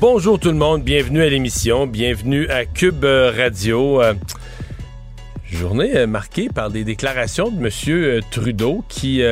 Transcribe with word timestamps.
Bonjour 0.00 0.38
tout 0.38 0.50
le 0.50 0.54
monde, 0.54 0.84
bienvenue 0.84 1.22
à 1.22 1.28
l'émission, 1.28 1.88
bienvenue 1.88 2.48
à 2.50 2.64
Cube 2.66 3.04
Radio. 3.04 4.00
Euh, 4.00 4.14
journée 5.50 5.96
euh, 5.96 6.06
marquée 6.06 6.48
par 6.48 6.70
des 6.70 6.84
déclarations 6.84 7.50
de 7.50 7.58
M. 7.58 7.68
Euh, 7.88 8.20
Trudeau 8.30 8.84
qui 8.88 9.22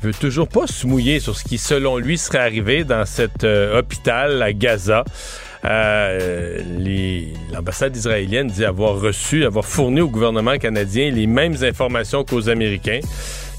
veut 0.00 0.14
toujours 0.18 0.48
pas 0.48 0.66
se 0.66 0.86
mouiller 0.86 1.20
sur 1.20 1.36
ce 1.36 1.44
qui, 1.44 1.58
selon 1.58 1.98
lui, 1.98 2.16
serait 2.16 2.38
arrivé 2.38 2.84
dans 2.84 3.04
cet 3.04 3.44
hôpital 3.44 4.40
à 4.42 4.54
Gaza. 4.54 5.04
L'ambassade 7.52 7.94
israélienne 7.94 8.46
dit 8.46 8.64
avoir 8.64 8.98
reçu, 8.98 9.44
avoir 9.44 9.66
fourni 9.66 10.00
au 10.00 10.08
gouvernement 10.08 10.56
canadien 10.56 11.10
les 11.10 11.26
mêmes 11.26 11.56
informations 11.62 12.24
qu'aux 12.24 12.48
Américains. 12.48 13.00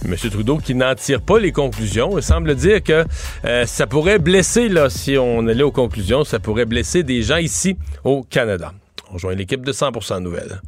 M. 0.05 0.15
Trudeau 0.15 0.57
qui 0.57 0.73
n'en 0.73 0.95
tire 0.95 1.21
pas 1.21 1.39
les 1.39 1.51
conclusions 1.51 2.17
Il 2.17 2.23
semble 2.23 2.55
dire 2.55 2.81
que 2.83 3.05
euh, 3.45 3.65
ça 3.65 3.85
pourrait 3.87 4.19
blesser, 4.19 4.67
là, 4.67 4.89
si 4.89 5.17
on 5.17 5.47
allait 5.47 5.63
aux 5.63 5.71
conclusions, 5.71 6.23
ça 6.23 6.39
pourrait 6.39 6.65
blesser 6.65 7.03
des 7.03 7.21
gens 7.21 7.37
ici 7.37 7.77
au 8.03 8.23
Canada. 8.23 8.73
On 9.09 9.13
rejoint 9.13 9.35
l'équipe 9.35 9.63
de 9.63 9.71
100% 9.71 10.19
Nouvelles. 10.19 10.61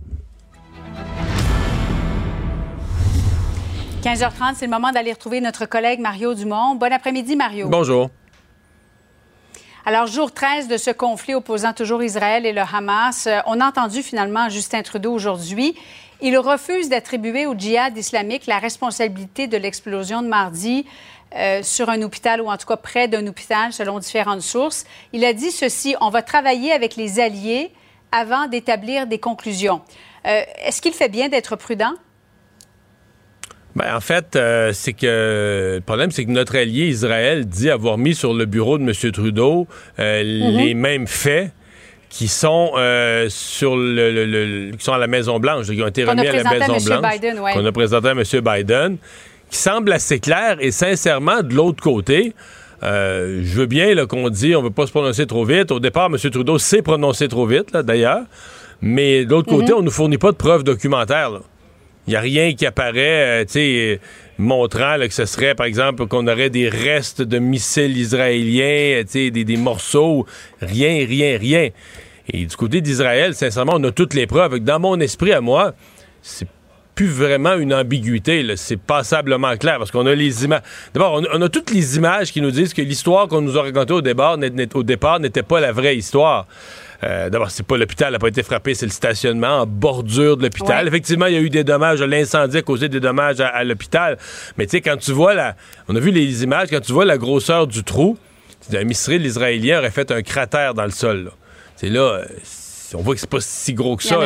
15h30, 4.04 4.56
c'est 4.56 4.66
le 4.66 4.72
moment 4.72 4.92
d'aller 4.92 5.14
retrouver 5.14 5.40
notre 5.40 5.66
collègue 5.66 6.00
Mario 6.00 6.34
Dumont. 6.36 6.76
Bon 6.76 6.92
après-midi, 6.92 7.36
Mario. 7.36 7.70
Bonjour. 7.70 8.10
Alors, 9.86 10.08
jour 10.08 10.32
13 10.32 10.70
de 10.70 10.78
ce 10.78 10.92
conflit 10.92 11.34
opposant 11.34 11.74
toujours 11.74 12.02
Israël 12.04 12.46
et 12.46 12.54
le 12.54 12.62
Hamas, 12.62 13.28
euh, 13.28 13.40
on 13.48 13.60
a 13.60 13.68
entendu 13.68 14.02
finalement 14.02 14.48
Justin 14.48 14.82
Trudeau 14.82 15.12
aujourd'hui. 15.12 15.76
Il 16.26 16.38
refuse 16.38 16.88
d'attribuer 16.88 17.46
au 17.46 17.54
djihad 17.54 17.98
islamique 17.98 18.46
la 18.48 18.58
responsabilité 18.58 19.48
de 19.48 19.58
l'explosion 19.58 20.22
de 20.22 20.30
mardi 20.30 20.86
euh, 21.36 21.62
sur 21.64 21.90
un 21.90 22.02
hôpital 22.02 22.40
ou 22.40 22.50
en 22.50 22.56
tout 22.56 22.66
cas 22.66 22.78
près 22.78 23.10
d'un 23.10 23.28
hôpital 23.28 23.74
selon 23.74 24.00
différentes 24.00 24.42
sources. 24.42 24.86
Il 25.12 25.26
a 25.26 25.34
dit 25.34 25.52
ceci, 25.52 25.98
on 26.00 26.10
va 26.10 26.22
travailler 26.22 26.72
avec 26.72 26.96
les 26.96 27.20
alliés 27.20 27.72
avant 28.14 28.48
d'établir 28.48 29.06
des 29.06 29.20
conclusions. 29.20 29.82
Euh, 30.26 30.44
est-ce 30.66 30.82
qu'il 30.82 30.94
fait 30.94 31.10
bien 31.10 31.28
d'être 31.28 31.58
prudent? 31.58 31.92
Ben, 33.76 33.94
en 33.94 34.00
fait, 34.00 34.38
euh, 34.38 34.72
c'est 34.72 34.94
que 34.94 35.76
le 35.76 35.82
problème, 35.82 36.12
c'est 36.12 36.24
que 36.24 36.32
notre 36.32 36.56
allié 36.56 36.88
Israël 36.88 37.46
dit 37.46 37.70
avoir 37.70 37.98
mis 37.98 38.16
sur 38.16 38.34
le 38.34 38.46
bureau 38.46 38.78
de 38.78 38.84
M. 38.84 39.12
Trudeau 39.12 39.68
mm-hmm. 39.98 40.22
les 40.24 40.74
mêmes 40.74 41.08
faits 41.08 41.52
qui 42.14 42.28
sont 42.28 42.74
euh, 42.78 43.26
sur 43.28 43.76
le, 43.76 44.70
qui 44.78 44.84
sont 44.86 44.94
à 44.94 45.00
la 45.00 45.08
Maison 45.08 45.40
Blanche, 45.40 45.66
qui 45.66 45.82
ont 45.82 45.88
été 45.88 46.04
remis 46.04 46.28
à 46.28 46.44
la 46.44 46.44
Maison 46.44 46.78
Blanche, 46.78 47.56
qu'on 47.56 47.66
a 47.66 47.72
présenté 47.72 48.08
à 48.08 48.12
M. 48.12 48.24
Biden, 48.24 48.98
qui 49.50 49.58
semble 49.58 49.92
assez 49.92 50.20
clair 50.20 50.58
et 50.60 50.70
sincèrement 50.70 51.42
de 51.42 51.56
l'autre 51.56 51.82
côté. 51.82 52.36
Euh, 52.84 53.42
je 53.44 53.58
veux 53.58 53.66
bien 53.66 54.06
qu'on 54.06 54.30
dit 54.30 54.56
on 54.56 54.60
ne 54.60 54.66
veut 54.66 54.74
pas 54.74 54.86
se 54.86 54.92
prononcer 54.92 55.26
trop 55.26 55.44
vite. 55.44 55.72
Au 55.72 55.80
départ, 55.80 56.06
M. 56.06 56.18
Trudeau 56.30 56.60
s'est 56.60 56.84
prononcé 56.84 57.28
trop 57.28 57.48
vite, 57.48 57.76
d'ailleurs. 57.76 58.26
Mais 58.80 59.26
de 59.26 59.32
l'autre 59.32 59.50
côté, 59.50 59.72
mhm. 59.72 59.78
on 59.78 59.80
ne 59.80 59.86
nous 59.86 59.92
fournit 59.92 60.20
pas 60.20 60.32
de 60.32 60.38
preuves 60.38 60.64
documentaires. 60.64 61.32
Il 62.06 62.12
n'y 62.12 62.16
a 62.16 62.20
rien 62.20 62.54
qui 62.54 62.68
apparaît, 62.68 63.42
euh, 63.42 63.46
tu 63.46 63.54
sais, 63.54 64.00
montrant 64.38 64.98
que 65.00 65.14
ce 65.14 65.26
serait, 65.26 65.56
par 65.56 65.66
exemple, 65.66 66.06
qu'on 66.06 66.28
aurait 66.28 66.52
des 66.52 66.70
restes 66.70 67.24
de 67.24 67.40
missiles 67.40 67.98
israéliens, 67.98 69.02
tu 69.04 69.12
sais, 69.12 69.32
des, 69.32 69.46
des 69.46 69.58
morceaux. 69.58 70.28
Rien, 70.62 71.08
rien, 71.08 71.40
rien. 71.40 71.70
Et 72.30 72.46
du 72.46 72.56
côté 72.56 72.82
d'Israël, 72.82 73.36
sincèrement, 73.36 73.74
on 73.76 73.84
a 73.84 73.92
toutes 73.92 74.14
les 74.14 74.28
preuves. 74.28 74.60
Dans 74.60 74.80
mon 74.80 75.00
esprit 75.00 75.34
à 75.34 75.42
moi, 75.42 75.74
c'est 76.22 76.48
plus 76.96 77.08
vraiment 77.08 77.56
une 77.56 77.74
ambiguïté. 77.74 78.46
C'est 78.56 78.78
passablement 78.78 79.56
clair 79.58 79.78
parce 79.78 79.92
qu'on 79.92 80.06
a 80.06 80.16
les 80.16 80.46
images. 80.46 80.62
D'abord, 80.94 81.22
on, 81.32 81.42
a 81.42 81.50
toutes 81.50 81.72
les 81.72 81.98
images 81.98 82.32
qui 82.32 82.42
nous 82.42 82.52
disent 82.52 82.74
que 82.74 82.82
l'histoire 82.82 83.28
qu'on 83.28 83.42
nous 83.42 83.58
a 83.58 83.64
racontée 83.64 83.94
au 83.94 84.02
départ, 84.02 84.38
au 84.74 84.84
départ 84.84 85.20
n'était 85.20 85.44
pas 85.44 85.60
la 85.60 85.72
vraie 85.72 85.98
histoire. 85.98 86.48
Euh, 87.04 87.30
D'abord, 87.30 87.52
c'est 87.52 87.66
pas 87.66 87.78
l'hôpital 87.78 88.14
n'a 88.14 88.20
pas 88.20 88.30
été 88.30 88.44
frappé, 88.44 88.76
c'est 88.76 88.86
le 88.86 88.92
stationnement 88.92 89.62
en 89.62 89.66
bordure 89.66 90.38
de 90.38 90.44
l'hôpital. 90.44 90.88
Effectivement, 90.88 91.26
il 91.26 91.34
y 91.34 91.38
a 91.38 91.42
eu 91.42 91.50
des 91.50 91.66
dommages, 91.66 92.02
l'incendie 92.02 92.58
a 92.58 92.62
causé 92.62 92.88
des 92.88 93.02
dommages 93.02 93.42
à, 93.42 93.64
l'hôpital. 93.64 94.18
Mais 94.58 94.66
tu 94.66 94.72
sais, 94.72 94.82
quand 94.82 94.96
tu 94.98 95.12
vois 95.12 95.34
la, 95.34 95.56
on 95.90 95.96
a 95.96 96.00
vu 96.00 96.12
les 96.12 96.44
images, 96.44 96.70
quand 96.70 96.80
tu 96.80 96.94
vois 96.94 97.06
la 97.06 97.18
grosseur 97.18 97.68
du 97.68 97.84
trou, 97.84 98.18
un 98.74 98.84
missile 98.86 99.26
israélien 99.26 99.80
aurait 99.80 99.92
fait 99.92 100.12
un 100.12 100.22
cratère 100.22 100.74
dans 100.74 100.86
le 100.86 100.92
sol. 100.92 101.26
Là. 101.26 101.32
C'est 101.76 101.90
là, 101.90 102.02
euh, 102.02 102.26
on 102.96 103.02
voit 103.02 103.16
que 103.16 103.22
c'est 103.22 103.30
pas 103.30 103.42
si 103.42 103.74
gros 103.74 103.96
que 103.96 104.04
ça. 104.04 104.20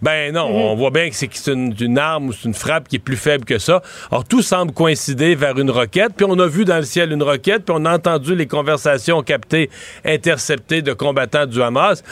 ben 0.00 0.32
non, 0.32 0.48
mhm. 0.48 0.56
on 0.56 0.74
voit 0.76 0.90
bien 0.90 1.10
que 1.10 1.16
c'est 1.16 1.52
une, 1.52 1.98
arme 1.98 2.28
ou 2.28 2.32
c'est 2.32 2.48
une 2.48 2.54
frappe 2.54 2.88
qui 2.88 2.96
est 2.96 3.00
plus 3.00 3.16
faible 3.16 3.44
que 3.44 3.58
ça. 3.58 3.82
Or, 4.10 4.24
tout 4.24 4.42
semble 4.42 4.72
coïncider 4.72 5.34
vers 5.34 5.58
une 5.58 5.70
roquette. 5.70 6.12
Puis 6.16 6.26
on 6.28 6.38
a 6.38 6.46
vu 6.46 6.64
dans 6.64 6.78
le 6.78 6.84
ciel 6.84 7.12
une 7.12 7.22
roquette, 7.22 7.64
puis 7.64 7.74
on 7.76 7.84
a 7.84 7.94
entendu 7.94 8.34
les 8.34 8.46
conversations 8.46 9.22
captées, 9.22 9.70
interceptées 10.04 10.82
de 10.82 10.92
combattants 10.92 11.46
du 11.46 11.62
Hamas. 11.62 12.02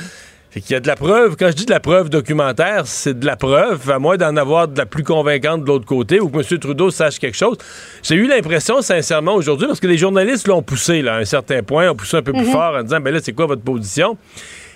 Fait 0.50 0.61
qu'il 0.61 0.72
y 0.72 0.75
a 0.75 0.81
de 0.81 0.88
la 0.88 0.97
preuve. 0.97 1.37
Quand 1.37 1.49
je 1.49 1.55
dis 1.55 1.65
de 1.65 1.71
la 1.71 1.78
preuve 1.78 2.11
documentaire, 2.11 2.87
c'est 2.87 3.19
de 3.19 3.25
la 3.25 3.37
preuve, 3.37 3.88
à 3.88 4.00
moins 4.00 4.16
d'en 4.16 4.37
avoir 4.37 4.66
de 4.66 4.77
la 4.77 4.84
plus 4.84 5.05
convaincante 5.05 5.62
de 5.62 5.66
l'autre 5.69 5.87
côté 5.87 6.19
ou 6.19 6.28
que 6.28 6.38
M. 6.38 6.59
Trudeau 6.59 6.91
sache 6.91 7.21
quelque 7.21 7.37
chose. 7.37 7.56
J'ai 8.03 8.16
eu 8.16 8.27
l'impression, 8.27 8.83
sincèrement, 8.83 9.34
aujourd'hui, 9.34 9.69
parce 9.69 9.78
que 9.78 9.87
les 9.87 9.97
journalistes 9.97 10.49
l'ont 10.49 10.62
poussé 10.62 11.03
là, 11.03 11.15
à 11.15 11.19
un 11.19 11.25
certain 11.25 11.62
point, 11.62 11.89
ont 11.91 11.94
poussé 11.94 12.16
un 12.16 12.22
peu 12.22 12.33
plus 12.33 12.47
mhm. 12.47 12.53
fort 12.53 12.75
en 12.75 12.83
disant, 12.83 13.00
ben 13.00 13.15
là, 13.15 13.21
c'est 13.22 13.33
quoi 13.33 13.47
votre 13.47 13.62
position? 13.62 14.19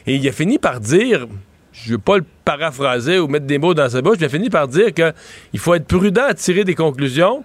Et 0.06 0.14
il 0.14 0.28
a 0.28 0.32
fini 0.32 0.58
par 0.58 0.78
dire, 0.78 1.26
je 1.72 1.88
ne 1.88 1.92
veux 1.96 1.98
pas 2.00 2.18
le 2.18 2.24
paraphraser 2.44 3.18
ou 3.18 3.26
mettre 3.26 3.46
des 3.46 3.58
mots 3.58 3.74
dans 3.74 3.88
sa 3.88 4.00
bouche, 4.00 4.18
il 4.20 4.24
a 4.24 4.28
fini 4.28 4.50
par 4.50 4.68
dire 4.68 4.94
qu'il 4.94 5.58
faut 5.58 5.74
être 5.74 5.86
prudent 5.86 6.26
à 6.28 6.34
tirer 6.34 6.62
des 6.62 6.76
conclusions 6.76 7.42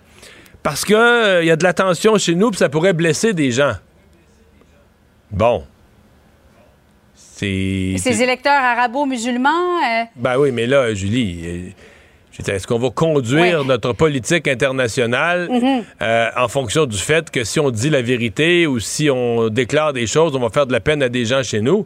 parce 0.62 0.86
qu'il 0.86 0.96
euh, 0.96 1.44
y 1.44 1.50
a 1.50 1.56
de 1.56 1.64
la 1.64 1.74
tension 1.74 2.18
chez 2.20 2.36
nous, 2.36 2.52
puis 2.52 2.60
ça 2.60 2.70
pourrait 2.70 2.94
blesser 2.94 3.34
des 3.34 3.50
gens. 3.50 3.74
Bon. 5.32 5.64
Ces 7.40 8.22
électeurs 8.22 8.52
arabo-musulmans. 8.52 9.78
Euh, 9.78 10.04
ben 10.16 10.38
oui, 10.38 10.52
mais 10.52 10.68
là, 10.68 10.94
Julie, 10.94 11.42
euh, 11.46 12.52
est-ce 12.54 12.68
qu'on 12.68 12.80
va 12.80 12.90
conduire 12.90 13.64
notre 13.64 13.94
politique 13.94 14.48
internationale 14.48 15.48
mhm. 15.50 15.84
euh, 16.02 16.30
en 16.36 16.48
fonction 16.48 16.86
du 16.86 16.98
fait 16.98 17.32
que 17.32 17.44
si 17.44 17.60
on 17.60 17.72
dit 17.72 17.90
la 17.90 18.02
vérité 18.02 18.68
ou 18.68 18.80
si 18.80 19.10
on 19.10 19.50
déclare 19.50 19.94
des 19.94 20.08
choses, 20.08 20.36
on 20.36 20.40
va 20.40 20.50
faire 20.50 20.68
de 20.68 20.74
la 20.74 20.80
peine 20.80 21.02
à 21.02 21.10
des 21.10 21.26
gens 21.26 21.44
chez 21.44 21.62
nous? 21.62 21.86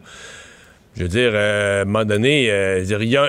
Je 0.96 1.02
veux 1.02 1.08
dire, 1.08 1.34
à 1.34 1.82
un 1.82 1.84
moment 1.84 2.04
donné, 2.04 2.48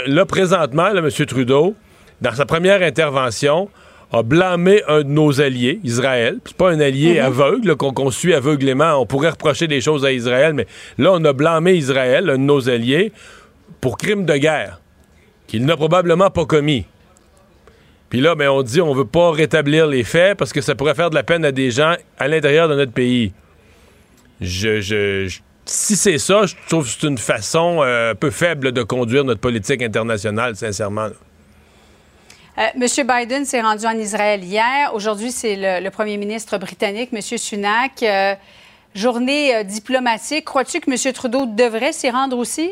là, 0.07 0.25
présentement, 0.25 0.87
M. 0.87 1.09
Trudeau, 1.09 1.75
dans 2.21 2.33
sa 2.33 2.45
première 2.45 2.81
intervention, 2.83 3.69
a 4.11 4.23
blâmé 4.23 4.81
un 4.87 4.99
de 4.99 5.09
nos 5.09 5.41
alliés, 5.41 5.79
Israël. 5.83 6.39
C'est 6.45 6.55
pas 6.55 6.71
un 6.71 6.79
allié 6.79 7.15
mhm. 7.15 7.25
aveugle 7.25 7.75
qu'on 7.75 8.11
suit 8.11 8.33
aveuglément. 8.33 8.95
On 8.95 9.05
pourrait 9.05 9.29
reprocher 9.29 9.67
des 9.67 9.81
choses 9.81 10.05
à 10.05 10.11
Israël, 10.11 10.53
mais 10.53 10.67
là, 10.97 11.11
on 11.13 11.23
a 11.25 11.33
blâmé 11.33 11.73
Israël, 11.73 12.29
un 12.29 12.37
de 12.37 12.43
nos 12.43 12.69
alliés, 12.69 13.11
pour 13.81 13.97
crime 13.97 14.25
de 14.25 14.37
guerre 14.37 14.79
qu'il 15.47 15.65
n'a 15.65 15.75
probablement 15.75 16.29
pas 16.29 16.45
commis. 16.45 16.85
Puis 18.09 18.21
là, 18.21 18.35
ben, 18.35 18.49
on 18.49 18.61
dit 18.61 18.81
on 18.81 18.93
veut 18.93 19.05
pas 19.05 19.31
rétablir 19.31 19.87
les 19.87 20.03
faits 20.03 20.37
parce 20.37 20.53
que 20.53 20.61
ça 20.61 20.75
pourrait 20.75 20.95
faire 20.95 21.09
de 21.09 21.15
la 21.15 21.23
peine 21.23 21.43
à 21.43 21.51
des 21.51 21.71
gens 21.71 21.95
à 22.17 22.27
l'intérieur 22.27 22.69
de 22.69 22.75
notre 22.75 22.91
pays. 22.91 23.33
Je, 24.41 25.29
si 25.65 25.95
c'est 25.95 26.17
ça, 26.17 26.45
je 26.45 26.55
trouve 26.69 26.85
que 26.85 26.91
c'est 26.91 27.07
une 27.07 27.17
façon 27.17 27.81
euh, 27.81 28.11
un 28.11 28.15
peu 28.15 28.29
faible 28.29 28.71
de 28.71 28.83
conduire 28.83 29.23
notre 29.23 29.39
politique 29.39 29.81
internationale, 29.81 30.55
sincèrement. 30.55 31.09
Monsieur 32.77 33.03
Biden 33.03 33.43
s'est 33.43 33.61
rendu 33.61 33.85
en 33.85 33.97
Israël 33.97 34.43
hier. 34.43 34.91
Aujourd'hui, 34.93 35.31
c'est 35.31 35.81
le, 35.81 35.89
premier 35.89 36.17
ministre 36.17 36.57
britannique, 36.57 37.09
M. 37.11 37.21
Sunak. 37.21 38.01
Euh, 38.01 38.33
journée 38.93 39.53
euh, 39.53 39.63
diplomatique. 39.63 40.45
Crois-tu 40.45 40.79
que 40.79 40.89
M. 40.89 41.13
Trudeau 41.13 41.45
devrait 41.45 41.91
s'y 41.91 42.09
rendre 42.09 42.37
aussi? 42.37 42.71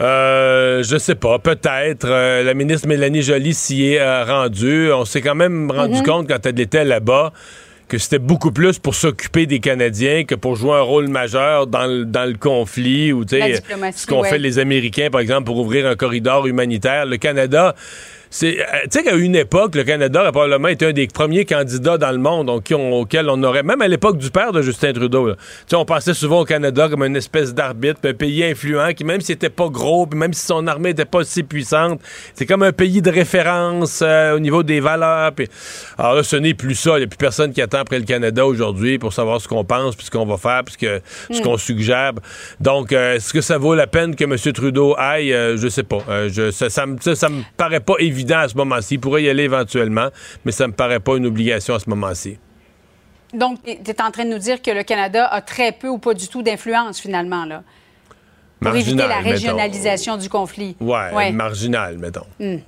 Euh, 0.00 0.82
je 0.82 0.96
sais 0.96 1.14
pas, 1.14 1.38
peut-être. 1.38 2.08
la 2.08 2.54
ministre 2.54 2.88
Mélanie 2.88 3.22
Joly 3.22 3.54
s'y 3.54 3.92
est 3.92 4.22
rendue. 4.24 4.92
On 4.92 5.04
s'est 5.04 5.22
quand 5.22 5.36
même 5.36 5.70
rendu 5.70 5.98
mhm. 5.98 6.02
compte 6.02 6.28
quand 6.28 6.44
elle 6.44 6.58
était 6.58 6.84
là-bas 6.84 7.32
que 7.88 7.96
c'était 7.96 8.18
beaucoup 8.18 8.52
plus 8.52 8.78
pour 8.78 8.94
s'occuper 8.94 9.46
des 9.46 9.60
Canadiens 9.60 10.24
que 10.24 10.34
pour 10.34 10.56
jouer 10.56 10.74
un 10.74 10.82
rôle 10.82 11.08
majeur 11.08 11.66
dans 11.66 11.86
le, 11.86 12.04
dans 12.04 12.26
le 12.26 12.36
conflit 12.36 13.12
ou 13.12 13.24
ce 13.26 14.06
qu'ont 14.06 14.24
fait 14.24 14.38
les 14.38 14.58
Américains, 14.58 15.08
par 15.10 15.20
exemple, 15.20 15.44
pour 15.44 15.56
ouvrir 15.56 15.86
un 15.86 15.96
corridor 15.96 16.46
humanitaire. 16.46 17.06
Le 17.06 17.16
Canada 17.16 17.74
c'est, 18.30 18.60
euh, 18.60 18.64
tu 18.84 18.98
sais 18.98 19.02
qu'à 19.02 19.14
une 19.14 19.36
époque, 19.36 19.74
le 19.74 19.84
Canada 19.84 20.26
a 20.26 20.32
probablement 20.32 20.68
été 20.68 20.86
un 20.86 20.92
des 20.92 21.06
premiers 21.06 21.44
candidats 21.44 21.98
dans 21.98 22.10
le 22.10 22.18
monde 22.18 22.50
auquel 22.50 23.30
on 23.30 23.42
aurait, 23.42 23.62
même 23.62 23.80
à 23.80 23.88
l'époque 23.88 24.18
du 24.18 24.30
père 24.30 24.52
de 24.52 24.62
Justin 24.62 24.92
Trudeau, 24.92 25.30
sais, 25.66 25.76
on 25.76 25.84
pensait 25.84 26.14
souvent 26.14 26.40
au 26.40 26.44
Canada 26.44 26.88
comme 26.88 27.04
une 27.04 27.16
espèce 27.16 27.54
d'arbitre, 27.54 28.00
un 28.04 28.14
pays 28.14 28.44
influent 28.44 28.92
qui, 28.92 29.04
même 29.04 29.20
s'il 29.20 29.34
était 29.34 29.50
pas 29.50 29.68
gros, 29.68 30.06
puis 30.06 30.18
même 30.18 30.32
si 30.32 30.44
son 30.44 30.66
armée 30.66 30.90
était 30.90 31.04
pas 31.04 31.24
si 31.24 31.42
puissante, 31.42 32.00
c'est 32.34 32.46
comme 32.46 32.62
un 32.62 32.72
pays 32.72 33.02
de 33.02 33.10
référence 33.10 34.00
euh, 34.02 34.36
au 34.36 34.40
niveau 34.40 34.62
des 34.62 34.80
valeurs. 34.80 35.32
alors 35.96 36.14
là, 36.14 36.22
ce 36.22 36.36
n'est 36.36 36.54
plus 36.54 36.74
ça. 36.74 36.92
Il 36.96 36.98
n'y 36.98 37.04
a 37.04 37.06
plus 37.06 37.16
personne 37.16 37.52
qui 37.52 37.62
attend 37.62 37.78
après 37.78 37.98
le 37.98 38.04
Canada 38.04 38.44
aujourd'hui 38.46 38.98
pour 38.98 39.12
savoir 39.12 39.40
ce 39.40 39.48
qu'on 39.48 39.64
pense, 39.64 39.96
puis 39.96 40.06
ce 40.06 40.10
qu'on 40.10 40.26
va 40.26 40.36
faire, 40.36 40.64
puis 40.64 40.76
ce, 41.30 41.42
qu'on 41.42 41.56
suggère. 41.56 42.12
Donc, 42.60 42.92
euh, 42.92 43.16
est-ce 43.16 43.32
que 43.32 43.40
ça 43.40 43.58
vaut 43.58 43.74
la 43.74 43.86
peine 43.86 44.14
que 44.14 44.24
M. 44.24 44.36
Trudeau 44.52 44.94
aille? 44.98 45.28
je 45.30 45.68
sais 45.68 45.82
pas. 45.82 45.98
je, 46.28 46.50
ça, 46.50 46.68
ça, 46.68 47.14
ça 47.14 47.28
me 47.28 47.42
paraît 47.56 47.80
pas 47.80 47.94
évident 47.98 48.17
à 48.30 48.48
ce 48.48 48.56
moment-ci. 48.56 48.94
Il 48.94 49.00
pourrait 49.00 49.22
y 49.22 49.28
aller 49.28 49.44
éventuellement, 49.44 50.08
mais 50.44 50.52
ça 50.52 50.66
me 50.66 50.72
paraît 50.72 51.00
pas 51.00 51.16
une 51.16 51.26
obligation 51.26 51.74
à 51.74 51.78
ce 51.78 51.88
moment-ci. 51.90 52.38
Donc, 53.34 53.62
tu 53.62 53.70
es 53.70 54.02
en 54.02 54.10
train 54.10 54.24
de 54.24 54.30
nous 54.30 54.38
dire 54.38 54.62
que 54.62 54.70
le 54.70 54.82
Canada 54.82 55.26
a 55.26 55.42
très 55.42 55.72
peu 55.72 55.88
ou 55.88 55.98
pas 55.98 56.14
du 56.14 56.28
tout 56.28 56.42
d'influence, 56.42 56.98
finalement, 56.98 57.44
là, 57.44 57.62
pour 58.60 58.74
éviter 58.74 58.96
la 58.96 59.20
régionalisation 59.20 60.16
du 60.16 60.28
conflit. 60.28 60.76
Oui, 60.80 60.98
ouais. 61.14 61.32
marginal, 61.32 61.98
mettons. 61.98 62.26
Hmm. 62.40 62.58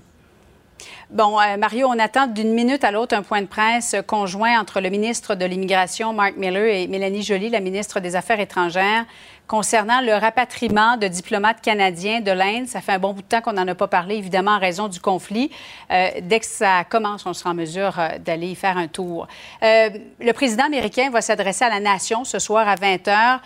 Bon, 1.12 1.40
euh, 1.40 1.56
Mario, 1.56 1.88
on 1.88 1.98
attend 1.98 2.28
d'une 2.28 2.54
minute 2.54 2.84
à 2.84 2.92
l'autre 2.92 3.16
un 3.16 3.22
point 3.22 3.42
de 3.42 3.48
presse 3.48 3.96
conjoint 4.06 4.60
entre 4.60 4.80
le 4.80 4.90
ministre 4.90 5.34
de 5.34 5.44
l'Immigration, 5.44 6.12
Mark 6.12 6.36
Miller, 6.36 6.66
et 6.66 6.86
Mélanie 6.86 7.24
Joly, 7.24 7.48
la 7.48 7.58
ministre 7.58 7.98
des 7.98 8.14
Affaires 8.14 8.38
étrangères, 8.38 9.06
concernant 9.48 10.00
le 10.02 10.12
rapatriement 10.12 10.96
de 10.96 11.08
diplomates 11.08 11.62
canadiens 11.62 12.20
de 12.20 12.30
l'Inde. 12.30 12.68
Ça 12.68 12.80
fait 12.80 12.92
un 12.92 13.00
bon 13.00 13.12
bout 13.12 13.22
de 13.22 13.26
temps 13.26 13.40
qu'on 13.40 13.54
n'en 13.54 13.66
a 13.66 13.74
pas 13.74 13.88
parlé, 13.88 14.18
évidemment, 14.18 14.52
en 14.52 14.60
raison 14.60 14.86
du 14.86 15.00
conflit. 15.00 15.50
Euh, 15.90 16.10
dès 16.22 16.38
que 16.38 16.46
ça 16.46 16.84
commence, 16.84 17.26
on 17.26 17.32
sera 17.32 17.50
en 17.50 17.54
mesure 17.54 17.98
euh, 17.98 18.18
d'aller 18.18 18.46
y 18.46 18.54
faire 18.54 18.78
un 18.78 18.86
tour. 18.86 19.26
le 19.62 20.30
président 20.30 20.66
américain 20.66 21.10
va 21.10 21.22
s'adresser 21.22 21.64
à 21.64 21.70
la 21.70 21.80
nation 21.80 22.22
ce 22.22 22.38
soir 22.38 22.68
à 22.68 22.76
20 22.76 23.08
h. 23.08 23.40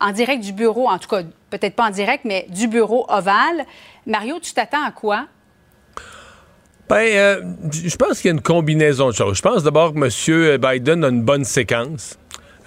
en 0.00 0.12
direct 0.12 0.40
du 0.40 0.52
bureau, 0.52 0.88
en 0.88 0.98
tout 0.98 1.08
cas, 1.08 1.22
peut-être 1.50 1.74
pas 1.74 1.86
en 1.86 1.90
direct, 1.90 2.24
mais 2.24 2.46
du 2.48 2.68
bureau 2.68 3.06
ovale. 3.08 3.66
Mario, 4.06 4.38
tu 4.38 4.52
t'attends 4.52 4.84
à 4.84 4.92
quoi? 4.92 5.26
Ben, 6.88 6.96
euh, 6.98 7.40
je 7.70 7.96
pense 7.96 8.20
qu'il 8.20 8.28
y 8.28 8.32
a 8.32 8.34
une 8.34 8.42
combinaison 8.42 9.08
de 9.08 9.14
choses. 9.14 9.36
Je 9.36 9.42
pense 9.42 9.64
d'abord 9.64 9.92
que 9.92 9.98
M. 9.98 10.58
Biden 10.58 11.04
a 11.04 11.08
une 11.08 11.22
bonne 11.22 11.44
séquence. 11.44 12.16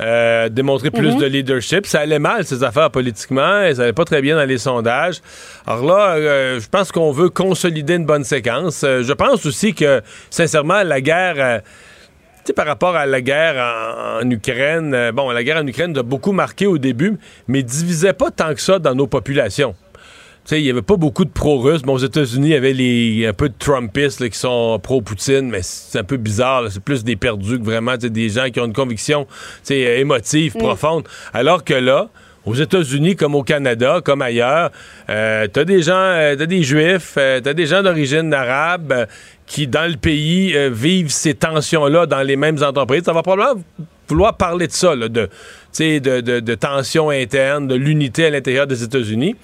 Euh, 0.01 0.47
démontrer 0.47 0.91
plus 0.91 1.13
mhm. 1.13 1.19
de 1.19 1.25
leadership. 1.25 1.85
Ça 1.85 2.01
allait 2.01 2.19
mal, 2.19 2.45
ces 2.45 2.63
affaires 2.63 2.89
politiquement, 2.89 3.63
et 3.63 3.75
ça 3.75 3.83
allait 3.83 3.93
pas 3.93 4.05
très 4.05 4.21
bien 4.21 4.35
dans 4.35 4.45
les 4.45 4.57
sondages. 4.57 5.21
Alors 5.67 5.85
là, 5.85 6.15
euh, 6.15 6.59
je 6.59 6.67
pense 6.69 6.91
qu'on 6.91 7.11
veut 7.11 7.29
consolider 7.29 7.95
une 7.95 8.05
bonne 8.05 8.23
séquence. 8.23 8.81
je 8.81 9.13
pense 9.13 9.45
aussi 9.45 9.73
que, 9.73 10.01
sincèrement, 10.29 10.83
la 10.83 11.01
guerre... 11.01 11.61
tu 11.63 12.45
sais, 12.45 12.53
par 12.53 12.65
rapport 12.65 12.95
à 12.95 13.05
la 13.05 13.21
guerre 13.21 14.21
en, 14.21 14.29
Ukraine, 14.29 15.11
bon, 15.13 15.31
la 15.31 15.43
guerre 15.43 15.57
en 15.57 15.67
Ukraine 15.67 15.97
a 15.97 16.03
beaucoup 16.03 16.31
marqué 16.31 16.65
au 16.65 16.77
début, 16.77 17.17
mais 17.49 17.61
divisait 17.61 18.13
pas 18.13 18.31
tant 18.31 18.53
que 18.53 18.61
ça 18.61 18.79
dans 18.79 18.95
nos 18.95 19.07
populations 19.07 19.75
il 20.51 20.63
n'y 20.63 20.69
avait 20.69 20.81
pas 20.81 20.97
beaucoup 20.97 21.25
de 21.25 21.29
pro-russes. 21.29 21.83
Bon, 21.83 21.93
aux 21.93 21.99
États-Unis, 21.99 22.47
il 22.47 22.51
y 22.51 22.55
avait 22.55 22.73
les, 22.73 23.27
un 23.27 23.33
peu 23.33 23.49
de 23.49 23.53
Trumpistes 23.57 24.27
qui 24.27 24.37
sont 24.37 24.79
pro-Poutine, 24.81 25.49
mais 25.49 25.61
c'est 25.61 25.99
un 25.99 26.03
peu 26.03 26.17
bizarre. 26.17 26.71
C'est 26.71 26.83
plus 26.83 27.03
des 27.03 27.15
perdus 27.15 27.59
que 27.59 27.65
vraiment 27.65 27.97
des 27.97 28.29
gens 28.29 28.49
qui 28.49 28.59
ont 28.59 28.65
une 28.65 28.73
conviction 28.73 29.27
émotive, 29.69 30.55
mm. 30.55 30.59
profonde. 30.59 31.07
Alors 31.33 31.63
que 31.63 31.75
là, 31.75 32.09
aux 32.45 32.55
États-Unis 32.55 33.15
comme 33.15 33.35
au 33.35 33.43
Canada, 33.43 34.01
comme 34.03 34.21
ailleurs, 34.21 34.71
euh, 35.09 35.47
t'as 35.51 35.65
des 35.65 35.83
gens, 35.83 35.93
euh, 35.93 36.35
t'as 36.35 36.45
des 36.45 36.63
juifs, 36.63 37.15
euh, 37.17 37.41
t'as 37.41 37.53
des 37.53 37.67
gens 37.67 37.83
d'origine 37.83 38.33
arabe 38.33 38.91
euh, 38.91 39.05
qui, 39.45 39.67
dans 39.67 39.89
le 39.89 39.97
pays, 39.97 40.55
vivent 40.69 41.11
ces 41.11 41.33
tensions-là 41.33 42.05
dans 42.05 42.21
les 42.21 42.35
mêmes 42.35 42.61
entreprises. 42.63 43.03
Ça 43.03 43.13
va 43.13 43.23
probablement 43.23 43.63
vouloir 44.07 44.37
parler 44.37 44.67
de 44.67 44.71
ça, 44.71 44.95
là, 44.95 45.09
de, 45.09 45.29
de, 45.79 46.21
de, 46.21 46.39
de 46.39 46.55
tensions 46.55 47.09
internes, 47.09 47.67
de 47.67 47.75
l'unité 47.75 48.25
à 48.25 48.29
l'intérieur 48.29 48.67
des 48.67 48.83
États-Unis. 48.83 49.35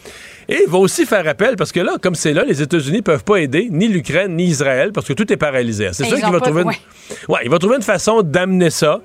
Et 0.48 0.64
il 0.66 0.70
va 0.70 0.78
aussi 0.78 1.06
faire 1.06 1.28
appel, 1.28 1.56
parce 1.56 1.72
que 1.72 1.80
là, 1.80 1.94
comme 2.02 2.16
c'est 2.16 2.34
là, 2.34 2.44
les 2.46 2.62
États-Unis 2.62 3.02
peuvent 3.02 3.24
pas 3.24 3.38
aider 3.38 3.68
ni 3.72 3.88
l'Ukraine 3.88 4.36
ni 4.36 4.46
Israël, 4.46 4.92
parce 4.92 5.08
que 5.08 5.14
tout 5.14 5.32
est 5.32 5.38
paralysé. 5.38 5.90
C'est 5.94 6.06
ça 6.06 6.20
qu'il 6.20 6.32
va 6.32 6.40
trouver. 6.40 6.64
ouais, 6.64 7.40
il 7.44 7.50
va 7.50 7.60
trouver 7.60 7.78
une 7.78 7.82
façon 7.82 8.22
d'amener 8.22 8.70
ça 8.70 9.02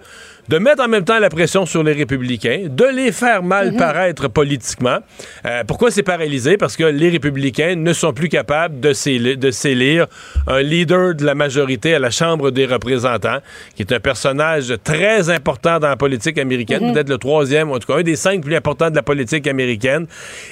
de 0.48 0.58
mettre 0.58 0.82
en 0.82 0.88
même 0.88 1.04
temps 1.04 1.18
la 1.18 1.28
pression 1.28 1.66
sur 1.66 1.82
les 1.82 1.92
républicains, 1.92 2.66
de 2.68 2.84
les 2.84 3.12
faire 3.12 3.42
mal 3.42 3.72
mhm. 3.72 3.76
paraître 3.76 4.28
politiquement. 4.28 4.98
Euh, 5.46 5.64
pourquoi 5.66 5.90
c'est 5.90 6.02
paralysé? 6.02 6.56
Parce 6.56 6.76
que 6.76 6.84
les 6.84 7.10
républicains 7.10 7.76
ne 7.76 7.92
sont 7.92 8.12
plus 8.12 8.28
capables 8.28 8.80
de, 8.80 8.92
s'élire 8.92 10.06
un 10.46 10.62
leader 10.62 11.14
de 11.14 11.24
la 11.24 11.34
majorité 11.34 11.94
à 11.94 11.98
la 11.98 12.10
Chambre 12.10 12.50
des 12.50 12.66
représentants, 12.66 13.38
qui 13.76 13.82
est 13.82 13.92
un 13.92 14.00
personnage 14.00 14.74
très 14.82 15.30
important 15.30 15.78
dans 15.78 15.88
la 15.88 15.96
politique 15.96 16.38
américaine, 16.38 16.84
mhm. 16.84 16.92
peut-être 16.92 17.08
le 17.08 17.18
troisième, 17.18 17.70
en 17.70 17.78
tout 17.78 17.92
cas 17.92 17.98
un 17.98 18.02
des 18.02 18.16
cinq 18.16 18.42
plus 18.42 18.54
importants 18.54 18.90
de 18.90 18.96
la 18.96 19.02
politique 19.02 19.46
américaine, 19.46 20.06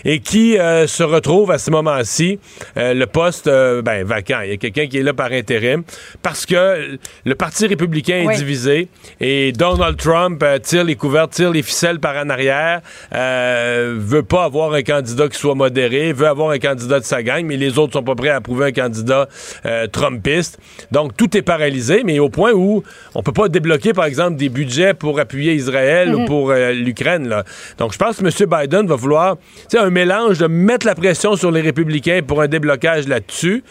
et 0.04 0.20
qui 0.20 0.58
euh, 0.58 0.86
se 0.86 1.02
retrouve 1.02 1.50
à 1.50 1.58
ce 1.58 1.70
moment-ci 1.70 2.38
euh, 2.76 2.94
le 2.94 3.06
poste 3.06 3.46
ben, 3.46 4.04
vacant. 4.04 4.40
Il 4.44 4.50
y 4.50 4.54
a 4.54 4.56
quelqu'un 4.56 4.86
qui 4.86 4.98
est 4.98 5.02
là 5.02 5.14
par 5.14 5.32
intérim, 5.32 5.82
parce 6.22 6.46
que 6.46 6.98
le 7.24 7.34
Parti 7.34 7.66
républicain 7.66 8.28
est 8.28 8.36
divisé, 8.36 8.88
et 9.20 9.52
Donald 9.52 9.77
Trump 9.96 10.42
euh, 10.42 10.58
tire 10.58 10.84
les 10.84 10.96
couvertes, 10.96 11.32
tire 11.32 11.50
les 11.50 11.62
ficelles 11.62 12.00
par 12.00 12.16
en 12.16 12.28
arrière, 12.30 12.80
euh, 13.14 13.94
veut 13.96 14.22
pas 14.22 14.44
avoir 14.44 14.72
un 14.72 14.82
candidat 14.82 15.28
qui 15.28 15.38
soit 15.38 15.54
modéré, 15.54 16.12
veut 16.12 16.26
avoir 16.26 16.50
un 16.50 16.58
candidat 16.58 17.00
de 17.00 17.04
sa 17.04 17.22
gang, 17.22 17.44
mais 17.44 17.56
les 17.56 17.78
autres 17.78 17.92
sont 17.92 18.02
pas 18.02 18.14
prêts 18.14 18.30
à 18.30 18.36
approuver 18.36 18.66
un 18.66 18.72
candidat 18.72 19.28
euh, 19.66 19.86
Trumpiste. 19.86 20.58
Donc 20.90 21.16
tout 21.16 21.36
est 21.36 21.42
paralysé, 21.42 22.02
mais 22.04 22.18
au 22.18 22.28
point 22.28 22.52
où 22.52 22.82
on 23.14 23.22
peut 23.22 23.32
pas 23.32 23.48
débloquer, 23.48 23.92
par 23.92 24.06
exemple, 24.06 24.36
des 24.36 24.48
budgets 24.48 24.94
pour 24.94 25.20
appuyer 25.20 25.54
Israël 25.54 26.14
ou 26.14 26.20
mhm. 26.20 26.26
pour 26.26 26.52
l'Ukraine. 26.52 27.42
Donc 27.78 27.92
je 27.92 27.98
pense 27.98 28.16
que 28.16 28.24
M. 28.24 28.48
Biden 28.48 28.86
va 28.86 28.96
vouloir 28.96 29.36
un 29.76 29.90
mélange 29.90 30.38
de 30.38 30.46
mettre 30.46 30.86
la 30.86 30.94
pression 30.94 31.36
sur 31.36 31.50
les 31.50 31.60
républicains 31.60 32.20
pour 32.26 32.42
un 32.42 32.48
déblocage 32.48 33.06
là-dessus 33.06 33.62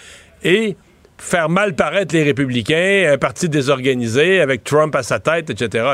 et 0.43 0.75
faire 1.17 1.49
mal 1.49 1.75
paraître 1.75 2.13
les 2.13 2.23
républicains, 2.23 3.11
un 3.13 3.17
parti 3.17 3.49
désorganisé 3.49 4.39
avec 4.39 4.63
Trump 4.63 4.95
à 4.95 5.03
sa 5.03 5.19
tête, 5.19 5.49
etc. 5.49 5.85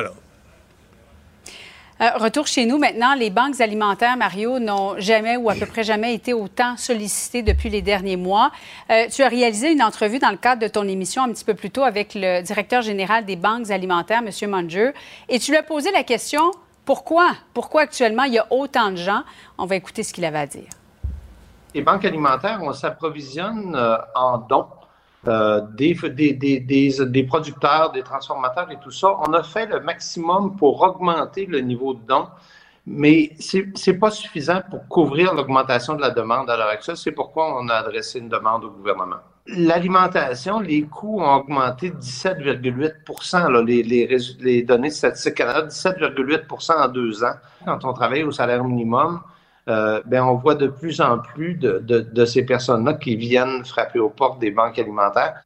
Euh, 2.02 2.10
retour 2.16 2.48
chez 2.48 2.66
nous 2.66 2.78
maintenant. 2.78 3.14
Les 3.14 3.30
banques 3.30 3.62
alimentaires, 3.62 4.18
Mario, 4.18 4.60
n'ont 4.60 5.00
jamais 5.00 5.38
ou 5.38 5.50
à 5.50 5.56
peu 5.56 5.66
près 5.66 5.84
jamais 5.84 6.14
été 6.14 6.34
autant 6.34 6.76
sollicitées 6.76 7.44
depuis 7.44 7.70
les 7.70 7.82
derniers 7.82 8.18
mois. 8.18 8.52
Euh, 8.90 9.06
tu 9.10 9.22
as 9.22 9.28
réalisé 9.30 9.72
une 9.72 9.82
entrevue 9.82 10.20
dans 10.20 10.32
le 10.32 10.38
cadre 10.38 10.62
de 10.62 10.68
ton 10.68 10.88
émission 10.88 11.24
un 11.24 11.32
petit 11.32 11.46
peu 11.46 11.54
plus 11.54 11.70
tôt 11.70 11.84
avec 11.84 12.14
le 12.16 12.42
directeur 12.42 12.82
général 12.82 13.26
des 13.26 13.36
banques 13.36 13.70
alimentaires, 13.70 14.22
M. 14.26 14.50
Munger, 14.50 14.92
et 15.30 15.40
tu 15.40 15.52
lui 15.52 15.58
as 15.58 15.64
posé 15.64 15.92
la 15.92 16.04
question 16.04 16.52
pourquoi? 16.86 17.32
Pourquoi 17.54 17.84
actuellement 17.84 18.24
il 18.24 18.34
y 18.34 18.40
a 18.40 18.48
autant 18.50 18.92
de 18.92 18.98
gens? 18.98 19.24
On 19.58 19.66
va 19.66 19.76
écouter 19.76 20.04
ce 20.04 20.14
qu'il 20.14 20.26
avait 20.26 20.40
à 20.40 20.48
dire. 20.48 20.68
Les 21.74 21.82
banques 21.82 22.04
alimentaires, 22.04 22.60
on 22.62 22.74
s'approvisionne 22.74 23.74
euh, 23.76 23.98
en 24.16 24.40
dons 24.40 24.68
euh, 25.28 25.62
des, 25.78 25.94
des, 25.94 26.34
des, 26.34 26.60
des, 26.60 27.24
producteurs, 27.24 27.92
des 27.92 28.04
transformateurs 28.04 28.70
et 28.72 28.78
tout 28.84 28.92
ça. 28.92 29.16
On 29.28 29.32
a 29.34 29.42
fait 29.42 29.66
le 29.66 29.80
maximum 29.80 30.58
pour 30.58 30.82
augmenter 30.82 31.46
le 31.46 31.62
niveau 31.62 31.94
de 31.94 32.02
dons, 32.06 32.28
mais 32.86 33.32
c'est 33.40 33.68
n'est 33.88 33.94
pas 33.94 34.12
suffisant 34.12 34.62
pour 34.70 34.86
couvrir 34.90 35.34
l'augmentation 35.34 35.96
de 35.96 36.02
la 36.02 36.10
demande 36.10 36.50
à 36.50 36.58
l'heure 36.58 36.68
actuelle. 36.68 36.98
C'est 36.98 37.14
pourquoi 37.14 37.58
on 37.58 37.70
a 37.70 37.76
adressé 37.76 38.20
une 38.20 38.28
demande 38.28 38.66
au 38.66 38.72
gouvernement. 38.72 39.22
L'alimentation, 39.48 40.60
les 40.60 40.84
coûts 40.84 41.22
ont 41.22 41.36
augmenté 41.36 41.92
de 41.92 41.98
17,8 41.98 43.66
les, 43.66 43.84
les, 43.84 44.18
les 44.40 44.64
données 44.64 44.90
statistiques 44.90 45.36
Canada, 45.36 45.68
17,8% 45.68 46.78
en 46.78 46.88
deux 46.90 47.24
ans. 47.24 47.36
Quand 47.66 47.86
on 47.86 47.94
travaille 47.94 48.24
au 48.24 48.32
salaire 48.32 48.64
minimum, 48.64 49.22
euh, 49.70 50.02
ben, 50.06 50.24
on 50.24 50.36
voit 50.36 50.56
de 50.56 50.68
plus 50.68 51.00
en 51.00 51.20
plus 51.20 51.56
de, 51.56 51.80
de, 51.80 52.26
ces 52.26 52.44
personnes-là 52.44 52.96
qui 52.96 53.16
viennent 53.16 53.64
frapper 53.64 54.00
aux 54.00 54.10
portes 54.10 54.40
des 54.40 54.52
banques 54.52 54.78
alimentaires. 54.78 55.42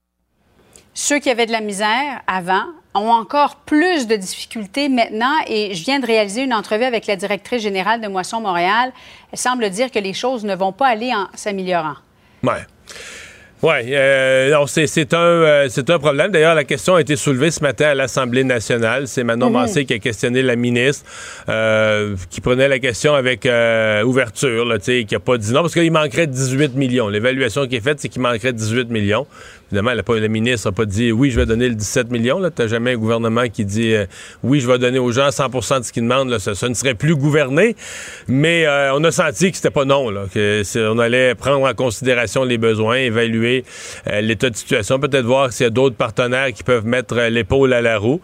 Ceux 0.93 1.19
qui 1.19 1.29
avaient 1.29 1.45
de 1.45 1.51
la 1.51 1.61
misère 1.61 2.21
avant 2.25 2.65
ont 2.95 3.11
encore 3.11 3.57
plus 3.57 4.07
de 4.07 4.15
difficultés 4.15 4.89
maintenant 4.89 5.35
et 5.45 5.75
je 5.75 5.83
viens 5.83 5.99
de 5.99 6.07
réaliser 6.07 6.41
une 6.41 6.53
entrevue 6.53 6.85
avec 6.85 7.05
la 7.05 7.15
directrice 7.15 7.61
générale 7.61 8.01
de 8.01 8.07
Moisson 8.07 8.41
Montréal. 8.41 8.91
Elle 9.31 9.37
semble 9.37 9.69
dire 9.69 9.91
que 9.91 9.99
les 9.99 10.13
choses 10.13 10.43
ne 10.43 10.55
vont 10.55 10.71
pas 10.71 10.87
aller 10.87 11.13
en 11.13 11.27
s'améliorant. 11.35 11.97
Ouais. 12.41 12.65
Oui, 13.63 13.73
euh, 13.91 14.65
c'est 14.67 15.13
un, 15.15 15.17
euh, 15.17 15.67
c'est 15.69 15.89
un 15.89 15.97
problème. 15.97 16.29
D'ailleurs, 16.29 16.53
la 16.53 16.63
question 16.63 16.93
a 16.93 17.01
été 17.01 17.15
soulevée 17.15 17.49
ce 17.49 17.63
matin 17.63 17.87
à 17.87 17.95
l'Assemblée 17.95 18.43
nationale. 18.43 19.07
C'est 19.07 19.23
Manon 19.23 19.47
mhm. 19.47 19.53
Massé 19.53 19.85
qui 19.85 19.93
a 19.93 19.99
questionné 19.99 20.43
la 20.43 20.55
ministre, 20.55 21.03
euh, 21.49 22.15
qui 22.29 22.39
prenait 22.39 22.67
la 22.67 22.77
question 22.77 23.15
avec 23.15 23.47
euh, 23.47 24.03
ouverture, 24.03 24.63
là, 24.63 24.77
qui 24.77 25.07
a 25.15 25.19
pas 25.19 25.39
dit 25.39 25.51
non, 25.53 25.61
parce 25.61 25.73
qu'il 25.73 25.91
manquerait 25.91 26.27
18 26.27 26.75
millions. 26.75 27.09
L'évaluation 27.09 27.65
qui 27.65 27.77
est 27.77 27.81
faite, 27.81 27.99
c'est 27.99 28.09
qu'il 28.09 28.21
manquerait 28.21 28.53
18 28.53 28.91
millions. 28.91 29.25
Évidemment, 29.71 29.93
la, 29.93 30.19
la 30.19 30.27
ministre 30.27 30.67
n'a 30.67 30.71
pas 30.71 30.85
dit 30.85 31.11
oui, 31.11 31.31
je 31.31 31.39
vais 31.39 31.45
donner 31.45 31.69
le 31.69 31.75
17 31.75 32.09
millions. 32.11 32.39
Tu 32.49 32.61
n'as 32.61 32.67
jamais 32.67 32.93
un 32.93 32.97
gouvernement 32.97 33.47
qui 33.47 33.65
dit 33.65 33.93
euh, 33.93 34.05
oui, 34.43 34.59
je 34.59 34.67
vais 34.67 34.79
donner 34.79 34.99
aux 34.99 35.11
gens 35.11 35.27
100% 35.27 35.79
de 35.79 35.85
ce 35.85 35.91
qu'ils 35.91 36.03
demandent. 36.03 36.37
Ça, 36.39 36.67
ne 36.67 36.73
serait 36.73 36.95
plus 36.95 37.15
gouverné. 37.15 37.75
Mais 38.27 38.65
on 38.93 39.03
a 39.03 39.11
senti 39.11 39.51
que 39.51 39.57
c'était 39.57 39.69
pas 39.69 39.85
non, 39.85 40.07
on 40.07 40.99
allait 40.99 41.35
prendre 41.35 41.67
en 41.67 41.73
considération 41.73 42.43
les 42.43 42.57
besoins, 42.57 42.95
évaluer 42.95 43.27
évaluer 43.27 43.65
l'état 44.21 44.49
de 44.49 44.55
situation, 44.55 44.99
peut-être 44.99 45.25
voir 45.25 45.51
s'il 45.51 45.65
y 45.65 45.67
a 45.67 45.69
d'autres 45.69 45.95
partenaires 45.95 46.51
qui 46.53 46.63
peuvent 46.63 46.85
mettre 46.85 47.15
l'épaule 47.29 47.73
à 47.73 47.81
la 47.81 47.97
roue. 47.97 48.21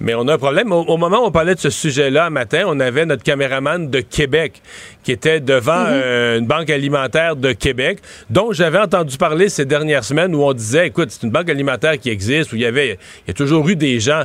Mais 0.00 0.14
on 0.14 0.26
a 0.28 0.34
un 0.34 0.38
problème. 0.38 0.72
Au, 0.72 0.96
moment 0.96 1.22
où 1.22 1.26
on 1.26 1.30
parlait 1.30 1.54
de 1.54 1.60
ce 1.60 1.70
sujet-là, 1.70 2.30
matin, 2.30 2.64
on 2.66 2.80
avait 2.80 3.06
notre 3.06 3.22
caméraman 3.22 3.88
de 3.88 4.00
Québec 4.00 4.60
qui 5.02 5.12
était 5.12 5.40
devant 5.40 5.84
mhm. 5.84 5.90
euh, 5.90 6.38
une 6.38 6.46
banque 6.46 6.70
alimentaire 6.70 7.36
de 7.36 7.52
Québec, 7.52 8.00
dont 8.30 8.52
j'avais 8.52 8.78
entendu 8.78 9.16
parler 9.16 9.48
ces 9.48 9.64
dernières 9.64 10.04
semaines 10.04 10.34
où 10.34 10.42
on 10.42 10.52
disait, 10.52 10.88
écoute, 10.88 11.10
c'est 11.10 11.22
une 11.22 11.32
banque 11.32 11.48
alimentaire 11.48 11.98
qui 11.98 12.10
existe, 12.10 12.52
où 12.52 12.56
il 12.56 12.62
y 12.62 12.66
avait, 12.66 12.98
il 13.24 13.28
y 13.28 13.30
a 13.30 13.34
toujours 13.34 13.68
eu 13.68 13.76
des 13.76 14.00
gens. 14.00 14.24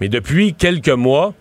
Mais 0.00 0.08
depuis 0.08 0.54
quelques 0.54 0.88
mois, 0.88 1.34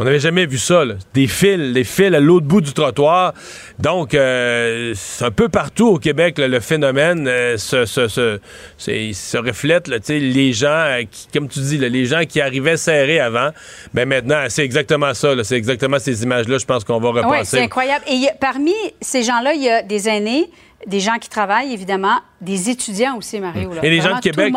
on 0.00 0.04
n'avait 0.04 0.18
jamais 0.18 0.46
vu 0.46 0.56
ça, 0.56 0.82
des 1.12 1.26
fils, 1.26 1.74
des 1.74 1.84
fils 1.84 2.14
à 2.14 2.20
l'autre 2.20 2.46
bout 2.46 2.62
du 2.62 2.72
trottoir. 2.72 3.34
Donc, 3.78 4.14
euh, 4.14 4.94
c'est 4.96 5.26
un 5.26 5.30
peu 5.30 5.50
partout 5.50 5.88
au 5.88 5.98
Québec, 5.98 6.38
le 6.38 6.58
phénomène 6.60 7.28
euh, 7.28 7.58
se, 7.58 7.84
se, 7.84 8.08
se, 8.08 9.36
reflète. 9.36 9.88
les 10.08 10.54
gens, 10.54 10.68
euh, 10.70 11.02
qui, 11.02 11.26
comme 11.34 11.48
tu 11.48 11.60
dis, 11.60 11.76
les 11.76 12.06
gens 12.06 12.24
qui 12.26 12.40
arrivaient 12.40 12.78
serrés 12.78 13.20
avant, 13.20 13.50
ben 13.92 14.08
maintenant, 14.08 14.46
c'est 14.48 14.64
exactement 14.64 15.12
ça. 15.12 15.34
C'est 15.44 15.56
exactement 15.56 15.98
ces 15.98 16.22
images-là, 16.22 16.56
je 16.56 16.64
pense 16.64 16.82
qu'on 16.82 16.98
va 16.98 17.10
repasser. 17.10 17.38
Oui, 17.38 17.44
c'est 17.44 17.60
incroyable. 17.60 18.04
Et 18.08 18.26
parmi 18.40 18.72
ces 19.02 19.22
gens-là, 19.22 19.52
il 19.52 19.62
y 19.62 19.68
a 19.68 19.82
des 19.82 20.08
aînés 20.08 20.48
des 20.86 21.00
gens 21.00 21.18
qui 21.20 21.28
travaillent, 21.28 21.72
évidemment, 21.72 22.20
des 22.40 22.70
étudiants 22.70 23.18
aussi, 23.18 23.38
Mario. 23.38 23.70
Et 23.82 23.90
les 23.90 24.00
gens 24.00 24.16
de 24.16 24.20
Québec, 24.20 24.52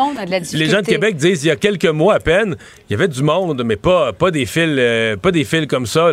les 0.54 0.66
gens 0.70 0.80
de 0.80 0.86
Québec 0.86 1.16
disent 1.16 1.44
il 1.44 1.48
y 1.48 1.50
a 1.50 1.56
quelques 1.56 1.84
mois 1.84 2.14
à 2.14 2.20
peine, 2.20 2.56
il 2.88 2.92
y 2.92 2.96
avait 2.96 3.08
du 3.08 3.22
monde, 3.22 3.62
mais 3.64 3.76
pas, 3.76 4.14
pas 4.14 4.30
des 4.30 4.46
fils, 4.46 4.74
euh, 4.78 5.16
pas 5.16 5.30
des 5.30 5.44
fils 5.44 5.66
comme 5.66 5.84
ça. 5.84 6.10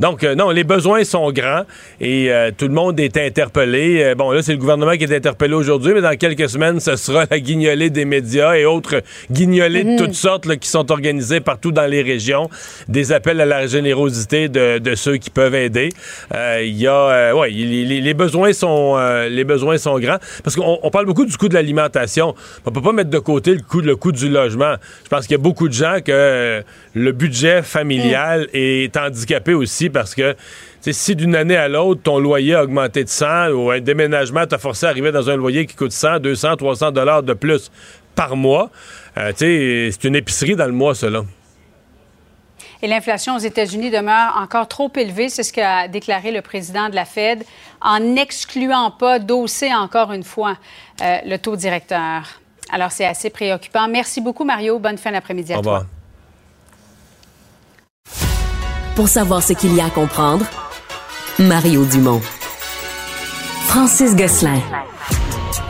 Donc 0.00 0.22
euh, 0.22 0.34
non, 0.34 0.50
les 0.50 0.64
besoins 0.64 1.04
sont 1.04 1.32
grands 1.32 1.62
et 2.00 2.30
euh, 2.30 2.50
tout 2.56 2.66
le 2.66 2.74
monde 2.74 3.00
est 3.00 3.16
interpellé. 3.16 4.14
bon 4.16 4.32
là, 4.32 4.42
c'est 4.42 4.52
le 4.52 4.58
gouvernement 4.58 4.92
qui 4.92 5.04
est 5.04 5.16
interpellé 5.16 5.54
aujourd'hui, 5.54 5.94
mais 5.94 6.02
dans 6.02 6.16
quelques 6.16 6.50
semaines, 6.50 6.78
ce 6.78 6.96
sera 6.96 7.24
la 7.30 7.40
guignolée 7.40 7.88
des 7.88 8.04
médias 8.04 8.54
et 8.56 8.66
autres 8.66 9.02
guignolées 9.30 9.84
de 9.84 9.90
mhm. 9.90 9.98
toutes 9.98 10.14
sortes 10.14 10.56
qui 10.56 10.68
sont 10.68 10.90
organisées 10.92 11.40
partout 11.40 11.72
dans 11.72 11.86
les 11.86 12.02
régions. 12.02 12.50
Des 12.88 13.12
appels 13.12 13.40
à 13.40 13.46
la 13.46 13.66
générosité 13.66 14.50
de, 14.50 14.78
de 14.78 14.94
ceux 14.94 15.16
qui 15.16 15.30
peuvent 15.30 15.54
aider. 15.54 15.88
Il 16.34 16.76
y 16.76 16.86
a, 16.86 17.34
ouais, 17.34 17.50
les, 17.50 18.00
les, 18.00 18.14
besoins 18.14 18.52
sont 18.52 18.96
les 19.28 19.37
besoins 19.44 19.78
sont 19.78 19.98
grands. 19.98 20.18
Parce 20.42 20.56
qu'on 20.56 20.90
parle 20.90 21.06
beaucoup 21.06 21.24
du 21.24 21.36
coût 21.36 21.48
de 21.48 21.54
l'alimentation. 21.54 22.34
On 22.64 22.70
peut 22.70 22.82
pas 22.82 22.92
mettre 22.92 23.10
de 23.10 23.18
côté 23.18 23.54
le 23.54 23.60
coût, 23.60 23.80
le 23.80 23.96
coût 23.96 24.12
du 24.12 24.28
logement. 24.28 24.74
Je 25.04 25.08
pense 25.08 25.26
qu'il 25.26 25.32
y 25.32 25.40
a 25.40 25.42
beaucoup 25.42 25.68
de 25.68 25.74
gens 25.74 25.98
que 26.04 26.12
euh, 26.12 26.62
le 26.94 27.12
budget 27.12 27.62
familial 27.62 28.42
mm. 28.42 28.48
est 28.54 28.96
handicapé 28.96 29.54
aussi 29.54 29.90
parce 29.90 30.14
que 30.14 30.34
si 30.80 31.16
d'une 31.16 31.34
année 31.34 31.56
à 31.56 31.68
l'autre, 31.68 32.00
ton 32.02 32.18
loyer 32.18 32.54
a 32.54 32.62
augmenté 32.62 33.04
de 33.04 33.08
100 33.08 33.50
ou 33.50 33.70
un 33.70 33.80
déménagement 33.80 34.46
t'a 34.46 34.58
forcé 34.58 34.86
à 34.86 34.90
arriver 34.90 35.12
dans 35.12 35.28
un 35.28 35.36
loyer 35.36 35.66
qui 35.66 35.74
coûte 35.74 35.92
100, 35.92 36.20
200, 36.20 36.56
300 36.56 36.92
dollars 36.92 37.22
de 37.22 37.34
plus 37.34 37.70
par 38.14 38.34
mois, 38.34 38.70
euh, 39.16 39.32
c'est 39.36 40.04
une 40.04 40.16
épicerie 40.16 40.56
dans 40.56 40.66
le 40.66 40.72
mois, 40.72 40.94
cela. 40.96 41.22
Et 42.82 42.86
l'inflation 42.86 43.34
aux 43.36 43.40
États-Unis 43.40 43.90
demeure 43.90 44.36
encore 44.40 44.68
trop 44.68 44.90
élevée, 44.94 45.28
c'est 45.28 45.42
ce 45.42 45.52
qu'a 45.52 45.88
déclaré 45.88 46.30
le 46.30 46.42
président 46.42 46.88
de 46.88 46.94
la 46.94 47.04
Fed, 47.04 47.44
en 47.80 47.98
n'excluant 47.98 48.90
pas 48.92 49.18
d'hausser 49.18 49.74
encore 49.74 50.12
une 50.12 50.22
fois 50.22 50.56
euh, 51.00 51.18
le 51.24 51.38
taux 51.38 51.56
directeur. 51.56 52.40
Alors, 52.70 52.92
c'est 52.92 53.06
assez 53.06 53.30
préoccupant. 53.30 53.88
Merci 53.88 54.20
beaucoup, 54.20 54.44
Mario. 54.44 54.78
Bonne 54.78 54.98
fin 54.98 55.10
d'après-midi 55.10 55.54
à 55.54 55.60
toi. 55.60 55.86
Pour 58.94 59.08
savoir 59.08 59.42
ce 59.42 59.54
qu'il 59.54 59.74
y 59.74 59.80
a 59.80 59.86
à 59.86 59.90
comprendre, 59.90 60.44
Mario 61.38 61.84
Dumont. 61.84 62.20
Francis 63.66 64.14
Gosselin. 64.14 64.60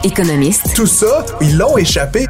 Économiste. 0.03 0.75
Tout 0.75 0.87
ça, 0.87 1.25
ils 1.41 1.57
l'ont 1.57 1.77
échappé. 1.77 2.27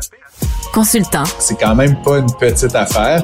Consultant. 0.72 1.24
C'est 1.38 1.58
quand 1.58 1.74
même 1.74 2.00
pas 2.02 2.18
une 2.18 2.32
petite 2.34 2.74
affaire. 2.74 3.22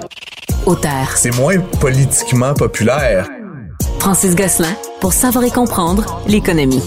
Auteur. 0.67 1.09
C'est 1.15 1.37
moins 1.37 1.59
politiquement 1.81 2.55
populaire. 2.55 3.29
Francis 4.01 4.35
Gosselin, 4.35 4.75
pour 4.99 5.13
savoir 5.13 5.45
et 5.45 5.51
comprendre 5.51 6.23
l'économie. 6.27 6.83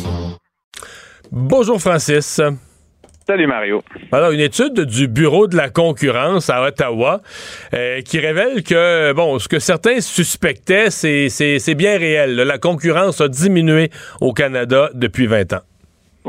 Bonjour 1.31 1.79
Francis. 1.79 2.41
Salut 3.27 3.45
Mario. 3.45 3.83
Alors, 4.11 4.31
une 4.31 4.39
étude 4.39 4.79
du 4.79 5.07
Bureau 5.07 5.45
de 5.47 5.55
la 5.55 5.69
concurrence 5.69 6.49
à 6.49 6.63
Ottawa 6.63 7.21
euh, 7.75 8.01
qui 8.01 8.19
révèle 8.19 8.63
que, 8.63 9.13
bon, 9.13 9.37
ce 9.37 9.47
que 9.47 9.59
certains 9.59 10.01
suspectaient, 10.01 10.89
c'est 10.89 11.75
bien 11.75 11.99
réel. 11.99 12.35
La 12.35 12.57
concurrence 12.57 13.21
a 13.21 13.27
diminué 13.27 13.91
au 14.21 14.33
Canada 14.33 14.89
depuis 14.95 15.27
20 15.27 15.53
ans. 15.53 15.61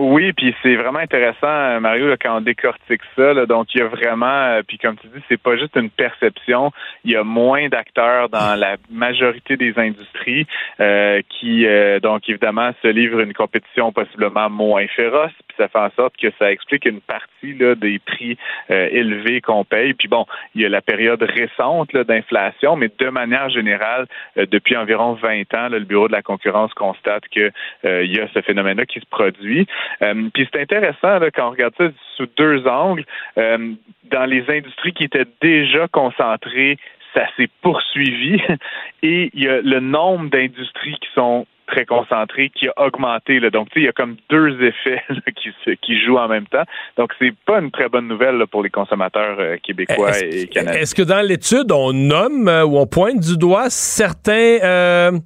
Oui, 0.01 0.33
puis 0.33 0.55
c'est 0.63 0.77
vraiment 0.77 1.01
intéressant, 1.01 1.81
Mario, 1.81 2.15
quand 2.23 2.37
on 2.37 2.41
décortique 2.41 3.01
ça. 3.17 3.35
donc, 3.47 3.75
il 3.75 3.81
y 3.81 3.83
a 3.83 3.89
vraiment, 3.89 4.27
euh, 4.27 4.63
puis 4.65 4.79
comme 4.79 4.97
tu 4.97 5.09
dis, 5.09 5.21
c'est 5.29 5.43
pas 5.43 5.57
juste 5.57 5.75
une 5.75 5.91
perception. 5.91 6.71
Il 7.03 7.11
y 7.11 7.17
a 7.17 7.25
moins 7.25 7.69
d'acteurs 7.69 8.29
dans 8.29 8.57
la 8.57 8.77
majorité 8.93 9.57
des 9.57 9.77
industries 9.77 10.47
euh, 10.79 11.21
qui, 11.29 11.67
euh, 11.67 11.99
donc, 11.99 12.29
évidemment, 12.29 12.71
se 12.81 12.87
livrent 12.87 13.19
une 13.19 13.33
compétition 13.33 13.91
possiblement 13.91 14.49
moins 14.49 14.87
féroce. 14.87 15.33
Puis 15.49 15.57
ça 15.57 15.67
fait 15.67 15.81
en 15.81 15.91
sorte 15.97 16.17
que 16.17 16.29
ça 16.39 16.53
explique 16.53 16.85
une 16.87 17.01
partie 17.01 17.55
là, 17.55 17.75
des 17.75 17.99
prix 17.99 18.39
élevés 18.69 19.41
qu'on 19.41 19.65
paye. 19.65 19.95
Puis 19.95 20.07
bon, 20.07 20.27
il 20.55 20.63
y 20.63 20.65
a 20.65 20.69
la 20.69 20.81
période 20.81 21.23
récente 21.23 21.91
d'inflation, 21.93 22.77
mais 22.77 22.89
de 22.97 23.09
manière 23.09 23.49
générale, 23.49 24.07
depuis 24.37 24.77
environ 24.77 25.15
20 25.15 25.55
ans, 25.55 25.69
le 25.69 25.81
Bureau 25.81 26.07
de 26.07 26.13
la 26.13 26.23
concurrence 26.23 26.73
constate 26.75 27.25
que 27.35 27.51
il 27.85 28.15
y 28.15 28.21
a 28.21 28.29
ce 28.35 28.43
phénomène-là 28.43 28.87
qui 28.87 29.01
se 29.01 29.07
produit. 29.07 29.67
Euh, 30.03 30.29
puis 30.33 30.49
c'est 30.53 30.61
intéressant 30.61 31.19
quand 31.35 31.49
on 31.49 31.51
regarde 31.51 31.75
ça 31.77 31.89
sous 32.17 32.27
deux 32.37 32.67
angles. 32.67 33.05
Euh, 33.37 33.73
dans 34.11 34.25
les 34.25 34.45
industries 34.49 34.93
qui 34.93 35.05
étaient 35.05 35.27
déjà 35.41 35.87
concentrées, 35.89 36.79
ça 37.15 37.27
s'est 37.37 37.49
poursuivi 37.63 38.41
et 39.03 39.31
il 39.35 39.45
y 39.45 39.49
a 39.49 39.61
le 39.61 39.81
nombre 39.81 40.31
d'industries 40.31 40.99
qui 41.01 41.09
sont 41.15 41.47
très 41.67 41.85
concentrées 41.85 42.49
qui 42.49 42.67
a 42.69 42.73
augmenté. 42.87 43.41
Là. 43.41 43.51
Donc, 43.51 43.69
il 43.77 43.83
y 43.83 43.89
a 43.89 43.93
comme 43.93 44.17
deux 44.31 44.63
effets 44.63 45.03
qui, 45.37 45.51
qui 45.83 46.03
jouent 46.03 46.17
en 46.17 46.29
même 46.29 46.47
temps. 46.47 46.63
Donc, 46.97 47.13
c'est 47.19 47.35
pas 47.47 47.61
une 47.61 47.71
très 47.71 47.91
bonne 47.91 48.09
nouvelle 48.09 48.43
pour 48.51 48.63
les 48.63 48.71
consommateurs 48.71 49.37
euh, 49.39 49.57
québécois 49.63 50.19
et 50.19 50.47
canadiens. 50.47 50.81
Est-ce 50.81 50.95
que 50.95 51.03
dans 51.03 51.21
l'étude, 51.21 51.71
on 51.71 51.93
nomme 51.93 52.49
ou 52.49 52.79
on 52.79 52.87
pointe 52.87 53.21
du 53.21 53.37
doigt 53.37 53.69
certains, 53.69 55.21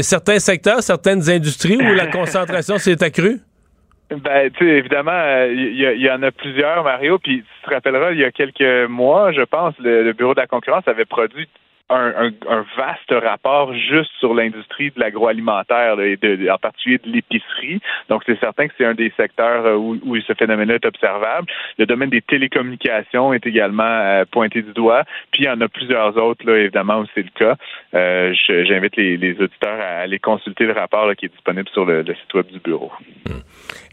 certains 0.00 0.38
secteurs, 0.40 0.82
certaines 0.82 1.30
industries 1.30 1.76
où 1.76 1.94
la 1.94 2.06
concentration 2.10 2.78
s'est 2.78 3.04
accrue? 3.04 3.40
Ben, 4.10 4.50
tu 4.50 4.64
sais, 4.64 4.70
évidemment, 4.70 5.46
il 5.48 5.74
y, 5.74 6.10
en 6.10 6.22
a 6.22 6.30
plusieurs, 6.30 6.84
Mario. 6.84 7.18
Puis, 7.18 7.42
tu 7.42 7.68
te 7.68 7.74
rappelleras, 7.74 8.12
il 8.12 8.18
y 8.18 8.24
a 8.24 8.30
quelques 8.30 8.88
mois, 8.88 9.32
je 9.32 9.42
pense, 9.42 9.74
le 9.80 10.12
Bureau 10.12 10.34
de 10.34 10.40
la 10.40 10.46
concurrence 10.46 10.86
avait 10.86 11.04
produit 11.04 11.48
un, 11.88 12.32
vaste 12.76 13.24
rapport 13.24 13.72
juste 13.74 14.10
sur 14.18 14.34
l'industrie 14.34 14.90
de 14.90 15.00
l'agroalimentaire 15.00 16.00
et 16.00 16.16
de, 16.16 16.50
en 16.50 16.58
particulier 16.58 16.98
de 16.98 17.10
l'épicerie. 17.10 17.80
Donc, 18.08 18.22
c'est 18.26 18.38
certain 18.40 18.66
que 18.66 18.74
c'est 18.76 18.84
un 18.84 18.94
des 18.94 19.12
secteurs 19.16 19.66
euh, 19.66 19.76
où, 19.76 19.96
où 20.04 20.20
ce 20.20 20.32
phénomène-là 20.34 20.76
est 20.76 20.86
observable. 20.86 21.46
Le 21.78 21.86
domaine 21.86 22.10
des 22.10 22.22
télécommunications 22.22 23.32
est 23.32 23.46
également 23.46 23.84
euh, 23.84 24.24
pointé 24.30 24.62
du 24.62 24.72
doigt. 24.72 25.04
Puis, 25.30 25.44
il 25.44 25.46
y 25.46 25.48
en 25.48 25.60
a 25.60 25.68
plusieurs 25.68 26.16
autres, 26.16 26.44
là, 26.44 26.58
évidemment, 26.58 27.00
où 27.00 27.06
c'est 27.14 27.22
le 27.22 27.30
cas. 27.34 27.56
Euh, 27.94 28.34
J'invite 28.48 28.96
les, 28.96 29.16
les, 29.16 29.32
auditeurs 29.32 29.80
à 29.80 30.00
aller 30.00 30.18
consulter 30.18 30.64
le 30.64 30.72
rapport 30.72 31.10
qui 31.16 31.26
est 31.26 31.32
disponible 31.32 31.68
sur 31.72 31.84
le, 31.84 32.04
site 32.04 32.34
web 32.34 32.46
du 32.46 32.58
bureau. 32.58 32.90
Hmm. 33.28 33.40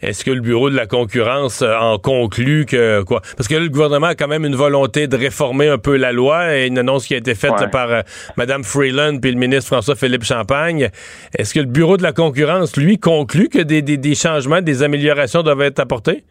Est-ce 0.02 0.24
que 0.24 0.30
le 0.30 0.40
bureau 0.40 0.70
de 0.70 0.76
la 0.76 0.86
concurrence 0.86 1.62
en 1.62 1.98
conclut 1.98 2.66
que 2.66 3.02
quoi? 3.02 3.20
Parce 3.36 3.48
que 3.48 3.54
là, 3.54 3.60
le 3.60 3.68
gouvernement 3.68 4.08
a 4.08 4.14
quand 4.14 4.28
même 4.28 4.44
une 4.44 4.56
volonté 4.56 5.06
de 5.06 5.16
réformer 5.16 5.68
un 5.68 5.78
peu 5.78 5.96
la 5.96 6.12
loi 6.12 6.56
et 6.56 6.66
une 6.66 6.78
annonce 6.78 7.06
qui 7.06 7.14
a 7.14 7.18
été 7.18 7.34
faite 7.34 7.70
par 7.70 7.83
euh, 7.90 8.02
Mme 8.36 8.64
Freeland 8.64 9.18
puis 9.20 9.32
le 9.32 9.38
ministre 9.38 9.66
François-Philippe 9.66 10.24
Champagne. 10.24 10.90
Est-ce 11.36 11.54
que 11.54 11.60
le 11.60 11.66
bureau 11.66 11.96
de 11.96 12.02
la 12.02 12.12
concurrence, 12.12 12.76
lui, 12.76 12.98
conclut 12.98 13.48
que 13.48 13.60
des, 13.60 13.82
des, 13.82 13.96
des 13.96 14.14
changements, 14.14 14.60
des 14.60 14.82
améliorations 14.82 15.42
doivent 15.42 15.62
être 15.62 15.80
apportés 15.80 16.24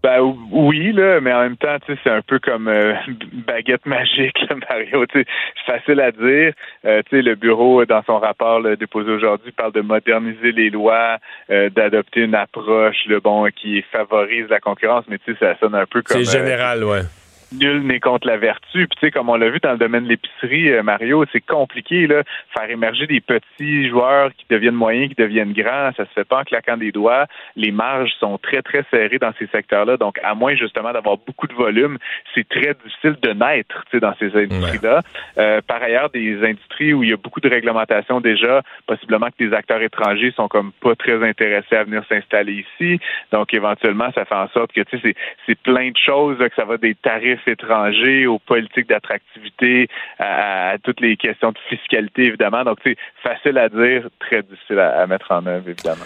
ben 0.00 0.20
oui, 0.52 0.92
là, 0.92 1.20
mais 1.20 1.32
en 1.32 1.40
même 1.40 1.56
temps, 1.56 1.76
tu 1.84 1.92
sais, 1.92 2.00
c'est 2.04 2.10
un 2.10 2.22
peu 2.22 2.38
comme 2.38 2.68
euh, 2.68 2.94
baguette 3.46 3.84
magique, 3.84 4.38
Mario. 4.70 5.04
C'est 5.12 5.26
facile 5.66 6.00
à 6.00 6.12
dire. 6.12 6.52
Euh, 6.84 7.02
tu 7.08 7.16
sais, 7.16 7.22
le 7.22 7.34
bureau, 7.34 7.84
dans 7.84 8.02
son 8.04 8.18
rapport 8.18 8.62
déposé 8.76 9.10
aujourd'hui, 9.10 9.50
parle 9.50 9.72
de 9.72 9.80
moderniser 9.80 10.52
les 10.52 10.70
lois, 10.70 11.18
euh, 11.50 11.68
d'adopter 11.70 12.20
une 12.20 12.36
approche, 12.36 13.06
le 13.06 13.18
bon, 13.18 13.48
qui 13.50 13.82
favorise 13.90 14.46
la 14.48 14.60
concurrence, 14.60 15.04
mais 15.08 15.18
tu 15.18 15.32
sais, 15.32 15.38
ça 15.40 15.58
sonne 15.58 15.74
un 15.74 15.86
peu 15.86 16.02
comme. 16.02 16.22
C'est 16.22 16.38
général, 16.38 16.84
ouais 16.84 17.02
nul 17.52 17.82
n'est 17.82 18.00
contre 18.00 18.26
la 18.26 18.36
vertu. 18.36 18.86
Puis 18.86 18.98
tu 19.00 19.06
sais, 19.06 19.10
comme 19.10 19.28
on 19.28 19.36
l'a 19.36 19.50
vu 19.50 19.58
dans 19.60 19.72
le 19.72 19.78
domaine 19.78 20.04
de 20.04 20.10
l'épicerie, 20.10 20.70
euh, 20.70 20.82
Mario, 20.82 21.24
c'est 21.32 21.40
compliqué 21.40 22.06
là, 22.06 22.22
faire 22.56 22.70
émerger 22.70 23.06
des 23.06 23.20
petits 23.20 23.88
joueurs 23.88 24.30
qui 24.34 24.44
deviennent 24.50 24.74
moyens, 24.74 25.08
qui 25.08 25.14
deviennent 25.14 25.52
grands. 25.52 25.90
Ça 25.96 26.04
se 26.04 26.12
fait 26.14 26.24
pas 26.24 26.40
en 26.40 26.44
claquant 26.44 26.76
des 26.76 26.92
doigts. 26.92 27.26
Les 27.56 27.70
marges 27.70 28.12
sont 28.20 28.38
très 28.38 28.62
très 28.62 28.84
serrées 28.90 29.18
dans 29.18 29.32
ces 29.38 29.46
secteurs-là. 29.46 29.96
Donc, 29.96 30.18
à 30.22 30.34
moins 30.34 30.54
justement 30.54 30.92
d'avoir 30.92 31.16
beaucoup 31.18 31.46
de 31.46 31.54
volume, 31.54 31.98
c'est 32.34 32.48
très 32.48 32.74
difficile 32.84 33.16
de 33.22 33.32
naître, 33.32 33.84
tu 33.90 33.96
sais, 33.96 34.00
dans 34.00 34.14
ces 34.18 34.34
industries-là. 34.36 35.00
Euh, 35.38 35.60
par 35.66 35.82
ailleurs, 35.82 36.10
des 36.10 36.42
industries 36.44 36.92
où 36.92 37.02
il 37.02 37.10
y 37.10 37.12
a 37.12 37.16
beaucoup 37.16 37.40
de 37.40 37.48
réglementation 37.48 38.20
déjà, 38.20 38.62
possiblement 38.86 39.28
que 39.28 39.44
des 39.44 39.54
acteurs 39.54 39.82
étrangers 39.82 40.32
sont 40.36 40.48
comme 40.48 40.72
pas 40.80 40.94
très 40.94 41.26
intéressés 41.26 41.76
à 41.76 41.84
venir 41.84 42.02
s'installer 42.08 42.64
ici. 42.80 43.00
Donc, 43.32 43.54
éventuellement, 43.54 44.10
ça 44.14 44.24
fait 44.24 44.34
en 44.34 44.48
sorte 44.48 44.72
que 44.72 44.82
tu 44.82 44.98
sais, 44.98 45.14
c'est 45.46 45.58
plein 45.58 45.90
de 45.90 45.96
choses, 45.96 46.38
que 46.38 46.54
ça 46.56 46.64
va 46.64 46.76
des 46.76 46.94
tarifs 46.94 47.37
étrangers, 47.46 48.26
aux 48.26 48.38
politiques 48.38 48.88
d'attractivité, 48.88 49.88
à, 50.18 50.76
toutes 50.82 51.00
les 51.00 51.16
questions 51.16 51.52
de 51.52 51.58
fiscalité, 51.68 52.24
évidemment. 52.24 52.64
Donc, 52.64 52.78
c'est 52.84 52.96
facile 53.22 53.58
à 53.58 53.68
dire, 53.68 54.08
très 54.20 54.42
difficile 54.42 54.78
à, 54.78 55.06
mettre 55.06 55.30
en 55.30 55.46
œuvre, 55.46 55.68
évidemment. 55.68 56.04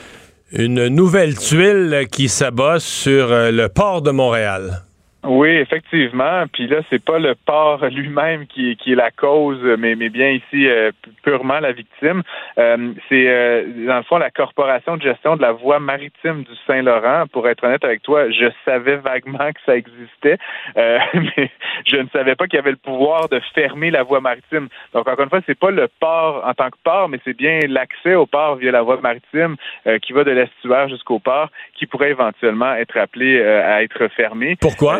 Une 0.53 0.89
nouvelle 0.89 1.35
tuile 1.37 2.07
qui 2.13 2.29
s'abat 2.29 2.79
sur 2.79 3.33
euh, 3.33 3.51
le 3.51 3.69
port 3.69 4.03
de 4.03 4.11
Montréal. 4.11 4.83
Oui, 5.25 5.51
effectivement. 5.51 6.47
Puis 6.53 6.67
là, 6.67 6.81
c'est 6.91 7.03
pas 7.03 7.21
le 7.21 7.37
port 7.37 7.85
lui-même 7.87 8.47
qui, 8.49 8.77
qui 8.77 8.93
est 8.93 8.97
la 8.97 9.13
cause, 9.13 9.63
mais, 9.79 9.95
mais 9.95 10.09
bien 10.09 10.31
ici 10.31 10.67
euh, 10.67 10.91
purement 11.23 11.61
la 11.61 11.71
victime. 11.71 12.23
Euh, 12.59 12.93
c'est 13.09 13.29
euh, 13.29 13.87
dans 13.87 13.99
le 13.99 14.03
fond 14.03 14.19
la 14.19 14.33
corporation 14.33 14.97
de 14.97 15.03
gestion 15.03 15.37
de 15.37 15.43
la 15.43 15.53
voie 15.53 15.79
maritime 15.79 16.43
du 16.43 16.51
Saint-Laurent. 16.67 17.27
Pour 17.33 17.49
être 17.49 17.63
honnête 17.63 17.85
avec 17.85 18.03
toi, 18.03 18.31
je 18.31 18.47
savais 18.65 18.97
vaguement 18.97 19.53
que 19.53 19.61
ça 19.65 19.77
existait, 19.77 20.39
mais 20.75 21.51
je 21.87 21.99
ne 21.99 22.09
savais 22.09 22.35
pas 22.35 22.49
qu'il 22.49 22.57
y 22.57 22.61
avait 22.61 22.73
le 22.73 22.77
pouvoir 22.77 23.29
de 23.29 23.41
fermer 23.55 23.93
la 23.93 24.03
voie 24.03 24.21
maritime. 24.21 24.69
Donc 24.93 25.07
encore 25.07 25.23
une 25.23 25.31
fois, 25.31 25.41
c'est 25.47 25.59
pas 25.59 25.71
le 25.71 25.89
port 26.01 26.43
en 26.45 26.55
tant 26.55 26.71
que 26.71 26.79
port, 26.83 27.09
mais 27.09 27.21
c'est 27.25 27.37
bien 27.37 27.61
l'accès 27.69 28.17
au 28.17 28.27
port 28.27 28.57
via 28.57 28.73
la 28.73 28.83
voie 28.83 29.01
maritime 29.01 29.55
qui 30.03 30.13
va 30.13 30.25
de 30.25 30.33
l'estuaire 30.33 30.89
jusqu'au 30.89 31.21
port 31.21 31.49
qui 31.75 31.87
pourrait 31.87 32.11
éventuellement 32.11 32.75
être 32.75 32.97
appelé 32.97 33.41
à 33.43 33.83
être 33.85 34.09
fermé. 34.09 34.57
Pourquoi? 34.61 34.99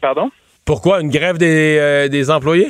Pardon? 0.00 0.30
Pourquoi? 0.64 1.00
Une 1.00 1.10
grève 1.10 1.38
des, 1.38 1.76
euh, 1.78 2.08
des 2.08 2.30
employés? 2.30 2.68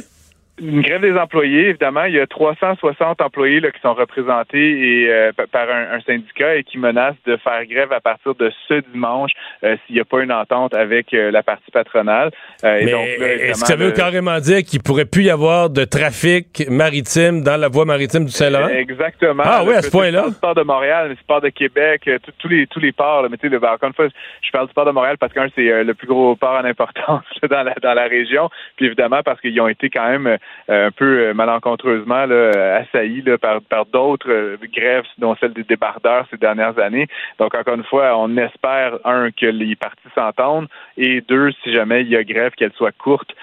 Une 0.61 0.82
grève 0.82 1.00
des 1.00 1.18
employés, 1.18 1.70
évidemment. 1.70 2.04
Il 2.04 2.14
y 2.14 2.20
a 2.20 2.28
360 2.28 3.20
employés 3.20 3.58
là, 3.58 3.73
qui 3.73 3.80
sont 3.80 3.94
représentés 3.94 5.02
et, 5.02 5.11
euh, 5.11 5.32
par 5.50 5.68
un, 5.68 6.00
syndicat 6.06 6.54
et 6.54 6.62
qui 6.62 6.78
menacent 6.78 7.16
de 7.26 7.37
faire 7.38 7.64
grève 7.66 7.92
à 7.92 8.00
partir 8.00 8.37
de 8.37 8.52
ce 8.68 8.75
dimanche 8.92 9.32
euh, 9.64 9.76
s'il 9.84 9.96
n'y 9.96 10.00
a 10.00 10.04
pas 10.04 10.23
une 10.23 10.30
entente 10.30 10.73
avec 10.75 11.12
euh, 11.12 11.32
la 11.32 11.42
partie 11.42 11.70
patronale. 11.73 12.30
est-ce 12.62 13.62
que 13.62 13.66
ça 13.66 13.75
veut 13.75 13.90
carrément 13.90 14.38
dire 14.38 14.62
qu'il 14.62 14.80
pourrait 14.80 15.06
plus 15.06 15.25
y 15.25 15.30
avoir 15.30 15.70
de 15.70 15.84
trafic 15.84 16.64
maritime 16.68 17.42
dans 17.42 17.56
la 17.56 17.68
voie 17.68 17.84
maritime 17.84 18.25
du 18.25 18.30
Saint-Laurent? 18.30 18.68
Exactement. 18.68 19.42
Ah 19.44 19.64
oui, 19.66 19.75
à 19.75 19.82
ce 19.82 19.90
point-là? 19.90 20.26
Le 20.28 20.40
port 20.40 20.54
de 20.54 20.62
Montréal, 20.62 21.08
le 21.08 21.16
port 21.26 21.40
de 21.40 21.49
Québec, 21.49 22.08
tous 22.38 22.49
les 22.49 22.68
tous 22.68 22.80
les 22.80 22.92
ports. 22.92 23.23
Là, 23.23 23.28
mais 23.28 23.38
tu 23.38 23.49
sais, 23.49 23.56
encore 23.56 23.88
une 23.88 23.94
fois, 23.94 24.06
je 24.40 24.50
parle 24.52 24.68
du 24.68 24.75
port 24.75 24.87
de 24.87 24.92
Montréal 24.92 25.16
parce 25.18 25.32
que 25.32 25.40
c'est 25.56 25.82
le 25.82 25.94
plus 25.94 26.06
gros 26.06 26.37
port 26.37 26.54
en 26.54 26.64
importance 26.64 27.25
dans 27.50 27.64
la 27.64 27.75
dans 27.82 27.94
la 27.94 28.04
région. 28.04 28.50
Puis 28.76 28.87
évidemment 28.87 29.23
parce 29.25 29.40
qu'ils 29.40 29.61
ont 29.61 29.68
été 29.68 29.90
quand 29.90 30.08
même 30.08 30.26
euh, 30.26 30.37
un 30.69 30.91
peu 30.91 31.21
euh, 31.21 31.35
malencontreusement 31.35 32.27
là, 32.27 32.77
assaillis 32.77 33.23
là, 33.23 33.37
par, 33.39 33.87
d'autres 33.87 34.31
euh, 34.31 34.57
grèves, 34.75 35.05
dont 35.19 35.37
celle 35.37 35.53
des 35.53 35.65
débardeurs 35.65 36.27
ces 36.31 36.37
dernières 36.37 36.79
années. 36.79 37.07
Donc, 37.39 37.55
encore 37.55 37.75
une 37.75 37.85
fois, 37.85 38.17
on 38.17 38.37
espère, 38.37 38.99
un, 39.05 39.31
que 39.31 39.47
les 39.47 39.77
partis 39.77 40.09
s'entendent, 40.15 40.69
et 40.97 41.21
deux, 41.21 41.53
si 41.63 41.73
jamais 41.73 42.03
il 42.03 42.09
y 42.09 42.17
a 42.17 42.25
grève, 42.25 42.53
qu'elle 42.53 42.73
soit 42.73 42.93
courte. 42.93 43.35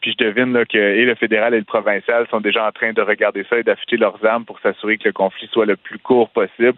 puis 0.00 0.14
je 0.18 0.24
devine 0.24 0.64
que 0.66 0.78
et 0.78 1.04
le 1.04 1.14
fédéral 1.14 1.54
et 1.54 1.58
le 1.58 1.64
provincial 1.64 2.26
sont 2.30 2.40
déjà 2.40 2.66
en 2.66 2.72
train 2.72 2.92
de 2.92 3.02
regarder 3.02 3.44
ça 3.48 3.58
et 3.58 3.62
d'affûter 3.62 3.96
leurs 3.96 4.24
armes 4.24 4.44
pour 4.44 4.58
s'assurer 4.60 4.98
que 4.98 5.04
le 5.04 5.12
conflit 5.12 5.48
soit 5.52 5.66
le 5.66 5.76
plus 5.76 5.98
court 5.98 6.28
possible, 6.30 6.74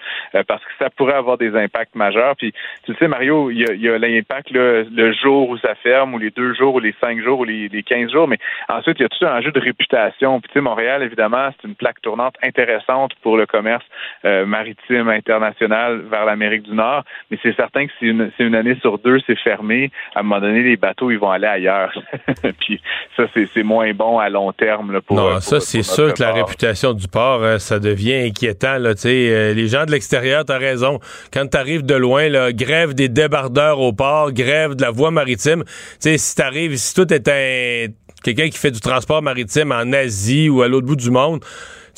parce 0.46 0.62
que 0.64 0.70
ça 0.78 0.90
pourrait 0.90 1.14
avoir 1.14 1.38
des 1.38 1.54
impacts 1.56 1.94
majeurs. 1.94 2.36
Puis, 2.36 2.52
tu 2.84 2.94
sais, 2.94 3.08
Mario, 3.08 3.50
il 3.50 3.58
y 3.58 3.88
a, 3.88 3.98
l'impact 3.98 4.50
le 4.50 5.12
jour 5.12 5.48
où 5.48 5.58
ça 5.58 5.74
ferme, 5.76 6.14
ou 6.14 6.18
les 6.18 6.30
deux 6.30 6.54
jours, 6.54 6.74
ou 6.74 6.80
les 6.80 6.94
cinq 7.00 7.20
jours, 7.22 7.40
ou 7.40 7.44
les, 7.44 7.82
15 7.82 8.10
jours, 8.10 8.28
mais 8.28 8.38
ensuite, 8.68 8.98
il 8.98 9.02
y 9.02 9.04
a 9.04 9.08
tout 9.08 9.24
un 9.24 9.38
enjeu 9.38 9.50
de 9.50 9.60
réputation. 9.68 10.40
Puis, 10.40 10.48
tu 10.48 10.54
sais, 10.54 10.60
Montréal, 10.60 11.02
évidemment, 11.02 11.50
c'est 11.52 11.68
une 11.68 11.74
plaque 11.74 12.00
tournante 12.02 12.34
intéressante 12.42 13.12
pour 13.22 13.36
le 13.36 13.46
commerce 13.46 13.84
euh, 14.24 14.46
maritime 14.46 15.08
international 15.08 16.02
vers 16.10 16.24
l'Amérique 16.24 16.62
du 16.62 16.74
Nord, 16.74 17.04
mais 17.30 17.38
c'est 17.42 17.54
certain 17.54 17.86
que 17.86 17.92
si 17.98 18.06
une, 18.06 18.30
une 18.38 18.54
année 18.54 18.76
sur 18.80 18.98
deux 18.98 19.18
c'est 19.26 19.38
fermé, 19.38 19.90
à 20.14 20.20
un 20.20 20.22
moment 20.22 20.40
donné, 20.40 20.62
les 20.62 20.76
bateaux, 20.76 21.10
ils 21.10 21.18
vont 21.18 21.30
aller 21.30 21.46
ailleurs. 21.46 21.92
Puis 22.60 22.80
ça, 23.16 23.24
c'est 23.34 23.62
moins 23.62 23.92
bon 23.92 24.18
à 24.18 24.28
long 24.28 24.52
terme. 24.52 24.92
Là, 24.92 25.00
pour, 25.00 25.16
non, 25.16 25.40
ça, 25.40 25.60
c'est 25.60 25.82
sûr 25.82 26.14
que 26.14 26.22
la 26.22 26.32
réputation 26.32 26.92
du 26.92 27.08
port, 27.08 27.42
euh, 27.42 27.58
ça 27.58 27.78
devient 27.78 28.26
inquiétant. 28.28 28.78
Là, 28.78 28.94
euh, 29.04 29.54
les 29.54 29.68
gens 29.68 29.84
de 29.84 29.92
l'extérieur, 29.92 30.44
tu 30.44 30.52
as 30.52 30.58
raison. 30.58 30.98
Quand 31.32 31.46
tu 31.46 31.56
arrives 31.56 31.84
de 31.84 31.94
loin, 31.94 32.28
là, 32.28 32.52
grève 32.52 32.94
des 32.94 33.08
débardeurs 33.08 33.80
au 33.80 33.92
port, 33.92 34.32
grève 34.32 34.74
de 34.74 34.82
la 34.82 34.90
voie 34.90 35.10
maritime. 35.10 35.64
sais, 35.98 36.18
si 36.18 36.34
tu 36.34 36.42
arrives, 36.42 36.76
si 36.76 36.94
tout 36.94 37.12
est 37.12 37.28
un 37.28 37.92
quelqu'un 38.22 38.48
qui 38.48 38.58
fait 38.58 38.70
du 38.70 38.80
transport 38.80 39.22
maritime 39.22 39.72
en 39.72 39.92
Asie 39.92 40.48
ou 40.48 40.62
à 40.62 40.68
l'autre 40.68 40.86
bout 40.86 40.96
du 40.96 41.10
monde, 41.10 41.44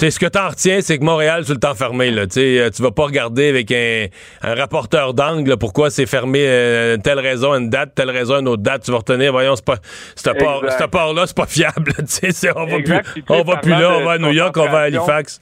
sais, 0.00 0.10
ce 0.10 0.18
que 0.18 0.26
t'en 0.26 0.48
retiens, 0.48 0.80
c'est 0.80 0.98
que 0.98 1.04
Montréal, 1.04 1.44
c'est 1.46 1.52
le 1.52 1.60
temps 1.60 1.74
fermé. 1.74 2.10
Là. 2.10 2.24
sais, 2.28 2.58
euh, 2.58 2.70
tu 2.70 2.82
vas 2.82 2.90
pas 2.90 3.04
regarder 3.04 3.48
avec 3.48 3.70
un, 3.70 4.06
rapporteur 4.42 5.14
d'angle 5.14 5.56
pourquoi 5.58 5.90
c'est 5.90 6.06
fermé 6.06 6.40
euh, 6.42 6.96
telle 6.96 7.18
raison, 7.18 7.54
une 7.54 7.68
date, 7.68 7.94
telle 7.94 8.10
raison, 8.10 8.40
une 8.40 8.48
autre 8.48 8.62
date. 8.62 8.82
Tu 8.84 8.90
vas 8.90 8.98
retenir, 8.98 9.32
voyons, 9.32 9.56
c'est 9.56 9.64
pas, 9.64 9.76
ce 10.16 10.86
port-là, 10.86 11.26
c'est 11.26 11.36
pas 11.36 11.46
fiable. 11.46 11.92
on 12.56 12.66
va 12.66 12.78
plus, 12.80 13.24
on 13.28 13.42
va 13.42 13.56
plus 13.56 13.70
là, 13.70 13.98
on 13.98 14.04
va 14.04 14.12
à 14.12 14.18
New 14.18 14.32
York, 14.32 14.56
on 14.56 14.68
va 14.68 14.78
à 14.78 14.82
Halifax 14.82 15.40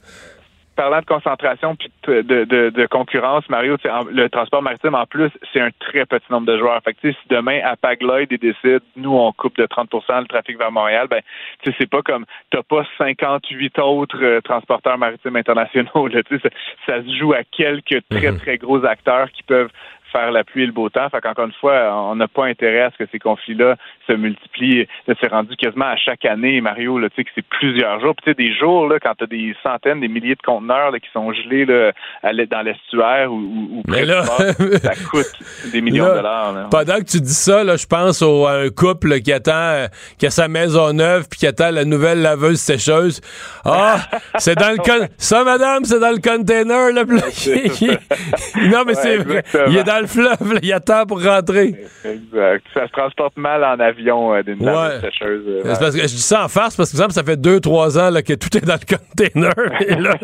parlant 0.79 1.01
de 1.01 1.05
concentration 1.05 1.75
puis 1.75 1.91
de, 2.07 2.21
de, 2.21 2.69
de, 2.69 2.85
concurrence, 2.85 3.43
Mario, 3.49 3.75
le 4.11 4.29
transport 4.29 4.61
maritime, 4.61 4.95
en 4.95 5.05
plus, 5.05 5.29
c'est 5.51 5.59
un 5.59 5.71
très 5.77 6.05
petit 6.05 6.25
nombre 6.29 6.47
de 6.47 6.57
joueurs. 6.57 6.81
Fait 6.85 6.93
que, 6.93 7.11
si 7.11 7.17
demain, 7.29 7.59
à 7.65 7.75
Lloyd 7.99 8.29
décide, 8.29 8.79
nous, 8.95 9.13
on 9.13 9.33
coupe 9.33 9.57
de 9.57 9.65
30% 9.65 10.21
le 10.21 10.27
trafic 10.27 10.57
vers 10.57 10.71
Montréal, 10.71 11.07
ben, 11.09 11.21
c'est 11.65 11.89
pas 11.89 12.01
comme, 12.01 12.25
t'as 12.49 12.63
pas 12.63 12.85
58 12.97 13.77
autres 13.79 14.23
euh, 14.23 14.39
transporteurs 14.39 14.97
maritimes 14.97 15.35
internationaux, 15.35 16.07
là, 16.07 16.21
ça, 16.29 16.49
ça 16.85 17.03
se 17.03 17.17
joue 17.17 17.33
à 17.33 17.43
quelques 17.43 18.01
très, 18.09 18.31
mhm. 18.31 18.39
très 18.39 18.57
gros 18.57 18.85
acteurs 18.85 19.29
qui 19.31 19.43
peuvent 19.43 19.71
faire 20.11 20.31
la 20.31 20.43
pluie 20.43 20.63
et 20.63 20.65
le 20.65 20.71
beau 20.71 20.89
temps. 20.89 21.09
Fait 21.09 21.21
qu'encore 21.21 21.45
une 21.45 21.53
fois, 21.53 21.93
on 22.09 22.15
n'a 22.15 22.27
pas 22.27 22.45
intérêt 22.45 22.81
à 22.81 22.91
ce 22.91 23.03
que 23.03 23.09
ces 23.11 23.19
conflits-là 23.19 23.75
se 24.07 24.13
multiplient. 24.13 24.87
c'est 25.05 25.31
rendu 25.31 25.55
quasiment 25.55 25.85
à 25.85 25.97
chaque 25.97 26.25
année, 26.25 26.61
Mario, 26.61 26.99
là, 26.99 27.09
tu 27.09 27.17
sais, 27.17 27.23
que 27.23 27.29
c'est 27.35 27.45
plusieurs 27.45 27.99
jours. 27.99 28.15
Puis, 28.15 28.33
tu 28.33 28.43
sais, 28.43 28.49
des 28.49 28.57
jours, 28.57 28.87
là, 28.87 28.99
quand 28.99 29.13
tu 29.17 29.23
as 29.23 29.27
des 29.27 29.55
centaines, 29.63 29.99
des 29.99 30.07
milliers 30.07 30.35
de 30.35 30.41
conteneurs 30.41 30.91
là, 30.91 30.99
qui 30.99 31.09
sont 31.13 31.31
gelés 31.33 31.65
là, 31.65 31.91
dans 32.23 32.61
l'estuaire 32.61 33.31
ou, 33.31 33.37
ou 33.37 33.83
Mais 33.87 34.05
là, 34.05 34.23
ça 34.81 34.93
coûte 35.09 35.71
des 35.71 35.81
millions 35.81 36.09
de 36.09 36.15
dollars. 36.15 36.69
Pendant 36.69 36.97
que 36.97 37.05
tu 37.05 37.21
dis 37.21 37.33
ça, 37.33 37.63
là, 37.63 37.75
je 37.75 37.85
pense 37.85 38.21
au, 38.21 38.45
à 38.45 38.53
un 38.53 38.69
couple 38.69 39.19
qui 39.21 39.31
attend, 39.31 39.85
qui 40.17 40.25
a 40.25 40.29
sa 40.29 40.47
maison 40.47 40.93
neuve 40.93 41.27
puis 41.29 41.39
qui 41.39 41.47
attend 41.47 41.71
la 41.71 41.85
nouvelle 41.85 42.21
laveuse 42.21 42.59
sécheuse. 42.59 43.21
Ah, 43.65 43.97
c'est 44.37 44.55
dans 44.55 44.71
le 44.71 44.77
con... 44.77 45.07
ça, 45.17 45.43
madame, 45.43 45.85
c'est 45.85 45.99
dans 45.99 46.11
le 46.11 46.21
container. 46.21 46.91
Là, 46.91 47.03
non, 48.69 48.83
mais 48.85 48.95
c'est 48.95 49.17
vrai. 49.17 49.43
Il 49.67 49.77
est 49.77 49.83
dans 49.83 49.98
le 49.99 50.07
fleuve, 50.07 50.59
il 50.61 50.67
y 50.67 50.73
a 50.73 50.79
temps 50.79 51.05
pour 51.05 51.23
rentrer. 51.23 51.75
Exact. 52.03 52.63
Ça 52.73 52.87
se 52.87 52.91
transporte 52.91 53.37
mal 53.37 53.63
en 53.63 53.79
avion 53.79 54.33
euh, 54.33 54.43
d'une 54.43 54.61
ouais. 54.61 55.01
sécheuse. 55.01 55.43
Euh, 55.47 55.63
parce 55.63 55.95
que 55.95 56.01
je 56.01 56.07
dis 56.07 56.21
ça 56.21 56.45
en 56.45 56.47
farce 56.47 56.75
parce 56.75 56.91
que 56.91 56.97
ça 56.97 57.23
fait 57.23 57.37
deux, 57.37 57.59
trois 57.59 57.97
ans 57.97 58.09
là, 58.09 58.21
que 58.21 58.33
tout 58.33 58.55
est 58.57 58.65
dans 58.65 58.75
le 58.75 58.97
container. 58.97 59.53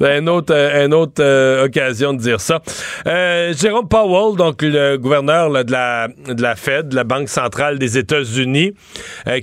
c'est 0.00 0.18
une 0.18 0.28
autre, 0.28 0.54
euh, 0.54 0.86
une 0.86 0.94
autre 0.94 1.64
occasion 1.64 2.12
de 2.12 2.18
dire 2.18 2.40
ça. 2.40 2.60
Jérôme 3.04 3.88
Powell, 3.88 4.36
donc 4.36 4.62
le 4.62 4.96
gouverneur 4.96 5.64
de, 5.64 5.72
la, 5.72 6.08
de 6.08 6.42
la 6.42 6.56
Fed, 6.56 6.88
de 6.88 6.96
la 6.96 7.04
Banque 7.04 7.28
centrale 7.28 7.78
des 7.78 7.98
États-Unis, 7.98 8.74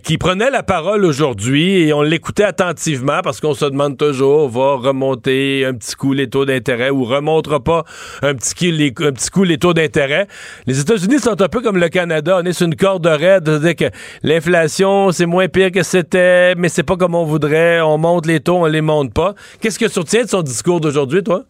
qui 0.04 0.18
prenait 0.18 0.50
la 0.50 0.64
parole 0.64 1.06
aujourd'hui 1.06 1.88
et 1.88 1.94
on 1.94 2.02
l'écoutait 2.02 2.44
attentivement 2.44 3.22
parce 3.24 3.40
qu'on 3.40 3.54
se 3.54 3.66
demande 3.66 3.98
toujours, 3.98 4.50
va 4.50 4.76
remonter 4.76 5.66
un 5.66 5.74
petit 5.74 5.96
coup 5.96 6.14
les 6.14 6.30
taux 6.30 6.46
d'intérêt 6.46 6.90
ou 6.90 7.04
remontera 7.04 7.60
pas 7.60 7.84
un 8.22 8.36
petit, 8.36 8.72
les, 8.72 8.94
un 9.00 9.12
petit 9.12 9.30
coup 9.30 9.44
les 9.44 9.58
taux 9.62 9.74
d'intérêt. 9.74 10.28
Les 10.68 10.82
États-Unis 10.82 11.20
sont 11.20 11.42
un 11.42 11.48
peu 11.48 11.62
comme 11.62 11.78
le 11.78 11.88
Canada. 11.88 12.40
On 12.42 12.46
est 12.46 12.54
sur 12.54 12.68
une 12.68 12.76
corde 12.76 13.06
raide. 13.06 13.48
dire 13.48 13.76
que 13.76 13.86
l'inflation, 14.24 15.12
c'est 15.12 15.28
moins 15.28 15.48
pire 15.48 15.72
que 15.72 15.84
c'était, 15.84 16.56
mais 16.56 16.68
c'est 16.68 16.84
pas 16.84 16.98
comme 16.98 17.16
on 17.16 17.24
voudrait. 17.24 17.80
On 17.80 17.98
monte 17.98 18.26
les 18.26 18.40
taux, 18.40 18.58
on 18.58 18.66
les 18.66 18.82
monte 18.82 19.14
pas. 19.14 19.36
Qu'est-ce 19.62 19.80
que 19.80 19.86
tu 19.86 20.00
retiens 20.00 20.24
de 20.24 20.30
son 20.30 20.42
discours 20.42 20.82
d'aujourd'hui, 20.82 21.24
toi? 21.24 21.44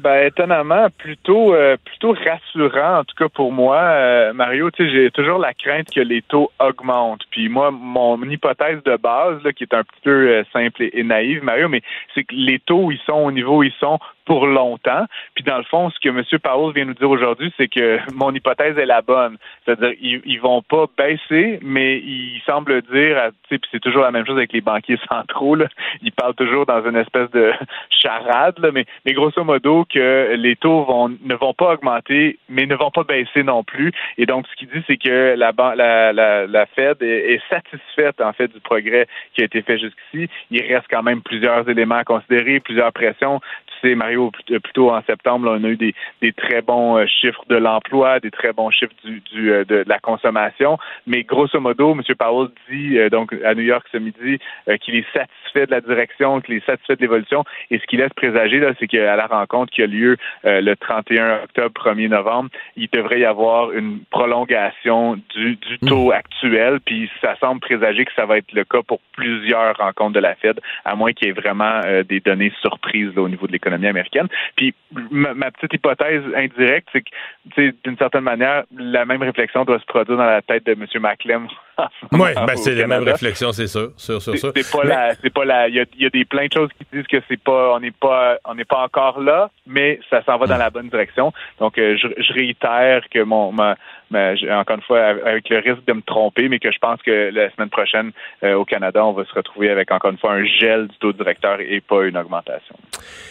Ben, 0.00 0.26
étonnamment, 0.26 0.88
plutôt 0.98 1.54
euh, 1.54 1.76
plutôt 1.84 2.12
rassurant, 2.12 2.98
en 2.98 3.04
tout 3.04 3.14
cas 3.16 3.28
pour 3.28 3.52
moi, 3.52 3.76
euh, 3.76 4.32
Mario. 4.32 4.70
Tu 4.70 4.84
sais, 4.84 4.92
j'ai 4.92 5.10
toujours 5.12 5.38
la 5.38 5.54
crainte 5.54 5.86
que 5.94 6.00
les 6.00 6.20
taux 6.20 6.50
augmentent. 6.58 7.22
Puis 7.30 7.48
moi, 7.48 7.70
mon 7.70 8.20
hypothèse 8.22 8.82
de 8.84 8.96
base, 8.96 9.40
qui 9.56 9.62
est 9.64 9.72
un 9.72 9.84
petit 9.84 10.00
peu 10.02 10.28
euh, 10.28 10.42
simple 10.52 10.82
et, 10.82 10.90
et, 10.94 11.04
naïve, 11.04 11.44
Mario, 11.44 11.68
mais 11.68 11.80
c'est 12.14 12.24
que 12.24 12.34
les 12.34 12.58
taux, 12.58 12.90
ils 12.90 13.00
sont 13.06 13.12
au 13.12 13.30
niveau 13.30 13.62
ils 13.62 13.72
sont 13.78 13.98
pour 14.24 14.46
longtemps. 14.46 15.06
Puis 15.34 15.44
dans 15.44 15.58
le 15.58 15.64
fond, 15.64 15.90
ce 15.90 16.00
que 16.00 16.08
M. 16.08 16.22
Powell 16.42 16.74
vient 16.74 16.84
nous 16.84 16.94
dire 16.94 17.10
aujourd'hui, 17.10 17.52
c'est 17.56 17.68
que 17.68 17.98
mon 18.14 18.32
hypothèse 18.32 18.78
est 18.78 18.86
la 18.86 19.02
bonne. 19.02 19.36
C'est-à-dire, 19.64 19.92
ils, 20.00 20.22
ils 20.24 20.40
vont 20.40 20.62
pas 20.62 20.86
baisser, 20.96 21.58
mais 21.62 21.98
il 21.98 22.40
semble 22.46 22.82
dire, 22.82 23.30
puis 23.48 23.60
c'est 23.70 23.80
toujours 23.80 24.02
la 24.02 24.10
même 24.10 24.26
chose 24.26 24.36
avec 24.36 24.52
les 24.52 24.60
banquiers 24.60 24.98
centraux. 25.08 25.54
Là. 25.54 25.66
Ils 26.02 26.12
parlent 26.12 26.34
toujours 26.34 26.66
dans 26.66 26.84
une 26.84 26.96
espèce 26.96 27.30
de 27.30 27.52
charade, 27.90 28.58
là, 28.58 28.70
mais, 28.72 28.84
mais 29.04 29.12
grosso 29.12 29.42
modo 29.44 29.84
que 29.84 30.34
les 30.36 30.56
taux 30.56 30.84
vont 30.84 31.08
ne 31.08 31.34
vont 31.34 31.54
pas 31.54 31.74
augmenter, 31.74 32.38
mais 32.48 32.66
ne 32.66 32.74
vont 32.74 32.90
pas 32.90 33.04
baisser 33.04 33.42
non 33.42 33.64
plus. 33.64 33.92
Et 34.18 34.26
donc, 34.26 34.46
ce 34.48 34.56
qu'il 34.56 34.68
dit, 34.68 34.82
c'est 34.86 34.96
que 34.96 35.34
la, 35.36 35.52
la, 35.56 36.12
la, 36.12 36.46
la 36.46 36.66
Fed 36.66 37.02
est, 37.02 37.40
satisfaite 37.48 38.20
en 38.20 38.32
fait 38.32 38.48
du 38.48 38.60
progrès 38.60 39.06
qui 39.34 39.42
a 39.42 39.44
été 39.44 39.62
fait 39.62 39.78
jusqu'ici. 39.78 40.30
Il 40.50 40.62
reste 40.62 40.86
quand 40.90 41.02
même 41.02 41.20
plusieurs 41.22 41.68
éléments 41.68 41.96
à 41.96 42.04
considérer, 42.04 42.60
plusieurs 42.60 42.92
pressions. 42.92 43.40
Sais, 43.84 43.94
Mario, 43.94 44.30
plutôt 44.62 44.90
en 44.90 45.02
septembre, 45.02 45.44
là, 45.44 45.58
on 45.60 45.64
a 45.64 45.68
eu 45.68 45.76
des, 45.76 45.94
des 46.22 46.32
très 46.32 46.62
bons 46.62 46.96
euh, 46.96 47.06
chiffres 47.06 47.44
de 47.50 47.56
l'emploi, 47.56 48.18
des 48.18 48.30
très 48.30 48.54
bons 48.54 48.70
chiffres 48.70 48.94
du, 49.04 49.20
du 49.20 49.52
euh, 49.52 49.64
de, 49.64 49.84
la 49.86 49.98
consommation. 49.98 50.78
Mais 51.06 51.22
grosso 51.22 51.60
modo, 51.60 51.92
M. 51.92 52.00
Powell 52.18 52.48
dit 52.70 52.98
euh, 52.98 53.10
donc 53.10 53.34
à 53.44 53.54
New 53.54 53.62
York 53.62 53.86
ce 53.92 53.98
midi 53.98 54.38
qu'il 54.80 54.96
est 54.96 55.06
satisfait 55.12 55.66
de 55.66 55.70
la 55.70 55.82
direction, 55.82 56.40
qu'il 56.40 56.54
est 56.54 56.64
satisfait 56.64 56.96
de 56.96 57.02
l'évolution. 57.02 57.44
Et 57.70 57.78
ce 57.78 57.84
qu'il 57.84 57.98
laisse 57.98 58.12
présager, 58.14 58.58
là, 58.58 58.72
c'est 58.80 58.86
qu'à 58.86 59.16
la 59.16 59.26
rencontre 59.26 59.72
qui 59.72 59.82
a 59.82 59.86
lieu 59.86 60.16
le 60.44 60.74
31 60.74 61.42
octobre, 61.44 61.72
1er 61.84 62.08
novembre, 62.08 62.50
il 62.76 62.88
devrait 62.90 63.20
y 63.20 63.24
avoir 63.24 63.72
une 63.72 64.00
prolongation 64.10 65.16
du, 65.34 65.56
du 65.56 65.78
mmh. 65.82 65.88
taux 65.88 66.12
actuel. 66.12 66.80
Puis 66.84 67.10
ça 67.20 67.36
semble 67.40 67.60
présager 67.60 68.04
que 68.04 68.12
ça 68.16 68.24
va 68.24 68.38
être 68.38 68.52
le 68.52 68.64
cas 68.64 68.82
pour 68.86 69.00
plusieurs 69.12 69.76
rencontres 69.76 70.14
de 70.14 70.20
la 70.20 70.34
Fed, 70.36 70.58
à 70.84 70.94
moins 70.94 71.12
qu'il 71.12 71.28
y 71.28 71.30
ait 71.30 71.34
vraiment 71.34 71.80
des 72.08 72.20
données 72.20 72.52
surprises 72.62 73.14
là, 73.14 73.22
au 73.22 73.28
niveau 73.28 73.46
de 73.46 73.52
l'économie 73.52 73.73
américaine. 73.82 74.28
Puis 74.56 74.74
ma, 75.10 75.34
ma, 75.34 75.50
petite 75.50 75.74
hypothèse 75.74 76.22
indirecte, 76.36 76.88
c'est 76.92 77.02
que 77.02 77.72
d'une 77.84 77.96
certaine 77.98 78.22
manière, 78.22 78.64
la 78.76 79.04
même 79.04 79.22
réflexion 79.22 79.64
doit 79.64 79.78
se 79.78 79.86
produire 79.86 80.16
dans 80.16 80.26
la 80.26 80.42
tête 80.42 80.64
de 80.66 80.72
M. 80.72 80.86
Maclem. 81.00 81.48
Oui, 82.12 82.28
ben 82.34 82.56
c'est 82.56 82.74
la 82.76 82.86
même 82.86 83.02
réflexion, 83.02 83.50
c'est 83.50 83.66
sûr, 83.66 83.90
sûr, 83.96 84.22
sûr, 84.22 84.38
sûr. 84.38 84.52
C'est 84.54 84.70
pas 84.70 84.84
la, 84.84 85.14
c'est 85.14 85.32
pas 85.32 85.44
la, 85.44 85.68
il 85.68 85.74
y 85.74 85.80
a, 85.80 85.84
y 85.98 86.06
a, 86.06 86.10
des 86.10 86.24
plein 86.24 86.46
de 86.46 86.52
choses 86.52 86.70
qui 86.78 86.86
disent 86.92 87.06
que 87.08 87.16
c'est 87.28 87.42
pas, 87.42 87.74
on 87.74 87.80
n'est 87.80 87.90
pas, 87.90 88.38
on 88.44 88.54
n'est 88.54 88.64
pas 88.64 88.84
encore 88.84 89.20
là, 89.20 89.50
mais 89.66 89.98
ça 90.08 90.22
s'en 90.22 90.38
va 90.38 90.46
dans 90.46 90.56
la 90.56 90.70
bonne 90.70 90.88
direction. 90.88 91.32
Donc, 91.58 91.76
euh, 91.78 91.96
je, 91.96 92.06
je, 92.22 92.32
réitère 92.32 93.02
que 93.10 93.24
mon, 93.24 93.50
ma, 93.50 93.74
ma, 94.14 94.60
encore 94.60 94.76
une 94.76 94.82
fois, 94.82 95.00
avec 95.00 95.48
le 95.48 95.58
risque 95.58 95.84
de 95.86 95.92
me 95.92 96.02
tromper, 96.02 96.48
mais 96.48 96.58
que 96.58 96.70
je 96.70 96.78
pense 96.78 97.00
que 97.02 97.30
la 97.32 97.50
semaine 97.52 97.68
prochaine 97.68 98.12
euh, 98.42 98.54
au 98.54 98.64
Canada, 98.64 99.04
on 99.04 99.12
va 99.12 99.24
se 99.24 99.34
retrouver 99.34 99.70
avec 99.70 99.90
encore 99.90 100.10
une 100.10 100.18
fois 100.18 100.32
un 100.32 100.44
gel 100.44 100.88
du 100.88 100.96
taux 100.98 101.12
directeur 101.12 101.60
et 101.60 101.80
pas 101.80 102.04
une 102.04 102.16
augmentation. 102.16 102.76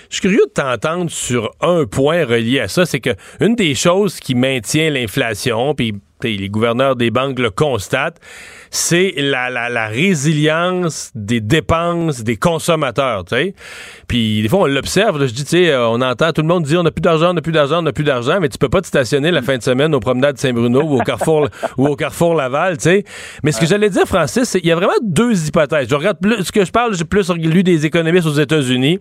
Je 0.09 0.15
suis 0.15 0.21
curieux 0.21 0.45
de 0.45 0.53
t'entendre 0.53 1.09
sur 1.09 1.51
un 1.61 1.85
point 1.85 2.25
relié 2.25 2.59
à 2.59 2.67
ça, 2.67 2.85
c'est 2.85 2.99
que 2.99 3.11
une 3.39 3.55
des 3.55 3.75
choses 3.75 4.19
qui 4.19 4.35
maintient 4.35 4.89
l'inflation, 4.89 5.73
puis 5.73 5.93
les 6.23 6.49
gouverneurs 6.49 6.95
des 6.95 7.11
banques 7.11 7.39
le 7.39 7.49
constatent, 7.49 8.19
c'est 8.69 9.13
la, 9.17 9.49
la, 9.49 9.69
la, 9.69 9.87
résilience 9.87 11.11
des 11.15 11.41
dépenses 11.41 12.23
des 12.23 12.37
consommateurs. 12.37 13.25
Puis 14.07 14.41
des 14.41 14.49
fois, 14.49 14.61
on 14.61 14.65
l'observe, 14.65 15.25
je 15.25 15.33
dis, 15.33 15.45
sais, 15.45 15.75
on 15.75 16.01
entend 16.01 16.31
tout 16.31 16.41
le 16.41 16.47
monde 16.47 16.63
dire, 16.63 16.79
on 16.79 16.83
n'a 16.83 16.91
plus 16.91 17.01
d'argent, 17.01 17.31
on 17.31 17.33
n'a 17.33 17.41
plus 17.41 17.51
d'argent, 17.51 17.79
on 17.79 17.83
n'a 17.83 17.91
plus 17.91 18.03
d'argent, 18.03 18.39
mais 18.39 18.49
tu 18.49 18.57
peux 18.57 18.69
pas 18.69 18.81
te 18.81 18.87
stationner 18.87 19.31
la 19.31 19.41
fin 19.41 19.57
de 19.57 19.63
semaine 19.63 19.93
au 19.93 19.99
promenade 19.99 20.37
Saint-Bruno 20.37 20.81
ou 20.81 20.99
au 20.99 21.03
Carrefour 21.03 21.49
ou 21.77 21.87
au 21.87 21.95
Carrefour 21.95 22.35
Laval. 22.35 22.77
Mais 23.43 23.51
ce 23.51 23.59
que 23.59 23.65
j'allais 23.65 23.89
dire, 23.89 24.05
Francis, 24.05 24.43
c'est 24.43 24.59
qu'il 24.59 24.69
y 24.69 24.73
a 24.73 24.75
vraiment 24.75 24.93
deux 25.01 25.47
hypothèses. 25.47 25.87
Je 25.89 25.95
regarde 25.95 26.17
plus, 26.19 26.43
ce 26.43 26.51
que 26.51 26.65
je 26.65 26.71
parle, 26.71 26.95
j'ai 26.95 27.05
plus 27.05 27.29
lu 27.31 27.63
des 27.63 27.85
économistes 27.85 28.27
aux 28.27 28.39
États-Unis. 28.39 28.99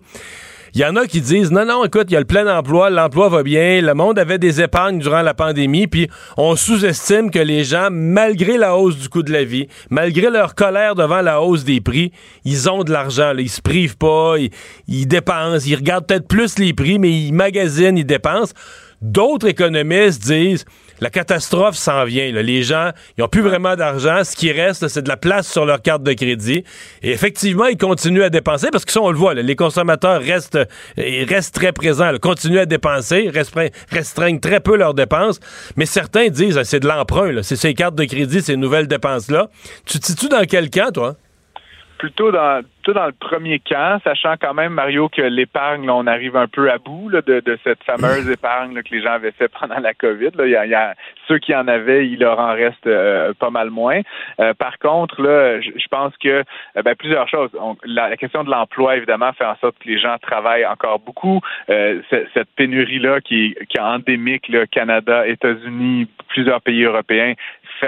Il 0.75 0.81
y 0.81 0.85
en 0.85 0.95
a 0.95 1.05
qui 1.05 1.21
disent 1.21 1.51
non, 1.51 1.65
non, 1.65 1.85
écoute, 1.85 2.05
il 2.09 2.13
y 2.13 2.15
a 2.15 2.19
le 2.19 2.25
plein 2.25 2.47
emploi, 2.47 2.89
l'emploi 2.89 3.29
va 3.29 3.43
bien, 3.43 3.79
le 3.79 3.93
monde 3.93 4.17
avait 4.17 4.39
des 4.39 4.59
épargnes 4.59 4.97
durant 4.97 5.21
la 5.21 5.35
pandémie, 5.35 5.85
puis 5.85 6.09
on 6.35 6.55
sous-estime 6.55 7.29
que 7.29 7.37
les 7.37 7.63
gens, 7.63 7.89
malgré 7.91 8.57
la 8.57 8.75
hausse 8.75 8.97
du 8.97 9.07
coût 9.07 9.21
de 9.21 9.31
la 9.31 9.43
vie, 9.43 9.67
malgré 9.91 10.31
leur 10.31 10.55
colère 10.55 10.95
devant 10.95 11.21
la 11.21 11.43
hausse 11.43 11.63
des 11.63 11.79
prix, 11.79 12.11
ils 12.43 12.71
ont 12.71 12.83
de 12.83 12.91
l'argent, 12.91 13.33
ils 13.37 13.51
se 13.51 13.61
privent 13.61 13.97
pas, 13.97 14.37
ils, 14.39 14.49
ils 14.87 15.07
dépensent, 15.07 15.67
ils 15.67 15.75
regardent 15.75 16.07
peut-être 16.07 16.27
plus 16.27 16.57
les 16.57 16.73
prix, 16.73 16.97
mais 16.97 17.11
ils 17.11 17.33
magasinent, 17.33 17.99
ils 17.99 18.03
dépensent. 18.03 18.55
D'autres 18.99 19.49
économistes 19.49 20.23
disent 20.23 20.65
la 21.03 21.09
catastrophe 21.09 21.75
s'en 21.75 22.05
vient. 22.05 22.31
Les 22.31 22.63
gens, 22.63 22.91
ils 23.17 23.21
n'ont 23.21 23.27
plus 23.27 23.41
vraiment 23.41 23.75
d'argent. 23.75 24.23
Ce 24.23 24.37
qui 24.37 24.53
reste, 24.53 24.87
c'est 24.87 25.01
de 25.01 25.09
la 25.09 25.17
place 25.17 25.51
sur 25.51 25.65
leur 25.65 25.81
carte 25.81 26.01
de 26.01 26.13
crédit. 26.13 26.63
Et 27.01 27.11
effectivement, 27.11 27.65
ils 27.65 27.77
continuent 27.77 28.23
à 28.23 28.29
dépenser 28.29 28.69
parce 28.71 28.85
que 28.85 28.91
ça, 28.93 29.01
on 29.01 29.11
le 29.11 29.17
voit. 29.17 29.33
Les 29.33 29.55
consommateurs 29.57 30.21
restent, 30.21 30.59
restent 30.97 31.55
très 31.55 31.73
présents, 31.73 32.11
là, 32.11 32.19
continuent 32.19 32.59
à 32.59 32.65
dépenser, 32.65 33.29
restreignent 33.91 34.39
très 34.39 34.61
peu 34.61 34.77
leurs 34.77 34.93
dépenses. 34.93 35.41
Mais 35.75 35.85
certains 35.85 36.29
disent 36.29 36.61
c'est 36.63 36.79
de 36.79 36.87
l'emprunt. 36.87 37.43
C'est 37.43 37.57
ces 37.57 37.73
cartes 37.73 37.95
de 37.95 38.05
crédit, 38.05 38.41
ces 38.41 38.55
nouvelles 38.55 38.87
dépenses-là. 38.87 39.49
Tu 39.85 39.99
te 39.99 40.05
situes 40.05 40.29
dans 40.29 40.45
quel 40.45 40.69
camp, 40.69 40.93
toi? 40.93 41.17
Plutôt 41.97 42.31
dans 42.31 42.63
plutôt 42.83 42.99
dans 42.99 43.05
le 43.05 43.13
premier 43.13 43.59
camp, 43.59 44.01
sachant 44.03 44.35
quand 44.39 44.53
même, 44.53 44.73
Mario, 44.73 45.07
que 45.07 45.21
l'épargne, 45.21 45.89
on 45.89 46.05
arrive 46.05 46.35
un 46.35 46.47
peu 46.47 46.69
à 46.69 46.77
bout 46.77 47.07
là, 47.07 47.21
de, 47.21 47.39
de, 47.39 47.57
cette 47.63 47.81
fameuse 47.83 48.29
épargne 48.31 48.75
là, 48.75 48.83
que 48.83 48.93
les 48.93 49.01
gens 49.01 49.13
avaient 49.13 49.31
fait 49.31 49.47
pendant 49.47 49.79
la 49.79 49.93
COVID. 49.93 50.31
Là. 50.35 50.45
Il, 50.45 50.51
y 50.51 50.55
a, 50.55 50.65
il 50.65 50.71
y 50.71 50.75
a 50.75 50.93
ceux 51.27 51.37
qui 51.37 51.55
en 51.55 51.67
avaient, 51.69 52.05
il 52.07 52.19
leur 52.19 52.39
en 52.39 52.53
reste 52.53 52.85
euh, 52.85 53.33
pas 53.33 53.49
mal 53.49 53.69
moins. 53.69 54.01
Euh, 54.41 54.53
par 54.53 54.79
contre, 54.79 55.21
là, 55.21 55.61
je, 55.61 55.71
je 55.77 55.87
pense 55.87 56.13
que 56.17 56.43
euh, 56.75 56.81
ben, 56.83 56.93
plusieurs 56.95 57.29
choses. 57.29 57.51
On, 57.57 57.77
la, 57.85 58.09
la, 58.09 58.17
question 58.17 58.43
de 58.43 58.51
l'emploi, 58.51 58.97
évidemment, 58.97 59.31
fait 59.31 59.45
en 59.45 59.55
sorte 59.57 59.79
que 59.79 59.87
les 59.87 59.97
gens 59.97 60.17
travaillent 60.21 60.65
encore 60.65 60.99
beaucoup. 60.99 61.39
cette 61.67 62.49
pénurie-là 62.57 63.21
qui, 63.21 63.55
qui 63.69 63.77
est 63.77 63.81
endémique, 63.81 64.49
là, 64.49 64.67
Canada, 64.67 65.25
États-Unis, 65.25 66.09
plusieurs 66.27 66.61
pays 66.61 66.83
européens, 66.83 67.33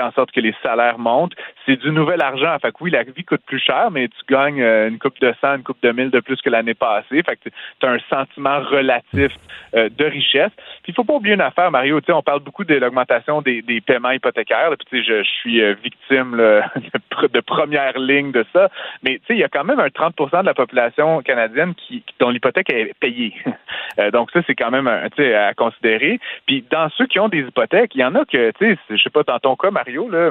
en 0.01 0.11
sorte 0.11 0.31
que 0.31 0.39
les 0.39 0.55
salaires 0.61 0.97
montent. 0.97 1.33
C'est 1.65 1.77
du 1.77 1.91
nouvel 1.91 2.21
argent. 2.21 2.57
Fait 2.61 2.73
oui, 2.79 2.91
la 2.91 3.03
vie 3.03 3.23
coûte 3.23 3.41
plus 3.45 3.59
cher, 3.59 3.89
mais 3.91 4.07
tu 4.07 4.33
gagnes 4.33 4.61
euh, 4.61 4.89
une 4.89 4.99
coupe 4.99 5.19
de 5.19 5.33
cent, 5.41 5.55
une 5.55 5.63
coupe 5.63 5.81
de 5.81 5.91
mille 5.91 6.11
de 6.11 6.19
plus 6.19 6.41
que 6.41 6.49
l'année 6.49 6.73
passée. 6.73 7.23
Fait 7.23 7.35
que 7.37 7.49
tu 7.49 7.85
as 7.85 7.89
un 7.89 7.99
sentiment 8.09 8.59
relatif 8.59 9.31
euh, 9.75 9.89
de 9.89 10.05
richesse. 10.05 10.51
Puis 10.83 10.91
il 10.91 10.93
faut 10.93 11.03
pas 11.03 11.13
oublier 11.13 11.35
une 11.35 11.41
affaire, 11.41 11.71
Mario. 11.71 12.01
Tu 12.01 12.11
on 12.11 12.21
parle 12.21 12.41
beaucoup 12.41 12.63
de 12.63 12.75
l'augmentation 12.75 13.41
des, 13.41 13.63
paiements 13.85 14.11
hypothécaires. 14.11 14.69
Puis 14.77 14.87
tu 14.89 14.97
sais, 14.97 15.23
je, 15.23 15.23
suis 15.23 15.61
euh, 15.61 15.75
victime 15.83 16.35
là, 16.35 16.71
de 17.33 17.39
première 17.39 17.97
ligne 17.97 18.31
de 18.31 18.45
ça. 18.53 18.69
Mais 19.03 19.19
il 19.29 19.37
y 19.37 19.43
a 19.43 19.49
quand 19.49 19.63
même 19.63 19.79
un 19.79 19.87
30% 19.87 20.41
de 20.41 20.45
la 20.45 20.53
population 20.53 21.21
canadienne 21.21 21.73
qui, 21.75 22.03
dont 22.19 22.29
l'hypothèque 22.29 22.69
est 22.69 22.93
payée. 22.99 23.33
donc 24.13 24.31
ça, 24.31 24.41
c'est 24.45 24.55
quand 24.55 24.71
même 24.71 24.87
à 24.87 25.53
considérer. 25.53 26.19
Puis 26.45 26.63
dans 26.69 26.89
ceux 26.89 27.05
qui 27.07 27.19
ont 27.19 27.29
des 27.29 27.41
hypothèques, 27.41 27.95
il 27.95 28.01
y 28.01 28.05
en 28.05 28.15
a 28.15 28.25
que, 28.25 28.51
tu 28.51 28.73
sais, 28.73 28.77
je 28.89 29.01
sais 29.01 29.09
pas 29.09 29.23
dans 29.23 29.39
ton 29.39 29.55
cas, 29.55 29.71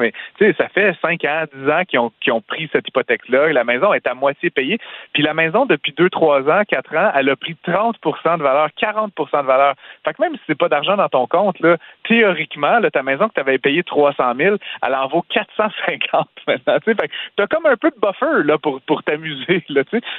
Mais 0.00 0.12
ça 0.54 0.68
fait 0.68 0.96
5 1.00 1.24
ans, 1.24 1.44
10 1.54 1.70
ans 1.70 1.82
qu'ils 1.86 2.00
ont, 2.00 2.12
ont 2.30 2.40
pris 2.40 2.68
cette 2.72 2.88
hypothèque-là. 2.88 3.52
La 3.52 3.64
maison 3.64 3.92
est 3.92 4.06
à 4.06 4.14
moitié 4.14 4.50
payée. 4.50 4.78
Puis 5.12 5.22
la 5.22 5.34
maison, 5.34 5.66
depuis 5.66 5.92
2, 5.92 6.10
3 6.10 6.48
ans, 6.50 6.62
4 6.66 6.96
ans, 6.96 7.12
elle 7.14 7.28
a 7.28 7.36
pris 7.36 7.56
30% 7.66 8.38
de 8.38 8.42
valeur, 8.42 8.68
40% 8.80 9.42
de 9.42 9.46
valeur. 9.46 9.74
Fait 10.04 10.14
que 10.14 10.22
même 10.22 10.34
si 10.34 10.40
c'est 10.46 10.58
pas 10.58 10.68
d'argent 10.68 10.96
dans 10.96 11.08
ton 11.08 11.26
compte, 11.26 11.58
là, 11.60 11.76
théoriquement, 12.08 12.80
ta 12.92 13.02
maison 13.02 13.28
que 13.28 13.34
tu 13.34 13.40
avais 13.40 13.58
payée 13.58 13.82
300 13.82 14.34
000, 14.36 14.56
elle 14.82 14.94
en 14.94 15.08
vaut 15.08 15.24
450 15.30 16.28
maintenant. 16.46 16.78
Fait 16.84 16.94
que 16.94 17.14
t'as 17.36 17.46
comme 17.46 17.66
un 17.66 17.76
peu 17.76 17.90
de 17.90 18.00
buffer 18.00 18.44
là, 18.44 18.58
pour, 18.58 18.80
pour 18.82 19.02
t'amuser. 19.02 19.64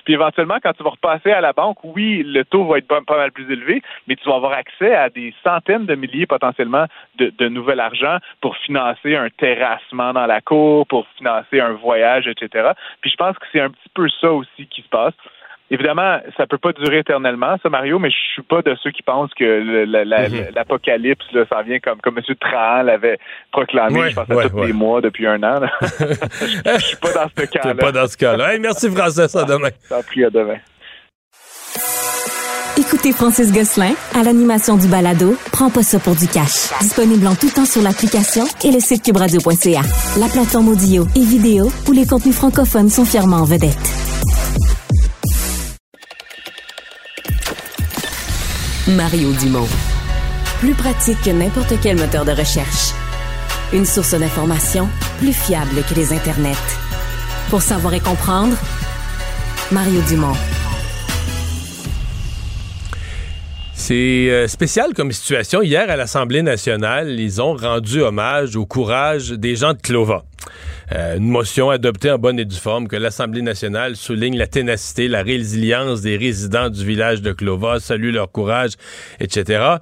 Puis 0.05 0.13
éventuellement, 0.13 0.57
quand 0.61 0.73
tu 0.73 0.83
vas 0.83 0.91
repasser 0.91 1.31
à 1.31 1.41
la 1.41 1.53
banque, 1.53 1.77
oui, 1.83 2.23
le 2.23 2.43
taux 2.43 2.65
va 2.65 2.77
être 2.79 2.87
pas, 2.87 3.01
mal 3.09 3.31
plus 3.31 3.51
élevé, 3.51 3.81
mais 4.07 4.15
tu 4.15 4.27
vas 4.27 4.35
avoir 4.35 4.53
accès 4.53 4.93
à 4.93 5.09
des 5.09 5.33
centaines 5.43 5.85
de 5.85 5.95
milliers 5.95 6.25
potentiellement 6.25 6.85
de, 7.17 7.31
de 7.37 7.47
nouvel 7.47 7.79
argent 7.79 8.17
pour 8.41 8.57
financer 8.57 9.15
un 9.15 9.24
terrassement 9.29 10.13
dans 10.13 10.25
la 10.25 10.41
cour, 10.41 10.87
pour 10.87 11.07
financer 11.17 11.59
un 11.59 11.73
voyage, 11.73 12.27
etc. 12.27 12.71
Puis 13.01 13.11
je 13.11 13.15
pense 13.15 13.37
que 13.37 13.45
c'est 13.51 13.61
un 13.61 13.69
petit 13.69 13.89
peu 13.93 14.07
ça 14.21 14.31
aussi 14.31 14.67
qui 14.67 14.81
se 14.81 14.89
passe. 14.89 15.13
Évidemment, 15.71 16.19
ça 16.37 16.45
peut 16.45 16.59
pas 16.59 16.73
durer 16.73 16.99
éternellement, 16.99 17.57
ça, 17.63 17.69
Mario, 17.69 17.97
mais 17.97 18.11
je 18.11 18.15
suis 18.33 18.43
pas 18.43 18.61
de 18.61 18.75
ceux 18.83 18.91
qui 18.91 19.01
pensent 19.01 19.33
que 19.33 19.85
mhm. 19.85 20.53
l'apocalypse, 20.53 21.25
là, 21.33 21.43
ça 21.49 21.63
vient 21.63 21.79
comme, 21.79 21.99
comme 22.01 22.19
M. 22.19 22.35
Trahan 22.39 22.83
l'avait 22.83 23.17
proclamé, 23.51 24.11
je 24.11 24.15
pense, 24.15 24.27
ouais, 24.27 24.47
tous 24.47 24.63
les 24.63 24.73
mois 24.73 25.01
depuis 25.01 25.25
un 25.25 25.41
an. 25.41 25.61
je 25.81 26.85
suis 26.85 26.97
pas 26.97 27.13
dans 27.13 27.29
ce 27.35 27.45
cas-là. 27.45 27.73
pas 27.73 27.91
dans 27.91 28.07
ce 28.07 28.15
cas-là. 28.15 28.59
merci, 28.59 28.91
Francis. 28.91 29.35
À 29.35 29.43
demain. 29.43 29.69
Ça 29.89 30.03
pris 30.03 30.23
à 30.23 30.29
demain. 30.29 30.57
Écoutez 32.77 33.13
Francis 33.13 33.53
Gosselin 33.53 33.93
à 34.13 34.23
l'animation 34.23 34.75
du 34.75 34.87
balado 34.87 35.37
Prends 35.53 35.69
pas 35.69 35.81
ça 35.81 35.97
pour 35.97 36.13
du 36.13 36.27
cash. 36.27 36.69
Disponible 36.81 37.25
en 37.25 37.35
tout 37.35 37.49
temps 37.49 37.65
sur 37.65 37.81
l'application 37.81 38.45
et 38.65 38.71
le 38.71 38.81
site 38.81 39.01
cubradio.ca. 39.01 39.81
La 40.17 40.27
plateforme 40.27 40.67
audio 40.67 41.07
et 41.15 41.23
vidéo 41.23 41.71
où 41.87 41.93
les 41.93 42.05
contenus 42.05 42.35
francophones 42.35 42.89
sont 42.89 43.05
fièrement 43.05 43.37
en 43.37 43.43
vedette. 43.45 43.77
Mario 48.89 49.31
Dumont. 49.31 49.67
Plus 50.59 50.73
pratique 50.73 51.21
que 51.23 51.31
n'importe 51.31 51.73
quel 51.81 51.97
moteur 51.97 52.25
de 52.25 52.31
recherche. 52.31 52.91
Une 53.71 53.85
source 53.85 54.15
d'information 54.15 54.89
plus 55.19 55.33
fiable 55.33 55.81
que 55.89 55.95
les 55.95 56.11
internets. 56.11 56.51
Pour 57.49 57.61
savoir 57.61 57.93
et 57.93 58.01
comprendre, 58.01 58.57
Mario 59.71 60.01
Dumont. 60.09 60.35
C'est 63.77 64.29
euh, 64.29 64.47
spécial 64.47 64.93
comme 64.93 65.11
situation. 65.11 65.61
Hier, 65.61 65.89
à 65.89 65.97
l'Assemblée 65.97 66.41
nationale, 66.41 67.19
ils 67.19 67.41
ont 67.41 67.55
rendu 67.55 68.01
hommage 68.01 68.55
au 68.55 68.65
courage 68.65 69.31
des 69.31 69.57
gens 69.57 69.73
de 69.73 69.79
Clova. 69.79 70.23
Euh, 70.91 71.17
une 71.17 71.29
motion 71.29 71.69
adoptée 71.69 72.11
en 72.11 72.17
bonne 72.17 72.39
et 72.39 72.45
due 72.45 72.55
forme 72.55 72.87
que 72.87 72.95
l'Assemblée 72.95 73.41
nationale 73.41 73.95
souligne 73.95 74.37
la 74.37 74.47
ténacité, 74.47 75.07
la 75.07 75.23
résilience 75.23 76.01
des 76.01 76.15
résidents 76.17 76.69
du 76.69 76.85
village 76.85 77.21
de 77.21 77.31
Clova, 77.31 77.79
salue 77.79 78.13
leur 78.13 78.31
courage, 78.31 78.71
etc. 79.19 79.77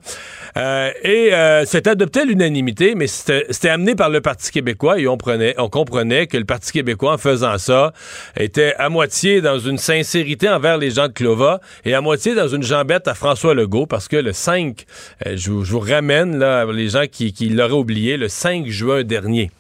Euh, 0.56 0.92
et 1.04 1.34
euh, 1.34 1.64
c'est 1.66 1.88
adopté 1.88 2.22
à 2.22 2.26
l'unanimité, 2.26 2.96
mais 2.96 3.08
c'était 3.08 3.70
amené 3.70 3.96
par 3.96 4.10
le 4.10 4.22
Parti 4.22 4.52
québécois 4.52 5.00
et 5.00 5.08
on, 5.08 5.18
prenait, 5.18 5.56
on 5.58 5.68
comprenait 5.68 6.28
que 6.28 6.38
le 6.38 6.46
Parti 6.46 6.72
québécois, 6.72 7.14
en 7.14 7.18
faisant 7.18 7.58
ça, 7.58 7.94
était 8.38 8.74
à 8.78 8.90
moitié 8.90 9.42
dans 9.42 9.60
une 9.60 9.78
sincérité 9.78 10.48
envers 10.50 10.78
les 10.78 10.92
gens 10.92 11.08
de 11.08 11.14
Clova 11.14 11.60
et 11.86 11.94
à 11.94 12.02
moitié 12.02 12.36
dans 12.36 12.48
une 12.48 12.64
jambette 12.64 13.08
à 13.08 13.14
François 13.14 13.54
Legault, 13.54 13.88
parce 13.88 14.08
que 14.08 14.18
le 14.18 14.32
5, 14.32 14.86
euh, 15.26 15.34
je, 15.36 15.52
vous 15.52 15.80
ramène 15.80 16.38
là, 16.38 16.66
les 16.72 16.90
gens 16.90 17.06
qui, 17.12 17.34
qui 17.34 17.50
l'auraient 17.50 17.74
oublié, 17.74 18.16
le 18.18 18.30
5 18.30 18.68
juin 18.68 19.04
dernier 19.04 19.52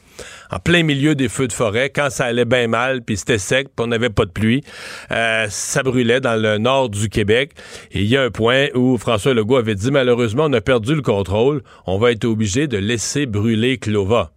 en 0.54 0.60
plein 0.60 0.84
milieu 0.84 1.16
des 1.16 1.30
feux 1.30 1.48
de 1.48 1.54
forêt, 1.54 1.89
quand 1.89 2.10
ça 2.12 2.26
allait 2.26 2.46
bien 2.46 2.68
mal, 2.68 3.02
puis 3.02 3.18
c'était 3.18 3.39
sec, 3.39 3.70
puis 3.76 3.84
on 3.84 3.88
n'avait 3.88 4.12
pas 4.12 4.26
de 4.26 4.32
pluie. 4.32 4.63
Euh, 5.12 5.48
ça 5.50 5.82
brûlait 5.82 6.22
dans 6.22 6.39
le 6.39 6.60
nord 6.60 6.89
du 6.89 7.10
Québec. 7.10 7.54
Et 7.92 8.02
il 8.02 8.08
y 8.08 8.18
a 8.18 8.22
un 8.22 8.30
point 8.30 8.68
où 8.76 8.98
François 8.98 9.34
Legault 9.34 9.58
avait 9.58 9.76
dit, 9.76 9.89
malheureusement, 9.89 10.46
on 10.46 10.54
a 10.54 10.62
perdu 10.62 10.94
le 10.94 11.02
contrôle. 11.02 11.63
On 11.88 11.98
va 11.98 12.12
être 12.12 12.26
obligé 12.26 12.68
de 12.68 12.78
laisser 12.78 13.26
brûler 13.26 13.78
Clova 13.78 14.32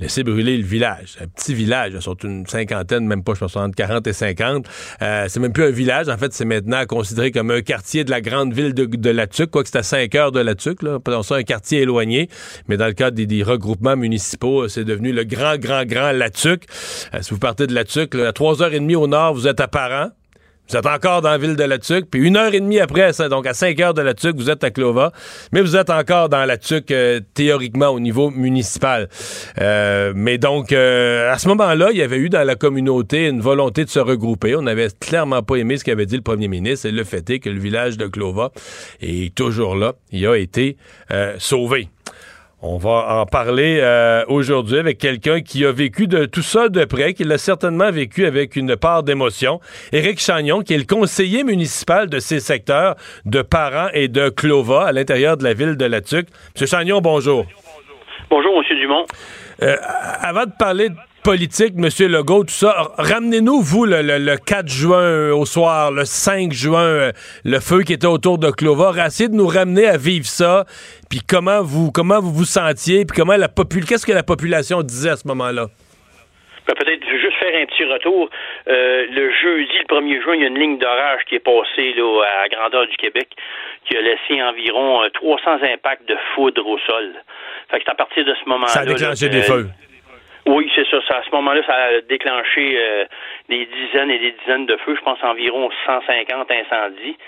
laisser 0.00 0.22
brûler 0.22 0.56
le 0.56 0.64
village. 0.64 1.16
Un 1.20 1.26
petit 1.26 1.54
village, 1.54 1.92
ils 1.94 2.02
sont 2.02 2.16
une 2.16 2.46
cinquantaine, 2.46 3.06
même 3.06 3.22
pas, 3.22 3.34
je 3.34 3.40
pense, 3.40 3.56
entre 3.56 3.74
40 3.74 4.06
et 4.06 4.12
50. 4.12 4.66
Euh, 5.02 5.26
c'est 5.28 5.40
même 5.40 5.52
plus 5.52 5.64
un 5.64 5.70
village, 5.70 6.08
en 6.08 6.16
fait, 6.16 6.32
c'est 6.32 6.44
maintenant 6.44 6.84
considéré 6.86 7.30
comme 7.30 7.50
un 7.50 7.62
quartier 7.62 8.04
de 8.04 8.10
la 8.10 8.20
grande 8.20 8.52
ville 8.52 8.74
de, 8.74 8.84
de 8.84 9.10
La 9.10 9.26
Tuque, 9.26 9.50
quoi 9.50 9.62
que 9.62 9.68
c'est 9.68 9.78
à 9.78 9.82
5 9.82 10.14
heures 10.14 10.32
de 10.32 10.40
La 10.40 10.54
Tuque, 10.54 10.82
là. 10.82 10.98
ça, 11.22 11.36
un 11.36 11.42
quartier 11.42 11.82
éloigné, 11.82 12.28
mais 12.68 12.76
dans 12.76 12.86
le 12.86 12.92
cadre 12.92 13.16
des, 13.16 13.42
regroupements 13.42 13.96
municipaux, 13.96 14.68
c'est 14.68 14.84
devenu 14.84 15.12
le 15.12 15.24
grand, 15.24 15.56
grand, 15.56 15.84
grand 15.84 16.12
La 16.12 16.30
Tuque. 16.30 16.64
Euh, 17.14 17.18
si 17.22 17.30
vous 17.30 17.38
partez 17.38 17.66
de 17.66 17.74
La 17.74 17.84
Tuque, 17.84 18.14
à 18.14 18.32
3h30 18.32 18.96
au 18.96 19.06
nord, 19.06 19.34
vous 19.34 19.46
êtes 19.46 19.60
à 19.60 19.68
Parent. 19.68 20.10
Vous 20.70 20.76
êtes 20.76 20.84
encore 20.84 21.22
dans 21.22 21.30
la 21.30 21.38
ville 21.38 21.56
de 21.56 21.64
La 21.64 21.78
Tuque, 21.78 22.10
puis 22.10 22.20
une 22.20 22.36
heure 22.36 22.52
et 22.52 22.60
demie 22.60 22.78
après, 22.78 23.10
donc 23.30 23.46
à 23.46 23.54
5 23.54 23.80
heures 23.80 23.94
de 23.94 24.02
La 24.02 24.12
Tuque, 24.12 24.36
vous 24.36 24.50
êtes 24.50 24.62
à 24.64 24.70
Clova, 24.70 25.12
mais 25.50 25.62
vous 25.62 25.76
êtes 25.76 25.88
encore 25.88 26.28
dans 26.28 26.44
La 26.44 26.58
Tuque 26.58 26.90
euh, 26.90 27.20
théoriquement 27.32 27.88
au 27.88 28.00
niveau 28.00 28.28
municipal. 28.28 29.08
Euh, 29.62 30.12
mais 30.14 30.36
donc, 30.36 30.72
euh, 30.72 31.32
à 31.32 31.38
ce 31.38 31.48
moment-là, 31.48 31.88
il 31.92 31.96
y 31.96 32.02
avait 32.02 32.18
eu 32.18 32.28
dans 32.28 32.46
la 32.46 32.54
communauté 32.54 33.28
une 33.28 33.40
volonté 33.40 33.86
de 33.86 33.88
se 33.88 33.98
regrouper. 33.98 34.56
On 34.56 34.62
n'avait 34.62 34.88
clairement 35.00 35.42
pas 35.42 35.56
aimé 35.56 35.78
ce 35.78 35.84
qu'avait 35.84 36.04
dit 36.04 36.16
le 36.16 36.22
premier 36.22 36.48
ministre, 36.48 36.86
et 36.86 36.92
le 36.92 37.04
fait 37.04 37.30
est 37.30 37.38
que 37.38 37.48
le 37.48 37.60
village 37.60 37.96
de 37.96 38.06
Clova 38.06 38.50
est 39.00 39.34
toujours 39.34 39.74
là. 39.74 39.94
Il 40.12 40.26
a 40.26 40.36
été 40.36 40.76
sauvé. 41.38 41.88
On 42.60 42.76
va 42.76 43.20
en 43.20 43.24
parler 43.24 43.78
euh, 43.80 44.24
aujourd'hui 44.26 44.78
avec 44.78 44.98
quelqu'un 44.98 45.42
qui 45.42 45.64
a 45.64 45.70
vécu 45.70 46.08
de 46.08 46.24
tout 46.24 46.42
ça 46.42 46.68
de 46.68 46.84
près, 46.84 47.14
qui 47.14 47.22
l'a 47.22 47.38
certainement 47.38 47.92
vécu 47.92 48.26
avec 48.26 48.56
une 48.56 48.74
part 48.74 49.04
d'émotion. 49.04 49.60
Éric 49.92 50.18
Chagnon, 50.18 50.62
qui 50.62 50.74
est 50.74 50.78
le 50.78 50.84
conseiller 50.84 51.44
municipal 51.44 52.10
de 52.10 52.18
ces 52.18 52.40
secteurs 52.40 52.96
de 53.24 53.42
Parents 53.42 53.90
et 53.92 54.08
de 54.08 54.28
Clova 54.28 54.88
à 54.88 54.92
l'intérieur 54.92 55.36
de 55.36 55.44
la 55.44 55.54
ville 55.54 55.76
de 55.76 55.84
La 55.84 56.00
Tuque. 56.00 56.26
Monsieur 56.52 56.66
Chagnon, 56.66 57.00
bonjour. 57.00 57.46
Bonjour, 58.28 58.58
Monsieur 58.58 58.74
Dumont. 58.74 59.06
Euh, 59.62 59.76
avant 60.20 60.44
de 60.44 60.52
parler 60.58 60.88
de 60.88 60.96
politique, 61.28 61.74
M. 61.76 61.84
Legault, 62.10 62.44
tout 62.44 62.56
ça. 62.56 62.88
Ramenez-nous, 62.96 63.60
vous, 63.60 63.84
le, 63.84 64.36
4 64.36 64.66
juin 64.66 65.30
au 65.32 65.44
soir, 65.44 65.92
le 65.92 66.06
5 66.06 66.52
juin, 66.52 66.80
euh, 66.80 67.12
le 67.44 67.60
feu 67.60 67.82
qui 67.82 67.92
était 67.92 68.06
autour 68.06 68.38
de 68.38 68.50
Clover. 68.50 68.98
Essayez 68.98 69.28
de 69.28 69.34
nous 69.34 69.46
ramener 69.46 69.86
à 69.86 69.98
vivre 69.98 70.24
ça, 70.24 70.64
puis 71.10 71.20
comment 71.20 71.60
vous 71.60 71.92
comment 71.92 72.18
vous, 72.18 72.32
vous 72.32 72.48
sentiez, 72.48 73.04
puis 73.04 73.14
comment 73.14 73.36
la 73.36 73.48
population, 73.48 73.86
qu'est-ce 73.86 74.06
que 74.06 74.16
la 74.16 74.22
population 74.22 74.80
disait 74.80 75.10
à 75.10 75.16
ce 75.16 75.28
moment-là? 75.28 75.66
Ben, 76.66 76.72
peut-être 76.72 77.04
juste 77.04 77.36
faire 77.36 77.60
un 77.60 77.66
petit 77.66 77.84
retour. 77.84 78.30
Euh, 78.66 79.04
le 79.12 79.30
jeudi, 79.30 79.76
le 79.84 79.84
1er 79.84 80.22
juin, 80.22 80.34
il 80.34 80.40
y 80.40 80.44
a 80.44 80.48
une 80.48 80.58
ligne 80.58 80.78
d'orage 80.78 81.20
qui 81.28 81.34
est 81.34 81.44
passée 81.44 81.92
là, 81.92 82.24
à 82.24 82.42
la 82.44 82.48
grandeur 82.48 82.86
du 82.86 82.96
Québec 82.96 83.28
qui 83.84 83.98
a 83.98 84.00
laissé 84.00 84.42
environ 84.42 85.04
300 85.12 85.42
euh, 85.44 85.74
impacts 85.74 86.08
de 86.08 86.16
foudre 86.34 86.66
au 86.66 86.78
sol. 86.78 87.12
Fait 87.70 87.80
que 87.80 87.84
c'est 87.84 87.92
à 87.92 87.94
partir 87.94 88.24
de 88.24 88.32
ce 88.32 88.48
moment-là. 88.48 88.72
Ça 88.72 88.80
a 88.80 88.86
déclenché 88.86 89.28
des 89.28 89.42
feux. 89.42 89.68
Oui, 90.48 90.70
c'est 90.74 90.86
ça. 90.88 90.96
À 91.10 91.22
ce 91.22 91.30
moment-là, 91.32 91.60
ça 91.66 91.74
a 91.74 92.00
déclenché 92.08 92.78
euh, 92.78 93.04
des 93.50 93.66
dizaines 93.66 94.10
et 94.10 94.18
des 94.18 94.32
dizaines 94.32 94.64
de 94.64 94.78
feux. 94.78 94.96
Je 94.96 95.02
pense 95.02 95.22
environ 95.22 95.68
150 95.84 96.50
incendies. 96.50 97.18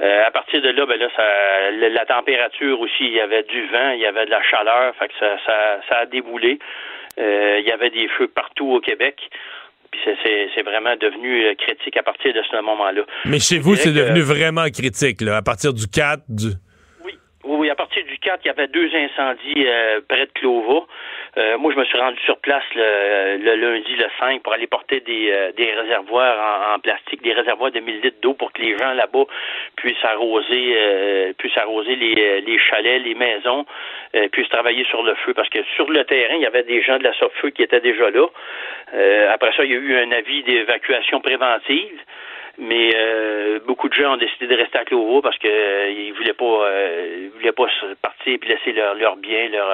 Euh, 0.00 0.26
à 0.26 0.30
partir 0.30 0.62
de 0.62 0.70
là, 0.70 0.86
ben 0.86 0.98
là, 0.98 1.08
ça, 1.14 1.70
la, 1.70 2.06
température 2.06 2.80
aussi, 2.80 3.04
il 3.04 3.12
y 3.12 3.20
avait 3.20 3.42
du 3.42 3.66
vent, 3.66 3.90
il 3.90 4.00
y 4.00 4.06
avait 4.06 4.24
de 4.24 4.30
la 4.30 4.42
chaleur, 4.42 4.94
fait 4.96 5.08
que 5.08 5.14
ça, 5.20 5.36
ça, 5.44 5.80
ça 5.86 5.96
a 5.98 6.06
déboulé. 6.06 6.58
Euh, 7.18 7.58
il 7.60 7.68
y 7.68 7.72
avait 7.72 7.90
des 7.90 8.08
feux 8.08 8.28
partout 8.28 8.72
au 8.72 8.80
Québec. 8.80 9.20
Puis 9.90 10.00
c'est 10.24 10.62
vraiment 10.62 10.96
devenu 10.96 11.54
critique 11.56 11.98
à 11.98 12.02
partir 12.02 12.32
de 12.32 12.42
ce 12.50 12.56
moment-là. 12.56 13.02
Mais 13.26 13.38
chez 13.38 13.58
vous, 13.58 13.74
c'est 13.74 13.92
devenu 13.92 14.22
vraiment 14.22 14.64
critique, 14.74 15.20
là, 15.20 15.36
à 15.36 15.42
partir 15.42 15.74
du 15.74 15.86
4, 15.86 16.22
du... 16.30 16.52
Oui, 17.44 17.68
à 17.68 17.74
partir 17.74 18.02
du 18.06 18.16
4, 18.16 18.40
il 18.44 18.48
y 18.48 18.50
avait 18.50 18.68
deux 18.68 18.88
incendies 18.94 19.66
près 20.08 20.24
de 20.24 20.32
Clova. 20.32 20.86
Euh, 21.38 21.56
moi, 21.56 21.72
je 21.72 21.78
me 21.78 21.84
suis 21.86 21.98
rendu 21.98 22.18
sur 22.26 22.36
place 22.38 22.64
le, 22.74 23.54
lundi, 23.54 23.96
le 23.96 24.06
5, 24.18 24.42
pour 24.42 24.52
aller 24.52 24.66
porter 24.66 25.00
des, 25.00 25.30
euh, 25.32 25.52
des 25.52 25.72
réservoirs 25.72 26.74
en, 26.74 26.78
plastique, 26.78 27.22
des 27.22 27.32
réservoirs 27.32 27.70
de 27.70 27.80
1000 27.80 28.00
litres 28.02 28.20
d'eau 28.20 28.34
pour 28.34 28.52
que 28.52 28.60
les 28.60 28.76
gens 28.76 28.92
là-bas 28.92 29.24
puissent 29.76 30.04
arroser, 30.04 31.32
puissent 31.38 31.56
arroser 31.56 31.96
les, 31.96 32.42
les 32.42 32.58
chalets, 32.58 33.02
les 33.02 33.14
maisons, 33.14 33.64
puissent 34.32 34.48
travailler 34.50 34.84
sur 34.84 35.02
le 35.02 35.14
feu. 35.14 35.32
Parce 35.32 35.48
que 35.48 35.62
sur 35.74 35.90
le 35.90 36.04
terrain, 36.04 36.34
il 36.34 36.42
y 36.42 36.46
avait 36.46 36.64
des 36.64 36.82
gens 36.82 36.98
de 36.98 37.04
la 37.04 37.14
SOFEU 37.14 37.50
qui 37.52 37.62
étaient 37.62 37.80
déjà 37.80 38.10
là. 38.10 38.26
après 39.32 39.52
ça, 39.56 39.64
il 39.64 39.72
y 39.72 39.74
a 39.74 39.78
eu 39.78 39.96
un 39.96 40.12
avis 40.12 40.42
d'évacuation 40.42 41.20
préventive. 41.20 41.98
Mais 42.58 42.92
euh, 42.94 43.60
beaucoup 43.66 43.88
de 43.88 43.94
gens 43.94 44.14
ont 44.14 44.18
décidé 44.18 44.46
de 44.46 44.54
rester 44.54 44.78
à 44.78 44.84
Clovo 44.84 45.22
parce 45.22 45.38
qu'ils 45.38 45.50
euh, 45.50 46.12
voulaient 46.16 46.34
pas 46.34 46.68
euh, 46.68 47.28
voulaient 47.34 47.52
pas 47.52 47.64
partir 48.02 48.34
et 48.34 48.46
laisser 48.46 48.72
leurs 48.72 48.94
leur 48.94 49.16
biens, 49.16 49.48
leur 49.50 49.68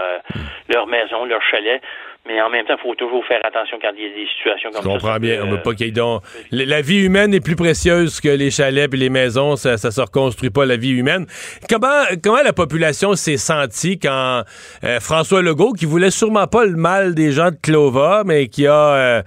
leur 0.69 0.87
maison, 0.87 1.25
leur 1.25 1.43
chalet. 1.43 1.81
Mais 2.27 2.43
en 2.43 2.51
même 2.51 2.67
temps, 2.67 2.75
il 2.77 2.83
faut 2.83 2.95
toujours 2.95 3.25
faire 3.25 3.41
attention 3.43 3.79
quand 3.81 3.89
il 3.97 4.03
y 4.03 4.07
a 4.07 4.15
des 4.15 4.27
situations 4.37 4.71
comme 4.71 4.83
ça. 4.83 4.89
Je 4.89 4.93
comprends 4.93 5.19
bien. 5.19 5.41
On 5.43 5.51
veut 5.51 5.63
pas 5.63 5.73
qu'il 5.73 5.95
donc... 5.95 6.23
La 6.51 6.83
vie 6.83 7.07
humaine 7.07 7.33
est 7.33 7.41
plus 7.41 7.57
précieuse 7.57 8.21
que 8.21 8.29
les 8.29 8.51
chalets 8.51 8.93
et 8.93 8.97
les 8.99 9.09
maisons. 9.09 9.57
Ça, 9.57 9.73
ne 9.73 9.77
se 9.77 10.01
reconstruit 10.01 10.51
pas 10.51 10.67
la 10.67 10.77
vie 10.77 10.91
humaine. 10.91 11.25
Comment, 11.71 12.05
comment 12.23 12.43
la 12.45 12.53
population 12.53 13.15
s'est 13.15 13.39
sentie 13.39 13.99
quand 13.99 14.43
François 15.01 15.41
Legault, 15.41 15.73
qui 15.73 15.87
voulait 15.87 16.11
sûrement 16.11 16.47
pas 16.47 16.67
le 16.67 16.77
mal 16.77 17.15
des 17.15 17.33
gens 17.33 17.51
de 17.51 17.57
Clova, 17.63 18.25
mais 18.27 18.49
qui 18.49 18.67
a 18.67 19.23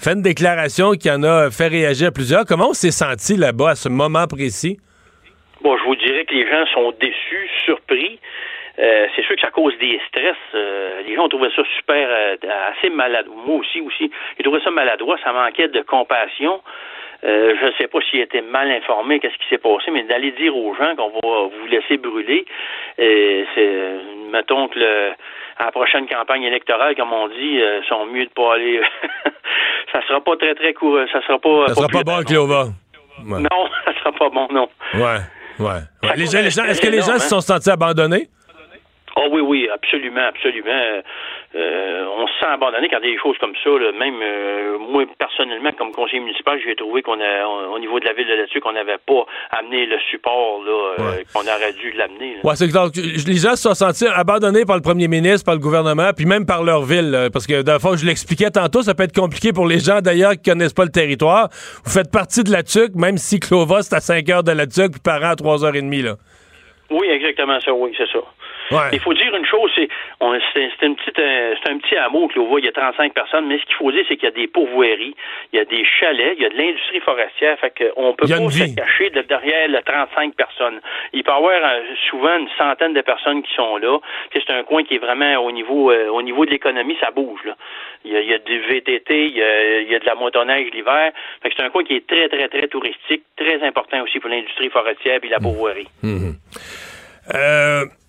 fait 0.00 0.12
une 0.12 0.22
déclaration 0.22 0.92
qui 0.92 1.10
en 1.10 1.22
a 1.22 1.50
fait 1.50 1.68
réagir 1.68 2.10
plusieurs. 2.12 2.44
Comment 2.46 2.70
on 2.70 2.72
s'est 2.72 2.90
senti 2.90 3.36
là-bas 3.36 3.70
à 3.70 3.74
ce 3.74 3.88
moment 3.88 4.26
précis? 4.26 4.78
Bon, 5.62 5.76
je 5.76 5.84
vous 5.84 5.96
dirais 5.96 6.24
que 6.24 6.34
les 6.34 6.48
gens 6.48 6.64
sont 6.72 6.92
déçus, 6.98 7.48
surpris. 7.66 8.18
Euh, 8.78 9.06
c'est 9.14 9.22
sûr 9.26 9.36
que 9.36 9.42
ça 9.42 9.50
cause 9.50 9.76
des 9.78 10.00
stress. 10.08 10.36
Euh, 10.54 11.02
les 11.06 11.14
gens 11.14 11.24
ont 11.24 11.28
trouvé 11.28 11.50
ça 11.54 11.62
super, 11.76 12.08
euh, 12.08 12.36
assez 12.72 12.88
maladroit. 12.88 13.36
Moi 13.46 13.56
aussi, 13.56 13.82
aussi. 13.82 14.10
Ils 14.38 14.42
trouvaient 14.42 14.62
ça 14.64 14.70
maladroit. 14.70 15.18
Ça 15.22 15.34
manquait 15.34 15.68
de 15.68 15.82
compassion. 15.82 16.62
je 17.22 17.66
ne 17.66 17.72
sais 17.76 17.88
pas 17.88 17.98
s'ils 18.08 18.20
étaient 18.20 18.40
mal 18.40 18.70
informés, 18.70 19.20
qu'est-ce 19.20 19.36
qui 19.36 19.48
s'est 19.50 19.58
passé, 19.58 19.90
mais 19.90 20.04
d'aller 20.04 20.30
dire 20.30 20.56
aux 20.56 20.74
gens 20.74 20.96
qu'on 20.96 21.10
va 21.10 21.50
vous 21.54 21.66
laisser 21.66 21.98
brûler, 21.98 22.46
c'est, 22.96 23.76
mettons 24.32 24.68
que 24.68 24.78
le, 24.78 25.12
à 25.60 25.66
la 25.66 25.72
prochaine 25.72 26.08
campagne 26.08 26.42
électorale, 26.42 26.96
comme 26.96 27.12
on 27.12 27.28
dit, 27.28 27.60
sont 27.88 28.06
mieux 28.06 28.24
de 28.24 28.30
pas 28.30 28.54
aller 28.54 28.80
ça 29.92 30.00
sera 30.06 30.20
pas 30.20 30.36
très, 30.36 30.54
très 30.54 30.72
court. 30.72 30.98
Ça 31.12 31.20
sera 31.26 31.38
pas. 31.38 31.68
Ça 31.68 31.74
sera 31.74 31.88
pas 31.88 32.02
bon, 32.02 32.22
Clova. 32.24 32.64
Ouais. 33.24 33.40
Non, 33.40 33.68
ça 33.84 33.92
sera 33.98 34.12
pas 34.12 34.30
bon, 34.30 34.48
non. 34.50 34.68
Ouais, 34.94 35.18
ouais. 35.58 36.16
Les 36.16 36.26
gens, 36.26 36.40
les 36.40 36.50
gens, 36.50 36.64
est-ce 36.64 36.80
que 36.80 36.88
les 36.88 37.02
gens 37.02 37.18
se 37.18 37.28
sont 37.28 37.40
sentis 37.40 37.70
abandonnés? 37.70 38.28
Oh 39.16 39.28
oui, 39.30 39.40
oui, 39.40 39.68
absolument, 39.72 40.28
absolument. 40.28 41.02
Euh, 41.52 42.04
on 42.16 42.28
se 42.28 42.32
sent 42.38 42.46
abandonné 42.46 42.88
quand 42.88 42.98
il 43.02 43.08
y 43.08 43.10
a 43.10 43.14
des 43.14 43.20
choses 43.20 43.36
comme 43.38 43.54
ça. 43.64 43.70
Là. 43.70 43.90
Même 43.90 44.14
euh, 44.22 44.78
moi, 44.78 45.04
personnellement, 45.18 45.72
comme 45.72 45.90
conseiller 45.90 46.20
municipal, 46.20 46.60
j'ai 46.64 46.76
trouvé 46.76 47.02
qu'on 47.02 47.20
a, 47.20 47.46
au 47.46 47.78
niveau 47.80 47.98
de 47.98 48.04
la 48.04 48.12
ville 48.12 48.28
de 48.28 48.34
là-dessus, 48.34 48.60
qu'on 48.60 48.72
n'avait 48.72 48.98
pas 49.04 49.26
amené 49.50 49.86
le 49.86 49.98
support 50.10 50.62
là, 50.64 50.94
euh, 51.00 51.22
qu'on 51.34 51.40
aurait 51.40 51.72
dû 51.72 51.90
l'amener. 51.92 52.36
Ouais, 52.44 52.54
c'est 52.54 52.68
donc, 52.68 52.94
les 52.94 53.36
gens 53.36 53.56
se 53.56 53.62
sont 53.62 53.74
sentis 53.74 54.06
abandonnés 54.06 54.64
par 54.64 54.76
le 54.76 54.82
premier 54.82 55.08
ministre, 55.08 55.44
par 55.44 55.54
le 55.54 55.60
gouvernement, 55.60 56.10
puis 56.16 56.24
même 56.24 56.46
par 56.46 56.62
leur 56.62 56.82
ville. 56.82 57.10
là, 57.10 57.30
parce 57.30 57.48
que, 57.48 57.62
dans 57.62 57.72
le 57.72 57.80
fond, 57.80 57.96
je 57.96 58.06
l'expliquais 58.06 58.50
tantôt, 58.50 58.82
ça 58.82 58.94
peut 58.94 59.02
être 59.02 59.18
compliqué 59.18 59.52
pour 59.52 59.66
les 59.66 59.80
gens 59.80 60.00
d'ailleurs 60.00 60.32
qui 60.32 60.50
connaissent 60.50 60.72
pas 60.74 60.84
le 60.84 60.92
territoire. 60.92 61.48
Vous 61.84 61.90
faites 61.90 62.12
partie 62.12 62.44
de 62.44 62.52
la 62.52 62.62
TUC, 62.62 62.94
même 62.94 63.18
si 63.18 63.40
Clova, 63.40 63.82
c'est 63.82 63.96
à 63.96 64.00
5 64.00 64.28
heures 64.28 64.44
de 64.44 64.52
la 64.52 64.66
TUC, 64.66 64.92
puis 64.92 65.00
Parent 65.02 65.30
à 65.30 65.36
3 65.36 65.64
heures 65.64 65.74
et 65.74 65.82
demie, 65.82 66.02
là. 66.02 66.14
Oui, 66.90 67.08
exactement 67.08 67.60
ça, 67.60 67.72
oui, 67.72 67.92
c'est 67.96 68.08
ça. 68.08 68.18
Ouais. 68.70 68.90
Il 68.92 69.00
faut 69.00 69.14
dire 69.14 69.34
une 69.34 69.44
chose, 69.46 69.70
c'est 69.74 69.88
on- 70.20 70.38
c'est 70.54 70.70
c'est 70.78 70.86
une 70.86 70.96
petite 70.96 71.18
euh, 71.18 71.54
c'est 71.62 71.70
un 71.70 71.78
petit 71.78 71.96
hameau 71.96 72.28
que 72.28 72.38
l'on 72.38 72.46
voit, 72.46 72.60
il 72.60 72.66
y 72.66 72.68
a 72.68 72.72
35 72.72 73.12
personnes, 73.14 73.46
mais 73.46 73.58
ce 73.58 73.64
qu'il 73.66 73.74
faut 73.76 73.90
dire, 73.92 74.04
c'est 74.08 74.16
qu'il 74.16 74.24
y 74.24 74.32
a 74.32 74.34
des 74.34 74.46
pourvoiries, 74.46 75.14
il 75.52 75.56
y 75.56 75.60
a 75.60 75.64
des 75.64 75.84
chalets, 75.84 76.34
il 76.36 76.42
y 76.42 76.46
a 76.46 76.50
de 76.50 76.56
l'industrie 76.56 77.00
forestière, 77.00 77.58
fait 77.58 77.72
qu'on 77.76 78.14
peut 78.14 78.26
pas 78.36 78.50
se 78.70 78.74
cacher 78.76 79.10
de 79.10 79.22
derrière 79.22 79.68
les 79.68 79.82
35 79.82 80.34
personnes. 80.34 80.80
Il 81.12 81.22
peut 81.24 81.30
y 81.32 81.34
avoir 81.34 81.60
euh, 81.64 81.80
souvent 82.08 82.36
une 82.38 82.48
centaine 82.58 82.94
de 82.94 83.00
personnes 83.00 83.42
qui 83.42 83.52
sont 83.54 83.76
là. 83.78 83.98
C'est 84.32 84.50
un 84.50 84.62
coin 84.62 84.84
qui 84.84 84.94
est 84.94 84.98
vraiment 84.98 85.36
au 85.44 85.50
niveau 85.52 85.90
euh, 85.90 86.08
au 86.08 86.22
niveau 86.22 86.44
de 86.46 86.50
l'économie, 86.50 86.96
ça 87.00 87.10
bouge. 87.10 87.40
Là. 87.44 87.56
Il, 88.04 88.12
y 88.12 88.16
a, 88.16 88.20
il 88.20 88.28
y 88.30 88.34
a 88.34 88.38
du 88.38 88.58
VTT, 88.60 89.26
il 89.26 89.36
y 89.36 89.42
a, 89.42 89.80
il 89.80 89.88
y 89.90 89.94
a 89.94 89.98
de 89.98 90.06
la 90.06 90.14
motoneige 90.14 90.70
l'hiver. 90.72 91.12
Fait 91.42 91.50
que 91.50 91.54
c'est 91.56 91.62
un 91.62 91.70
coin 91.70 91.84
qui 91.84 91.96
est 91.96 92.06
très, 92.06 92.28
très, 92.28 92.48
très 92.48 92.66
touristique, 92.68 93.24
très 93.36 93.62
important 93.66 94.02
aussi 94.02 94.18
pour 94.20 94.30
l'industrie 94.30 94.70
forestière 94.70 95.18
et 95.22 95.28
la 95.28 95.38
pourvoirie. 95.38 95.86
Euh, 97.34 97.84
qui- 97.84 97.99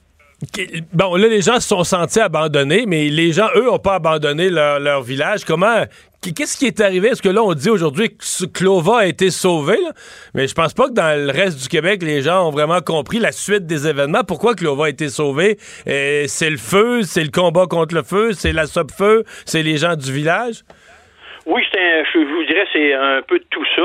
bon, 0.93 1.15
là, 1.15 1.27
les 1.27 1.41
gens 1.41 1.59
se 1.59 1.67
sont 1.67 1.83
sentis 1.83 2.19
abandonnés, 2.19 2.85
mais 2.87 3.09
les 3.09 3.31
gens, 3.31 3.47
eux, 3.55 3.65
n'ont 3.65 3.79
pas 3.79 3.95
abandonné 3.95 4.49
leur, 4.49 5.01
village. 5.01 5.45
Comment. 5.45 5.85
qu- 6.21 6.33
Qu'est-ce 6.33 6.57
qui 6.57 6.65
est 6.65 6.81
arrivé? 6.81 7.09
Est-ce 7.09 7.21
que 7.21 7.29
là, 7.29 7.43
on 7.43 7.53
dit 7.53 7.69
aujourd'hui 7.69 8.09
que 8.09 8.45
Clova 8.45 8.99
a 8.99 9.05
été 9.05 9.29
sauvé, 9.29 9.77
mais 10.33 10.47
je 10.47 10.53
pense 10.55 10.73
pas 10.73 10.87
que 10.87 10.93
dans 10.93 11.25
le 11.25 11.31
reste 11.31 11.61
du 11.61 11.67
Québec, 11.69 12.01
les 12.03 12.21
gens 12.21 12.47
ont 12.47 12.51
vraiment 12.51 12.81
compris 12.81 13.19
la 13.19 13.31
suite 13.31 13.65
des 13.67 13.87
événements. 13.87 14.23
Pourquoi 14.23 14.55
Clova 14.55 14.85
a 14.85 14.89
été 14.89 15.09
sauvé? 15.09 15.57
Euh, 15.87 16.25
c'est 16.27 16.49
le 16.49 16.57
feu, 16.57 17.03
c'est 17.03 17.23
le 17.23 17.31
combat 17.31 17.67
contre 17.67 17.95
le 17.95 18.03
feu, 18.03 18.33
c'est 18.33 18.53
la 18.53 18.65
feu 18.67 19.23
c'est 19.45 19.63
les 19.63 19.77
gens 19.77 19.95
du 19.95 20.11
village? 20.11 20.63
Oui, 21.45 21.61
je 21.73 22.19
vous 22.19 22.45
dirais 22.45 22.67
c'est 22.71 22.93
un 22.93 23.21
peu 23.27 23.39
de 23.39 23.45
tout 23.49 23.65
ça. 23.75 23.81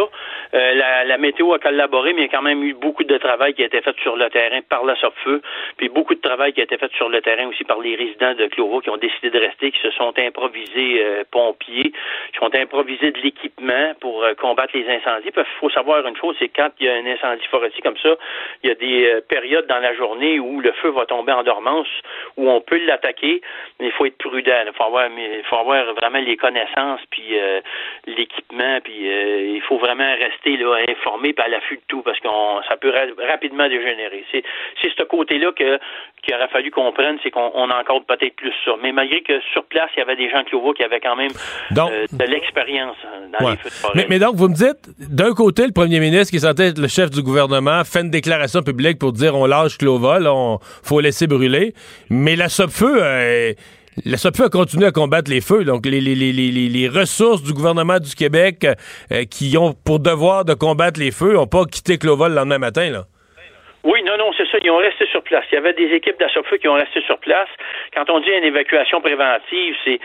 Euh, 0.56 1.04
la, 1.04 1.18
météo 1.18 1.52
a 1.52 1.58
collaboré, 1.58 2.12
mais 2.12 2.22
il 2.22 2.24
y 2.24 2.28
a 2.28 2.30
quand 2.30 2.42
même 2.42 2.62
eu 2.62 2.72
beaucoup 2.72 3.04
de 3.04 3.18
travail 3.18 3.52
qui 3.54 3.62
a 3.62 3.66
été 3.66 3.80
fait 3.82 3.96
sur 4.00 4.16
le 4.16 4.30
terrain 4.30 4.60
par 4.68 4.84
la 4.84 4.96
SOPFEU, 4.96 5.42
puis 5.76 5.88
beaucoup 5.88 6.14
de 6.14 6.20
travail 6.20 6.52
qui 6.52 6.60
a 6.60 6.64
été 6.64 6.78
fait 6.78 6.90
sur 6.92 7.08
le 7.08 7.20
terrain 7.20 7.46
aussi 7.48 7.64
par 7.64 7.80
les 7.80 7.94
résidents 7.94 8.34
de 8.34 8.46
Clova 8.46 8.80
qui 8.80 8.90
ont 8.90 8.96
décidé 8.96 9.30
de 9.30 9.38
rester, 9.38 9.70
qui 9.70 9.80
se 9.80 9.90
sont 9.90 10.14
improvisés 10.18 11.02
euh, 11.02 11.24
pompiers, 11.30 11.92
qui 12.32 12.42
ont 12.42 12.54
improvisé 12.54 13.10
de 13.10 13.18
l'équipement 13.20 13.92
pour 14.00 14.24
euh, 14.24 14.34
combattre 14.34 14.76
les 14.76 14.88
incendies. 14.88 15.30
Qu'il 15.30 15.44
faut 15.60 15.70
savoir 15.70 16.06
une 16.06 16.16
chose, 16.16 16.36
c'est 16.38 16.48
quand 16.48 16.70
il 16.80 16.86
y 16.86 16.88
a 16.88 16.94
un 16.94 17.06
incendie 17.06 17.46
forestier 17.50 17.82
comme 17.82 17.98
ça, 17.98 18.14
il 18.62 18.68
y 18.68 18.72
a 18.72 18.74
des 18.74 19.20
périodes 19.28 19.66
dans 19.66 19.80
la 19.80 19.94
journée 19.94 20.38
où 20.38 20.60
le 20.60 20.72
feu 20.72 20.88
va 20.90 21.04
tomber 21.06 21.32
en 21.32 21.42
dormance, 21.42 21.88
où 22.36 22.48
on 22.48 22.60
peut 22.60 22.80
l'attaquer, 22.86 23.42
mais 23.78 23.86
il 23.86 23.92
faut 23.92 24.06
être 24.06 24.18
prudent. 24.18 24.64
Il 24.66 24.72
faut 24.72 24.84
avoir, 24.84 25.08
il 25.10 25.44
faut 25.44 25.56
avoir 25.56 25.92
vraiment 25.94 26.20
les 26.20 26.36
connaissances, 26.36 27.00
puis 27.10 27.36
l'équipement, 28.06 28.80
puis 28.82 29.06
il 29.54 29.62
faut 29.62 29.78
vraiment 29.78 30.14
rester 30.14 30.45
là, 30.56 30.76
informé, 30.88 31.32
puis 31.32 31.44
à 31.44 31.48
l'affût 31.48 31.76
de 31.76 31.82
tout, 31.88 32.02
parce 32.02 32.18
que 32.20 32.28
ça 32.68 32.76
peut 32.76 32.90
ra- 32.90 33.26
rapidement 33.28 33.68
dégénérer. 33.68 34.24
C'est 34.32 34.42
ce 34.96 35.02
côté-là 35.02 35.52
qu'il 35.52 36.34
aurait 36.34 36.48
fallu 36.48 36.70
qu'on 36.70 36.92
prenne, 36.92 37.18
c'est 37.22 37.30
qu'on 37.30 37.50
on 37.54 37.70
encorde 37.70 38.06
peut-être 38.06 38.36
plus 38.36 38.52
ça. 38.64 38.72
Mais 38.82 38.92
malgré 38.92 39.22
que 39.22 39.40
sur 39.52 39.64
place, 39.64 39.90
il 39.96 40.00
y 40.00 40.02
avait 40.02 40.16
des 40.16 40.30
gens 40.30 40.44
Clovo 40.44 40.72
qui 40.72 40.82
avaient 40.84 41.00
quand 41.00 41.16
même 41.16 41.32
Donc- 41.72 41.90
euh, 41.90 42.06
de 42.12 42.24
l'expérience 42.24 42.96
hein, 43.04 43.28
dans 43.38 43.44
Ouais. 43.46 43.52
les 43.52 43.56
feux 43.58 43.68
de 43.70 43.74
forêt. 43.74 43.92
Mais, 43.96 44.06
mais 44.08 44.18
donc, 44.18 44.36
vous 44.36 44.48
me 44.48 44.54
dites, 44.54 44.88
d'un 45.10 45.32
côté, 45.34 45.66
le 45.66 45.72
premier 45.72 45.98
ministre, 46.00 46.30
qui 46.30 46.36
est 46.36 46.46
censé 46.48 46.68
être 46.68 46.78
le 46.78 46.88
chef 46.88 47.10
du 47.10 47.22
gouvernement, 47.22 47.82
fait 47.84 48.00
une 48.02 48.10
déclaration 48.10 48.62
publique 48.62 48.98
pour 48.98 49.12
dire 49.12 49.34
on 49.34 49.46
lâche 49.46 49.78
Clova, 49.78 50.18
là, 50.20 50.32
on 50.34 50.58
faut 50.84 51.00
laisser 51.00 51.26
brûler. 51.26 51.72
Mais 52.10 52.36
la 52.36 52.48
SOPFEU, 52.48 52.86
euh, 53.00 53.52
la 54.04 54.16
SOPFEU 54.16 54.44
a 54.44 54.48
continué 54.48 54.86
à 54.86 54.92
combattre 54.92 55.30
les 55.30 55.40
feux. 55.40 55.64
Donc, 55.64 55.86
les, 55.86 56.88
ressources 56.88 57.42
du 57.42 57.52
gouvernement 57.52 57.98
du 57.98 58.14
Québec 58.14 58.66
euh, 59.12 59.24
qui 59.24 59.56
ont 59.56 59.72
pour 59.72 59.98
devoir 59.98 60.44
de 60.44 60.54
combattre 60.54 61.00
les 61.00 61.10
feux 61.10 61.34
n'ont 61.34 61.46
pas 61.46 61.64
quitté 61.64 61.98
Clova 61.98 62.28
le 62.28 62.34
lendemain 62.34 62.58
matin, 62.58 62.90
là. 62.90 63.06
Oui, 63.84 64.00
non, 64.04 64.18
non, 64.18 64.25
ça. 64.56 64.64
Ils 64.64 64.70
ont 64.70 64.76
resté 64.76 65.06
sur 65.06 65.22
place. 65.22 65.44
Il 65.52 65.54
y 65.56 65.58
avait 65.58 65.72
des 65.74 65.92
équipes 65.94 66.18
d'Assofeu 66.18 66.56
qui 66.56 66.68
ont 66.68 66.74
resté 66.74 67.00
sur 67.02 67.18
place. 67.18 67.48
Quand 67.94 68.08
on 68.10 68.20
dit 68.20 68.30
une 68.30 68.44
évacuation 68.44 69.00
préventive, 69.00 69.76
c'est 69.84 70.00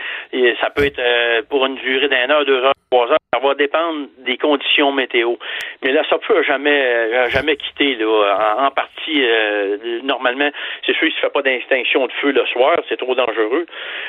ça 0.60 0.70
peut 0.70 0.84
être 0.84 0.98
euh, 0.98 1.42
pour 1.48 1.64
une 1.66 1.76
durée 1.76 2.08
d'un 2.08 2.30
heure, 2.30 2.44
deux 2.44 2.62
heures, 2.62 2.74
trois 2.90 3.10
heures. 3.10 3.16
Ça 3.34 3.40
va 3.40 3.54
dépendre 3.54 4.08
des 4.18 4.36
conditions 4.36 4.92
météo. 4.92 5.36
Mais 5.82 5.90
l'Assofeu 5.92 6.38
a 6.38 6.42
jamais, 6.42 6.82
euh, 6.84 7.24
a 7.24 7.28
jamais 7.30 7.56
quitté 7.56 7.94
là. 7.94 8.56
En, 8.58 8.64
en 8.66 8.70
partie, 8.70 9.22
euh, 9.24 10.00
normalement, 10.02 10.50
c'est 10.84 10.94
sûr, 10.96 11.08
il 11.08 11.12
se 11.14 11.18
fait 11.20 11.32
pas 11.32 11.40
d'extinction 11.40 12.06
de 12.06 12.12
feu 12.20 12.30
le 12.32 12.44
soir, 12.46 12.76
c'est 12.90 12.98
trop 12.98 13.14
dangereux. 13.14 13.64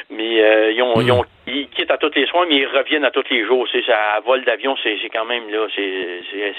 Mais 0.10 0.42
euh, 0.44 0.72
ils 0.74 0.82
ont, 0.82 1.00
ils 1.00 1.12
ont, 1.14 1.24
ils 1.48 1.70
quittent 1.70 1.92
à 1.92 1.98
tous 1.98 2.12
les 2.16 2.26
soirs, 2.28 2.46
mais 2.50 2.56
ils 2.58 2.68
reviennent 2.68 3.06
à 3.06 3.12
tous 3.12 3.24
les 3.32 3.46
jours. 3.46 3.66
C'est 3.72 3.86
ça, 3.86 3.96
à 4.16 4.20
vol 4.20 4.44
d'avion, 4.44 4.76
c'est 4.84 4.98
quand 5.14 5.26
même 5.26 5.50
là, 5.50 5.68
c'est 5.74 6.22
c'est- 6.32 6.54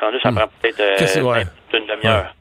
c'est. 0.00 0.18
Ça, 0.18 0.22
ça 0.22 0.32
prend 0.32 0.48
peut-être 0.60 0.80
euh, 0.80 0.94
Qu'est-ce 0.98 1.18
que- 1.18 1.24
ouais. 1.24 1.42
une 1.74 1.86
demi-heure. 1.86 2.34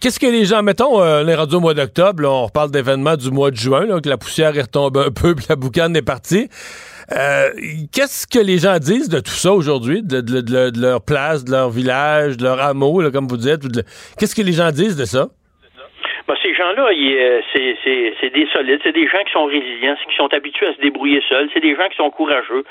Qu'est-ce 0.00 0.18
que 0.18 0.26
les 0.26 0.44
gens, 0.44 0.62
mettons, 0.62 1.00
euh, 1.00 1.24
est 1.24 1.34
rendu 1.36 1.54
au 1.54 1.60
mois 1.60 1.74
d'octobre, 1.74 2.22
là, 2.22 2.28
on 2.30 2.46
reparle 2.46 2.70
d'événements 2.72 3.16
du 3.16 3.30
mois 3.30 3.50
de 3.52 3.56
juin, 3.56 3.86
là, 3.86 4.00
que 4.00 4.08
la 4.08 4.16
poussière 4.16 4.56
est 4.56 4.62
retombée 4.62 5.00
un 5.00 5.10
peu, 5.12 5.34
puis 5.36 5.46
la 5.48 5.54
boucane 5.56 5.94
est 5.96 6.02
partie. 6.06 6.48
Euh, 7.12 7.50
Qu'est-ce 7.94 8.26
que 8.26 8.40
les 8.44 8.58
gens 8.58 8.78
disent 8.78 9.08
de 9.08 9.20
tout 9.20 9.30
ça 9.30 9.52
aujourd'hui, 9.52 10.02
de, 10.02 10.20
de- 10.20 10.40
de- 10.40 10.70
de 10.70 10.80
leur 10.82 11.02
place, 11.02 11.44
de 11.44 11.52
leur 11.52 11.70
village, 11.70 12.36
de 12.36 12.42
leur 12.44 12.60
hameau, 12.60 13.00
là, 13.00 13.10
comme 13.12 13.28
vous 13.28 13.36
dites? 13.36 13.62
Qu'est-ce 14.18 14.34
que 14.34 14.42
les 14.42 14.52
gens 14.52 14.72
disent 14.72 14.96
de 14.96 15.04
ça? 15.04 15.28
Ben, 16.26 16.34
ces 16.42 16.52
gens-là, 16.56 16.88
c'est, 17.52 17.76
c'est, 17.84 18.12
c'est 18.20 18.30
des 18.30 18.48
solides, 18.52 18.80
c'est 18.82 18.90
des 18.92 19.06
gens 19.06 19.22
qui 19.24 19.32
sont 19.32 19.44
résilients, 19.44 19.94
qui 20.10 20.16
sont 20.16 20.26
habitués 20.34 20.66
à 20.66 20.74
se 20.74 20.80
débrouiller 20.80 21.22
seuls, 21.28 21.48
c'est 21.54 21.60
des 21.60 21.76
gens 21.76 21.86
qui 21.88 21.96
sont 21.96 22.10
courageux. 22.10 22.64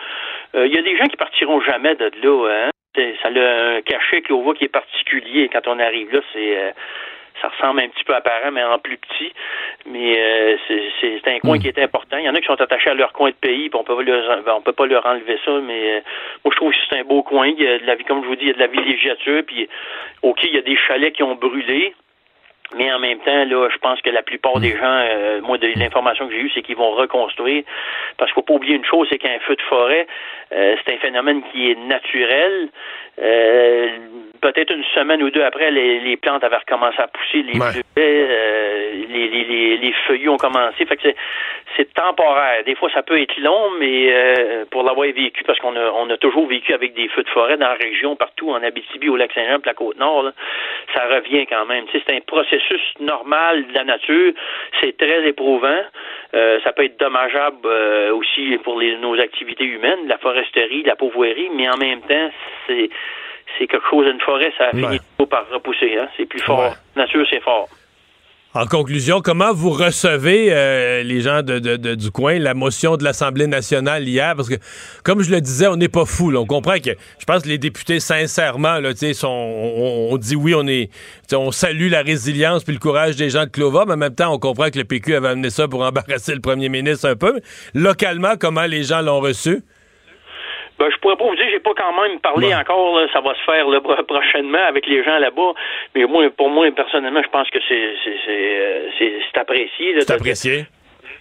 Euh, 0.56 0.68
Il 0.68 0.74
y 0.74 0.78
a 0.78 0.82
des 0.82 0.98
gens 0.98 1.06
qui 1.06 1.16
partiront 1.16 1.62
jamais 1.62 1.96
de 1.96 2.12
là. 2.22 2.50
Hein? 2.68 2.70
C'est- 2.96 3.16
Ça 3.22 3.28
a 3.30 3.76
un 3.78 3.82
cachet 3.82 4.22
que 4.22 4.30
l'on 4.34 4.42
voit 4.42 4.54
qui 4.56 4.66
est 4.66 4.70
particulier. 4.70 5.50
Quand 5.50 5.68
on 5.68 5.80
arrive 5.80 6.14
là, 6.14 6.22
c'est 6.34 6.58
euh, 6.58 6.72
ça 7.42 7.50
ressemble 7.50 7.82
un 7.82 7.90
petit 7.90 8.04
peu 8.06 8.16
à 8.16 8.22
Paris, 8.22 8.50
mais 8.54 8.64
en 8.64 8.80
plus 8.80 8.98
petit. 8.98 9.34
Mais 9.86 10.18
euh, 10.18 10.58
c'est, 10.68 10.84
c'est, 11.02 11.22
c'est 11.24 11.32
un 11.36 11.40
coin 11.40 11.60
qui 11.60 11.68
est 11.68 11.78
important. 11.80 12.18
Il 12.18 12.24
y 12.24 12.30
en 12.30 12.34
a 12.36 12.40
qui 12.40 12.46
sont 12.48 12.60
attachés 12.62 12.90
à 12.90 12.94
leur 12.94 13.12
coin 13.12 13.30
de 13.30 13.36
pays, 13.36 13.70
puis 13.70 13.78
on 13.80 13.84
peut 13.84 13.96
pas 13.96 14.04
leur, 14.04 14.44
on 14.58 14.62
peut 14.62 14.72
pas 14.72 14.86
leur 14.86 15.06
enlever 15.06 15.38
ça. 15.44 15.52
Mais 15.62 15.98
euh, 15.98 16.00
moi, 16.46 16.52
je 16.52 16.56
trouve 16.56 16.72
que 16.72 16.78
c'est 16.90 17.00
un 17.00 17.04
beau 17.04 17.24
coin. 17.24 17.48
Il 17.48 17.62
y 17.62 17.68
a 17.68 17.78
de 17.80 17.86
la 17.86 17.96
vie, 17.96 18.06
comme 18.06 18.24
je 18.24 18.28
vous 18.28 18.36
dis, 18.38 18.44
il 18.46 18.48
y 18.48 18.52
a 18.52 18.54
de 18.54 18.60
la 18.60 18.68
villégiature. 18.68 19.44
Puis, 19.46 19.68
ok, 20.22 20.40
il 20.44 20.56
y 20.56 20.58
a 20.58 20.62
des 20.62 20.78
chalets 20.78 21.14
qui 21.14 21.24
ont 21.24 21.36
brûlé. 21.36 21.94
Mais 22.74 22.92
en 22.92 23.00
même 23.00 23.20
temps, 23.20 23.46
là, 23.46 23.70
je 23.72 23.78
pense 23.78 24.02
que 24.02 24.10
la 24.10 24.24
plupart 24.24 24.60
des 24.60 24.72
gens, 24.72 24.82
euh, 24.84 25.42
moi, 25.42 25.58
de 25.58 25.68
l'information 25.78 26.28
que 26.28 26.34
j'ai 26.34 26.42
eue, 26.42 26.52
c'est 26.54 26.64
qu'ils 26.64 26.76
vont 26.76 26.92
reconstruire. 26.92 27.64
Parce 28.18 28.32
qu'il 28.32 28.36
faut 28.36 28.46
pas 28.46 28.54
oublier 28.56 28.76
une 28.76 28.86
chose, 28.86 29.08
c'est 29.10 29.20
qu'un 29.20 29.40
feu 29.40 29.56
de 29.56 29.62
forêt, 29.62 30.08
euh, 30.52 30.76
c'est 30.84 30.96
un 30.96 30.98
phénomène 30.98 31.44
qui 31.52 31.70
est 31.72 31.76
naturel. 31.76 32.70
Euh, 33.22 33.90
Peut-être 34.42 34.72
une 34.74 34.84
semaine 34.96 35.22
ou 35.24 35.30
deux 35.30 35.44
après, 35.44 35.72
les, 35.72 36.00
les 36.00 36.18
plantes 36.18 36.44
avaient 36.44 36.58
recommencé 36.58 37.00
à 37.00 37.08
pousser, 37.08 37.44
les 37.44 37.60
Ouais. 37.60 37.82
euh, 37.98 38.92
les, 39.10 39.28
les, 39.78 39.94
feuillus 40.08 40.30
ont 40.30 40.38
commencé. 40.38 40.86
Fait 40.86 40.98
que 40.98 41.04
c'est, 41.76 41.94
temporaire. 41.94 42.64
Des 42.66 42.76
fois, 42.76 42.90
ça 42.94 43.04
peut 43.04 43.20
être 43.20 43.38
long, 43.38 43.72
mais 43.80 44.08
euh, 44.12 44.66
pour 44.70 44.84
l'avoir 44.84 45.08
vécu, 45.08 45.44
parce 45.46 45.60
qu'on 45.60 45.76
a, 45.76 45.92
on 45.92 46.10
a 46.10 46.18
toujours 46.18 46.46
vécu 46.48 46.74
avec 46.74 46.94
des 46.94 47.08
feux 47.08 47.24
de 47.24 47.30
forêt 47.30 47.58
dans 47.58 47.68
la 47.68 47.76
région, 47.76 48.16
partout, 48.16 48.52
en 48.52 48.62
Abitibi, 48.62 49.08
au 49.10 49.16
Lac-Saint-Jean, 49.16 49.60
puis 49.60 49.68
la 49.70 49.74
Côte-Nord, 49.74 50.32
ça 50.94 51.06
revient 51.08 51.46
quand 51.48 51.66
même. 51.66 51.86
C'est 51.92 52.10
un 52.14 52.20
processus 52.22 52.82
normal 53.00 53.68
de 53.68 53.74
la 53.74 53.84
nature. 53.86 54.34
C'est 54.82 54.98
très 54.98 55.26
éprouvant. 55.28 55.82
Euh, 56.34 56.60
ça 56.64 56.74
peut 56.74 56.84
être 56.84 57.00
dommageable 57.00 57.60
euh, 57.66 58.14
aussi 58.14 58.58
pour 58.64 58.80
les, 58.80 58.98
nos 58.98 59.18
activités 59.20 59.64
humaines, 59.66 60.08
la 60.08 60.18
foresterie, 60.18 60.84
la 60.84 60.96
pourvoirie, 60.96 61.50
mais 61.54 61.70
en 61.70 61.78
même 61.78 62.02
temps, 62.02 62.30
c'est 62.68 62.90
c'est 63.58 63.68
quelque 63.68 63.88
chose, 63.90 64.06
une 64.12 64.22
forêt, 64.22 64.52
ça 64.58 64.70
finit 64.72 64.84
Ouais. 64.86 65.00
toujours 65.18 65.30
par 65.30 65.46
repousser. 65.54 65.98
Hein? 66.00 66.08
C'est 66.18 66.26
plus 66.26 66.42
fort. 66.42 66.60
Ouais. 66.60 66.72
Nature, 66.96 67.26
c'est 67.30 67.42
fort. 67.42 67.68
En 68.58 68.68
conclusion, 68.68 69.20
comment 69.20 69.52
vous 69.54 69.72
recevez 69.72 70.48
euh, 70.54 71.04
les 71.04 71.20
gens 71.20 71.42
de, 71.42 71.60
de- 71.60 71.76
de- 71.76 71.94
du 71.96 72.10
coin, 72.10 72.40
la 72.40 72.54
motion 72.54 72.96
de 72.96 73.04
l'Assemblée 73.04 73.48
nationale 73.48 74.08
hier? 74.08 74.34
Parce 74.34 74.48
que, 74.48 74.56
comme 75.04 75.22
je 75.24 75.30
le 75.30 75.42
disais, 75.42 75.68
on 75.68 75.76
n'est 75.76 75.90
pas 75.90 76.06
fou. 76.06 76.34
On 76.34 76.46
comprend 76.46 76.76
que, 76.80 76.92
je 77.20 77.26
pense 77.26 77.42
que 77.44 77.50
les 77.50 77.58
députés, 77.58 78.00
sincèrement, 78.00 78.80
là, 78.80 78.92
sont- 79.14 79.28
on, 79.28 80.08
on 80.14 80.18
dit 80.18 80.38
oui, 80.38 80.56
on 80.56 80.66
est, 80.68 80.90
on 81.34 81.52
salue 81.52 81.90
la 81.92 82.02
résilience 82.02 82.64
puis 82.64 82.72
le 82.74 82.80
courage 82.80 83.18
des 83.18 83.30
gens 83.30 83.44
de 83.44 83.50
Clova, 83.50 83.84
mais 83.86 83.96
en 83.96 83.98
même 83.98 84.16
temps, 84.16 84.34
on 84.34 84.40
comprend 84.40 84.70
que 84.70 84.78
le 84.78 84.86
PQ 84.86 85.16
avait 85.16 85.28
amené 85.28 85.50
ça 85.50 85.68
pour 85.68 85.82
embarrasser 85.86 86.34
le 86.34 86.40
premier 86.40 86.70
ministre 86.70 87.10
un 87.10 87.18
peu. 87.18 87.42
Localement, 87.74 88.36
comment 88.40 88.66
les 88.68 88.84
gens 88.84 89.02
l'ont 89.02 89.20
reçu? 89.20 89.64
Ben, 90.78 90.90
je 90.92 90.98
pourrais 90.98 91.16
pas 91.16 91.24
vous 91.24 91.36
dire, 91.36 91.46
j'ai 91.50 91.60
pas 91.60 91.74
quand 91.74 91.94
même 92.02 92.20
parlé 92.20 92.48
Ouais. 92.48 92.56
encore, 92.56 93.00
là, 93.00 93.08
ça 93.14 93.22
va 93.22 93.34
se 93.34 93.42
faire 93.44 93.68
là, 93.70 93.80
pro- 93.80 94.04
prochainement 94.04 94.66
avec 94.68 94.86
les 94.88 95.04
gens 95.04 95.18
là-bas. 95.20 95.54
Mais 95.96 96.04
moi, 96.06 96.30
pour 96.36 96.50
moi, 96.50 96.70
personnellement, 96.72 97.22
je 97.24 97.30
pense 97.30 97.50
que 97.50 97.60
c'est 97.68 97.94
c'est 98.04 98.18
c'est, 98.26 99.06
euh, 99.06 99.42
apprécié. 99.42 99.96
C'est 100.02 100.12
apprécié. 100.12 100.66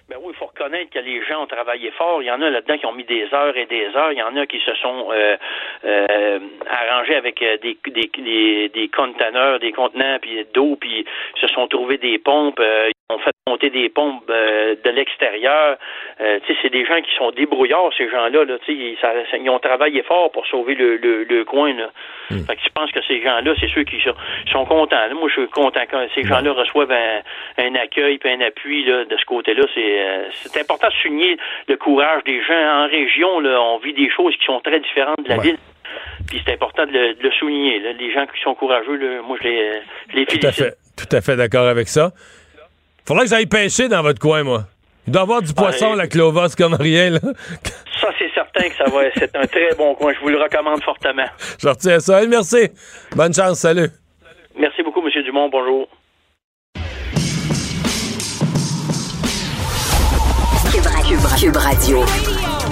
Ben 0.07 0.17
oui, 0.21 0.35
il 0.35 0.37
faut 0.37 0.45
reconnaître 0.47 0.91
que 0.91 0.99
les 0.99 1.25
gens 1.25 1.45
ont 1.45 1.47
travaillé 1.47 1.91
fort. 1.93 2.21
Il 2.21 2.27
y 2.27 2.31
en 2.31 2.43
a 2.43 2.51
là-dedans 2.51 2.77
qui 2.77 2.85
ont 2.85 2.93
mis 2.93 3.05
des 3.05 3.27
heures 3.33 3.57
et 3.57 3.65
des 3.65 3.87
heures. 3.97 4.13
Il 4.13 4.19
y 4.19 4.23
en 4.23 4.37
a 4.37 4.45
qui 4.45 4.61
se 4.61 4.75
sont 4.75 5.09
euh, 5.11 5.37
euh, 5.87 6.39
arrangés 6.69 7.15
avec 7.15 7.41
euh, 7.41 7.57
des, 7.63 7.79
des, 7.87 8.11
des, 8.19 8.69
des 8.69 8.89
conteneurs, 8.89 9.61
des 9.61 9.73
contenants 9.73 10.19
puis 10.21 10.45
d'eau, 10.53 10.77
puis 10.79 11.07
se 11.41 11.47
sont 11.49 11.67
trouvés 11.69 11.97
des 11.97 12.19
pompes. 12.19 12.61
Euh, 12.61 12.91
ont 13.11 13.19
fait 13.19 13.33
monter 13.47 13.69
des 13.69 13.91
pompes 13.91 14.25
euh, 14.31 14.77
de 14.83 14.91
l'extérieur. 14.91 15.77
Euh, 16.21 16.39
c'est 16.63 16.71
des 16.71 16.87
gens 16.87 17.01
qui 17.03 17.15
sont 17.17 17.31
débrouillards, 17.33 17.91
ces 17.99 18.09
gens-là. 18.09 18.45
Là, 18.45 18.57
ça- 18.67 19.37
ils 19.37 19.51
ont 19.51 19.59
travaillé 19.59 20.03
fort 20.03 20.33
pour 20.33 20.47
sauver 20.47 20.75
le, 20.75 20.97
le, 20.97 21.25
le 21.25 21.45
coin. 21.45 21.75
Là. 21.75 21.91
Fait 22.31 22.57
que 22.57 22.63
je 22.65 22.71
pense 22.75 22.91
que 22.93 23.03
ces 23.07 23.21
gens-là, 23.23 23.53
c'est 23.61 23.69
ceux 23.69 23.85
qui 23.85 24.01
sont, 24.01 24.15
sont 24.51 24.65
contents. 24.65 24.97
là. 24.97 25.13
Moi, 25.13 25.29
je 25.29 25.43
suis 25.43 25.49
content 25.51 25.83
quand 25.91 26.07
ces 26.15 26.23
gens-là 26.25 26.53
reçoivent 26.53 26.93
un, 26.93 27.21
un 27.59 27.75
accueil 27.75 28.19
et 28.25 28.31
un 28.31 28.41
appui 28.41 28.85
là, 28.85 29.05
de 29.05 29.17
ce 29.19 29.25
côté-là. 29.27 29.65
C'est, 29.75 30.01
euh, 30.01 30.25
c'est 30.33 30.61
important 30.61 30.89
de 30.89 30.93
souligner 31.03 31.37
le 31.69 31.77
courage 31.77 32.25
des 32.25 32.43
gens 32.43 32.55
en 32.85 32.87
région. 32.89 33.41
Là, 33.41 33.61
on 33.61 33.79
vit 33.79 33.93
des 33.93 34.09
choses 34.11 34.35
qui 34.37 34.47
sont 34.47 34.61
très 34.61 34.81
différentes 34.81 35.23
de 35.23 35.29
la 35.29 35.37
Ouais. 35.37 35.43
ville. 35.43 35.59
Puis 36.29 36.41
c'est 36.47 36.55
important 36.55 36.87
de 36.87 36.93
le, 36.93 37.15
de 37.15 37.23
le 37.23 37.31
souligner. 37.33 37.81
Là. 37.81 37.93
Les 37.93 38.11
gens 38.13 38.25
qui 38.27 38.41
sont 38.41 38.55
courageux, 38.55 38.97
là, 38.97 39.21
moi, 39.23 39.37
je 39.43 39.47
les, 39.49 39.73
je 40.11 40.17
les 40.17 40.25
Tout 40.27 40.47
à 40.47 40.53
fait. 40.53 40.73
Tout 40.97 41.15
à 41.15 41.21
fait 41.21 41.37
d'accord 41.37 41.67
avec 41.67 41.89
ça. 41.89 42.11
Faudrait 43.07 43.25
que 43.25 43.31
j'aille 43.31 43.47
pêcher 43.47 43.89
dans 43.89 44.03
votre 44.03 44.19
coin, 44.19 44.43
moi. 44.43 44.65
Il 45.07 45.13
doit 45.13 45.23
y 45.23 45.25
avoir 45.25 45.43
du 45.43 45.53
poisson, 45.53 45.91
Ouais. 45.91 45.97
la 45.97 46.07
clovas, 46.09 46.55
comme 46.57 46.75
rien, 46.75 47.11
là. 47.11 47.19
Ça, 48.01 48.09
c'est 48.19 48.31
certain 48.35 48.69
que 48.69 48.77
ça 48.77 48.85
va. 48.85 49.01
C'est 49.17 49.35
un 49.37 49.47
très 49.47 49.75
bon 49.77 49.95
coin. 49.95 50.13
Je 50.15 50.21
vous 50.21 50.29
le 50.29 50.41
recommande 50.43 50.83
fortement. 50.83 51.27
Je 51.59 51.69
retiens 51.69 52.01
ça. 52.01 52.23
Hey, 52.23 52.29
merci. 52.29 52.69
Bonne 53.15 53.33
chance. 53.35 53.59
Salut. 53.61 53.89
Merci 54.59 54.83
beaucoup, 54.83 55.01
M. 55.07 55.23
Dumont. 55.25 55.49
Bonjour. 55.51 55.89
Cube, 60.73 60.83
Cube- 61.07 61.41
Cube 61.41 61.57
Radio. 61.57 62.05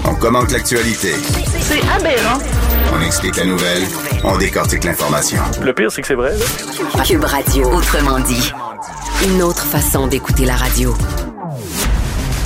On 0.06 0.14
commente 0.16 0.50
l'actualité. 0.52 1.12
C'est 1.60 1.80
aberrant. 1.94 2.38
On 2.95 3.01
explique 3.01 3.36
la 3.36 3.47
nouvelle. 3.47 3.82
On 4.24 4.36
décortique 4.36 4.84
l'information. 4.84 5.38
Le 5.62 5.72
pire, 5.72 5.90
c'est 5.90 6.03
que 6.03 6.07
c'est 6.07 6.14
vrai. 6.14 6.32
Cube 7.07 7.24
Radio. 7.24 7.70
Autrement 7.72 8.20
dit. 8.20 8.53
Une 9.24 9.43
autre 9.43 9.64
façon 9.64 10.07
d'écouter 10.07 10.45
la 10.45 10.57
radio. 10.57 10.95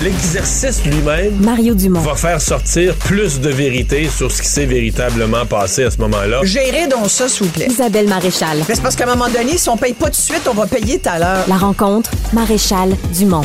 L'exercice 0.02 0.84
lui-même 0.84 1.36
Mario 1.40 1.74
Dumont. 1.74 2.00
va 2.00 2.14
faire 2.14 2.40
sortir 2.40 2.94
plus 2.96 3.40
de 3.40 3.48
vérité 3.48 4.08
sur 4.14 4.30
ce 4.30 4.42
qui 4.42 4.48
s'est 4.48 4.66
véritablement 4.66 5.46
passé 5.46 5.84
à 5.84 5.90
ce 5.90 5.98
moment-là. 5.98 6.40
Gérez 6.44 6.86
donc 6.86 7.08
ça, 7.10 7.28
s'il 7.28 7.46
vous 7.46 7.52
plaît. 7.52 7.66
Isabelle 7.70 8.06
Maréchal. 8.06 8.58
Mais 8.68 8.74
c'est 8.74 8.82
parce 8.82 8.94
qu'à 8.94 9.04
un 9.04 9.16
moment 9.16 9.30
donné, 9.30 9.56
si 9.56 9.68
on 9.70 9.76
paye 9.76 9.94
pas 9.94 10.06
tout 10.06 10.12
de 10.12 10.16
suite, 10.16 10.42
on 10.48 10.54
va 10.54 10.66
payer 10.66 10.98
tout 10.98 11.08
à 11.08 11.18
l'heure. 11.18 11.44
La 11.48 11.56
rencontre, 11.56 12.10
Maréchal 12.34 12.94
Dumont. 13.14 13.44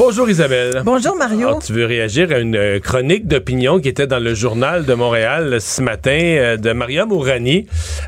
Bonjour 0.00 0.30
Isabelle. 0.30 0.80
Bonjour, 0.82 1.14
Mario. 1.14 1.48
Alors, 1.48 1.62
tu 1.62 1.74
veux 1.74 1.84
réagir 1.84 2.32
à 2.32 2.38
une 2.38 2.56
euh, 2.56 2.80
chronique 2.80 3.28
d'opinion 3.28 3.80
qui 3.80 3.88
était 3.90 4.06
dans 4.06 4.18
le 4.18 4.32
journal 4.32 4.86
de 4.86 4.94
Montréal 4.94 5.52
euh, 5.52 5.60
ce 5.60 5.82
matin 5.82 6.18
euh, 6.18 6.56
de 6.56 6.72
Maria 6.72 7.04
Mourani, 7.04 7.66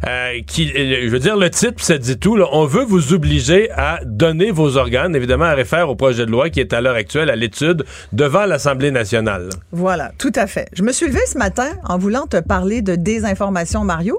euh, 0.08 0.40
qui, 0.46 0.68
je 0.68 1.10
veux 1.10 1.18
dire, 1.18 1.36
le 1.36 1.50
titre, 1.50 1.84
ça 1.84 1.98
dit 1.98 2.16
tout. 2.16 2.34
là. 2.34 2.46
on 2.52 2.64
veut 2.64 2.82
vous 2.82 3.12
obliger 3.12 3.70
à 3.72 4.00
donner 4.06 4.52
vos 4.52 4.78
organes, 4.78 5.14
évidemment, 5.14 5.44
à 5.44 5.52
réfère 5.52 5.90
au 5.90 5.94
projet 5.94 6.24
de 6.24 6.30
loi 6.30 6.48
qui 6.48 6.60
est 6.60 6.72
à 6.72 6.80
l'heure 6.80 6.94
actuelle 6.94 7.28
à 7.28 7.36
l'étude 7.36 7.84
devant 8.14 8.46
l'Assemblée 8.46 8.90
nationale. 8.90 9.50
Voilà, 9.70 10.12
tout 10.16 10.32
à 10.34 10.46
fait. 10.46 10.68
Je 10.72 10.82
me 10.82 10.92
suis 10.92 11.08
levée 11.08 11.26
ce 11.26 11.36
matin 11.36 11.68
en 11.86 11.98
voulant 11.98 12.26
te 12.26 12.40
parler 12.40 12.80
de 12.80 12.94
désinformation, 12.94 13.84
Mario, 13.84 14.18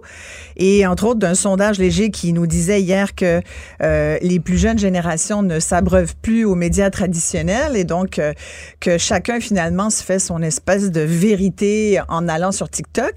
et 0.57 0.85
entre 0.85 1.05
autres 1.05 1.19
d'un 1.19 1.33
sondage 1.33 1.79
léger 1.79 2.11
qui 2.11 2.33
nous 2.33 2.45
disait 2.45 2.81
hier 2.81 3.15
que 3.15 3.41
euh, 3.81 4.17
les 4.21 4.39
plus 4.39 4.59
jeunes 4.59 4.77
générations 4.77 5.41
ne 5.41 5.59
s'abreuvent 5.59 6.13
plus 6.21 6.45
aux 6.45 6.53
médias 6.53 6.91
traditionnels 6.91 7.62
et 7.71 7.83
donc 7.83 8.19
euh, 8.19 8.33
que 8.79 8.97
chacun 8.97 9.39
finalement 9.39 9.89
se 9.89 10.03
fait 10.03 10.19
son 10.19 10.41
espèce 10.41 10.91
de 10.91 11.01
vérité 11.01 11.99
en 12.09 12.27
allant 12.27 12.51
sur 12.51 12.69
TikTok. 12.69 13.13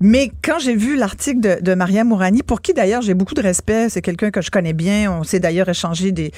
Mais 0.00 0.30
quand 0.42 0.58
j'ai 0.58 0.74
vu 0.74 0.96
l'article 0.96 1.62
de, 1.62 1.74
Maria 1.74 2.04
Mourani, 2.04 2.42
pour 2.42 2.60
qui 2.60 2.74
d'ailleurs 2.74 3.02
j'ai 3.02 3.14
beaucoup 3.14 3.34
de 3.34 3.42
respect, 3.42 3.88
c'est 3.88 4.02
quelqu'un 4.02 4.30
que 4.30 4.42
je 4.42 4.50
connais 4.50 4.72
bien, 4.72 5.12
on 5.12 5.22
s'est 5.24 5.40
d'ailleurs 5.40 5.68
échangé 5.68 6.12
des, 6.12 6.32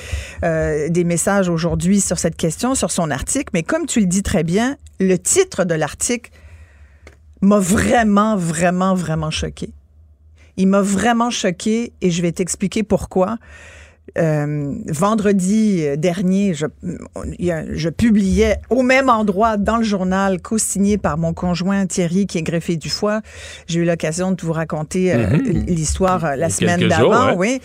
euh, 0.44 0.88
des 0.88 1.04
messages 1.04 1.48
aujourd'hui 1.48 2.00
sur 2.00 2.18
cette 2.18 2.36
question, 2.36 2.74
sur 2.74 2.90
son 2.90 3.10
article, 3.10 3.50
mais 3.54 3.62
comme 3.62 3.86
tu 3.86 4.00
le 4.00 4.06
dis 4.06 4.22
très 4.22 4.44
bien, 4.44 4.76
le 5.00 5.16
titre 5.18 5.64
de 5.64 5.74
l'article 5.74 6.30
m'a 7.40 7.58
vraiment, 7.58 8.36
vraiment, 8.36 8.94
vraiment 8.94 9.30
choqué. 9.30 9.70
Il 10.56 10.68
m'a 10.68 10.80
vraiment 10.80 11.30
choqué 11.30 11.92
et 12.00 12.10
je 12.10 12.22
vais 12.22 12.32
t'expliquer 12.32 12.82
pourquoi. 12.82 13.36
Euh, 14.18 14.74
vendredi 14.86 15.84
dernier, 15.98 16.54
je, 16.54 17.88
publiais 17.88 18.56
au 18.70 18.82
même 18.82 19.08
endroit 19.08 19.56
dans 19.56 19.76
le 19.76 19.82
journal, 19.84 20.40
co-signé 20.40 20.96
par 20.96 21.18
mon 21.18 21.34
conjoint 21.34 21.86
Thierry, 21.86 22.26
qui 22.26 22.38
est 22.38 22.42
greffé 22.42 22.76
du 22.76 22.88
foie. 22.88 23.20
J'ai 23.66 23.80
eu 23.80 23.84
l'occasion 23.84 24.32
de 24.32 24.40
vous 24.42 24.52
raconter 24.52 25.12
euh, 25.12 25.26
Mhm. 25.36 25.64
l'histoire 25.66 26.24
euh, 26.24 26.36
la 26.36 26.50
semaine 26.50 26.88
d'avant. 26.88 27.34
ouais. 27.34 27.58
Oui. 27.58 27.60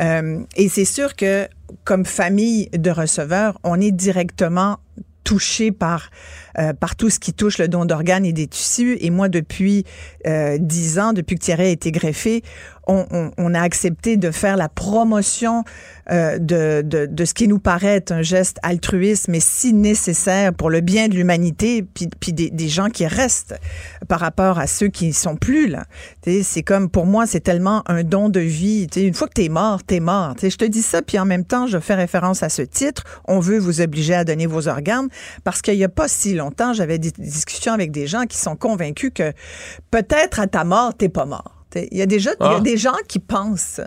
Euh, 0.00 0.40
et 0.56 0.68
c'est 0.68 0.84
sûr 0.84 1.16
que, 1.16 1.46
comme 1.84 2.04
famille 2.04 2.68
de 2.72 2.90
receveurs, 2.90 3.58
on 3.64 3.80
est 3.80 3.92
directement 3.92 4.78
touché 5.24 5.72
par 5.72 6.10
euh, 6.58 6.72
par 6.72 6.94
tout 6.94 7.10
ce 7.10 7.18
qui 7.18 7.32
touche 7.32 7.58
le 7.58 7.66
don 7.66 7.84
d'organes 7.84 8.24
et 8.24 8.32
des 8.32 8.46
tissus. 8.46 8.96
Et 9.00 9.10
moi, 9.10 9.28
depuis 9.28 9.84
euh, 10.26 10.56
dix 10.60 11.00
ans, 11.00 11.12
depuis 11.12 11.34
que 11.36 11.40
Thierry 11.44 11.64
a 11.64 11.68
été 11.70 11.90
greffé, 11.90 12.42
on, 12.86 13.04
on- 13.10 13.30
on 13.38 13.54
a 13.54 13.60
accepté 13.60 14.16
de 14.16 14.30
faire 14.30 14.56
la 14.56 14.68
promotion 14.68 15.64
euh, 16.10 16.38
de, 16.38 16.82
de, 16.82 17.06
de 17.06 17.24
ce 17.24 17.34
qui 17.34 17.48
nous 17.48 17.58
paraît 17.58 17.96
être 17.96 18.12
un 18.12 18.22
geste 18.22 18.58
altruiste, 18.62 19.28
mais 19.28 19.40
si 19.40 19.72
nécessaire 19.72 20.52
pour 20.52 20.70
le 20.70 20.80
bien 20.80 21.08
de 21.08 21.14
l'humanité, 21.14 21.82
puis, 21.82 22.08
puis 22.20 22.32
des, 22.32 22.50
des 22.50 22.68
gens 22.68 22.90
qui 22.90 23.06
restent 23.06 23.54
par 24.08 24.20
rapport 24.20 24.58
à 24.58 24.66
ceux 24.66 24.88
qui 24.88 25.12
sont 25.12 25.36
plus 25.36 25.68
là. 25.68 25.84
Tu 26.22 26.42
C'est 26.42 26.62
comme, 26.62 26.90
pour 26.90 27.06
moi, 27.06 27.26
c'est 27.26 27.40
tellement 27.40 27.82
un 27.86 28.02
don 28.02 28.28
de 28.28 28.40
vie. 28.40 28.86
Tu 28.90 29.00
sais, 29.00 29.06
Une 29.06 29.14
fois 29.14 29.28
que 29.28 29.48
mort, 29.48 29.82
t'es 29.82 30.00
mort. 30.00 30.34
Tu 30.34 30.42
sais, 30.42 30.50
Je 30.50 30.58
te 30.58 30.64
dis 30.64 30.82
ça, 30.82 31.02
puis 31.02 31.18
en 31.18 31.24
même 31.24 31.44
temps, 31.44 31.66
je 31.66 31.78
fais 31.78 31.94
référence 31.94 32.42
à 32.42 32.48
ce 32.48 32.62
titre. 32.62 33.04
On 33.26 33.40
veut 33.40 33.58
vous 33.58 33.80
obliger 33.80 34.14
à 34.14 34.24
donner 34.24 34.46
vos 34.46 34.68
organes, 34.68 35.08
parce 35.42 35.62
qu'il 35.62 35.76
n'y 35.76 35.84
a 35.84 35.88
pas 35.88 36.08
si 36.08 36.34
longtemps, 36.34 36.72
j'avais 36.72 36.98
des 36.98 37.12
discussions 37.12 37.72
avec 37.72 37.90
des 37.90 38.06
gens 38.06 38.24
qui 38.24 38.38
sont 38.38 38.56
convaincus 38.56 39.12
que 39.14 39.32
peut-être 39.90 40.40
à 40.40 40.46
ta 40.46 40.64
mort, 40.64 40.94
t'es 40.94 41.08
pas 41.08 41.24
mort. 41.24 41.53
T'sais, 41.74 41.88
Il 41.90 41.98
y, 41.98 42.02
a 42.02 42.06
déjà, 42.06 42.30
il 42.40 42.44
y 42.44 42.48
Ah. 42.48 42.56
a 42.56 42.60
des 42.60 42.76
gens 42.76 42.94
qui 43.08 43.18
pensent. 43.18 43.80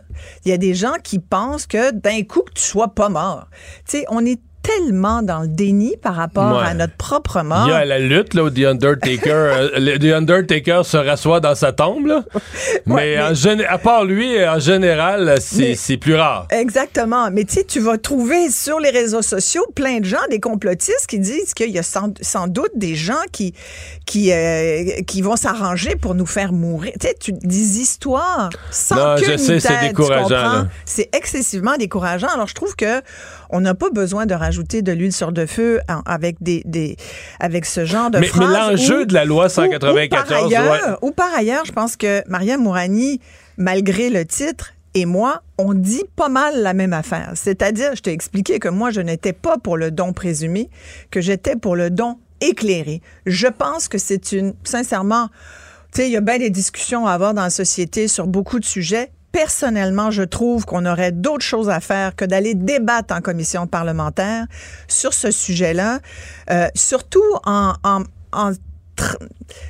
Il 0.46 0.50
y 0.50 0.52
a 0.52 0.58
des 0.58 0.74
gens 0.74 0.96
qui 1.02 1.20
pensent 1.20 1.66
que 1.68 1.92
d'un 1.92 2.22
coup 2.24 2.42
que 2.42 2.52
tu 2.54 2.62
sois 2.64 2.90
pas 2.90 3.08
mort. 3.08 3.48
Tu 3.86 4.00
sais, 4.00 4.06
on 4.10 4.26
est 4.26 4.42
tellement 4.68 5.22
dans 5.22 5.40
le 5.42 5.48
déni 5.48 5.96
par 6.02 6.16
rapport 6.16 6.58
Ouais. 6.58 6.68
à 6.68 6.74
notre 6.74 6.96
propre 6.96 7.42
mort. 7.42 7.66
Il 7.68 7.72
y 7.72 7.74
a 7.74 7.86
la 7.86 8.00
lutte 8.00 8.34
là, 8.34 8.44
où 8.44 8.50
The 8.50 8.66
Undertaker, 8.66 9.32
euh, 9.78 9.98
The 9.98 10.14
Undertaker 10.14 10.82
se 10.84 10.98
rassoit 10.98 11.40
dans 11.40 11.56
sa 11.56 11.72
tombe. 11.72 12.06
là. 12.08 12.24
mais, 12.86 12.96
mais- 13.16 13.22
en 13.22 13.32
gén- 13.34 13.66
à 13.68 13.78
part 13.78 14.04
lui, 14.06 14.44
en 14.46 14.60
général, 14.60 15.38
c'est 15.42 15.98
plus 15.98 16.16
rare. 16.16 16.48
Exactement. 16.52 17.30
Mais 17.32 17.44
tu 17.46 17.54
sais, 17.56 17.64
tu 17.64 17.80
vas 17.80 17.98
trouver 17.98 18.50
sur 18.52 18.80
les 18.80 18.90
réseaux 18.90 19.22
sociaux 19.22 19.66
plein 19.76 20.00
de 20.00 20.06
gens, 20.06 20.18
des 20.30 20.40
complotistes 20.40 21.08
qui 21.08 21.20
disent 21.20 21.54
qu'il 21.54 21.70
y 21.72 21.80
a 21.80 21.84
sans, 21.84 22.12
sans 22.22 22.48
doute 22.48 22.72
des 22.76 22.96
gens 22.96 23.14
qui 23.32 23.54
qui 24.06 24.32
euh, 24.32 24.84
qui 25.08 25.22
vont 25.22 25.36
s'arranger 25.36 25.96
pour 25.96 26.16
nous 26.16 26.26
faire 26.26 26.52
mourir. 26.54 26.92
Tu 27.00 27.08
sais, 27.08 27.16
tu 27.20 27.32
des 27.34 27.80
histoires 27.80 28.50
sans 28.72 28.96
Non, 28.96 29.16
queue 29.22 29.32
je 29.34 29.38
sais, 29.38 29.60
c'est 29.60 29.80
décourageant. 29.82 30.66
C'est 30.86 31.10
excessivement 31.16 31.78
décourageant. 31.78 32.28
Alors 32.34 32.48
je 32.48 32.56
trouve 32.56 32.76
que 32.76 33.02
on 33.50 33.62
n'a 33.62 33.74
pas 33.74 33.90
besoin 33.90 34.26
de 34.26 34.34
rajouter 34.34 34.82
de 34.82 34.92
l'huile 34.92 35.14
sur 35.14 35.32
le 35.32 35.46
feu 35.46 35.80
en- 35.90 36.02
avec 36.06 36.38
des, 36.42 36.62
des 36.66 36.98
avec 37.40 37.66
ce 37.66 37.86
genre 37.86 38.10
de 38.12 38.20
Mais, 38.20 38.30
mais 38.38 38.46
l'enjeu 38.46 39.06
de 39.06 39.14
la 39.14 39.26
loi 39.26 39.46
ou- 39.46 39.50
194, 39.50 40.24
Ou, 40.24 40.28
par 40.28 40.44
ailleurs, 40.46 40.72
ouais. 40.72 40.96
ou 41.08 41.12
par 41.12 41.34
ailleurs, 41.36 41.66
je 41.66 41.72
pense 41.72 41.96
que 41.96 42.24
Maria 42.28 42.58
Mourani, 42.58 43.20
malgré 43.58 44.10
le 44.10 44.26
titre, 44.26 44.74
et 44.94 45.06
moi, 45.06 45.44
on 45.60 45.74
dit 45.74 46.04
pas 46.16 46.30
mal 46.30 46.62
la 46.62 46.74
même 46.74 46.94
affaire. 46.94 47.32
C'est-à-dire, 47.36 47.96
je 47.96 48.02
t'ai 48.02 48.12
expliqué 48.14 48.58
que 48.60 48.68
moi, 48.70 48.90
je 48.90 49.02
n'étais 49.02 49.34
pas 49.34 49.58
pour 49.58 49.78
le 49.78 49.92
don 49.92 50.12
présumé, 50.14 50.70
que 51.12 51.22
j'étais 51.22 51.56
pour 51.56 51.76
le 51.76 51.90
don 51.92 52.18
éclairé. 52.42 53.02
Je 53.26 53.48
pense 53.48 53.88
que 53.88 53.98
c'est 53.98 54.32
une, 54.32 54.54
sincèrement, 54.64 55.30
tu 55.94 56.02
sais, 56.02 56.08
il 56.10 56.12
y 56.14 56.18
a 56.18 56.22
bien 56.22 56.40
des 56.40 56.50
discussions 56.50 57.06
à 57.06 57.12
avoir 57.14 57.34
dans 57.34 57.44
la 57.44 57.50
société 57.52 58.08
sur 58.08 58.28
beaucoup 58.28 58.60
de 58.60 58.66
sujets. 58.66 59.12
Personnellement, 59.32 60.10
je 60.10 60.24
trouve 60.24 60.66
qu'on 60.66 60.86
aurait 60.86 61.12
d'autres 61.12 61.46
choses 61.46 61.70
à 61.70 61.80
faire 61.80 62.16
que 62.16 62.26
d'aller 62.26 62.56
débattre 62.56 63.14
en 63.14 63.22
commission 63.22 63.68
parlementaire 63.68 64.46
sur 64.88 65.14
ce 65.14 65.32
sujet-là, 65.32 66.00
euh, 66.50 66.68
surtout 66.76 67.24
en, 67.46 67.74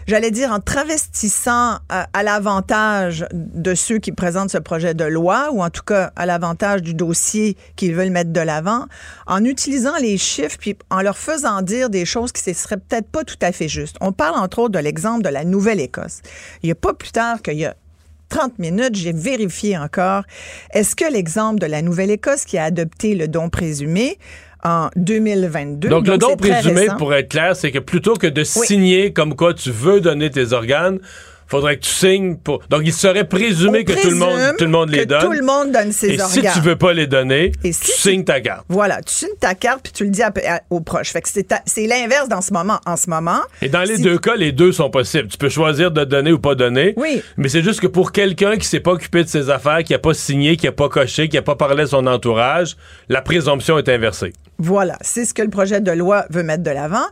j'allais 0.07 0.31
dire 0.31 0.51
en 0.51 0.59
travestissant 0.59 1.75
euh, 1.91 2.03
à 2.13 2.23
l'avantage 2.23 3.25
de 3.33 3.75
ceux 3.75 3.97
qui 3.97 4.11
présentent 4.11 4.51
ce 4.51 4.57
projet 4.57 4.93
de 4.93 5.03
loi, 5.03 5.49
ou 5.51 5.61
en 5.61 5.69
tout 5.69 5.83
cas 5.83 6.11
à 6.15 6.25
l'avantage 6.25 6.81
du 6.81 6.93
dossier 6.93 7.57
qu'ils 7.75 7.95
veulent 7.95 8.09
mettre 8.09 8.31
de 8.31 8.39
l'avant, 8.39 8.85
en 9.25 9.43
utilisant 9.43 9.95
les 9.97 10.17
chiffres, 10.17 10.57
puis 10.59 10.77
en 10.89 11.01
leur 11.01 11.17
faisant 11.17 11.61
dire 11.61 11.89
des 11.89 12.05
choses 12.05 12.31
qui 12.31 12.47
ne 12.49 12.55
seraient 12.55 12.77
peut-être 12.77 13.09
pas 13.09 13.23
tout 13.23 13.39
à 13.41 13.51
fait 13.51 13.67
justes. 13.67 13.97
On 14.01 14.11
parle 14.11 14.39
entre 14.39 14.59
autres 14.59 14.73
de 14.73 14.79
l'exemple 14.79 15.23
de 15.23 15.29
la 15.29 15.43
Nouvelle-Écosse. 15.43 16.21
Il 16.63 16.67
n'y 16.67 16.71
a 16.71 16.75
pas 16.75 16.93
plus 16.93 17.11
tard 17.11 17.41
qu'il 17.41 17.57
y 17.57 17.65
a 17.65 17.75
30 18.29 18.59
minutes, 18.59 18.95
j'ai 18.95 19.13
vérifié 19.13 19.77
encore. 19.77 20.23
Est-ce 20.73 20.95
que 20.95 21.11
l'exemple 21.11 21.59
de 21.59 21.65
la 21.65 21.81
Nouvelle-Écosse 21.81 22.45
qui 22.45 22.57
a 22.57 22.65
adopté 22.65 23.15
le 23.15 23.27
don 23.27 23.49
présumé 23.49 24.17
en 24.63 24.89
2022. 24.95 25.87
Donc, 25.87 26.07
le 26.07 26.17
don 26.17 26.35
présumé, 26.35 26.87
pour 26.97 27.13
être 27.13 27.29
clair, 27.29 27.55
c'est 27.55 27.71
que 27.71 27.79
plutôt 27.79 28.15
que 28.15 28.27
de 28.27 28.41
Oui. 28.41 28.67
signer 28.67 29.13
comme 29.13 29.35
quoi 29.35 29.53
tu 29.53 29.71
veux 29.71 30.01
donner 30.01 30.31
tes 30.31 30.51
organes, 30.51 30.99
faudrait 31.47 31.77
que 31.77 31.81
tu 31.83 31.89
signes 31.91 32.35
pour. 32.37 32.59
Donc, 32.69 32.81
il 32.85 32.93
serait 32.93 33.23
présumé 33.27 33.79
On 33.81 33.83
que 33.83 34.01
tout 34.01 34.09
le 34.09 34.15
monde, 34.15 34.39
tout 34.57 34.63
le 34.65 34.69
monde 34.71 34.89
les 34.89 35.05
donne. 35.05 35.21
tout 35.21 35.31
le 35.31 35.41
monde 35.45 35.71
donne 35.71 35.91
ses 35.91 36.09
Et 36.15 36.21
organes. 36.21 36.29
si 36.53 36.59
tu 36.59 36.59
veux 36.65 36.75
pas 36.75 36.93
les 36.93 37.07
donner, 37.07 37.51
Et 37.63 37.71
tu 37.71 37.73
si 37.73 37.91
tu- 37.91 37.91
signes 37.99 38.23
ta 38.23 38.41
carte. 38.41 38.65
Voilà, 38.69 39.01
tu 39.01 39.13
signes 39.13 39.35
ta 39.39 39.55
carte 39.55 39.79
puis 39.83 39.93
tu 39.93 40.03
le 40.03 40.09
dis 40.09 40.21
à- 40.23 40.31
à- 40.47 40.61
aux 40.69 40.81
proches. 40.81 41.11
Fait 41.11 41.21
que 41.21 41.29
c'est 41.29 41.87
l'inverse 41.87 42.27
dans 42.29 42.41
ce 42.41 42.53
moment. 42.53 42.79
En 42.85 42.95
ce 42.97 43.09
moment, 43.09 43.39
Et 43.61 43.69
dans 43.69 43.83
les 43.83 43.97
Si- 43.97 44.01
deux 44.01 44.17
cas, 44.17 44.35
les 44.35 44.51
deux 44.51 44.71
sont 44.71 44.89
possibles. 44.89 45.27
Tu 45.27 45.37
peux 45.37 45.49
choisir 45.49 45.91
de 45.91 46.03
donner 46.03 46.31
ou 46.31 46.39
pas 46.39 46.55
donner. 46.55 46.93
Oui. 46.97 47.21
Mais 47.37 47.49
c'est 47.49 47.63
juste 47.63 47.79
que 47.79 47.87
pour 47.87 48.11
quelqu'un 48.11 48.57
qui 48.57 48.65
s'est 48.67 48.79
pas 48.79 48.91
occupé 48.91 49.23
de 49.23 49.29
ses 49.29 49.49
affaires, 49.49 49.83
qui 49.83 49.93
a 49.93 49.99
pas 49.99 50.13
signé, 50.13 50.57
qui 50.57 50.67
a 50.67 50.71
pas 50.71 50.89
coché, 50.89 51.29
qui 51.29 51.37
a 51.37 51.41
pas 51.41 51.55
parlé 51.55 51.83
à 51.83 51.87
son 51.87 52.05
entourage, 52.07 52.75
la 53.09 53.21
présomption 53.21 53.77
est 53.77 53.89
inversée. 53.89 54.33
Voilà, 54.59 54.97
c'est 55.01 55.25
ce 55.25 55.35
que 55.35 55.43
le 55.43 55.49
projet 55.49 55.81
de 55.81 55.91
loi 55.91 56.25
veut 56.29 56.41
mettre 56.41 56.63
de 56.63 56.71
l'avant. 56.71 57.05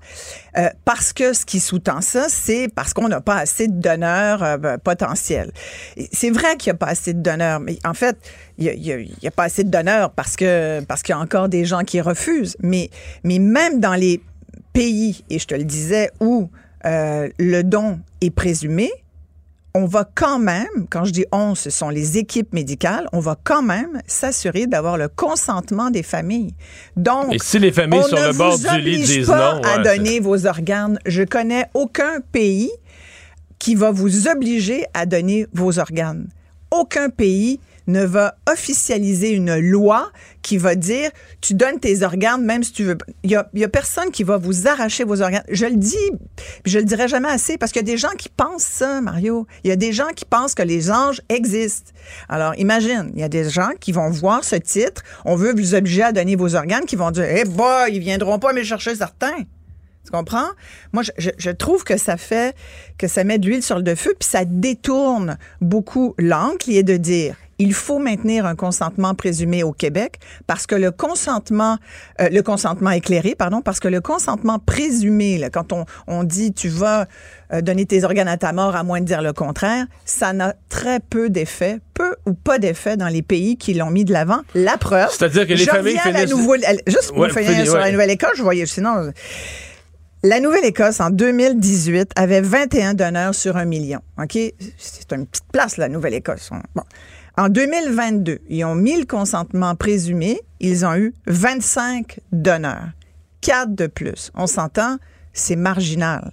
Euh, 0.58 0.70
parce 0.84 1.14
que 1.14 1.34
ce 1.34 1.46
qui 1.46 1.60
sous-tend 1.60 2.02
ça, 2.02 2.28
c'est 2.28 2.70
parce 2.74 2.94
qu'on 2.94 3.08
n'a 3.08 3.22
pas 3.22 3.36
assez 3.36 3.68
de 3.68 3.80
donneurs 3.80 4.44
euh, 4.44 4.58
ben, 4.58 4.78
potentiels. 4.80 5.52
C'est 6.12 6.32
vrai 6.32 6.58
qu'il 6.58 6.72
n'y 6.72 6.76
a 6.76 6.78
pas 6.78 6.88
assez 6.88 7.14
de 7.14 7.22
donneurs, 7.22 7.60
mais 7.60 7.78
en 7.86 7.94
fait, 7.94 8.18
il 8.58 8.72
n'y 8.80 9.28
a, 9.28 9.32
pas 9.32 9.44
assez 9.44 9.64
de 9.64 9.70
donneurs 9.70 10.12
parce 10.12 10.36
que 10.36 10.82
parce 10.88 11.04
qu'il 11.04 11.14
y 11.14 11.18
a 11.18 11.20
encore 11.20 11.50
des 11.50 11.66
gens 11.66 11.84
qui 11.84 12.02
refusent. 12.02 12.58
Mais, 12.62 12.90
mais 13.24 13.38
même 13.38 13.80
dans 13.80 13.96
les 13.96 14.22
pays, 14.74 15.24
et 15.30 15.38
je 15.38 15.46
te 15.46 15.56
le 15.56 15.66
disais, 15.66 16.10
où 16.20 16.50
euh, 16.86 17.30
le 17.38 17.64
don 17.64 18.00
est 18.22 18.32
présumé, 18.32 18.92
on 19.76 19.86
va 19.86 20.10
quand 20.16 20.40
même, 20.40 20.88
quand 20.90 21.04
je 21.04 21.12
dis 21.12 21.26
on, 21.34 21.54
ce 21.54 21.70
sont 21.70 21.90
les 21.90 22.18
équipes 22.18 22.54
médicales, 22.54 23.10
on 23.12 23.20
va 23.20 23.38
quand 23.44 23.62
même 23.62 24.02
s'assurer 24.08 24.68
d'avoir 24.68 24.98
le 24.98 25.10
consentement 25.10 25.90
des 25.90 26.02
familles. 26.02 26.56
Donc, 26.96 27.34
Et 27.34 27.40
si 27.40 27.60
les 27.60 27.74
familles 27.74 28.00
on 28.02 28.08
sur 28.08 28.18
ne 28.18 28.28
le 28.28 28.34
bord 28.34 28.58
vous 28.58 28.70
du 28.70 28.82
lit 28.82 29.04
disent 29.04 29.28
pas 29.28 29.56
non, 29.56 29.62
à 29.64 29.80
donner 29.80 30.22
vos 30.22 30.46
organes. 30.48 30.98
Je 31.06 31.24
connais 31.24 31.66
aucun 31.74 32.22
pays 32.32 32.72
qui 33.60 33.76
va 33.76 33.92
vous 33.92 34.30
obliger 34.30 34.86
à 34.94 35.06
donner 35.06 35.46
vos 35.52 35.78
organes. 35.78 36.30
Aucun 36.72 37.10
pays 37.10 37.60
ne 37.88 38.04
va 38.04 38.36
officialiser 38.52 39.32
une 39.32 39.58
loi 39.58 40.12
qui 40.42 40.58
va 40.58 40.76
dire 40.76 41.10
tu 41.42 41.54
donnes 41.54 41.80
tes 41.80 42.04
organes 42.04 42.44
même 42.44 42.64
si 42.64 42.72
tu 42.72 42.84
veux. 42.84 42.98
Il 43.24 43.32
y 43.32 43.36
a, 43.36 43.70
personne 43.70 44.12
qui 44.12 44.24
va 44.24 44.38
vous 44.38 44.68
arracher 44.68 45.04
vos 45.04 45.22
organes. 45.22 45.44
Je 45.50 45.66
le 45.66 45.76
dis, 45.76 45.96
je 46.66 46.80
le 46.80 46.86
dirai 46.86 47.08
jamais 47.08 47.30
assez 47.30 47.58
parce 47.58 47.72
qu'il 47.72 47.82
y 47.82 47.90
a 47.90 47.92
des 47.92 47.98
gens 47.98 48.14
qui 48.18 48.30
pensent 48.30 48.64
ça, 48.64 49.02
Mario. 49.02 49.48
Il 49.64 49.70
y 49.70 49.72
a 49.72 49.76
des 49.76 49.92
gens 49.92 50.10
qui 50.16 50.26
pensent 50.26 50.56
que 50.56 50.64
les 50.64 50.92
anges 50.92 51.22
existent. 51.30 51.92
Alors 52.30 52.56
imagine, 52.58 53.12
il 53.14 53.22
y 53.22 53.24
a 53.24 53.30
des 53.30 53.50
gens 53.50 53.72
qui 53.80 53.92
vont 53.92 54.10
voir 54.10 54.44
ce 54.44 54.56
titre, 54.56 55.04
on 55.26 55.36
veut 55.36 55.54
vous 55.54 55.76
obliger 55.76 56.04
à 56.04 56.12
donner 56.12 56.36
vos 56.36 56.56
organes, 56.56 56.86
qui 56.86 56.96
vont 56.96 57.12
dire 57.12 57.26
eh 57.26 57.46
boy, 57.46 57.92
ils 57.94 58.00
viendront 58.00 58.40
pas 58.40 58.54
me 58.54 58.64
chercher 58.64 58.96
certains. 58.96 59.46
Tu 60.06 60.12
comprends? 60.12 60.50
Moi, 60.94 61.02
je 61.18 61.50
trouve 61.50 61.84
que 61.84 61.98
ça 61.98 62.16
fait, 62.16 62.56
que 63.00 63.08
ça 63.08 63.24
met 63.24 63.40
de 63.40 63.48
l'huile 63.48 63.64
sur 63.64 63.80
le 63.80 63.96
feu, 63.96 64.14
puis 64.20 64.30
ça 64.30 64.46
détourne 64.46 65.40
beaucoup 65.62 66.14
l'angle 66.20 66.58
qui 66.58 66.78
est 66.78 66.84
de 66.84 66.98
dire 66.98 67.36
il 67.60 67.74
faut 67.74 68.00
maintenir 68.00 68.46
un 68.46 68.56
consentement 68.56 69.16
présumé 69.16 69.64
au 69.64 69.72
Québec 69.72 70.20
parce 70.48 70.68
que 70.68 70.76
le 70.76 70.92
consentement, 70.92 71.78
euh, 72.22 72.30
le 72.30 72.42
consentement 72.42 72.92
éclairé, 72.92 73.36
pardon, 73.36 73.62
parce 73.62 73.80
que 73.80 73.88
le 73.88 74.02
consentement 74.02 74.60
présumé, 74.60 75.38
là, 75.38 75.50
quand 75.50 75.72
on, 75.74 75.86
on 76.08 76.24
dit 76.24 76.54
tu 76.54 76.68
vas 76.68 77.08
euh, 77.54 77.62
donner 77.62 77.86
tes 77.86 78.04
organes 78.04 78.28
à 78.28 78.38
ta 78.38 78.52
mort 78.54 78.76
à 78.76 78.84
moins 78.84 79.00
de 79.00 79.06
dire 79.06 79.22
le 79.22 79.34
contraire, 79.34 79.86
ça 80.06 80.34
n'a 80.34 80.56
très 80.70 81.00
peu 81.00 81.30
d'effet, 81.30 81.80
peu 81.94 82.16
ou 82.26 82.34
pas 82.34 82.60
d'effet 82.60 82.98
dans 82.98 83.08
les 83.08 83.22
pays 83.22 83.58
qui 83.58 83.74
l'ont 83.74 83.90
mis 83.92 84.06
de 84.06 84.12
l'avant. 84.14 84.42
La 84.54 84.78
preuve. 84.78 85.10
C'est-à-dire 85.12 85.48
que 85.48 85.54
les 85.54 85.66
familles 85.66 86.00
la 86.06 86.26
juste 86.26 87.10
pour 87.10 87.20
Ouais, 87.20 87.30
finir 87.30 87.64
sur 87.66 87.76
ouais. 87.76 87.80
la 87.80 87.92
Nouvelle-Écosse, 87.92 88.32
je 88.36 88.44
voyais, 88.44 88.66
sinon, 88.66 89.12
la 90.24 90.40
Nouvelle-Écosse, 90.40 91.00
en 91.02 91.12
2018, 91.12 92.12
avait 92.16 92.42
21 92.42 92.96
donneurs 92.96 93.36
sur 93.36 93.58
un 93.58 93.66
million. 93.66 94.00
OK? 94.20 94.32
C'est 94.78 95.12
une 95.12 95.28
petite 95.28 95.46
place, 95.52 95.78
la 95.78 95.88
Nouvelle-Écosse. 95.88 96.50
Bon. 96.74 96.82
En 97.38 97.50
2022, 97.50 98.40
ils 98.48 98.64
ont 98.64 98.76
mis 98.76 98.98
le 98.98 99.06
consentement 99.06 99.76
présumé. 99.76 100.40
Ils 100.62 100.86
ont 100.86 100.96
eu 100.96 101.14
25 101.28 102.22
donneurs. 102.32 102.92
4 103.42 103.76
de 103.76 103.88
plus. 103.88 104.32
On 104.36 104.48
s'entend, 104.48 104.98
c'est 105.34 105.58
marginal. 105.58 106.32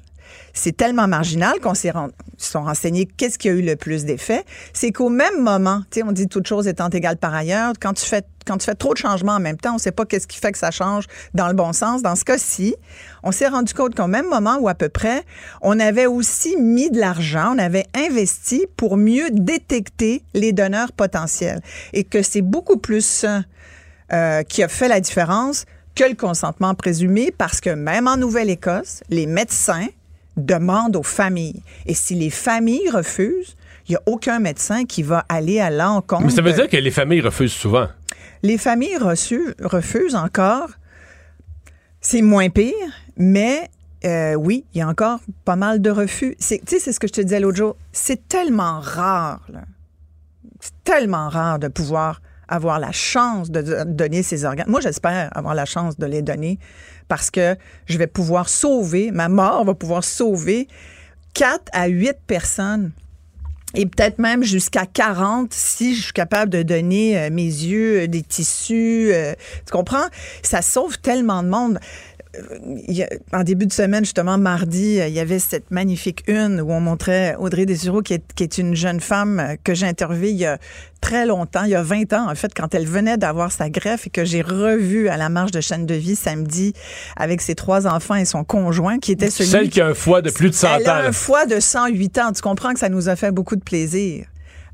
C'est 0.55 0.76
tellement 0.76 1.09
marginal 1.09 1.61
qu'on 1.61 1.74
s'est 1.74 1.91
ren- 1.91 2.11
sont 2.37 2.62
renseignés 2.62 3.07
qu'est-ce 3.07 3.39
qui 3.39 3.49
a 3.49 3.53
eu 3.53 3.62
le 3.62 3.76
plus 3.76 4.05
d'effet. 4.05 4.45
C'est 4.72 4.93
qu'au 4.93 5.09
même 5.09 5.41
moment, 5.41 5.83
tu 5.91 6.01
sais, 6.01 6.07
on 6.07 6.12
dit 6.12 6.28
toute 6.28 6.47
chose 6.47 6.68
étant 6.68 6.89
égale 6.91 7.16
par 7.16 7.35
ailleurs, 7.35 7.72
quand 7.80 7.95
tu 7.95 8.05
fais 8.05 8.22
quand 8.45 8.59
tu 8.59 8.64
fais 8.64 8.74
trop 8.74 8.93
de 8.93 8.99
changements 8.99 9.37
en 9.37 9.41
même 9.41 9.57
temps, 9.57 9.70
on 9.70 9.74
ne 9.74 9.80
sait 9.80 9.93
pas 9.93 10.05
qu'est-ce 10.05 10.26
qui 10.26 10.37
fait 10.37 10.51
que 10.51 10.59
ça 10.59 10.72
change 10.72 11.05
dans 11.33 11.47
le 11.47 11.55
bon 11.55 11.72
sens. 11.72 12.03
Dans 12.03 12.16
ce 12.16 12.24
cas-ci, 12.24 12.74
on 13.22 13.30
s'est 13.30 13.47
rendu 13.47 13.72
compte 13.72 13.95
qu'au 13.95 14.09
même 14.09 14.26
moment 14.28 14.57
où 14.59 14.68
à 14.68 14.74
peu 14.74 14.89
près, 14.89 15.22
on 15.61 15.78
avait 15.78 16.07
aussi 16.07 16.57
mis 16.57 16.91
de 16.91 16.99
l'argent, 16.99 17.55
on 17.55 17.59
avait 17.61 17.87
investi 17.95 18.66
pour 18.76 18.97
mieux 18.97 19.30
détecter 19.30 20.24
les 20.35 20.53
donneurs 20.53 20.91
potentiels 20.91 21.61
et 21.93 22.03
que 22.03 22.20
c'est 22.20 22.43
beaucoup 22.43 22.78
plus 22.78 23.05
ça 23.07 23.43
euh, 24.12 24.43
qui 24.43 24.64
a 24.64 24.68
fait 24.68 24.89
la 24.89 24.99
différence 24.99 25.64
que 25.95 26.03
le 26.05 26.16
consentement 26.16 26.74
présumé 26.74 27.30
parce 27.30 27.61
que 27.61 27.70
même 27.70 28.09
en 28.09 28.16
Nouvelle-Écosse, 28.16 29.05
les 29.09 29.26
médecins 29.26 29.87
demandent 30.37 30.97
aux 30.97 31.03
familles. 31.03 31.62
Et 31.87 31.95
si 31.95 32.14
les 32.14 32.30
familles 32.30 32.89
refusent, 32.91 33.57
il 33.89 33.93
n'y 33.93 33.97
a 33.97 34.03
aucun 34.07 34.39
médecin 34.39 34.85
qui 34.85 35.03
va 35.03 35.24
aller 35.28 35.61
à 35.61 35.70
l'encontre. 35.70 36.24
Mais 36.24 36.30
ça 36.30 36.43
veut 36.43 36.53
dire 36.53 36.68
que 36.68 36.76
les 36.76 36.91
familles 36.91 37.20
refusent 37.20 37.53
souvent. 37.53 37.89
les 38.43 38.59
familles 38.59 38.97
reçues, 38.97 39.55
refusent 39.62 40.14
encore. 40.14 40.70
C'est 42.01 42.22
moins 42.22 42.49
pire, 42.51 42.74
mais 43.16 43.70
euh, 44.05 44.35
oui, 44.35 44.64
il 44.74 44.78
y 44.78 44.83
a 44.83 44.89
encore 44.89 45.20
pas 45.45 45.57
mal 45.57 45.80
de 45.80 45.91
refus. 45.91 46.37
Tu 46.41 46.59
sais, 46.66 46.78
c'est 46.80 46.93
ce 46.93 46.99
que 46.99 47.07
je 47.07 47.12
te 47.12 47.20
disais 47.20 47.39
l'autre 47.39 47.57
jour. 47.57 47.76
C'est 47.93 48.28
tellement 48.28 48.80
rare, 48.80 49.47
là. 49.49 49.62
C'est 50.61 50.85
tellement 50.85 51.28
rare 51.28 51.59
de 51.59 51.68
pouvoir 51.68 52.22
avoir 52.49 52.78
la 52.78 52.93
chance 52.93 53.51
de 53.51 53.62
de 53.62 53.85
donner 53.85 54.22
ses 54.22 54.45
organes. 54.45 54.68
Moi, 54.68 54.80
j'espère 54.80 55.37
avoir 55.37 55.55
la 55.55 55.64
chance 55.64 55.99
de 55.99 56.07
les 56.07 56.22
donner 56.22 56.59
parce 57.12 57.30
que 57.30 57.56
je 57.84 57.98
vais 57.98 58.06
pouvoir 58.06 58.48
sauver, 58.48 59.10
ma 59.10 59.28
mort 59.28 59.66
va 59.66 59.74
pouvoir 59.74 60.02
sauver 60.02 60.66
4 61.34 61.60
à 61.74 61.88
8 61.88 62.16
personnes 62.26 62.92
et 63.74 63.84
peut-être 63.84 64.18
même 64.18 64.42
jusqu'à 64.42 64.86
40 64.86 65.52
si 65.52 65.94
je 65.94 66.04
suis 66.04 66.12
capable 66.14 66.50
de 66.50 66.62
donner 66.62 67.18
euh, 67.18 67.28
mes 67.30 67.42
yeux, 67.42 68.00
euh, 68.00 68.06
des 68.06 68.22
tissus. 68.22 69.10
euh, 69.12 69.34
tu 69.66 69.72
comprends? 69.72 70.06
Ça 70.42 70.62
sauve 70.62 70.98
tellement 71.00 71.42
de 71.42 71.48
monde. 71.48 71.78
A- 72.35 73.39
en 73.39 73.43
début 73.43 73.66
de 73.66 73.72
semaine, 73.72 74.05
justement, 74.05 74.39
mardi, 74.39 75.01
euh, 75.01 75.09
il 75.09 75.14
y 75.14 75.20
avait 75.20 75.39
cette 75.39 75.70
magnifique 75.70 76.22
une 76.28 76.61
où 76.61 76.70
on 76.72 76.80
montrait 76.80 77.37
Audrey 77.39 77.66
Desureau, 77.66 78.01
qui 78.03 78.14
est, 78.14 78.22
qui 78.35 78.43
est 78.43 78.59
une 78.59 78.74
jeune 78.74 79.01
femme 79.01 79.39
euh, 79.41 79.57
que 79.62 79.74
j'ai 79.74 79.87
interviewée 79.87 80.30
il 80.30 80.37
y 80.39 80.47
a 80.47 80.59
très 81.01 81.26
longtemps, 81.26 81.64
il 81.64 81.70
y 81.70 81.74
a 81.74 81.83
20 81.83 82.12
ans, 82.12 82.30
en 82.30 82.35
fait, 82.35 82.53
quand 82.55 82.74
elle 82.74 82.87
venait 82.87 83.16
d'avoir 83.18 83.51
sa 83.53 83.68
greffe 83.68 84.07
et 84.07 84.11
que 84.11 84.24
j'ai 84.24 84.41
revu 84.41 85.09
à 85.09 85.16
la 85.16 85.28
marche 85.28 85.51
de 85.51 85.61
chaîne 85.61 85.85
de 85.85 85.95
vie 85.95 86.16
samedi 86.16 86.72
avec 87.16 87.41
ses 87.41 87.55
trois 87.55 87.87
enfants 87.87 88.14
et 88.14 88.24
son 88.24 88.45
conjoint, 88.45 88.99
qui 88.99 89.12
était 89.12 89.28
celui 89.30 89.51
Celle 89.51 89.68
qui 89.68 89.80
a 89.80 89.89
un 89.89 89.95
foie 89.95 90.22
de 90.22 90.30
plus 90.30 90.49
de 90.51 90.55
100 90.55 90.68
elle 90.76 90.89
ans. 90.89 90.93
a 90.93 91.03
là. 91.03 91.09
un 91.09 91.12
foie 91.12 91.45
de 91.47 91.59
108 91.61 92.18
ans. 92.18 92.33
Tu 92.33 92.41
comprends 92.41 92.72
que 92.72 92.78
ça 92.78 92.89
nous 92.89 93.09
a 93.09 93.16
fait 93.16 93.30
beaucoup 93.33 93.57
de 93.57 93.62
plaisir 93.64 94.26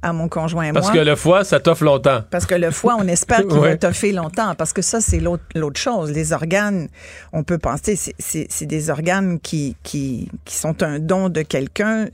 à 0.03 0.13
mon 0.13 0.29
conjoint 0.29 0.65
et 0.65 0.73
Parce 0.73 0.87
moi. 0.87 0.95
que 0.97 1.01
le 1.01 1.17
foie, 1.17 1.45
ça 1.45 1.59
t'offre 1.61 1.83
longtemps. 1.85 2.23
Parce 2.31 2.47
que 2.47 2.55
le 2.55 2.71
foie, 2.71 2.97
on 2.99 3.09
espère 3.09 3.39
qu'il 3.47 3.53
Ouais. 3.59 3.71
va 3.71 3.77
toffer 3.77 4.13
longtemps. 4.13 4.55
Parce 4.55 4.73
que 4.73 4.83
ça, 4.83 5.01
c'est 5.01 5.19
l'autre 5.21 5.43
l'autre 5.55 5.81
chose. 5.81 6.11
Les 6.13 6.33
organes, 6.33 6.89
on 7.33 7.43
peut 7.43 7.59
penser, 7.59 7.97
c'est- 7.97 8.15
c'est 8.19 8.47
c'est 8.49 8.67
des 8.67 8.91
organes 8.91 9.41
qui, 9.41 9.77
qui, 9.83 10.31
qui 10.45 10.55
sont 10.55 10.83
un 10.83 10.99
don 11.01 11.29
de 11.29 11.43
quelqu'un. 11.43 12.07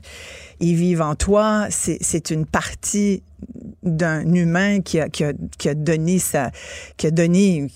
Ils 0.59 0.75
vivent 0.75 1.01
en 1.01 1.15
toi. 1.15 1.67
C'est 1.69 1.97
c'est 2.01 2.31
une 2.31 2.45
partie 2.45 3.21
d'un 3.83 4.33
humain 4.33 4.81
qui 4.81 4.99
a, 4.99 5.09
qui, 5.09 5.23
a, 5.23 5.33
qui 5.57 5.69
a 5.69 5.73
donné 5.75 6.19
sa, 6.19 6.51
qui 6.97 7.07
a 7.07 7.11
donné 7.11 7.67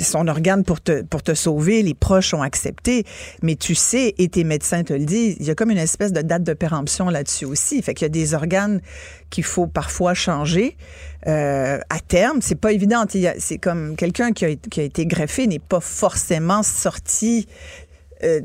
son 0.00 0.26
organe 0.28 0.64
pour 0.64 0.80
te, 0.80 1.02
pour 1.02 1.22
te 1.22 1.34
sauver. 1.34 1.82
Les 1.82 1.94
proches 1.94 2.34
ont 2.34 2.42
accepté. 2.42 3.04
Mais 3.42 3.56
tu 3.56 3.74
sais, 3.74 4.14
et 4.18 4.28
tes 4.28 4.44
médecins 4.44 4.82
te 4.82 4.92
le 4.92 5.04
disent, 5.04 5.36
il 5.40 5.46
y 5.46 5.50
a 5.50 5.54
comme 5.54 5.70
une 5.70 5.78
espèce 5.78 6.12
de 6.12 6.22
date 6.22 6.42
de 6.42 6.54
péremption 6.54 7.08
là-dessus 7.08 7.44
aussi. 7.44 7.82
Fait 7.82 7.94
qu'il 7.94 8.04
y 8.04 8.06
a 8.06 8.08
des 8.10 8.34
organes 8.34 8.80
qu'il 9.30 9.44
faut 9.44 9.66
parfois 9.66 10.14
changer. 10.14 10.76
Euh, 11.26 11.78
à 11.88 12.00
terme, 12.00 12.40
c'est 12.40 12.60
pas 12.60 12.72
évident. 12.72 13.04
C'est 13.38 13.58
comme 13.58 13.96
quelqu'un 13.96 14.32
qui 14.32 14.44
a, 14.44 14.54
qui 14.56 14.80
a 14.80 14.84
été 14.84 15.06
greffé 15.06 15.46
n'est 15.46 15.58
pas 15.58 15.80
forcément 15.80 16.62
sorti 16.62 17.46
euh, 18.24 18.40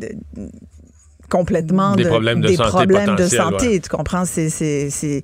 complètement 1.30 1.96
Des 1.96 2.04
de, 2.04 2.10
problèmes 2.10 2.42
de 2.42 2.48
des 2.48 2.56
santé 2.56 2.70
problèmes 2.70 3.06
de 3.06 3.12
potentiels, 3.12 3.42
santé. 3.42 3.68
ouais. 3.68 3.80
Tu 3.80 3.90
comprends? 3.90 4.26
C'est, 4.26 4.50
c'est, 4.50 4.90
c'est, 4.90 5.22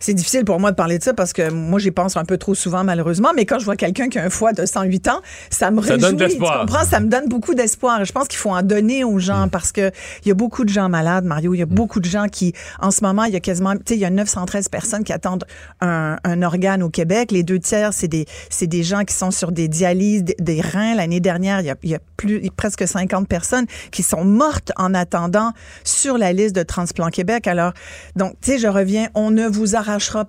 c'est 0.00 0.14
difficile 0.14 0.44
pour 0.44 0.60
moi 0.60 0.70
de 0.70 0.76
parler 0.76 0.98
de 0.98 1.02
ça 1.02 1.14
parce 1.14 1.32
que 1.32 1.50
moi, 1.50 1.78
j'y 1.78 1.90
pense 1.90 2.16
un 2.16 2.24
peu 2.24 2.36
trop 2.38 2.54
souvent, 2.54 2.84
malheureusement. 2.84 3.30
Mais 3.34 3.46
quand 3.46 3.58
je 3.58 3.64
vois 3.64 3.76
quelqu'un 3.76 4.08
qui 4.08 4.18
a 4.18 4.24
un 4.24 4.30
foie 4.30 4.52
de 4.52 4.66
108 4.66 5.08
ans, 5.08 5.20
ça 5.50 5.70
me 5.70 5.80
Ça 5.82 5.94
réjouit. 5.94 6.14
donne. 6.16 6.28
Tu 6.30 6.38
comprends? 6.38 6.84
Ça 6.84 7.00
me 7.00 7.08
donne 7.08 7.28
beaucoup 7.28 7.54
d'espoir. 7.54 8.04
Je 8.04 8.12
pense 8.12 8.28
qu'il 8.28 8.38
faut 8.38 8.50
en 8.50 8.62
donner 8.62 9.04
aux 9.04 9.18
gens 9.18 9.48
parce 9.50 9.72
que 9.72 9.90
il 10.24 10.28
y 10.28 10.30
a 10.30 10.34
beaucoup 10.34 10.64
de 10.64 10.68
gens 10.70 10.88
malades, 10.88 11.24
Mario. 11.24 11.54
Il 11.54 11.58
y 11.58 11.62
a 11.62 11.66
beaucoup 11.66 12.00
de 12.00 12.06
gens 12.08 12.26
qui, 12.26 12.52
en 12.80 12.90
ce 12.90 13.02
moment, 13.02 13.24
il 13.24 13.32
y 13.32 13.36
a 13.36 13.40
quasiment, 13.40 13.74
tu 13.74 13.80
sais, 13.88 13.94
il 13.94 14.00
y 14.00 14.04
a 14.04 14.10
913 14.10 14.68
personnes 14.68 15.04
qui 15.04 15.12
attendent 15.12 15.44
un, 15.80 16.16
un 16.24 16.42
organe 16.42 16.82
au 16.82 16.90
Québec. 16.90 17.32
Les 17.32 17.42
deux 17.42 17.58
tiers, 17.58 17.92
c'est 17.92 18.08
des, 18.08 18.26
c'est 18.50 18.66
des 18.66 18.82
gens 18.82 19.04
qui 19.04 19.14
sont 19.14 19.30
sur 19.30 19.52
des 19.52 19.68
dialyses, 19.68 20.24
des, 20.24 20.36
des 20.38 20.60
reins. 20.60 20.94
L'année 20.94 21.20
dernière, 21.20 21.60
il 21.60 21.66
y 21.66 21.70
a, 21.70 21.76
il 21.82 21.90
y 21.90 21.94
a 21.94 21.98
plus, 22.16 22.42
presque 22.56 22.86
50 22.86 23.26
personnes 23.28 23.66
qui 23.90 24.02
sont 24.02 24.24
mortes 24.24 24.72
en 24.76 24.94
attendant 24.94 25.45
sur 25.84 26.18
la 26.18 26.32
liste 26.32 26.54
de 26.56 26.62
Transplant 26.62 27.08
Québec. 27.08 27.46
Alors, 27.46 27.72
donc, 28.16 28.34
tu 28.40 28.52
sais, 28.52 28.58
je 28.58 28.68
reviens, 28.68 29.08
on 29.14 29.30
ne 29.30 29.46
vous 29.46 29.76
arrachera 29.76 30.26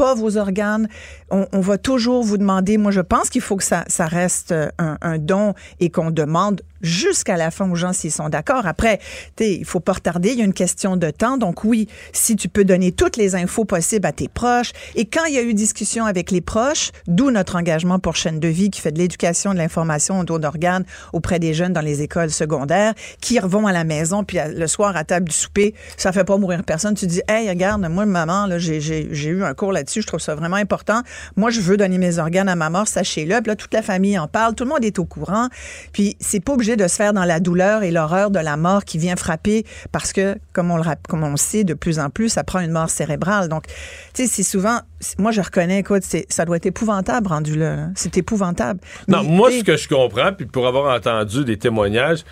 pas 0.00 0.14
vos 0.14 0.38
organes. 0.38 0.88
On, 1.30 1.60
va 1.60 1.76
toujours 1.76 2.24
vous 2.24 2.38
demander. 2.38 2.78
Moi, 2.78 2.90
je 2.90 3.02
pense 3.02 3.28
qu'il 3.28 3.42
faut 3.42 3.56
que 3.56 3.64
ça, 3.64 3.84
reste 3.98 4.54
un, 4.78 4.96
un 5.02 5.18
don 5.18 5.52
et 5.78 5.90
qu'on 5.90 6.10
demande 6.10 6.62
jusqu'à 6.80 7.36
la 7.36 7.50
fin 7.50 7.70
aux 7.70 7.74
gens 7.74 7.92
s'ils 7.92 8.12
sont 8.12 8.28
d'accord. 8.28 8.66
Après, 8.66 8.98
il 9.38 9.64
faut 9.64 9.80
pas 9.80 9.92
retarder. 9.92 10.30
Il 10.30 10.38
y 10.38 10.42
a 10.42 10.44
une 10.44 10.54
question 10.54 10.96
de 10.96 11.10
temps. 11.10 11.36
Donc 11.36 11.64
oui, 11.64 11.88
si 12.12 12.36
tu 12.36 12.48
peux 12.48 12.64
donner 12.64 12.92
toutes 12.92 13.16
les 13.16 13.34
infos 13.34 13.64
possibles 13.64 14.06
à 14.06 14.12
tes 14.12 14.28
proches. 14.28 14.72
Et 14.94 15.04
quand 15.04 15.24
il 15.26 15.34
y 15.34 15.38
a 15.38 15.42
eu 15.42 15.54
discussion 15.54 16.04
avec 16.04 16.30
les 16.30 16.40
proches, 16.40 16.90
d'où 17.06 17.30
notre 17.30 17.56
engagement 17.56 17.98
pour 17.98 18.16
Chaîne 18.16 18.40
de 18.40 18.48
vie 18.48 18.70
qui 18.70 18.80
fait 18.80 18.92
de 18.92 18.98
l'éducation, 18.98 19.52
de 19.52 19.58
l'information 19.58 20.20
au 20.20 20.24
don 20.24 20.38
d'organes 20.38 20.84
auprès 21.12 21.38
des 21.38 21.54
jeunes 21.54 21.72
dans 21.72 21.80
les 21.80 22.02
écoles 22.02 22.30
secondaires, 22.30 22.94
qui 23.20 23.38
revont 23.38 23.66
à 23.66 23.72
la 23.72 23.84
maison 23.84 24.24
puis 24.24 24.38
le 24.46 24.66
soir 24.66 24.96
à 24.96 25.04
table 25.04 25.28
du 25.28 25.34
souper, 25.34 25.74
ça 25.96 26.12
fait 26.12 26.24
pas 26.24 26.36
mourir 26.36 26.62
personne. 26.64 26.94
Tu 26.94 27.06
dis, 27.06 27.22
hey, 27.28 27.48
regarde, 27.48 27.86
moi, 27.88 28.06
maman, 28.06 28.48
j'ai 28.58 29.28
eu 29.28 29.44
un 29.44 29.54
cours 29.54 29.72
là-dessus. 29.72 29.89
Je 29.94 30.06
trouve 30.06 30.20
ça 30.20 30.34
vraiment 30.34 30.56
important. 30.56 31.02
Moi, 31.36 31.50
je 31.50 31.60
veux 31.60 31.76
donner 31.76 31.98
mes 31.98 32.18
organes 32.18 32.48
à 32.48 32.56
ma 32.56 32.70
mort, 32.70 32.86
sachez-le. 32.86 33.40
Puis 33.40 33.48
là, 33.48 33.56
toute 33.56 33.74
la 33.74 33.82
famille 33.82 34.18
en 34.18 34.28
parle. 34.28 34.54
Tout 34.54 34.64
le 34.64 34.70
monde 34.70 34.84
est 34.84 34.98
au 34.98 35.04
courant. 35.04 35.48
Puis 35.92 36.16
c'est 36.20 36.40
pas 36.40 36.52
obligé 36.52 36.76
de 36.76 36.86
se 36.86 36.96
faire 36.96 37.12
dans 37.12 37.24
la 37.24 37.40
douleur 37.40 37.82
et 37.82 37.90
l'horreur 37.90 38.30
de 38.30 38.38
la 38.38 38.56
mort 38.56 38.84
qui 38.84 38.98
vient 38.98 39.16
frapper 39.16 39.64
parce 39.92 40.12
que, 40.12 40.36
comme 40.52 40.70
on 40.70 40.76
le, 40.76 40.84
comme 41.08 41.24
on 41.24 41.30
le 41.30 41.36
sait 41.36 41.64
de 41.64 41.74
plus 41.74 41.98
en 41.98 42.10
plus, 42.10 42.28
ça 42.28 42.44
prend 42.44 42.60
une 42.60 42.72
mort 42.72 42.90
cérébrale. 42.90 43.48
Donc, 43.48 43.66
tu 43.66 43.74
sais, 44.14 44.26
c'est 44.26 44.42
souvent, 44.42 44.80
moi, 45.18 45.32
je 45.32 45.40
reconnais, 45.40 45.80
écoute, 45.80 46.02
ça 46.28 46.44
doit 46.44 46.56
être 46.56 46.66
épouvantable 46.66 47.28
rendu 47.28 47.56
là. 47.56 47.76
là. 47.76 47.86
C'est 47.94 48.16
épouvantable. 48.16 48.80
Non, 49.08 49.22
Mais, 49.22 49.28
moi, 49.28 49.50
ce 49.50 49.64
que 49.64 49.76
je 49.76 49.88
comprends, 49.88 50.32
puis 50.32 50.46
pour 50.46 50.66
avoir 50.66 50.94
entendu 50.94 51.44
des 51.44 51.58
témoignages, 51.58 52.24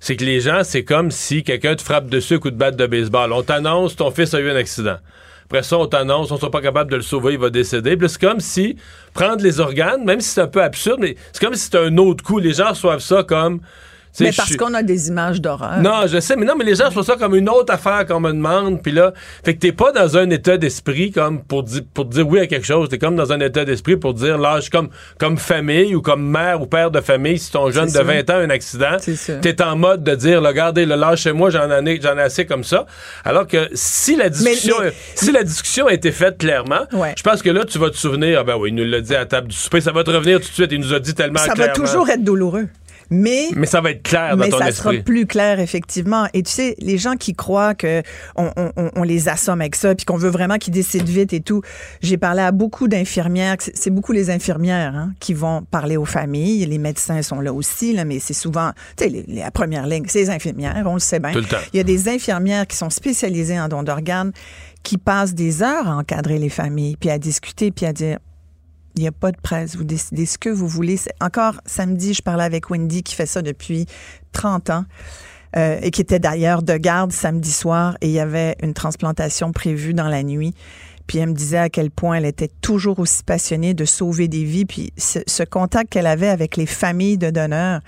c'est 0.00 0.16
que 0.16 0.24
les 0.24 0.40
gens, 0.40 0.64
c'est 0.64 0.84
comme 0.84 1.10
si 1.10 1.42
quelqu'un 1.42 1.76
te 1.76 1.82
frappe 1.82 2.10
dessus 2.10 2.38
coup 2.38 2.50
de 2.50 2.56
batte 2.56 2.76
de 2.76 2.86
baseball. 2.86 3.32
On 3.32 3.42
t'annonce, 3.42 3.96
ton 3.96 4.10
fils 4.10 4.34
a 4.34 4.40
eu 4.40 4.50
un 4.50 4.56
accident. 4.56 4.98
Après 5.44 5.62
ça, 5.62 5.78
on 5.78 5.86
t'annonce, 5.86 6.30
on 6.30 6.34
ne 6.34 6.40
soit 6.40 6.50
pas 6.50 6.62
capable 6.62 6.90
de 6.90 6.96
le 6.96 7.02
sauver, 7.02 7.34
il 7.34 7.38
va 7.38 7.50
décéder. 7.50 7.96
Puis 7.96 8.08
c'est 8.08 8.20
comme 8.20 8.40
si 8.40 8.76
prendre 9.12 9.42
les 9.42 9.60
organes, 9.60 10.04
même 10.04 10.20
si 10.20 10.30
c'est 10.30 10.40
un 10.40 10.46
peu 10.46 10.62
absurde, 10.62 10.98
mais 11.00 11.16
c'est 11.32 11.44
comme 11.44 11.54
si 11.54 11.64
c'était 11.64 11.78
un 11.78 11.96
autre 11.98 12.24
coup. 12.24 12.38
Les 12.38 12.54
gens 12.54 12.70
reçoivent 12.70 13.00
ça 13.00 13.22
comme. 13.22 13.60
Mais 14.20 14.32
parce 14.32 14.56
qu'on 14.56 14.74
a 14.74 14.82
des 14.82 15.08
images 15.08 15.40
d'horreur. 15.40 15.78
non, 15.80 16.06
je 16.06 16.20
sais, 16.20 16.36
mais 16.36 16.44
non, 16.46 16.54
mais 16.56 16.64
les 16.64 16.74
gens 16.74 16.90
font 16.90 17.02
ça 17.02 17.16
comme 17.16 17.34
une 17.34 17.48
autre 17.48 17.72
affaire 17.72 18.06
qu'on 18.06 18.20
me 18.20 18.32
demande, 18.32 18.82
puis 18.82 18.92
là, 18.92 19.12
fait 19.44 19.54
que 19.54 19.60
t'es 19.60 19.72
pas 19.72 19.92
dans 19.92 20.16
un 20.16 20.28
état 20.30 20.56
d'esprit 20.56 21.10
comme 21.10 21.42
pour, 21.42 21.62
di- 21.62 21.82
pour 21.82 22.04
dire 22.04 22.26
oui 22.28 22.38
à 22.40 22.46
quelque 22.46 22.66
chose, 22.66 22.88
t'es 22.88 22.98
comme 22.98 23.16
dans 23.16 23.32
un 23.32 23.40
état 23.40 23.64
d'esprit 23.64 23.96
pour 23.96 24.14
dire 24.14 24.38
lâche 24.38 24.70
comme, 24.70 24.88
comme 25.18 25.36
famille 25.38 25.94
ou 25.94 26.02
comme 26.02 26.24
mère 26.28 26.60
ou 26.62 26.66
père 26.66 26.90
de 26.90 27.00
famille, 27.00 27.38
si 27.38 27.50
ton 27.50 27.70
jeune 27.70 27.86
de 27.86 27.90
C'est 27.90 27.98
sûr. 27.98 28.04
20 28.06 28.30
ans 28.30 28.34
a 28.34 28.38
un 28.40 28.50
accident, 28.50 28.96
t'es 29.40 29.62
en 29.62 29.76
mode 29.76 30.04
de 30.04 30.14
dire, 30.14 30.40
là, 30.40 30.50
regardez, 30.50 30.86
le 30.86 30.94
lâchez-moi, 30.96 31.50
j'en 31.50 31.70
en 31.70 31.84
ai, 31.86 32.00
j'en 32.00 32.16
ai 32.16 32.22
assez 32.22 32.46
comme 32.46 32.64
ça. 32.64 32.86
Alors 33.24 33.46
que 33.46 33.68
si 33.74 34.16
la 34.16 34.28
discussion, 34.28 34.76
mais- 34.80 34.92
si 35.14 35.32
la 35.32 35.42
discussion 35.42 35.86
a 35.86 35.92
été 35.92 36.12
faite 36.12 36.38
clairement, 36.38 36.80
Ouais. 36.92 37.14
je 37.16 37.22
pense 37.22 37.42
que 37.42 37.50
là, 37.50 37.64
tu 37.64 37.78
vas 37.78 37.90
te 37.90 37.96
souvenir, 37.96 38.38
ah 38.40 38.44
ben 38.44 38.56
oui, 38.56 38.70
il 38.70 38.74
nous 38.74 38.84
l'a 38.84 39.00
dit 39.00 39.14
à 39.14 39.20
la 39.20 39.26
table 39.26 39.48
du 39.48 39.56
souper, 39.56 39.80
ça 39.80 39.92
va 39.92 40.04
te 40.04 40.10
revenir 40.10 40.40
tout 40.40 40.48
de 40.48 40.52
suite, 40.54 40.70
il 40.72 40.80
nous 40.80 40.92
a 40.94 41.00
dit 41.00 41.14
tellement 41.14 41.38
ça 41.38 41.48
va 41.48 41.54
clairement. 41.54 41.74
toujours 41.74 42.08
être 42.08 42.22
douloureux. 42.22 42.66
Mais 43.10 43.48
Mais 43.54 43.66
ça 43.66 43.80
va 43.80 43.90
être 43.90 44.02
clair 44.02 44.36
dans 44.36 44.44
mais 44.44 44.50
ton 44.50 44.58
ça 44.58 44.68
esprit. 44.68 44.94
sera 44.96 45.02
plus 45.04 45.26
clair 45.26 45.60
effectivement. 45.60 46.26
Et 46.32 46.42
tu 46.42 46.50
sais, 46.50 46.74
les 46.78 46.98
gens 46.98 47.16
qui 47.16 47.34
croient 47.34 47.74
que 47.74 48.02
on, 48.36 48.50
on- 48.56 48.72
on- 48.76 48.90
on 48.96 49.02
les 49.02 49.28
assomme 49.28 49.60
avec 49.60 49.74
ça, 49.76 49.94
puis 49.94 50.04
qu'on 50.06 50.16
veut 50.16 50.30
vraiment 50.30 50.56
qu'ils 50.58 50.72
décident 50.74 51.04
vite 51.04 51.32
et 51.32 51.40
tout. 51.40 51.62
J'ai 52.00 52.16
parlé 52.16 52.42
à 52.42 52.52
beaucoup 52.52 52.88
d'infirmières. 52.88 53.56
C'est 53.58 53.90
beaucoup 53.90 54.12
les 54.12 54.30
infirmières 54.30 54.94
hein, 54.94 55.12
qui 55.20 55.34
vont 55.34 55.62
parler 55.70 55.96
aux 55.96 56.04
familles. 56.04 56.64
Les 56.66 56.78
médecins 56.78 57.22
sont 57.22 57.40
là 57.40 57.52
aussi, 57.52 57.92
là, 57.92 58.04
mais 58.04 58.18
c'est 58.18 58.34
souvent, 58.34 58.70
tu 58.96 59.04
sais, 59.04 59.24
la 59.28 59.50
première 59.50 59.86
ligne, 59.86 60.04
c'est 60.08 60.20
les 60.20 60.30
infirmières. 60.30 60.82
On 60.86 60.94
le 60.94 61.00
sait 61.00 61.20
bien. 61.20 61.32
Tout 61.32 61.38
le 61.40 61.44
temps. 61.44 61.56
Il 61.72 61.76
y 61.76 61.80
a 61.80 61.84
des 61.84 62.08
infirmières 62.08 62.66
qui 62.66 62.76
sont 62.76 62.90
spécialisées 62.90 63.58
en 63.60 63.68
don 63.68 63.82
d'organes, 63.82 64.32
qui 64.82 64.98
passent 64.98 65.34
des 65.34 65.62
heures 65.62 65.88
à 65.88 65.96
encadrer 65.96 66.38
les 66.38 66.48
familles, 66.48 66.96
puis 66.98 67.10
à 67.10 67.18
discuter, 67.18 67.70
puis 67.70 67.86
à 67.86 67.92
dire 67.92 68.18
il 68.96 69.02
n'y 69.02 69.08
a 69.08 69.12
pas 69.12 69.32
de 69.32 69.40
presse. 69.40 69.76
Vous 69.76 69.84
décidez 69.84 70.26
ce 70.26 70.38
que 70.38 70.48
vous 70.48 70.68
voulez. 70.68 70.98
Encore 71.20 71.60
samedi, 71.66 72.14
je 72.14 72.22
parlais 72.22 72.44
avec 72.44 72.70
Wendy 72.70 73.02
qui 73.02 73.14
fait 73.14 73.26
ça 73.26 73.42
depuis 73.42 73.86
30 74.32 74.70
ans 74.70 74.84
euh, 75.56 75.78
et 75.82 75.90
qui 75.90 76.00
était 76.00 76.18
d'ailleurs 76.18 76.62
de 76.62 76.76
garde 76.76 77.12
samedi 77.12 77.50
soir 77.50 77.96
et 78.00 78.06
il 78.06 78.12
y 78.12 78.20
avait 78.20 78.56
une 78.62 78.74
transplantation 78.74 79.52
prévue 79.52 79.94
dans 79.94 80.08
la 80.08 80.22
nuit. 80.22 80.54
Puis 81.06 81.18
elle 81.18 81.30
me 81.30 81.34
disait 81.34 81.58
à 81.58 81.68
quel 81.68 81.90
point 81.90 82.16
elle 82.16 82.24
était 82.24 82.50
toujours 82.60 82.98
aussi 82.98 83.22
passionnée 83.22 83.74
de 83.74 83.84
sauver 83.84 84.28
des 84.28 84.44
vies. 84.44 84.64
Puis 84.64 84.92
ce, 84.96 85.42
contact 85.44 85.92
qu'elle 85.92 86.06
avait 86.06 86.28
avec 86.28 86.56
les 86.56 86.66
familles 86.66 87.18
de 87.18 87.30
donneurs, 87.30 87.80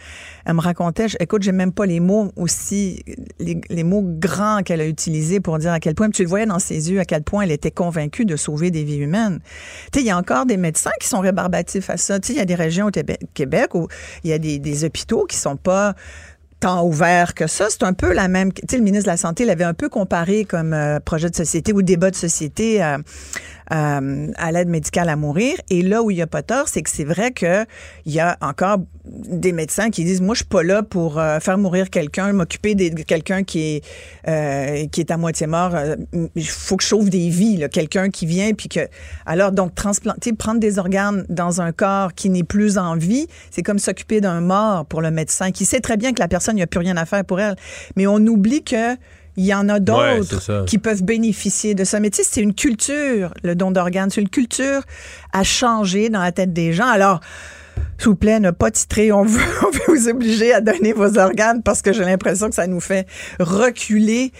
elle 0.44 0.54
me 0.54 0.60
racontait, 0.60 1.08
je- 1.08 1.16
écoute, 1.20 1.42
j'ai 1.42 1.52
même 1.52 1.72
pas 1.72 1.86
les 1.86 2.00
mots 2.00 2.30
aussi, 2.36 3.02
les, 3.38 3.84
mots 3.84 4.02
grands 4.04 4.62
qu'elle 4.62 4.80
a 4.80 4.86
utilisés 4.86 5.40
pour 5.40 5.58
dire 5.58 5.72
à 5.72 5.80
quel 5.80 5.94
point, 5.94 6.10
tu 6.10 6.22
le 6.22 6.28
voyais 6.28 6.46
dans 6.46 6.58
ses 6.58 6.90
yeux, 6.90 7.00
à 7.00 7.04
quel 7.04 7.22
point 7.22 7.42
elle 7.42 7.52
était 7.52 7.70
convaincue 7.70 8.24
de 8.24 8.36
sauver 8.36 8.70
des 8.70 8.84
vies 8.84 8.98
humaines. 8.98 9.40
Tu 9.92 9.98
sais, 9.98 10.04
il 10.04 10.06
y 10.06 10.10
a 10.10 10.18
encore 10.18 10.46
des 10.46 10.56
médecins 10.56 10.90
qui 11.00 11.08
sont 11.08 11.20
rébarbatifs 11.20 11.90
à 11.90 11.96
ça. 11.96 12.20
Tu 12.20 12.28
sais, 12.28 12.32
il 12.34 12.36
y 12.36 12.42
a 12.42 12.44
des 12.44 12.54
régions 12.54 12.86
au 12.86 12.90
Québec, 12.90 13.20
Québec 13.34 13.74
où 13.74 13.88
il 14.24 14.30
y 14.30 14.32
a 14.32 14.38
des, 14.38 14.58
des 14.58 14.84
hôpitaux 14.84 15.24
qui 15.24 15.36
sont 15.36 15.56
pas 15.56 15.94
tant 16.66 16.84
ouverts 16.84 17.34
que 17.34 17.46
ça. 17.46 17.66
C'est 17.70 17.84
un 17.84 17.92
peu 17.92 18.12
la 18.12 18.26
même. 18.26 18.52
Tu 18.52 18.62
sais, 18.68 18.76
le 18.76 18.82
ministre 18.82 19.04
de 19.04 19.12
la 19.12 19.16
Santé 19.16 19.44
l'avait 19.44 19.64
un 19.64 19.74
peu 19.74 19.88
comparé 19.88 20.44
comme 20.44 20.72
euh, 20.72 20.98
projet 20.98 21.30
de 21.30 21.36
société 21.36 21.72
ou 21.72 21.82
débat 21.82 22.10
de 22.10 22.16
société 22.16 22.82
euh, 22.82 22.98
euh, 23.72 24.28
à 24.36 24.52
l'aide 24.52 24.68
médicale 24.68 25.08
à 25.08 25.16
mourir. 25.16 25.56
Et 25.70 25.82
là 25.82 26.02
où 26.02 26.10
il 26.10 26.16
n'y 26.16 26.22
a 26.22 26.26
pas 26.26 26.42
tort, 26.42 26.68
c'est 26.68 26.82
que 26.82 26.90
c'est 26.90 27.04
vrai 27.04 27.32
que 27.32 27.64
il 28.04 28.12
y 28.12 28.20
a 28.20 28.36
encore 28.40 28.78
des 29.04 29.52
médecins 29.52 29.90
qui 29.90 30.04
disent 30.04 30.20
moi 30.20 30.34
je 30.34 30.38
suis 30.38 30.46
pas 30.46 30.62
là 30.62 30.82
pour 30.82 31.18
euh, 31.18 31.40
faire 31.40 31.58
mourir 31.58 31.90
quelqu'un, 31.90 32.32
m'occuper 32.32 32.74
de 32.74 33.02
quelqu'un 33.02 33.44
qui 33.44 33.60
est 33.60 33.84
euh, 34.28 34.86
qui 34.86 35.00
est 35.00 35.10
à 35.10 35.16
moitié 35.16 35.46
mort. 35.46 35.74
Il 36.34 36.46
faut 36.46 36.76
que 36.76 36.82
je 36.82 36.88
sauve 36.88 37.10
des 37.10 37.28
vies. 37.28 37.66
Quelqu'un 37.72 38.10
qui 38.10 38.26
vient 38.26 38.52
puis 38.52 38.68
que 38.68 38.80
alors 39.26 39.52
donc 39.52 39.74
transplanter, 39.74 40.32
prendre 40.32 40.60
des 40.60 40.78
organes 40.78 41.24
dans 41.28 41.60
un 41.60 41.72
corps 41.72 42.14
qui 42.14 42.30
n'est 42.30 42.44
plus 42.44 42.78
en 42.78 42.96
vie, 42.96 43.26
c'est 43.50 43.62
comme 43.62 43.78
s'occuper 43.78 44.20
d'un 44.20 44.40
mort 44.40 44.86
pour 44.86 45.02
le 45.02 45.10
médecin 45.10 45.50
qui 45.50 45.64
sait 45.64 45.80
très 45.80 45.96
bien 45.96 46.12
que 46.12 46.20
la 46.20 46.28
personne 46.28 46.56
n'y 46.56 46.62
a 46.62 46.66
plus 46.66 46.80
rien 46.80 46.96
à 46.96 47.04
faire 47.04 47.24
pour 47.24 47.40
elle. 47.40 47.56
Mais 47.96 48.06
on 48.06 48.18
oublie 48.18 48.62
que 48.62 48.96
il 49.36 49.44
y 49.44 49.54
en 49.54 49.68
a 49.68 49.80
d'autres 49.80 50.64
qui 50.64 50.78
peuvent 50.78 51.02
bénéficier 51.02 51.74
de 51.74 51.84
ça. 51.84 52.00
Mais 52.00 52.10
tu 52.10 52.22
sais, 52.22 52.28
c'est 52.30 52.40
une 52.40 52.54
culture, 52.54 53.34
le 53.42 53.54
don 53.54 53.70
d'organes. 53.70 54.10
C'est 54.10 54.20
une 54.20 54.28
culture 54.28 54.82
à 55.32 55.44
changer 55.44 56.08
dans 56.08 56.22
la 56.22 56.32
tête 56.32 56.52
des 56.52 56.72
gens. 56.72 56.88
Alors, 56.88 57.20
s'il 57.98 58.08
vous 58.08 58.16
plaît, 58.16 58.40
ne 58.40 58.50
pas 58.50 58.70
titrer. 58.70 59.12
On 59.12 59.24
veut, 59.24 59.40
on 59.66 59.70
veut 59.70 59.98
vous 59.98 60.08
obliger 60.08 60.52
à 60.52 60.60
donner 60.60 60.92
vos 60.92 61.18
organes 61.18 61.62
parce 61.62 61.82
que 61.82 61.92
j'ai 61.92 62.04
l'impression 62.04 62.48
que 62.48 62.54
ça 62.54 62.66
nous 62.66 62.80
fait 62.80 63.06
reculer 63.38 64.32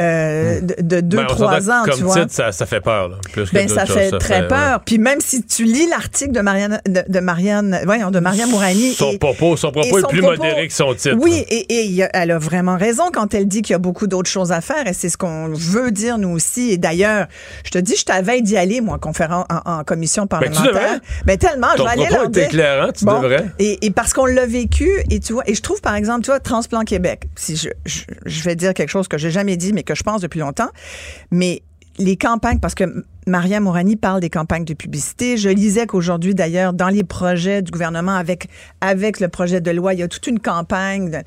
euh, 0.00 0.60
de, 0.60 0.74
de 0.80 1.00
deux, 1.00 1.16
Ben, 1.18 1.26
trois 1.26 1.70
ans, 1.70 1.82
tu 1.84 1.90
Comme 1.90 2.00
vois. 2.00 2.14
titre, 2.20 2.32
ça, 2.32 2.52
ça 2.52 2.66
fait 2.66 2.80
peur. 2.80 3.08
Là. 3.08 3.16
Plus 3.32 3.48
que 3.48 3.54
Ben, 3.54 3.68
ça 3.68 3.86
choses, 3.86 3.96
fait 3.96 4.18
très 4.18 4.40
ouais. 4.42 4.48
peur. 4.48 4.80
Puis 4.84 4.98
même 4.98 5.20
si 5.20 5.42
tu 5.44 5.64
lis 5.64 5.86
l'article 5.88 6.32
de 6.32 6.40
Marianne, 6.40 6.80
de, 6.86 7.02
de 7.08 7.20
Marianne, 7.20 7.80
voyons, 7.84 8.10
de 8.10 8.18
Marianne 8.20 8.50
Mourani. 8.50 8.92
Son 8.94 9.12
et- 9.12 9.18
propos, 9.18 9.56
son 9.56 9.70
propos 9.72 9.86
et 9.96 9.98
est 9.98 10.02
son 10.02 10.08
plus 10.08 10.20
propos- 10.20 10.36
modéré 10.36 10.68
que 10.68 10.74
son 10.74 10.94
titre. 10.94 11.16
Oui, 11.20 11.44
et, 11.48 12.00
elle 12.12 12.30
a 12.30 12.38
vraiment 12.38 12.76
raison 12.76 13.04
quand 13.12 13.34
elle 13.34 13.46
dit 13.46 13.62
qu'il 13.62 13.72
y 13.72 13.76
a 13.76 13.78
beaucoup 13.78 14.06
d'autres 14.06 14.30
choses 14.30 14.52
à 14.52 14.60
faire, 14.60 14.86
et 14.86 14.92
c'est 14.92 15.08
ce 15.08 15.16
qu'on 15.16 15.48
veut 15.48 15.90
dire 15.90 16.18
nous 16.18 16.30
aussi. 16.30 16.70
Et 16.72 16.76
d'ailleurs, 16.78 17.26
je 17.64 17.70
te 17.70 17.78
dis, 17.78 17.94
je 17.96 18.04
t'avais 18.04 18.40
d'y 18.40 18.56
aller, 18.56 18.80
moi, 18.80 18.96
en 18.96 18.98
conférence, 18.98 19.46
en, 19.50 19.78
en 19.78 19.84
commission 19.84 20.22
Ben, 20.22 20.28
parlementaire. 20.40 20.64
devrais. 20.66 21.00
Ben, 21.24 21.38
tellement, 21.38 21.68
Ton 21.76 21.84
je 21.88 21.96
vais 21.96 22.02
aller 22.04 22.14
leur 22.14 22.28
dire. 22.30 22.44
éclairant, 22.44 22.90
tu 22.92 23.04
Bon, 23.04 23.20
devrais. 23.20 23.44
Et, 23.58 23.86
et 23.86 23.90
parce 23.90 24.12
qu'on 24.12 24.26
l'a 24.26 24.46
vécu, 24.46 24.90
et 25.10 25.20
tu 25.20 25.34
vois, 25.34 25.44
et 25.46 25.54
je 25.54 25.62
trouve, 25.62 25.80
par 25.80 25.94
exemple, 25.94 26.22
tu 26.22 26.30
vois, 26.30 26.40
Transplant 26.40 26.82
Québec, 26.82 27.24
si 27.36 27.56
je, 27.56 27.68
je, 27.86 28.00
je 28.26 28.42
vais 28.42 28.56
dire 28.56 28.74
quelque 28.74 28.88
chose 28.90 29.06
que 29.08 29.18
j'ai 29.18 29.30
jamais 29.30 29.56
dit, 29.56 29.72
mais 29.72 29.82
que 29.84 29.94
je 29.94 30.02
pense 30.02 30.20
depuis 30.20 30.40
longtemps, 30.40 30.70
mais 31.30 31.62
les 31.98 32.16
campagnes, 32.16 32.58
parce 32.58 32.74
que 32.74 33.04
Maria 33.26 33.60
Mourani 33.60 33.96
parle 33.96 34.20
des 34.20 34.30
campagnes 34.30 34.64
de 34.64 34.74
publicité. 34.74 35.36
Je 35.36 35.48
lisais 35.48 35.86
qu'aujourd'hui, 35.86 36.34
d'ailleurs, 36.34 36.72
dans 36.72 36.88
les 36.88 37.04
projets 37.04 37.62
du 37.62 37.70
gouvernement, 37.70 38.14
avec, 38.14 38.48
le 39.20 39.26
projet 39.28 39.60
de 39.60 39.70
loi, 39.70 39.94
il 39.94 40.00
y 40.00 40.02
a 40.02 40.08
toute 40.08 40.26
une 40.26 40.40
campagne. 40.40 41.22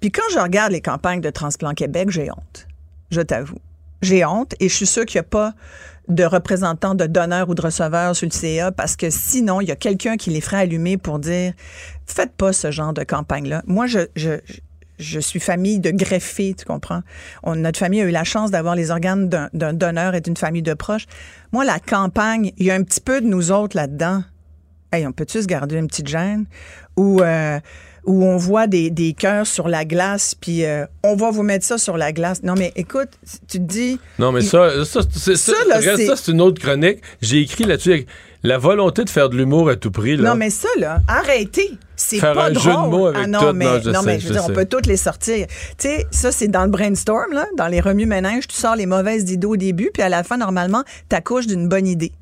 Puis 0.00 0.10
quand 0.10 0.22
je 0.32 0.38
regarde 0.38 0.72
les 0.72 0.80
campagnes 0.80 1.20
de 1.20 1.30
Transplant 1.30 1.72
Québec, 1.72 2.10
j'ai 2.10 2.30
honte. 2.30 2.68
Je 3.10 3.20
t'avoue. 3.20 3.58
J'ai 4.02 4.24
honte 4.24 4.54
et 4.60 4.68
je 4.68 4.74
suis 4.74 4.86
sûre 4.86 5.04
qu'il 5.04 5.18
n'y 5.18 5.26
a 5.26 5.28
pas 5.28 5.52
de 6.08 6.24
représentants, 6.24 6.94
de 6.94 7.06
donneurs 7.06 7.48
ou 7.48 7.54
de 7.54 7.62
receveurs 7.62 8.16
sur 8.16 8.26
le 8.26 8.32
CA 8.32 8.72
parce 8.72 8.96
que 8.96 9.10
sinon, 9.10 9.60
il 9.60 9.68
y 9.68 9.72
a 9.72 9.76
quelqu'un 9.76 10.16
qui 10.16 10.30
les 10.30 10.40
ferait 10.40 10.58
allumer 10.58 10.96
pour 10.96 11.18
dire 11.18 11.52
faites 12.06 12.32
pas 12.32 12.52
ce 12.52 12.70
genre 12.70 12.92
de 12.92 13.04
campagne-là. 13.04 13.62
Moi, 13.66 13.86
je, 13.86 14.06
je 15.00 15.18
suis 15.20 15.40
famille 15.40 15.80
de 15.80 15.90
greffés, 15.90 16.54
tu 16.56 16.64
comprends? 16.64 17.00
On, 17.42 17.56
notre 17.56 17.78
famille 17.78 18.00
a 18.02 18.04
eu 18.04 18.10
la 18.10 18.24
chance 18.24 18.50
d'avoir 18.50 18.74
les 18.76 18.90
organes 18.90 19.28
d'un- 19.28 19.72
donneur 19.72 20.14
et 20.14 20.20
d'une 20.20 20.36
famille 20.36 20.62
de 20.62 20.74
proches. 20.74 21.06
Moi, 21.52 21.64
la 21.64 21.78
campagne, 21.80 22.52
il 22.58 22.66
y 22.66 22.70
a 22.70 22.74
un 22.74 22.82
petit 22.82 23.00
peu 23.00 23.20
de 23.20 23.26
nous 23.26 23.50
autres 23.50 23.76
là-dedans. 23.76 24.22
Hey, 24.92 25.06
on 25.06 25.12
peut-tu 25.12 25.40
se 25.42 25.46
garder 25.46 25.76
une 25.76 25.86
petite 25.88 26.08
gêne? 26.08 26.46
Ou 26.96 27.22
euh, 27.22 27.58
où 28.06 28.24
on 28.24 28.38
voit 28.38 28.66
des, 28.66 28.90
des 28.90 29.12
cœurs 29.12 29.46
sur 29.46 29.68
la 29.68 29.84
glace, 29.84 30.34
puis 30.34 30.64
euh, 30.64 30.86
on 31.04 31.16
va 31.16 31.30
vous 31.30 31.42
mettre 31.42 31.66
ça 31.66 31.76
sur 31.78 31.96
la 31.98 32.12
glace. 32.12 32.42
Non, 32.42 32.54
mais 32.56 32.72
écoute, 32.74 33.10
tu 33.46 33.58
te 33.58 33.62
dis... 33.64 34.00
Non, 34.18 34.32
mais 34.32 34.40
il- 34.40 34.48
ça, 34.48 34.84
ça, 34.86 35.00
c'est- 35.12 35.36
ça, 35.36 35.52
Ça, 36.16 36.32
une 36.32 36.40
autre 36.40 36.60
chronique. 36.60 37.00
J'ai 37.20 37.42
écrit 37.42 37.64
là-dessus 37.64 38.06
la 38.42 38.58
volonté 38.58 39.04
de 39.04 39.10
faire 39.10 39.28
de 39.28 39.36
l'humour 39.36 39.68
à 39.68 39.76
tout 39.76 39.90
prix. 39.90 40.16
Là. 40.16 40.30
Non, 40.30 40.34
mais 40.34 40.50
ça, 40.50 40.68
là, 40.78 41.00
arrêtez. 41.08 41.72
C'est 41.96 42.18
Faire 42.18 42.32
pas 42.34 42.46
un 42.46 42.50
drôle. 42.52 42.62
jeu 42.64 42.70
de 42.72 42.86
mots 42.88 43.06
avec 43.08 43.20
ah 43.24 43.26
non, 43.26 43.38
tout. 43.40 43.52
mais, 43.52 43.64
Non, 43.66 43.80
je 43.84 43.92
sais, 43.92 44.02
mais 44.06 44.18
je 44.20 44.26
veux 44.28 44.32
dire, 44.34 44.44
on 44.48 44.52
peut 44.54 44.64
toutes 44.64 44.86
les 44.86 44.96
sortir. 44.96 45.46
Tu 45.46 45.88
sais, 45.88 46.06
ça, 46.10 46.32
c'est 46.32 46.48
dans 46.48 46.64
le 46.64 46.70
brainstorm, 46.70 47.32
là, 47.32 47.44
dans 47.58 47.68
les 47.68 47.80
remue-ménages. 47.80 48.48
Tu 48.48 48.56
sors 48.56 48.74
les 48.76 48.86
mauvaises 48.86 49.30
idées 49.30 49.46
au 49.46 49.56
début, 49.58 49.90
puis 49.92 50.02
à 50.02 50.08
la 50.08 50.22
fin, 50.24 50.38
normalement, 50.38 50.82
t'accouches 51.10 51.46
d'une 51.46 51.68
bonne 51.68 51.86
idée. 51.86 52.12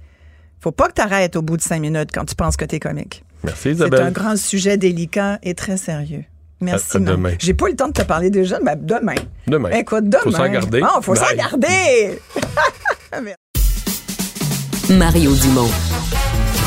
Faut 0.60 0.72
pas 0.72 0.88
que 0.88 0.94
t'arrêtes 0.94 1.36
au 1.36 1.42
bout 1.42 1.56
de 1.56 1.62
cinq 1.62 1.80
minutes 1.80 2.10
quand 2.12 2.24
tu 2.24 2.34
penses 2.34 2.56
que 2.56 2.64
t'es 2.64 2.80
comique. 2.80 3.22
Merci, 3.44 3.62
C'est 3.62 3.70
Isabelle. 3.72 4.02
un 4.02 4.10
grand 4.10 4.36
sujet 4.36 4.76
délicat 4.76 5.38
et 5.44 5.54
très 5.54 5.76
sérieux. 5.76 6.24
Merci, 6.60 6.96
À- 6.96 6.96
à 6.96 7.00
Marc. 7.00 7.16
demain. 7.16 7.34
J'ai 7.38 7.54
pas 7.54 7.66
eu 7.68 7.70
le 7.70 7.76
temps 7.76 7.86
de 7.86 7.92
te 7.92 8.02
parler 8.02 8.30
déjà, 8.30 8.58
mais 8.60 8.74
demain. 8.74 9.14
Demain. 9.46 9.70
Écoute, 9.70 10.06
demain. 10.08 10.22
Faut 10.24 10.32
s'en 10.32 10.48
garder. 10.48 10.80
Ah, 10.82 10.98
faut 11.00 11.14
s'en 11.14 11.32
garder. 11.36 12.18
Mario 14.90 15.32
Dumont. 15.36 15.70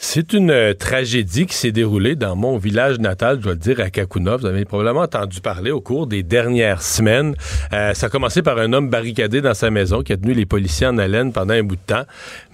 C'est 0.00 0.32
une 0.32 0.52
euh, 0.52 0.74
tragédie 0.74 1.46
qui 1.46 1.56
s'est 1.56 1.72
déroulée 1.72 2.14
dans 2.14 2.36
mon 2.36 2.56
village 2.56 3.00
natal, 3.00 3.38
je 3.38 3.42
dois 3.42 3.52
le 3.54 3.58
dire, 3.58 3.80
à 3.80 3.90
Kakuna. 3.90 4.36
Vous 4.36 4.46
avez 4.46 4.64
probablement 4.64 5.00
entendu 5.00 5.40
parler 5.40 5.72
au 5.72 5.80
cours 5.80 6.06
des 6.06 6.22
dernières 6.22 6.82
semaines. 6.82 7.34
Euh, 7.72 7.94
ça 7.94 8.06
a 8.06 8.08
commencé 8.08 8.40
par 8.40 8.58
un 8.58 8.72
homme 8.72 8.90
barricadé 8.90 9.40
dans 9.40 9.54
sa 9.54 9.70
maison 9.70 10.02
qui 10.02 10.12
a 10.12 10.16
tenu 10.16 10.34
les 10.34 10.46
policiers 10.46 10.86
en 10.86 10.98
haleine 10.98 11.32
pendant 11.32 11.54
un 11.54 11.64
bout 11.64 11.74
de 11.74 11.80
temps. 11.84 12.04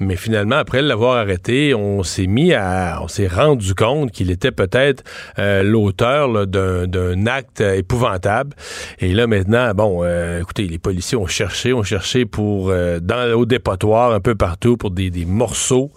Mais 0.00 0.16
finalement, 0.16 0.56
après 0.56 0.80
l'avoir 0.80 1.18
arrêté, 1.18 1.74
on 1.74 2.02
s'est 2.02 2.26
mis 2.26 2.54
à, 2.54 3.00
on 3.02 3.08
s'est 3.08 3.28
rendu 3.28 3.74
compte 3.74 4.10
qu'il 4.10 4.30
était 4.30 4.50
peut-être 4.50 5.04
euh, 5.38 5.62
l'auteur 5.62 6.46
d'un, 6.46 7.26
acte 7.26 7.60
euh, 7.60 7.74
épouvantable. 7.74 8.56
Et 9.00 9.12
là 9.12 9.26
maintenant, 9.26 9.74
bon, 9.74 10.00
euh, 10.02 10.40
écoutez, 10.40 10.66
les 10.66 10.78
policiers 10.78 11.18
ont 11.18 11.26
cherché, 11.26 11.74
ont 11.74 11.82
cherché 11.82 12.24
pour 12.24 12.72
dans 13.02 13.32
au 13.34 13.44
dépotoir 13.44 14.12
un 14.12 14.20
peu 14.20 14.34
partout 14.34 14.78
pour 14.78 14.90
des, 14.90 15.10
des 15.10 15.26
morceaux 15.26 15.92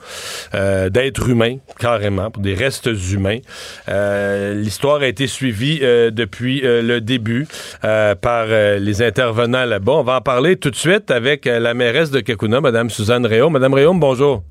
d'êtres 0.54 1.30
humains 1.30 1.37
carrément, 1.80 2.32
pour 2.32 2.42
des 2.42 2.54
restes 2.54 2.90
humains. 3.12 3.40
Euh, 3.90 4.54
L'histoire 4.56 5.02
a 5.02 5.08
été 5.08 5.28
suivie 5.28 5.80
euh, 5.82 6.12
depuis 6.12 6.62
euh, 6.64 6.82
le 6.82 7.02
début 7.02 7.48
par 7.82 8.46
les 8.48 9.02
intervenants 9.02 9.66
là-bas. 9.66 9.94
On 9.94 10.04
va 10.04 10.18
en 10.18 10.22
parler 10.22 10.56
tout 10.58 10.70
de 10.72 10.76
suite 10.76 11.12
avec 11.12 11.46
la 11.46 11.74
mairesse 11.74 12.12
de 12.12 12.20
Kakuna, 12.20 12.62
Madame 12.62 12.90
Suzanne 12.90 13.26
Réaume. 13.26 13.54
Madame 13.54 13.74
Réaume, 13.74 14.00
bonjour. 14.00 14.44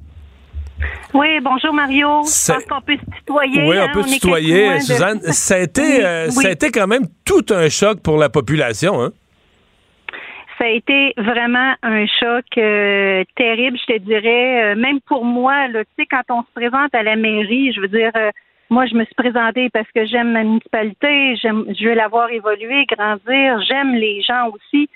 Oui, 1.15 1.41
bonjour 1.43 1.73
Mario. 1.73 2.09
Je 2.25 2.53
pense 2.53 2.65
qu'on 2.65 2.81
peut 2.83 2.97
se 2.97 3.19
tutoyer. 3.19 3.63
oui, 3.69 3.79
hein, 3.79 3.87
on 3.91 3.95
peut 3.95 4.09
est 4.09 4.13
tutoyer. 4.13 4.75
de- 4.75 4.81
Suzanne, 4.83 5.21
ça 5.33 5.55
a 5.55 5.59
été, 5.59 5.83
oui. 6.29 6.33
ça 6.43 6.49
a 6.49 6.51
été 6.51 6.71
quand 6.71 6.87
même 6.87 7.07
tout 7.25 7.45
un 7.51 7.69
choc 7.69 8.01
pour 8.01 8.19
la 8.19 8.29
population. 8.29 9.03
Hein? 9.03 9.13
Ça 10.59 10.65
a 10.65 10.69
été 10.69 11.13
vraiment 11.19 11.75
un 11.83 12.07
choc 12.07 12.45
euh, 12.57 13.25
terrible, 13.37 13.77
je 13.79 13.95
te 13.95 13.99
dirais. 13.99 14.73
Euh, 14.73 14.75
même 14.75 15.01
pour 15.03 15.25
moi, 15.25 15.69
là, 15.69 15.85
tu 15.85 15.91
sais, 15.99 16.07
quand 16.07 16.23
on 16.31 16.43
se 16.43 16.53
présente 16.55 16.95
à 16.95 17.03
la 17.03 17.15
mairie, 17.17 17.73
je 17.73 17.81
veux 17.81 17.89
dire, 17.89 18.11
euh, 18.17 18.31
moi, 18.71 18.87
je 18.87 18.95
me 18.95 19.05
suis 19.05 19.15
présentée 19.15 19.69
parce 19.71 19.91
que 19.95 20.07
j'aime 20.07 20.33
ma 20.33 20.43
municipalité, 20.45 21.37
j'aime, 21.37 21.67
je 21.79 21.89
veux 21.89 21.95
la 21.95 22.09
voir 22.09 22.31
évoluer, 22.31 22.87
grandir, 22.87 23.61
j'aime 23.69 23.95
les 23.95 24.23
gens 24.23 24.49
aussi. 24.49 24.89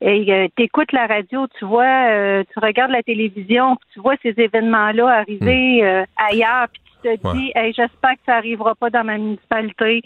Et 0.00 0.30
euh, 0.32 0.48
t'écoutes 0.56 0.92
la 0.92 1.06
radio, 1.06 1.46
tu 1.58 1.64
vois, 1.64 2.08
euh, 2.10 2.42
tu 2.52 2.58
regardes 2.58 2.90
la 2.90 3.02
télévision, 3.02 3.76
puis 3.76 3.88
tu 3.94 4.00
vois 4.00 4.16
ces 4.22 4.34
événements-là 4.36 5.08
arriver 5.08 5.82
euh, 5.84 6.04
ailleurs, 6.16 6.66
puis 6.72 6.82
tu 7.02 7.18
te 7.18 7.28
Ouais. 7.28 7.34
dis, 7.34 7.52
hey, 7.54 7.72
j'espère 7.72 8.12
que 8.14 8.24
ça 8.26 8.34
arrivera 8.36 8.74
pas 8.74 8.90
dans 8.90 9.04
ma 9.04 9.16
municipalité. 9.16 10.02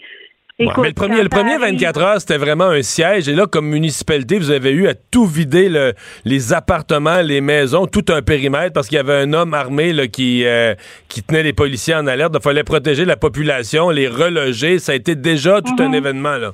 Ouais, 0.67 0.73
mais 0.77 0.87
le 0.89 0.93
premier, 0.93 1.23
le 1.23 1.29
premier 1.29 1.53
arrive- 1.53 1.79
24 1.79 2.01
heures, 2.01 2.19
c'était 2.19 2.37
vraiment 2.37 2.65
un 2.65 2.81
siège. 2.81 3.29
Et 3.29 3.33
là, 3.33 3.45
comme 3.47 3.67
municipalité, 3.69 4.37
vous 4.37 4.51
avez 4.51 4.71
eu 4.71 4.87
à 4.87 4.93
tout 4.93 5.25
vider 5.25 5.69
le- 5.69 5.93
les 6.25 6.51
appartements, 6.53 7.21
les 7.21 7.39
maisons, 7.39 7.85
tout 7.87 8.03
un 8.09 8.21
périmètre 8.21 8.73
parce 8.73 8.87
qu'il 8.89 8.97
y 8.97 8.99
avait 8.99 9.13
un 9.21 9.31
homme 9.33 9.53
armé 9.53 9.93
là, 9.93 10.07
qui, 10.07 10.45
euh, 10.45 10.75
qui 11.07 11.23
tenait 11.23 11.43
les 11.43 11.53
policiers 11.53 11.95
en 11.95 12.07
alerte. 12.07 12.33
Il 12.37 12.41
fallait 12.43 12.63
protéger 12.65 13.05
la 13.05 13.15
population, 13.15 13.89
les 13.89 14.07
reloger. 14.09 14.79
Ça 14.79 14.91
a 14.91 14.95
été 14.95 15.15
déjà 15.15 15.61
tout 15.61 15.75
un 15.81 15.87
Mhm. 15.89 15.95
événement. 15.95 16.35
Là. 16.37 16.51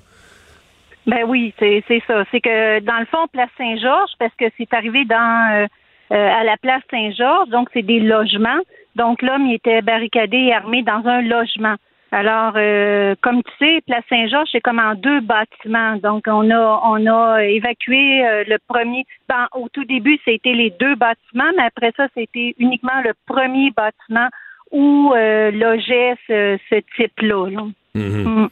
Ben 1.08 1.24
oui, 1.28 1.54
c'est 1.60 1.84
c'est 1.88 2.02
ça. 2.08 2.24
C'est 2.32 2.42
que 2.42 2.80
dans 2.82 3.00
le 3.00 3.06
fond, 3.06 3.28
place 3.32 3.50
Saint-Georges, 3.58 4.12
parce 4.20 4.34
que 4.40 4.46
c'est 4.58 4.74
arrivé 4.74 5.06
dans 5.06 5.50
euh, 5.54 5.66
euh, 6.12 6.40
à 6.40 6.44
la 6.44 6.58
place 6.58 6.82
Saint-Georges, 6.92 7.50
donc 7.50 7.70
c'est 7.74 7.82
des 7.84 8.00
logements. 8.00 8.60
Donc 8.96 9.22
l'homme 9.22 9.46
il 9.48 9.56
était 9.56 9.82
barricadé 9.82 10.38
et 10.38 10.54
armé 10.54 10.84
dans 10.84 11.02
un 11.06 11.22
logement. 11.22 11.76
Alors, 12.16 12.54
euh, 12.56 13.14
comme 13.20 13.44
tu 13.44 13.52
sais, 13.60 13.82
place 13.86 14.06
Saint-Georges, 14.08 14.48
c'est 14.54 14.62
comme 14.62 14.80
en 14.80 14.96
deux 14.96 15.20
bâtiments. 15.20 15.98
Donc, 15.98 16.24
on 16.28 16.50
a 16.50 16.82
on 16.86 17.06
a 17.08 17.44
évacué 17.44 18.26
euh, 18.26 18.46
le 18.48 18.58
premier. 18.70 19.04
Ben, 19.28 19.48
au 19.54 19.68
tout 19.68 19.84
début, 19.84 20.18
c'était 20.24 20.54
les 20.54 20.70
deux 20.80 20.96
bâtiments, 20.96 21.52
mais 21.58 21.64
après 21.64 21.92
ça, 21.98 22.08
c'était 22.16 22.56
uniquement 22.58 23.02
le 23.04 23.12
premier 23.26 23.70
bâtiment 23.72 24.30
où 24.72 25.12
euh, 25.14 25.52
logeait 25.52 26.16
ce, 26.26 26.58
ce 26.70 26.76
type-là. 26.96 27.50
là. 27.50 27.64
Mhm. 27.96 28.44
Mm. 28.44 28.50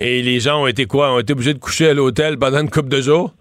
Et 0.00 0.22
les 0.22 0.40
gens 0.40 0.62
ont 0.62 0.66
été 0.66 0.86
quoi? 0.86 1.12
Ont 1.14 1.20
été 1.20 1.32
obligés 1.32 1.54
de 1.54 1.60
coucher 1.60 1.90
à 1.90 1.94
l'hôtel 1.94 2.36
pendant 2.40 2.60
une 2.60 2.70
couple 2.70 2.88
de 2.88 3.00
jours? 3.00 3.32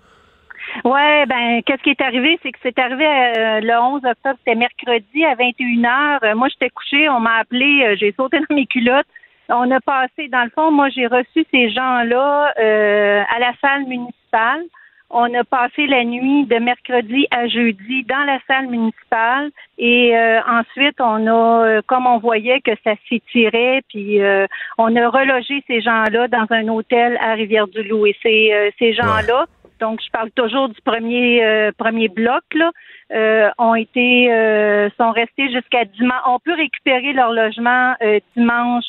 Ouais, 0.84 1.26
ben, 1.26 1.62
qu'est-ce 1.66 1.82
qui 1.82 1.90
est 1.90 2.02
arrivé? 2.02 2.38
C'est 2.44 2.52
que 2.52 2.60
c'est 2.62 2.78
arrivé 2.78 3.06
euh, 3.06 3.62
le 3.62 3.80
11 3.80 4.02
octobre, 4.06 4.38
c'était 4.40 4.56
mercredi 4.56 5.26
à 5.26 5.36
21h. 5.36 6.20
Euh, 6.24 6.36
moi, 6.36 6.50
j'étais 6.50 6.70
couchée, 6.70 7.08
on 7.10 7.20
m'a 7.20 7.38
appelé, 7.38 7.84
euh, 7.84 7.96
j'ai 7.98 8.14
sauté 8.16 8.40
dans 8.50 8.56
mes 8.56 8.66
culottes. 8.66 9.08
On 9.50 9.70
a 9.72 9.80
passé, 9.80 10.28
dans 10.30 10.44
le 10.44 10.50
fond, 10.50 10.72
moi, 10.72 10.90
j'ai 10.90 11.08
reçu 11.08 11.46
ces 11.52 11.70
gens-là 11.70 12.54
euh, 12.60 13.24
à 13.36 13.40
la 13.40 13.54
salle 13.62 13.86
municipale. 13.86 14.64
On 15.12 15.32
a 15.36 15.44
passé 15.44 15.86
la 15.86 16.04
nuit 16.04 16.46
de 16.46 16.58
mercredi 16.58 17.28
à 17.30 17.48
jeudi 17.48 18.04
dans 18.06 18.24
la 18.26 18.40
salle 18.48 18.68
municipale 18.68 19.52
et 19.78 20.18
euh, 20.18 20.40
ensuite 20.48 21.00
on 21.00 21.28
a, 21.28 21.66
euh, 21.66 21.82
comme 21.86 22.08
on 22.08 22.18
voyait 22.18 22.60
que 22.60 22.72
ça 22.84 22.96
s'étirait, 23.08 23.84
puis 23.88 24.22
euh, 24.22 24.48
on 24.80 24.96
a 24.96 25.08
relogé 25.08 25.64
ces 25.68 25.80
gens-là 25.80 26.28
dans 26.28 26.48
un 26.50 26.68
hôtel 26.70 27.18
à 27.22 27.34
Rivière-du-Loup. 27.34 28.08
Et 28.08 28.16
ces, 28.24 28.52
euh, 28.52 28.72
ces 28.80 28.94
gens-là, 28.94 29.46
donc 29.80 30.02
je 30.04 30.10
parle 30.10 30.32
toujours 30.32 30.70
du 30.70 30.82
premier 30.82 31.46
euh, 31.46 31.72
premier 31.78 32.08
bloc 32.08 32.44
là, 32.56 32.72
euh, 33.14 33.50
ont 33.60 33.76
été 33.76 34.32
euh, 34.32 34.90
sont 34.98 35.12
restés 35.12 35.52
jusqu'à 35.54 35.86
dimanche. 35.86 36.22
On 36.28 36.40
peut 36.40 36.56
récupérer 36.56 37.14
leur 37.14 37.32
logement 37.32 37.94
euh, 38.02 38.20
dimanche 38.36 38.84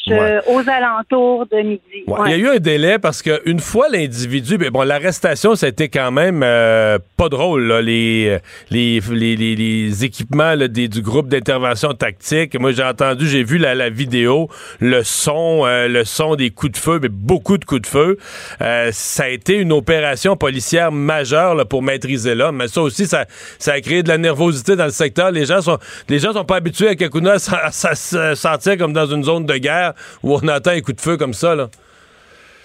aux 0.49 0.69
alentours 0.69 1.47
de 1.47 1.59
midi. 1.63 1.81
Ouais, 2.07 2.17
Ouais. 2.19 2.31
Il 2.31 2.31
y 2.31 2.35
a 2.35 2.39
eu 2.53 2.57
un 2.57 2.59
délai 2.59 2.99
parce 2.99 3.21
qu'une 3.21 3.61
fois 3.61 3.89
l'individu, 3.91 4.57
ben 4.57 4.71
bon, 4.71 4.83
l'arrestation, 4.83 5.55
ça 5.55 5.67
a 5.67 5.69
été 5.69 5.89
quand 5.91 6.11
même 6.11 6.41
pas 6.41 7.29
drôle. 7.29 7.65
là. 7.65 7.83
Les, 7.83 8.39
les, 8.71 9.01
les, 9.11 9.37
les, 9.37 9.55
les 9.55 10.05
équipements 10.05 10.55
là, 10.55 10.67
des, 10.69 10.89
du 10.89 11.03
groupe 11.03 11.29
d'intervention 11.29 11.93
tactique. 11.93 12.59
Moi, 12.59 12.73
j'ai 12.73 12.83
entendu, 12.85 13.27
j'ai 13.29 13.45
vu 13.45 13.59
la, 13.59 13.75
la 13.75 13.91
vidéo, 13.91 14.49
le 14.81 15.03
son, 15.03 15.65
le 15.67 16.05
son 16.05 16.37
des 16.37 16.51
coups 16.51 16.73
de 16.73 16.79
feu, 16.79 16.99
mais 17.03 17.09
beaucoup 17.11 17.59
de 17.59 17.65
coups 17.67 17.83
de 17.83 17.87
feu. 17.87 18.17
Ça 18.93 19.25
a 19.25 19.29
été 19.29 19.57
une 19.57 19.73
opération 19.73 20.37
policière 20.37 20.91
majeure 20.91 21.55
là, 21.55 21.65
pour 21.67 21.83
maîtriser 21.83 22.35
l'homme. 22.35 22.57
Mais 22.57 22.69
ça 22.69 22.81
aussi, 22.81 23.07
ça, 23.07 23.27
ça 23.59 23.73
a 23.75 23.81
créé 23.81 24.03
de 24.07 24.13
la 24.13 24.19
nervosité 24.19 24.77
dans 24.77 24.85
le 24.85 24.91
secteur. 24.91 25.31
Les 25.31 25.45
gens 25.45 25.61
sont, 25.61 25.79
les 26.09 26.19
gens 26.19 26.33
sont 26.33 26.45
pas 26.45 26.57
habitués 26.57 26.89
à 26.89 26.95
Kakuna 26.95 27.33
à, 27.33 27.67
à 27.67 27.71
se 27.71 28.35
sentir 28.35 28.79
comme 28.79 28.93
dans 28.93 29.07
une 29.07 29.25
zone 29.25 29.45
de 29.45 29.57
guerre 29.59 29.93
où 30.23 30.35
on 30.35 30.49
entend 30.49 30.71
un 30.71 30.81
coup 30.81 30.93
de 30.93 31.01
feu 31.01 31.17
comme 31.17 31.35
ça. 31.35 31.55
Là. 31.55 31.69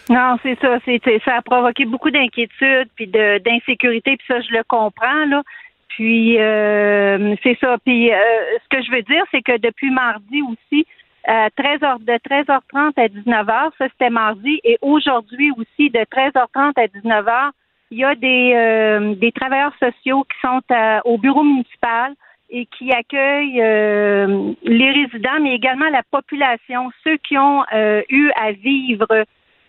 Non, 0.09 0.37
c'est 0.43 0.59
ça. 0.59 0.77
C'est, 0.85 1.01
ça 1.23 1.37
a 1.37 1.41
provoqué 1.41 1.85
beaucoup 1.85 2.11
d'inquiétude 2.11 2.89
puis 2.95 3.07
de, 3.07 3.37
d'insécurité, 3.39 4.17
puis 4.17 4.27
ça, 4.27 4.41
je 4.41 4.53
le 4.55 4.63
comprends, 4.67 5.25
là. 5.25 5.41
Puis, 5.89 6.37
euh, 6.39 7.35
c'est 7.43 7.57
ça. 7.59 7.77
Puis, 7.85 8.11
euh, 8.11 8.17
ce 8.63 8.77
que 8.77 8.83
je 8.83 8.91
veux 8.91 9.03
dire, 9.03 9.23
c'est 9.31 9.41
que 9.41 9.57
depuis 9.57 9.91
mardi 9.91 10.41
aussi, 10.41 10.85
à 11.25 11.49
13h, 11.49 12.03
de 12.03 12.13
13h30 12.13 12.93
à 12.97 13.07
19h, 13.07 13.71
ça, 13.77 13.85
c'était 13.89 14.09
mardi, 14.09 14.59
et 14.63 14.77
aujourd'hui 14.81 15.51
aussi, 15.51 15.89
de 15.89 15.99
13h30 15.99 16.73
à 16.75 16.87
19h, 16.87 17.51
il 17.91 17.97
y 17.99 18.03
a 18.05 18.15
des, 18.15 18.53
euh, 18.55 19.15
des 19.15 19.31
travailleurs 19.31 19.73
sociaux 19.79 20.23
qui 20.23 20.39
sont 20.41 20.61
à- 20.69 21.01
au 21.05 21.17
bureau 21.17 21.43
municipal 21.43 22.13
et 22.49 22.65
qui 22.65 22.91
accueillent 22.91 23.61
euh, 23.61 24.51
les 24.63 24.91
résidents, 24.91 25.39
mais 25.41 25.53
également 25.55 25.89
la 25.89 26.03
population, 26.09 26.89
ceux 27.03 27.17
qui 27.17 27.37
ont 27.37 27.63
euh, 27.73 28.01
eu 28.09 28.29
à 28.41 28.51
vivre 28.53 29.07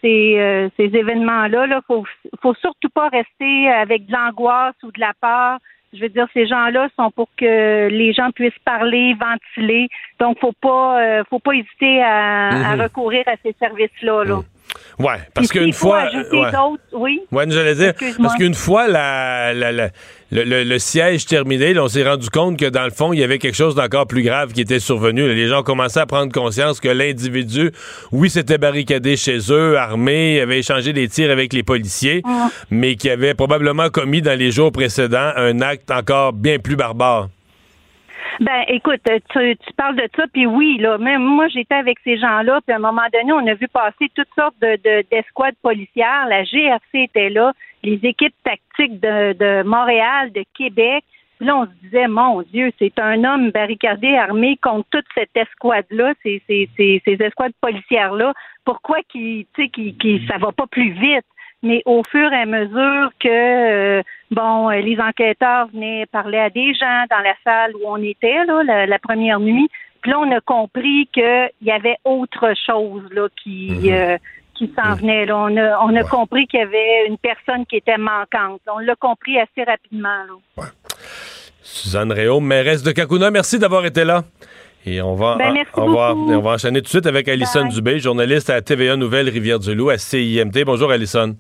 ces, 0.01 0.37
euh, 0.39 0.69
ces 0.77 0.85
événements-là. 0.97 1.67
Il 1.67 1.79
faut, 1.87 2.05
faut 2.41 2.55
surtout 2.55 2.89
pas 2.91 3.09
rester 3.09 3.69
avec 3.69 4.07
de 4.07 4.13
l'angoisse 4.13 4.75
ou 4.83 4.91
de 4.91 5.01
la 5.01 5.13
peur. 5.21 5.59
Je 5.93 6.01
veux 6.01 6.09
dire, 6.09 6.27
ces 6.33 6.47
gens-là 6.47 6.89
sont 6.99 7.11
pour 7.11 7.29
que 7.37 7.89
les 7.89 8.13
gens 8.15 8.31
puissent 8.31 8.59
parler, 8.65 9.15
ventiler. 9.15 9.89
Donc, 10.19 10.39
faut 10.41 10.55
pas, 10.61 11.01
euh, 11.03 11.23
faut 11.29 11.39
pas 11.39 11.53
hésiter 11.55 12.03
à, 12.03 12.49
à 12.71 12.77
Mhm. 12.77 12.81
recourir 12.83 13.25
à 13.27 13.35
ces 13.45 13.53
services-là. 13.61 14.25
Là. 14.25 14.41
Ouais, 14.99 15.17
parce 15.35 15.49
Puis 15.49 15.59
qu'une 15.61 15.73
fois. 15.73 16.05
ouais. 16.13 16.51
oui. 16.93 17.21
Ouais, 17.33 17.45
j'allais 17.49 17.75
dire, 17.75 17.93
parce 18.23 18.35
qu'une 18.37 18.55
fois 18.55 18.87
la, 18.89 19.53
la- 19.55 19.73
la- 19.73 19.91
le, 20.31 20.45
le- 20.45 20.65
le 20.65 20.79
siège 20.79 21.27
terminé, 21.27 21.75
là, 21.75 21.85
on 21.85 21.89
s'est 21.89 22.09
rendu 22.09 22.31
compte 22.31 22.59
que 22.59 22.67
dans 22.67 22.85
le 22.85 22.91
fond, 22.91 23.13
il 23.13 23.19
y 23.19 23.23
avait 23.25 23.39
quelque 23.39 23.55
chose 23.57 23.75
d'encore 23.75 24.07
plus 24.07 24.23
grave 24.23 24.53
qui 24.53 24.61
était 24.63 24.79
survenu. 24.81 25.27
Les 25.35 25.49
gens 25.49 25.61
ont 25.61 25.65
commencé 25.65 25.99
à 26.01 26.07
prendre 26.07 26.33
conscience 26.33 26.81
que 26.81 26.89
l'individu, 26.89 27.71
oui, 28.13 28.31
s'était 28.31 28.59
barricadé 28.59 29.17
chez 29.17 29.39
eux, 29.51 29.77
armé, 29.79 30.41
avait 30.41 30.61
échangé 30.61 30.93
des 30.93 31.09
tirs 31.09 31.31
avec 31.31 31.53
les 31.53 31.63
policiers, 31.63 32.23
Ah. 32.25 32.49
mais 32.71 32.97
qui 32.97 33.11
avait 33.11 33.35
probablement 33.35 33.89
commis 33.91 34.23
dans 34.23 34.39
les 34.39 34.51
jours 34.51 34.73
précédents 34.73 35.33
un 35.37 35.61
acte 35.61 35.91
encore 35.91 36.33
bien 36.33 36.59
plus 36.59 36.77
barbare. 36.77 37.29
Ben, 38.43 38.65
écoute, 38.67 39.01
tu, 39.05 39.57
tu 39.57 39.73
parles 39.75 39.95
de 39.95 40.09
ça, 40.17 40.25
puis 40.33 40.47
oui, 40.47 40.77
là, 40.79 40.99
même 40.99 41.23
moi, 41.23 41.47
j'étais 41.47 41.77
avec 41.77 41.99
ces 42.03 42.19
gens-là, 42.19 42.61
puis 42.67 42.73
à 42.73 42.77
un 42.77 42.81
moment 42.81 43.07
donné, 43.13 43.33
on 43.33 43.47
a 43.47 43.55
vu 43.55 43.69
passer 43.69 44.11
toutes 44.17 44.35
sortes 44.35 44.57
de, 44.61 44.75
de- 44.83 45.05
d'escouades 45.13 45.55
policières. 45.63 46.27
La 46.29 46.43
GRC 46.43 47.05
était 47.05 47.31
là, 47.31 47.53
les 47.85 48.01
équipes 48.03 48.35
tactiques 48.43 48.99
de, 48.99 49.33
de 49.35 49.63
Montréal, 49.63 50.33
de 50.33 50.43
Québec. 50.59 51.05
Là, 51.39 51.57
on 51.57 51.67
se 51.67 51.71
disait, 51.85 52.09
mon 52.09 52.43
Dieu, 52.43 52.73
c'est 52.81 52.99
un 52.99 53.23
homme 53.23 53.51
barricadé, 53.53 54.17
armé 54.17 54.57
contre 54.61 54.89
toute 54.91 55.07
cette 55.15 55.37
escouade-là, 55.37 56.15
ces, 56.25 56.43
ces, 56.49 56.69
ces, 56.77 57.01
ces 57.05 57.17
escouades 57.21 57.55
policières-là. 57.61 58.33
Pourquoi 58.65 58.99
qui, 59.09 59.47
qui, 59.55 59.71
qui, 59.95 60.27
ça 60.29 60.39
va 60.39 60.51
pas 60.51 60.67
plus 60.67 60.91
vite? 60.91 61.25
Mais 61.63 61.83
au 61.85 62.03
fur 62.11 62.33
et 62.33 62.43
à 62.43 62.47
mesure 62.47 63.11
que 63.21 63.29
euh, 63.29 64.03
bon, 64.31 64.71
euh, 64.71 64.81
les 64.81 64.99
enquêteurs 64.99 65.69
venaient 65.73 66.07
parler 66.07 66.39
à 66.39 66.51
des 66.51 66.75
gens 66.75 67.05
dans 67.09 67.21
la 67.23 67.35
salle 67.45 67.73
où 67.77 67.81
on 67.87 68.03
était 68.03 68.45
là, 68.47 68.63
la, 68.65 68.87
la 68.87 68.99
première 68.99 69.39
nuit, 69.39 69.69
puis 70.01 70.11
là 70.11 70.19
on 70.19 70.31
a 70.33 70.41
compris 70.41 71.09
qu'il 71.13 71.51
y 71.63 71.71
avait 71.71 71.97
autre 72.05 72.53
chose 72.67 73.03
là 73.13 73.29
qui 73.43 73.93
euh, 73.93 74.19
qui 74.55 74.73
s'en 74.77 74.95
venait. 74.97 75.25
Là. 75.25 75.39
On 75.39 75.57
a 75.57 75.79
on 75.85 75.95
a 75.95 76.03
compris 76.03 76.47
qu'il 76.49 76.59
y 76.59 76.63
avait 76.65 77.07
une 77.07 77.19
personne 77.19 77.65
qui 77.67 77.77
était 77.77 77.99
manquante. 77.99 78.61
On 78.67 78.79
l'a 78.79 78.97
compris 78.97 79.39
assez 79.39 79.63
rapidement. 79.65 80.09
Là. 80.59 80.65
Suzanne 81.63 82.11
Réau, 82.11 82.41
mairesse 82.41 82.83
de 82.83 82.91
Kakuna, 82.91 83.31
merci 83.31 83.59
d'avoir 83.61 83.87
été 83.87 84.05
là. 84.05 84.25
Et 84.85 85.01
on 85.01 85.15
va, 85.15 85.37
Ben, 85.37 85.55
on, 85.77 85.93
va, 85.93 86.13
on 86.13 86.41
va 86.41 86.51
enchaîner 86.51 86.81
tout 86.81 86.87
de 86.87 86.89
suite 86.89 87.07
avec 87.07 87.29
Alison 87.29 87.69
Dubé, 87.69 88.01
journaliste 88.01 88.51
à 88.51 88.61
TVA 88.61 88.97
Nouvelle 88.97 89.29
Rivière-du-Loup 89.29 89.91
à 89.91 89.97
CIMT. 89.97 90.65
Bonjour 90.67 90.91
Alison. 90.91 91.37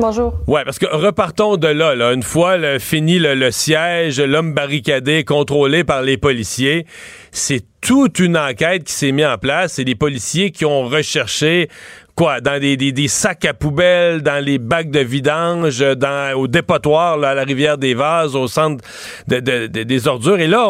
Bonjour. 0.00 0.32
Ouais, 0.46 0.64
parce 0.64 0.78
que 0.78 0.86
repartons 0.86 1.58
de 1.58 1.68
là. 1.68 1.94
là. 1.94 2.12
Une 2.14 2.22
fois 2.22 2.56
fini 2.78 3.18
le, 3.18 3.50
siège, 3.50 4.18
l'homme 4.18 4.54
barricadé, 4.54 5.24
contrôlé 5.24 5.84
par 5.84 6.00
les 6.00 6.16
policiers, 6.16 6.86
c'est 7.32 7.62
toute 7.82 8.18
une 8.18 8.38
enquête 8.38 8.84
qui 8.84 8.94
s'est 8.94 9.12
mise 9.12 9.26
en 9.26 9.36
place. 9.36 9.74
C'est 9.74 9.84
les 9.84 9.94
policiers 9.94 10.52
qui 10.52 10.64
ont 10.64 10.84
recherché 10.84 11.68
quoi 12.14 12.40
dans 12.40 12.58
des, 12.58 13.08
sacs 13.08 13.44
à 13.44 13.52
poubelle, 13.52 14.22
dans 14.22 14.42
les 14.42 14.58
bacs 14.58 14.90
de 14.90 15.00
vidange, 15.00 15.80
dans 15.96 16.34
au 16.34 16.48
dépotoir 16.48 17.22
à 17.22 17.34
la 17.34 17.44
rivière 17.44 17.76
des 17.76 17.92
Vases, 17.92 18.34
au 18.36 18.46
centre 18.48 18.82
de- 19.28 19.40
de- 19.40 19.66
de- 19.66 19.82
des 19.82 20.08
ordures. 20.08 20.40
Et 20.40 20.46
là, 20.46 20.66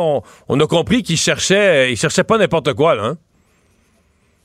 on, 0.49 0.61
a 0.61 0.67
compris 0.67 1.05
qu'ils 1.05 1.17
cherchaient, 1.17 1.93
ils 1.93 2.25
pas 2.25 2.39
n'importe 2.39 2.75
quoi 2.75 2.97
hein? 3.01 3.17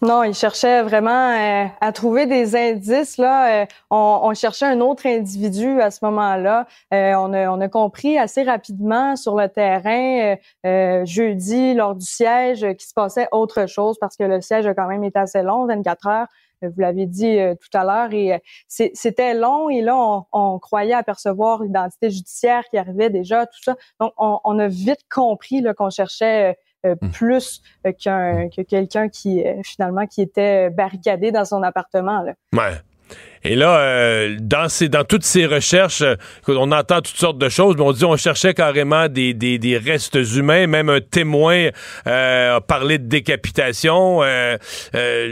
Non, 0.01 0.23
il 0.23 0.33
cherchait 0.33 0.83
vraiment 0.83 1.31
euh, 1.31 1.65
à 1.81 1.91
trouver 1.91 2.25
des 2.25 2.55
indices. 2.55 3.17
Là, 3.17 3.63
Euh, 3.63 3.65
on, 3.89 4.19
on 4.23 4.33
cherchait 4.33 4.65
un 4.65 4.81
autre 4.81 5.07
individu 5.07 5.81
à 5.81 5.89
ce 5.89 6.03
moment-là. 6.05 6.67
Euh, 6.93 7.13
on, 7.15 7.33
a, 7.33 7.49
on 7.49 7.61
a 7.61 7.69
compris 7.69 8.17
assez 8.17 8.43
rapidement 8.43 9.15
sur 9.15 9.35
le 9.35 9.47
terrain 9.47 10.33
euh, 10.33 10.35
euh, 10.65 11.05
jeudi 11.05 11.73
lors 11.73 11.95
du 11.95 12.05
siège 12.05 12.63
euh, 12.63 12.73
qu'il 12.73 12.87
se 12.87 12.93
passait 12.93 13.27
autre 13.31 13.67
chose 13.67 13.97
parce 13.99 14.17
que 14.17 14.23
le 14.23 14.41
siège 14.41 14.67
a 14.67 14.73
quand 14.73 14.87
même 14.87 15.03
été 15.03 15.17
assez 15.17 15.41
long, 15.41 15.65
24 15.65 16.07
heures. 16.07 16.27
Vous 16.61 16.79
l'avez 16.81 17.05
dit 17.05 17.37
tout 17.61 17.77
à 17.77 17.83
l'heure 17.83 18.13
et 18.13 18.41
c'était 18.67 19.33
long 19.35 19.69
et 19.69 19.81
là 19.81 19.95
on, 19.95 20.23
on 20.31 20.57
croyait 20.57 20.93
apercevoir 20.93 21.61
l'identité 21.61 22.09
judiciaire 22.09 22.63
qui 22.71 22.77
arrivait 22.77 23.09
déjà, 23.09 23.45
tout 23.45 23.61
ça. 23.61 23.75
Donc 23.99 24.13
on, 24.17 24.57
a 24.57 24.67
vite 24.67 25.01
compris 25.13 25.63
qu'on 25.77 25.89
cherchait 25.91 26.57
euh, 26.85 26.95
euh, 27.03 27.07
plus 27.11 27.61
euh, 27.85 27.91
qu'un 27.91 28.49
que 28.49 28.61
quelqu'un 28.61 29.09
qui 29.09 29.45
euh, 29.45 29.53
finalement 29.63 30.05
qui 30.07 30.21
était 30.21 30.69
barricadé 30.69 31.31
dans 31.31 31.45
son 31.45 31.63
appartement. 31.63 32.21
Là. 32.21 32.33
Ouais. 32.53 32.75
Et 33.43 33.55
là, 33.55 33.77
euh, 33.77 34.37
dans, 34.41 34.69
ces, 34.69 34.89
dans 34.89 35.03
toutes 35.03 35.23
ces 35.23 35.45
recherches, 35.45 36.01
euh, 36.01 36.15
on 36.47 36.71
entend 36.71 37.01
toutes 37.01 37.17
sortes 37.17 37.37
de 37.37 37.47
choses, 37.47 37.75
mais 37.77 37.83
on 37.83 37.91
dit 37.91 38.03
on 38.03 38.17
cherchait 38.17 38.55
carrément 38.55 39.07
des, 39.07 39.35
des, 39.35 39.59
des 39.59 39.77
restes 39.77 40.17
humains, 40.35 40.65
même 40.65 40.89
un 40.89 40.99
témoin 40.99 41.69
euh, 42.07 42.55
a 42.55 42.61
parlé 42.61 42.97
de 42.97 43.07
décapitation. 43.07 44.21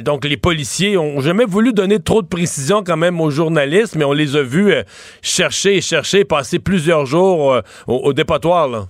donc 0.04 0.26
les 0.26 0.38
policiers 0.38 0.96
ont 0.96 1.22
jamais 1.22 1.46
voulu 1.46 1.74
donner 1.74 2.00
trop 2.00 2.22
de 2.22 2.28
précisions 2.28 2.84
quand 2.84 2.98
même 2.98 3.20
aux 3.20 3.32
journalistes, 3.32 3.96
mais 3.96 4.06
on 4.06 4.14
les 4.14 4.36
a 4.36 4.44
vus 4.44 4.76
chercher 5.24 5.78
et 5.78 5.82
chercher, 5.82 6.24
passer 6.24 6.60
plusieurs 6.60 7.08
jours 7.08 7.62
au, 7.88 7.94
au 7.96 8.14
dépotoir. 8.14 8.68
Là. 8.68 8.86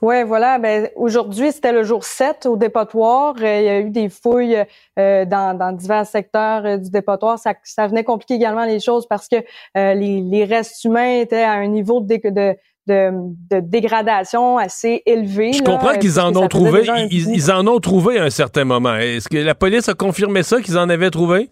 Ouais, 0.00 0.22
voilà. 0.22 0.58
Ben, 0.58 0.88
aujourd'hui, 0.94 1.50
c'était 1.50 1.72
le 1.72 1.82
jour 1.82 2.04
7 2.04 2.46
au 2.46 2.56
dépotoir. 2.56 3.34
Euh, 3.40 3.58
il 3.60 3.64
y 3.64 3.68
a 3.68 3.80
eu 3.80 3.90
des 3.90 4.08
fouilles 4.08 4.64
euh, 4.98 5.24
dans, 5.24 5.56
dans 5.58 5.72
divers 5.72 6.06
secteurs 6.06 6.64
euh, 6.64 6.76
du 6.76 6.90
dépotoir. 6.90 7.38
Ça, 7.38 7.54
ça 7.64 7.86
venait 7.88 8.04
compliquer 8.04 8.34
également 8.34 8.64
les 8.64 8.78
choses 8.80 9.06
parce 9.08 9.26
que 9.28 9.36
euh, 9.76 9.94
les, 9.94 10.20
les 10.20 10.44
restes 10.44 10.84
humains 10.84 11.18
étaient 11.20 11.42
à 11.42 11.52
un 11.52 11.66
niveau 11.66 12.00
de, 12.00 12.06
dé- 12.06 12.20
de, 12.30 12.54
de, 12.86 13.10
de 13.50 13.60
dégradation 13.60 14.56
assez 14.56 15.02
élevé. 15.04 15.52
Je 15.52 15.64
là, 15.64 15.72
comprends 15.72 15.98
qu'ils 15.98 16.20
en 16.20 16.34
ont 16.36 16.46
trouvé. 16.46 16.82
Ils, 17.10 17.50
en 17.50 17.66
ont 17.66 17.80
trouvé 17.80 18.18
à 18.18 18.24
un 18.24 18.30
certain 18.30 18.64
moment. 18.64 18.94
Est-ce 18.94 19.28
que 19.28 19.38
la 19.38 19.56
police 19.56 19.88
a 19.88 19.94
confirmé 19.94 20.44
ça 20.44 20.60
qu'ils 20.60 20.78
en 20.78 20.88
avaient 20.88 21.10
trouvé? 21.10 21.50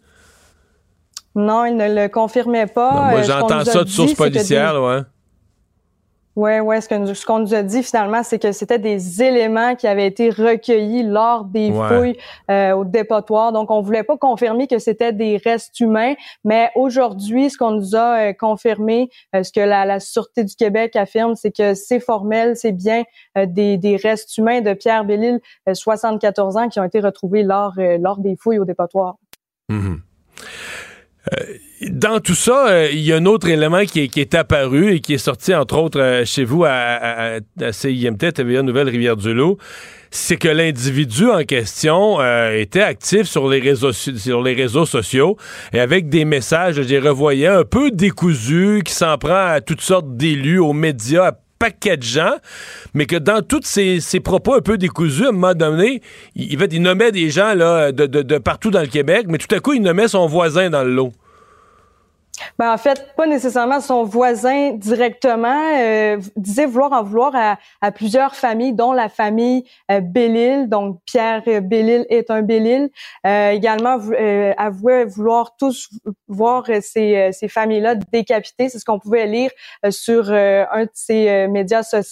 Non, 1.34 1.64
ils 1.66 1.76
ne 1.76 1.92
le 2.02 2.08
confirmaient 2.08 2.66
pas. 2.66 2.92
Non, 2.94 3.02
moi, 3.10 3.22
j'entends 3.22 3.64
ça 3.64 3.84
de 3.84 3.88
sources 3.88 4.10
des- 4.10 4.16
policières, 4.16 4.72
là, 4.74 4.80
ouais. 4.80 5.02
Ouais, 6.36 6.60
ouais. 6.60 6.80
Ce 6.82 6.94
nous- 6.94 7.12
qu'on 7.26 7.38
nous 7.38 7.54
a 7.54 7.62
dit 7.62 7.82
finalement, 7.82 8.22
c'est 8.22 8.38
que 8.38 8.52
c'était 8.52 8.78
des 8.78 9.22
éléments 9.22 9.74
qui 9.74 9.86
avaient 9.86 10.06
été 10.06 10.28
recueillis 10.28 11.02
lors 11.02 11.44
des 11.44 11.70
Ouais. 11.70 11.88
fouilles 11.88 12.16
euh, 12.50 12.72
au 12.72 12.84
dépotoir. 12.84 13.52
Donc, 13.52 13.70
on 13.70 13.80
voulait 13.80 14.02
pas 14.02 14.18
confirmer 14.18 14.66
que 14.66 14.78
c'était 14.78 15.14
des 15.14 15.38
restes 15.42 15.80
humains, 15.80 16.14
mais 16.44 16.70
aujourd'hui, 16.74 17.48
ce 17.48 17.56
qu'on 17.56 17.70
nous 17.70 17.96
a 17.96 18.18
euh, 18.28 18.32
confirmé, 18.34 19.08
euh, 19.34 19.42
ce 19.42 19.50
que 19.50 19.60
la, 19.60 19.86
la 19.86 19.98
sûreté 19.98 20.44
du 20.44 20.54
Québec 20.54 20.94
affirme, 20.94 21.34
c'est 21.36 21.50
que 21.56 21.72
c'est 21.74 22.00
formel, 22.00 22.54
c'est 22.54 22.72
bien 22.72 23.04
des, 23.34 23.78
des 23.78 23.96
restes 23.96 24.36
humains 24.36 24.60
de 24.60 24.74
Pierre 24.74 25.04
Bellil, 25.06 25.40
euh, 25.68 25.74
74 25.74 26.56
ans, 26.58 26.68
qui 26.68 26.78
ont 26.80 26.84
été 26.84 27.00
retrouvés 27.00 27.42
lors 27.42 27.72
lors 27.76 28.18
des 28.18 28.36
fouilles 28.36 28.58
au 28.58 28.64
dépotoir. 28.66 29.16
Euh, 29.72 29.96
dans 31.90 32.20
tout 32.20 32.34
ça, 32.34 32.68
euh, 32.68 32.88
il 32.92 33.00
y 33.00 33.12
a 33.12 33.16
un 33.16 33.26
autre 33.26 33.48
élément 33.48 33.84
qui 33.84 34.00
est, 34.00 34.34
apparu 34.34 34.94
et 34.94 35.00
qui 35.00 35.14
est 35.14 35.18
sorti, 35.18 35.54
entre 35.54 35.76
autres, 35.78 36.00
euh, 36.00 36.24
chez 36.24 36.44
vous 36.44 36.64
à, 36.64 37.38
CIMT, 37.70 38.32
TVA 38.32 38.62
Nouvelle-Rivière-du-Loup, 38.62 39.58
c'est 40.10 40.36
que 40.36 40.48
l'individu 40.48 41.28
en 41.28 41.42
question 41.42 42.20
euh, 42.20 42.58
était 42.58 42.80
actif 42.80 43.24
sur 43.24 43.48
les 43.48 43.60
réseaux 43.60 43.92
sur 43.92 44.42
les 44.42 44.54
réseaux 44.54 44.86
sociaux 44.86 45.36
et 45.72 45.80
avec 45.80 46.08
des 46.08 46.24
messages, 46.24 46.80
j'ai 46.80 46.98
revoyé 46.98 47.48
un 47.48 47.64
peu 47.64 47.90
décousus, 47.90 48.82
qui 48.84 48.92
s'en 48.92 49.18
prend 49.18 49.46
à 49.48 49.60
toutes 49.60 49.82
sortes 49.82 50.16
d'élus, 50.16 50.58
aux 50.58 50.72
médias, 50.72 51.32
mais 52.94 53.06
que 53.06 53.16
dans 53.16 53.42
tous 53.42 53.62
ces, 53.64 54.20
propos 54.20 54.54
un 54.54 54.60
peu 54.60 54.78
décousus, 54.78 55.26
à 55.26 55.28
un 55.28 55.32
moment 55.32 55.54
donné, 55.54 56.02
il, 56.34 56.82
nommait 56.82 57.12
des 57.12 57.30
gens 57.30 57.54
de 57.56 58.38
partout 58.38 58.70
dans 58.70 58.80
le 58.80 58.86
Québec, 58.86 59.26
mais 59.28 59.38
tout 59.38 59.54
à 59.54 59.60
coup, 59.60 59.72
il 59.72 59.82
nommait 59.82 60.08
son 60.08 60.26
voisin 60.26 60.70
dans 60.70 60.82
le 60.82 60.92
lot. 60.92 61.12
Ben, 62.58 62.72
en 62.72 62.78
fait, 62.78 63.14
pas 63.16 63.26
nécessairement 63.26 63.80
son 63.80 64.04
voisin 64.04 64.72
directement. 64.72 65.76
Euh, 65.78 66.18
disait 66.36 66.66
vouloir 66.66 66.92
en 66.92 67.02
vouloir 67.02 67.32
à, 67.34 67.58
à 67.80 67.92
plusieurs 67.92 68.34
familles, 68.34 68.72
dont 68.72 68.92
la 68.92 69.08
famille 69.08 69.64
euh, 69.90 70.00
Bellil. 70.00 70.68
Donc, 70.68 71.00
Pierre 71.04 71.42
Bellil 71.62 72.06
est 72.08 72.30
un 72.30 72.42
Bellil. 72.42 72.88
Euh, 73.26 73.50
également, 73.50 73.98
euh, 74.12 74.52
avouait 74.56 75.04
vouloir 75.04 75.56
tous 75.56 75.90
voir 76.28 76.64
ces, 76.80 77.30
ces 77.32 77.48
familles-là 77.48 77.94
décapitées. 77.94 78.68
C'est 78.68 78.78
ce 78.78 78.84
qu'on 78.84 78.98
pouvait 78.98 79.26
lire 79.26 79.50
euh, 79.84 79.90
sur 79.90 80.32
un 80.32 80.84
de 80.84 80.90
ses 80.94 81.46
médias 81.48 81.82
sociaux. 81.82 82.06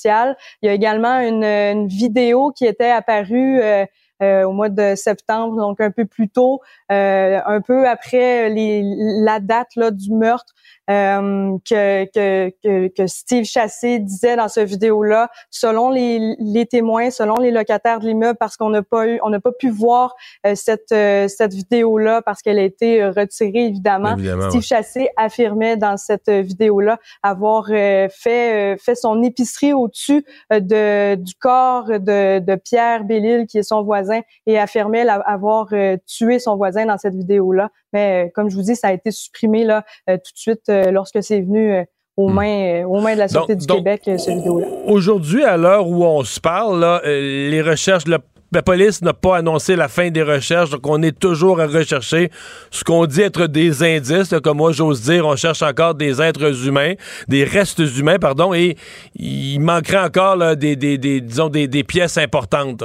Il 0.61 0.67
y 0.67 0.69
a 0.69 0.73
également 0.73 1.19
une, 1.19 1.45
une 1.45 1.89
vidéo 1.89 2.53
qui 2.53 2.67
était 2.67 2.91
apparue 2.91 3.61
euh, 3.61 3.65
euh, 3.65 3.87
au 4.23 4.53
mois 4.53 4.69
de 4.69 4.95
septembre, 4.95 5.57
donc 5.57 5.81
un 5.81 5.91
peu 5.91 6.05
plus 6.05 6.29
tôt, 6.29 6.61
euh, 6.93 7.41
un 7.45 7.61
peu 7.61 7.87
après 7.89 8.49
la 8.51 9.41
date 9.41 9.69
là, 9.77 9.91
du 9.91 10.13
meurtre, 10.13 10.55
euh, 10.91 11.57
que, 11.69 12.05
que, 12.13 12.53
que, 12.63 12.89
que, 12.89 13.07
Steve 13.07 13.45
Chassé 13.45 13.99
disait 14.01 14.37
dans 14.37 14.49
cette 14.49 14.69
vidéo-là, 14.69 15.31
selon 15.51 15.91
les, 15.91 16.37
les 16.39 16.67
témoins, 16.67 17.11
selon 17.11 17.37
les 17.37 17.51
locataires 17.51 18.01
de 18.01 18.07
l'immeuble, 18.07 18.37
parce 18.39 18.57
qu'on 18.57 18.69
n'a 18.69 18.83
pas 18.83 19.09
eu, 19.09 19.19
on 19.23 19.31
n'a 19.31 19.41
pas 19.41 19.53
pu 19.53 19.71
voir 19.71 20.15
euh, 20.47 20.55
cette, 20.55 20.93
euh, 20.93 21.27
cette 21.29 21.55
vidéo-là 21.55 22.21
parce 22.23 22.43
qu'elle 22.43 22.59
a 22.59 22.63
été 22.63 23.05
retirée, 23.07 23.67
évidemment. 23.67 24.17
Steve 24.51 24.63
Chassé 24.63 25.09
affirmait 25.17 25.77
dans 25.77 25.97
cette 25.97 26.29
vidéo-là 26.29 26.99
avoir 27.23 27.67
fait, 27.67 28.77
fait 28.79 28.95
son 28.95 29.23
épicerie 29.23 29.73
au-dessus 29.73 30.25
de, 30.51 31.15
du 31.15 31.35
corps 31.35 31.87
de, 31.87 32.41
de 32.41 32.55
Pierre 32.57 33.05
Bellil, 33.05 33.47
qui 33.47 33.59
est 33.59 33.63
son 33.63 33.83
voisin, 33.83 34.21
et 34.47 34.59
affirmait 34.59 35.07
avoir 35.09 35.69
tué 36.07 36.39
son 36.39 36.57
voisin 36.57 36.87
dans 36.87 36.99
cette 36.99 37.15
vidéo-là. 37.15 37.71
Mais 37.95 38.31
comme 38.35 38.51
je 38.51 38.57
vous 38.57 38.63
dis, 38.63 38.77
ça 38.77 38.89
a 38.89 38.93
été 38.93 39.11
supprimé 39.11 39.65
là 39.65 39.85
tout 40.07 40.15
de 40.15 40.21
suite 40.35 40.71
lorsque 40.91 41.23
c'est 41.23 41.41
venu 41.41 41.85
aux 42.17 42.29
hmm. 42.29 42.35
mains, 42.35 42.85
aux 42.85 43.01
mains 43.01 43.15
de 43.15 43.19
la 43.19 43.29
Sûreté 43.29 43.57
du 43.57 43.67
Québec, 43.67 44.03
ce 44.05 44.31
vidéo-là. 44.31 44.67
Aujourd'hui, 44.87 45.45
à 45.45 45.57
l'heure 45.57 45.89
où 45.89 46.05
on 46.05 46.23
se 46.23 46.41
parle, 46.41 46.81
là, 46.81 47.01
les 47.05 47.63
recherches, 47.63 48.07
la, 48.07 48.19
la 48.55 48.63
police 48.63 49.03
n'a 49.03 49.13
pas 49.13 49.39
annoncé 49.39 49.75
la 49.75 49.89
fin 49.89 50.11
des 50.11 50.23
recherches, 50.23 50.71
donc 50.71 50.87
on 50.87 51.03
est 51.03 51.19
toujours 51.19 51.61
à 51.61 51.67
rechercher 51.67 52.31
ce 52.71 52.85
qu'on 52.85 53.07
dit 53.07 53.23
être 53.23 53.47
des 53.47 53.83
indices. 53.83 54.33
comme 54.43 54.59
moi, 54.59 54.73
j'ose 54.73 55.03
dire, 55.03 55.27
on 55.27 55.37
cherche 55.37 55.63
encore 55.63 55.95
des 55.95 56.23
êtres 56.23 56.67
humains, 56.67 56.95
des 57.29 57.45
restes 57.45 57.81
humains, 57.81 58.19
pardon, 58.19 58.55
et 58.55 58.77
il 59.17 59.59
manquerait 59.59 60.05
encore 60.05 60.57
des, 60.57 60.77
des, 60.77 60.99
des, 60.99 61.21
disons, 61.21 61.49
des, 61.49 61.67
des 61.67 61.83
pièces 61.85 62.17
importantes. 62.17 62.85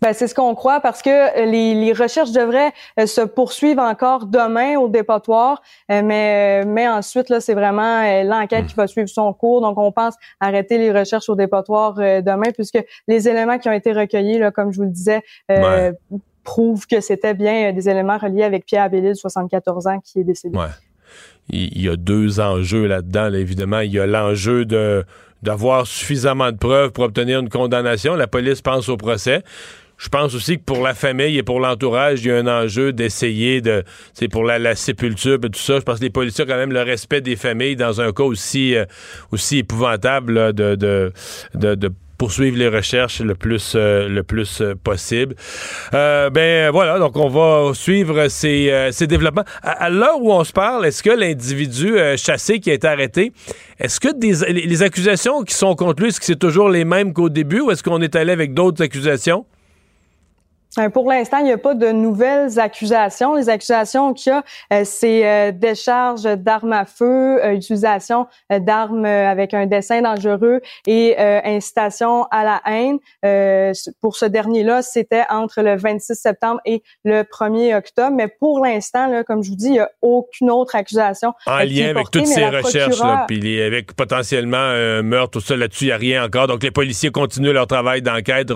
Ben, 0.00 0.12
c'est 0.12 0.28
ce 0.28 0.34
qu'on 0.34 0.54
croit 0.54 0.80
parce 0.80 1.02
que 1.02 1.44
les, 1.50 1.74
les, 1.74 1.92
recherches 1.92 2.32
devraient 2.32 2.72
euh, 2.98 3.06
se 3.06 3.22
poursuivre 3.22 3.82
encore 3.82 4.26
demain 4.26 4.78
au 4.78 4.88
dépotoir, 4.88 5.62
euh, 5.90 6.02
mais, 6.04 6.62
euh, 6.62 6.68
mais 6.68 6.88
ensuite, 6.88 7.28
là, 7.28 7.40
c'est 7.40 7.54
vraiment 7.54 8.02
l'enquête 8.22 8.66
qui 8.66 8.74
va 8.74 8.86
suivre 8.86 9.08
son 9.08 9.32
cours. 9.32 9.60
Donc, 9.60 9.78
on 9.78 9.90
pense 9.90 10.14
arrêter 10.38 10.78
les 10.78 10.92
recherches 10.92 11.28
au 11.28 11.34
dépotoir 11.34 11.94
demain 11.94 12.50
puisque 12.54 12.78
les 13.08 13.28
éléments 13.28 13.58
qui 13.58 13.68
ont 13.68 13.72
été 13.72 13.92
recueillis, 13.92 14.38
là, 14.38 14.50
comme 14.50 14.72
je 14.72 14.78
vous 14.78 14.84
le 14.84 14.90
disais, 14.90 15.22
prouvent 16.44 16.86
que 16.86 17.00
c'était 17.00 17.34
bien 17.34 17.72
des 17.72 17.88
éléments 17.88 18.18
reliés 18.18 18.44
avec 18.44 18.66
Pierre 18.66 18.84
Abélil, 18.84 19.16
74 19.16 19.86
ans, 19.86 19.98
qui 20.00 20.20
est 20.20 20.24
décédé. 20.24 20.56
Ouais. 20.56 20.66
Il 21.52 21.82
y 21.82 21.88
a 21.88 21.96
deux 21.96 22.38
enjeux 22.38 22.86
là-dedans. 22.86 23.32
évidemment, 23.32 23.80
il 23.80 23.92
y 23.92 23.98
a 23.98 24.06
l'enjeu 24.06 24.64
de 24.64 25.04
d'avoir 25.42 25.86
suffisamment 25.86 26.52
de 26.52 26.56
preuves 26.56 26.90
pour 26.90 27.04
obtenir 27.04 27.40
une 27.40 27.48
condamnation. 27.48 28.14
La 28.14 28.26
police 28.26 28.60
pense 28.60 28.88
au 28.88 28.96
procès 28.96 29.42
je 30.00 30.08
pense 30.08 30.34
aussi 30.34 30.56
que 30.56 30.62
pour 30.64 30.82
la 30.82 30.94
famille 30.94 31.36
et 31.36 31.42
pour 31.42 31.60
l'entourage, 31.60 32.24
il 32.24 32.28
y 32.28 32.30
a 32.30 32.38
un 32.38 32.46
enjeu 32.46 32.90
d'essayer 32.90 33.60
de, 33.60 33.84
c'est 34.14 34.28
pour 34.28 34.44
la, 34.44 34.74
sépulture 34.74 35.34
et 35.44 35.50
tout 35.50 35.60
ça. 35.60 35.78
Je 35.78 35.84
pense 35.84 35.98
que 35.98 36.04
les 36.04 36.10
policiers 36.10 36.44
ont 36.44 36.46
quand 36.46 36.56
même 36.56 36.72
le 36.72 36.80
respect 36.80 37.20
des 37.20 37.36
familles 37.36 37.76
dans 37.76 38.00
un 38.00 38.10
cas 38.10 38.22
aussi, 38.22 38.74
euh, 38.74 38.86
aussi 39.30 39.58
épouvantable 39.58 40.54
de, 40.54 40.74
de, 40.74 41.12
de, 41.54 41.90
poursuivre 42.20 42.58
les 42.58 42.68
recherches 42.68 43.22
le 43.22 43.34
plus 43.34 43.72
euh, 43.76 44.06
le 44.06 44.22
plus 44.22 44.60
euh, 44.60 44.74
possible. 44.74 45.34
ben 45.90 46.70
voilà, 46.70 46.98
donc 46.98 47.16
on 47.16 47.28
va 47.28 47.72
suivre 47.72 48.28
ces, 48.28 48.90
ces 48.92 49.06
développements. 49.06 49.46
À, 49.62 49.88
l'heure 49.88 50.20
où 50.20 50.30
on 50.30 50.44
se 50.44 50.52
parle, 50.52 50.84
est-ce 50.84 51.02
que 51.02 51.08
l'individu 51.10 51.96
chassé 52.18 52.60
qui 52.60 52.70
a 52.70 52.74
été 52.74 52.86
arrêté, 52.86 53.32
est-ce 53.78 53.98
que 53.98 54.12
des, 54.12 54.52
les 54.52 54.82
accusations 54.82 55.44
qui 55.44 55.54
sont 55.54 55.74
contre 55.74 56.02
lui, 56.02 56.10
est-ce 56.10 56.20
que 56.20 56.26
c'est 56.26 56.38
toujours 56.38 56.68
les 56.68 56.84
mêmes 56.84 57.14
qu'au 57.14 57.30
début 57.30 57.60
ou 57.60 57.70
est-ce 57.70 57.82
qu'on 57.82 58.02
est 58.02 58.14
allé 58.14 58.32
avec 58.32 58.52
d'autres 58.52 58.82
accusations? 58.82 59.46
Euh, 60.78 60.88
pour 60.88 61.10
l'instant, 61.10 61.38
il 61.38 61.44
n'y 61.44 61.52
a 61.52 61.58
pas 61.58 61.74
de 61.74 61.90
nouvelles 61.90 62.60
accusations. 62.60 63.34
Les 63.34 63.48
accusations 63.48 64.14
qu'il 64.14 64.32
y 64.32 64.36
a, 64.36 64.44
euh, 64.72 64.82
c'est 64.84 65.26
euh, 65.26 65.52
décharge 65.52 66.22
d'armes 66.22 66.72
à 66.72 66.84
feu, 66.84 67.40
utilisation 67.52 68.26
d'armes 68.50 69.04
avec 69.04 69.54
un 69.54 69.66
dessin 69.66 70.02
dangereux 70.02 70.60
et 70.86 71.18
incitation 71.18 72.24
à 72.30 72.44
la 72.44 72.62
haine. 72.66 72.98
pour 74.00 74.16
ce 74.16 74.26
dernier-là, 74.26 74.82
c'était 74.82 75.24
entre 75.28 75.62
le 75.62 75.76
26 75.76 76.14
septembre 76.14 76.60
et 76.64 76.82
le 77.04 77.22
1er 77.22 77.76
octobre. 77.76 78.14
Mais 78.14 78.28
pour 78.28 78.64
l'instant, 78.64 79.22
comme 79.26 79.42
je 79.42 79.50
vous 79.50 79.56
dis, 79.56 79.66
il 79.66 79.72
n'y 79.72 79.80
a 79.80 79.90
aucune 80.02 80.50
autre 80.50 80.74
accusation. 80.74 81.32
En 81.46 81.58
lien 81.58 81.90
avec 81.90 82.10
toutes 82.10 82.26
ces 82.26 82.46
recherches, 82.46 83.00
puis 83.28 83.60
avec 83.60 83.94
potentiellement 83.94 84.56
un 84.58 85.02
meurtre, 85.02 85.30
tout 85.30 85.40
ça 85.40 85.56
là-dessus, 85.56 85.84
il 85.84 85.88
n'y 85.88 85.92
a 85.92 85.96
rien 85.96 86.24
encore. 86.24 86.46
Donc 86.46 86.62
les 86.62 86.70
policiers 86.70 87.10
continuent 87.10 87.52
leur 87.52 87.66
travail 87.66 88.02
d'enquête, 88.02 88.52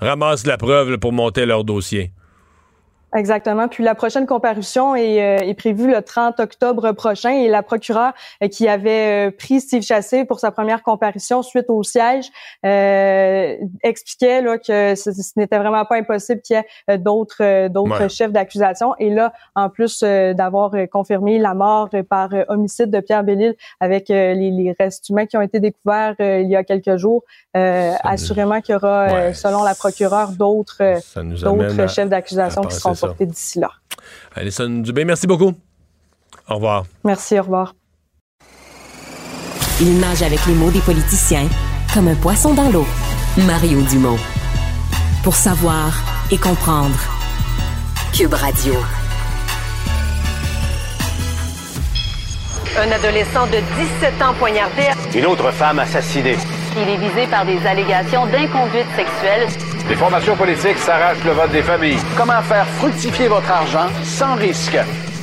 ramassent 0.00 0.46
la 0.46 0.56
preuve 0.56 0.98
pour 0.98 1.12
monter 1.12 1.45
leur 1.46 1.64
dossier. 1.64 2.12
Exactement. 3.16 3.66
Puis 3.66 3.82
la 3.82 3.94
prochaine 3.94 4.26
comparution 4.26 4.94
est, 4.94 5.22
euh, 5.22 5.46
est, 5.46 5.54
prévue 5.54 5.90
le 5.90 6.02
30 6.02 6.38
octobre 6.38 6.92
prochain 6.92 7.30
et 7.30 7.48
la 7.48 7.62
procureure 7.62 8.12
euh, 8.42 8.48
qui 8.48 8.68
avait 8.68 9.28
euh, 9.28 9.30
pris 9.30 9.60
Steve 9.60 9.82
Chassé 9.82 10.26
pour 10.26 10.38
sa 10.38 10.50
première 10.50 10.82
comparution 10.82 11.42
suite 11.42 11.66
au 11.68 11.82
siège 11.82 12.26
expliquait 13.82 14.42
là, 14.42 14.58
que 14.58 14.94
ce, 14.94 15.10
n'était 15.36 15.58
vraiment 15.58 15.84
pas 15.86 15.96
impossible 15.96 16.42
qu'il 16.42 16.56
y 16.56 16.92
ait 16.92 16.98
d'autres 16.98 17.68
d'autres 17.68 18.08
chefs 18.10 18.32
d'accusation. 18.32 18.94
Et 18.98 19.08
là, 19.08 19.32
en 19.54 19.70
plus 19.70 20.02
d'avoir 20.02 20.72
confirmé 20.90 21.38
la 21.38 21.54
mort 21.54 21.88
par 22.08 22.30
homicide 22.48 22.90
de 22.90 23.00
Pierre 23.00 23.24
Bellil 23.24 23.54
avec 23.80 24.08
les, 24.08 24.34
les, 24.34 24.74
restes 24.78 25.08
humains 25.08 25.26
qui 25.26 25.36
ont 25.36 25.42
été 25.42 25.60
découverts 25.60 26.16
il 26.18 26.48
y 26.48 26.56
a 26.56 26.64
quelques 26.64 26.96
jours, 26.96 27.22
assurément 27.54 28.60
qu'il 28.60 28.74
y 28.74 28.76
aura, 28.76 29.32
selon 29.32 29.62
la 29.62 29.74
procureure, 29.74 30.32
d'autres 30.32 30.82
d'autres 31.16 31.88
chefs 31.88 32.08
d'accusation 32.08 32.62
qui 32.62 32.74
seront 32.74 33.05
d'ici 33.20 33.58
là. 33.58 33.70
Alison 34.34 34.68
Dubé, 34.68 35.04
merci 35.04 35.26
beaucoup. 35.26 35.54
Au 36.48 36.54
revoir. 36.54 36.84
Merci, 37.04 37.38
au 37.38 37.42
revoir. 37.42 37.74
Il 39.80 39.98
nage 39.98 40.22
avec 40.22 40.44
les 40.46 40.54
mots 40.54 40.70
des 40.70 40.80
politiciens 40.80 41.48
comme 41.92 42.08
un 42.08 42.14
poisson 42.14 42.54
dans 42.54 42.70
l'eau. 42.70 42.86
Mario 43.46 43.82
Dumont. 43.82 44.18
Pour 45.22 45.34
savoir 45.34 45.92
et 46.30 46.38
comprendre. 46.38 46.96
Cube 48.14 48.32
Radio. 48.32 48.74
Un 52.78 52.92
adolescent 52.92 53.46
de 53.46 53.58
17 54.00 54.22
ans 54.22 54.34
poignardé. 54.38 54.82
Une 55.14 55.26
autre 55.26 55.50
femme 55.50 55.78
assassinée. 55.78 56.36
Il 56.76 56.88
est 56.88 56.98
visé 56.98 57.26
par 57.26 57.44
des 57.46 57.58
allégations 57.66 58.26
d'inconduite 58.26 58.86
sexuelle. 58.94 59.48
Les 59.88 59.94
formations 59.94 60.34
politiques 60.36 60.78
s'arrachent 60.78 61.24
le 61.24 61.30
vote 61.30 61.52
des 61.52 61.62
familles. 61.62 61.98
Comment 62.16 62.42
faire 62.42 62.66
fructifier 62.66 63.28
votre 63.28 63.48
argent 63.48 63.86
sans 64.02 64.34
risque? 64.34 64.76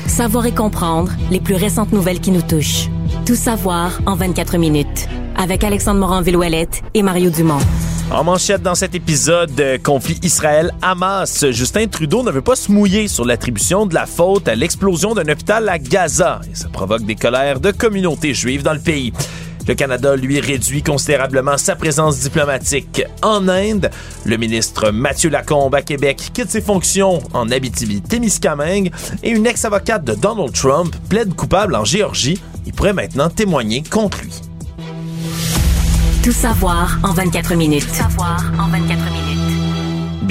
Savoir 0.07 0.45
et 0.45 0.53
comprendre 0.53 1.11
les 1.29 1.41
plus 1.41 1.55
récentes 1.55 1.91
nouvelles 1.91 2.21
qui 2.21 2.31
nous 2.31 2.41
touchent. 2.41 2.87
Tout 3.25 3.35
savoir 3.35 3.99
en 4.05 4.15
24 4.15 4.57
minutes. 4.57 5.09
Avec 5.35 5.65
Alexandre 5.65 5.99
Morin-Villouellette 5.99 6.81
et 6.93 7.03
Mario 7.03 7.29
Dumont. 7.29 7.59
En 8.09 8.23
manchette 8.23 8.61
dans 8.61 8.75
cet 8.75 8.95
épisode, 8.95 9.53
de 9.53 9.75
conflit 9.75 10.19
Israël-Hamas, 10.23 11.49
Justin 11.51 11.87
Trudeau 11.87 12.23
ne 12.23 12.31
veut 12.31 12.41
pas 12.41 12.55
se 12.55 12.71
mouiller 12.71 13.09
sur 13.09 13.25
l'attribution 13.25 13.85
de 13.85 13.93
la 13.93 14.05
faute 14.05 14.47
à 14.47 14.55
l'explosion 14.55 15.13
d'un 15.13 15.27
hôpital 15.27 15.67
à 15.67 15.77
Gaza. 15.77 16.39
Et 16.49 16.55
ça 16.55 16.69
provoque 16.69 17.03
des 17.03 17.15
colères 17.15 17.59
de 17.59 17.71
communautés 17.71 18.33
juives 18.33 18.63
dans 18.63 18.73
le 18.73 18.79
pays. 18.79 19.11
Le 19.67 19.75
Canada, 19.75 20.15
lui, 20.15 20.39
réduit 20.39 20.83
considérablement 20.83 21.57
sa 21.57 21.75
présence 21.75 22.19
diplomatique 22.19 23.03
en 23.21 23.47
Inde. 23.47 23.89
Le 24.25 24.37
ministre 24.37 24.91
Mathieu 24.91 25.29
Lacombe 25.29 25.75
à 25.75 25.81
Québec 25.81 26.31
quitte 26.33 26.49
ses 26.49 26.61
fonctions 26.61 27.21
en 27.33 27.49
Abitibi-Témiscamingue 27.49 28.91
et 29.23 29.29
une 29.29 29.47
ex-avocate 29.47 30.03
de 30.03 30.15
Donald 30.15 30.53
Trump 30.53 30.95
plaide 31.09 31.33
coupable 31.33 31.75
en 31.75 31.85
Géorgie. 31.85 32.41
Il 32.65 32.73
pourrait 32.73 32.93
maintenant 32.93 33.29
témoigner 33.29 33.83
contre 33.83 34.21
lui. 34.21 34.33
Tout 36.23 36.31
savoir 36.31 36.97
en 37.03 37.11
24 37.11 37.55
minutes. 37.55 37.85
Tout 37.87 37.95
savoir 37.95 38.41
en 38.57 38.69
24 38.69 39.11
minutes. 39.11 39.32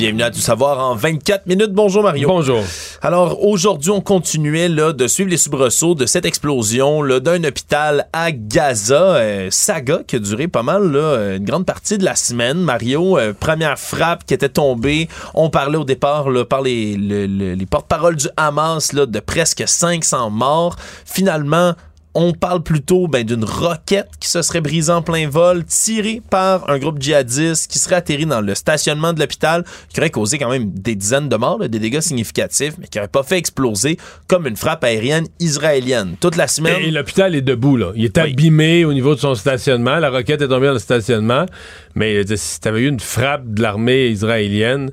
Bienvenue 0.02 0.24
à 0.24 0.32
Tout 0.32 0.40
savoir 0.40 0.80
en 0.80 0.96
24 0.96 1.46
minutes. 1.46 1.70
Bonjour 1.70 2.02
Mario. 2.02 2.26
Bonjour. 2.26 2.64
Alors 3.02 3.44
aujourd'hui, 3.46 3.92
on 3.92 4.00
continuait 4.00 4.68
là 4.68 4.92
de 4.92 5.06
suivre 5.06 5.30
les 5.30 5.36
soubresauts 5.36 5.94
de 5.94 6.06
cette 6.06 6.24
explosion 6.24 7.02
là 7.02 7.20
d'un 7.20 7.44
hôpital 7.44 8.08
à 8.12 8.32
Gaza, 8.32 9.14
euh, 9.14 9.48
saga 9.52 10.00
qui 10.04 10.16
a 10.16 10.18
duré 10.18 10.48
pas 10.48 10.64
mal 10.64 10.90
là 10.90 11.36
une 11.36 11.44
grande 11.44 11.66
partie 11.66 11.98
de 11.98 12.04
la 12.04 12.16
semaine. 12.16 12.58
Mario, 12.58 13.16
euh, 13.16 13.32
première 13.32 13.78
frappe 13.78 14.26
qui 14.26 14.34
était 14.34 14.48
tombée. 14.48 15.08
On 15.34 15.50
parlait 15.50 15.78
au 15.78 15.84
départ 15.84 16.30
là, 16.30 16.44
par 16.44 16.62
les, 16.62 16.96
les 16.96 17.66
porte-paroles 17.66 18.16
du 18.16 18.26
Hamas 18.36 18.94
là 18.94 19.06
de 19.06 19.20
presque 19.20 19.62
500 19.64 20.30
morts. 20.30 20.74
Finalement, 21.04 21.74
on 22.14 22.32
parle 22.32 22.62
plutôt 22.62 23.08
ben, 23.08 23.24
d'une 23.24 23.44
roquette 23.44 24.08
qui 24.20 24.28
se 24.28 24.42
serait 24.42 24.60
brisée 24.60 24.92
en 24.92 25.02
plein 25.02 25.28
vol, 25.28 25.64
tirée 25.64 26.22
par 26.28 26.68
un 26.68 26.78
groupe 26.78 27.00
djihadiste 27.00 27.70
qui 27.70 27.78
serait 27.78 27.96
atterri 27.96 28.26
dans 28.26 28.40
le 28.40 28.54
stationnement 28.54 29.12
de 29.12 29.20
l'hôpital, 29.20 29.64
qui 29.88 30.00
aurait 30.00 30.10
causé 30.10 30.38
quand 30.38 30.50
même 30.50 30.70
des 30.72 30.94
dizaines 30.94 31.28
de 31.28 31.36
morts, 31.36 31.58
des 31.58 31.78
dégâts 31.78 32.00
significatifs, 32.00 32.74
mais 32.78 32.86
qui 32.86 32.98
n'aurait 32.98 33.08
pas 33.08 33.22
fait 33.22 33.38
exploser 33.38 33.96
comme 34.28 34.46
une 34.46 34.56
frappe 34.56 34.84
aérienne 34.84 35.26
israélienne. 35.40 36.16
Toute 36.20 36.36
la 36.36 36.48
semaine. 36.48 36.82
Et, 36.82 36.90
l'hôpital 36.90 37.34
est 37.34 37.42
debout, 37.42 37.76
là. 37.76 37.92
Il 37.94 38.04
est 38.04 38.18
abîmé 38.18 38.84
au 38.84 38.92
niveau 38.92 39.14
de 39.14 39.20
son 39.20 39.34
stationnement. 39.34 39.96
La 39.96 40.10
roquette 40.10 40.42
est 40.42 40.48
tombée 40.48 40.66
dans 40.66 40.74
le 40.74 40.78
stationnement. 40.78 41.46
Mais 41.94 42.22
si 42.36 42.60
tu 42.60 42.68
avais 42.68 42.80
eu 42.80 42.88
une 42.88 43.00
frappe 43.00 43.46
de 43.46 43.62
l'armée 43.62 44.08
israélienne, 44.08 44.90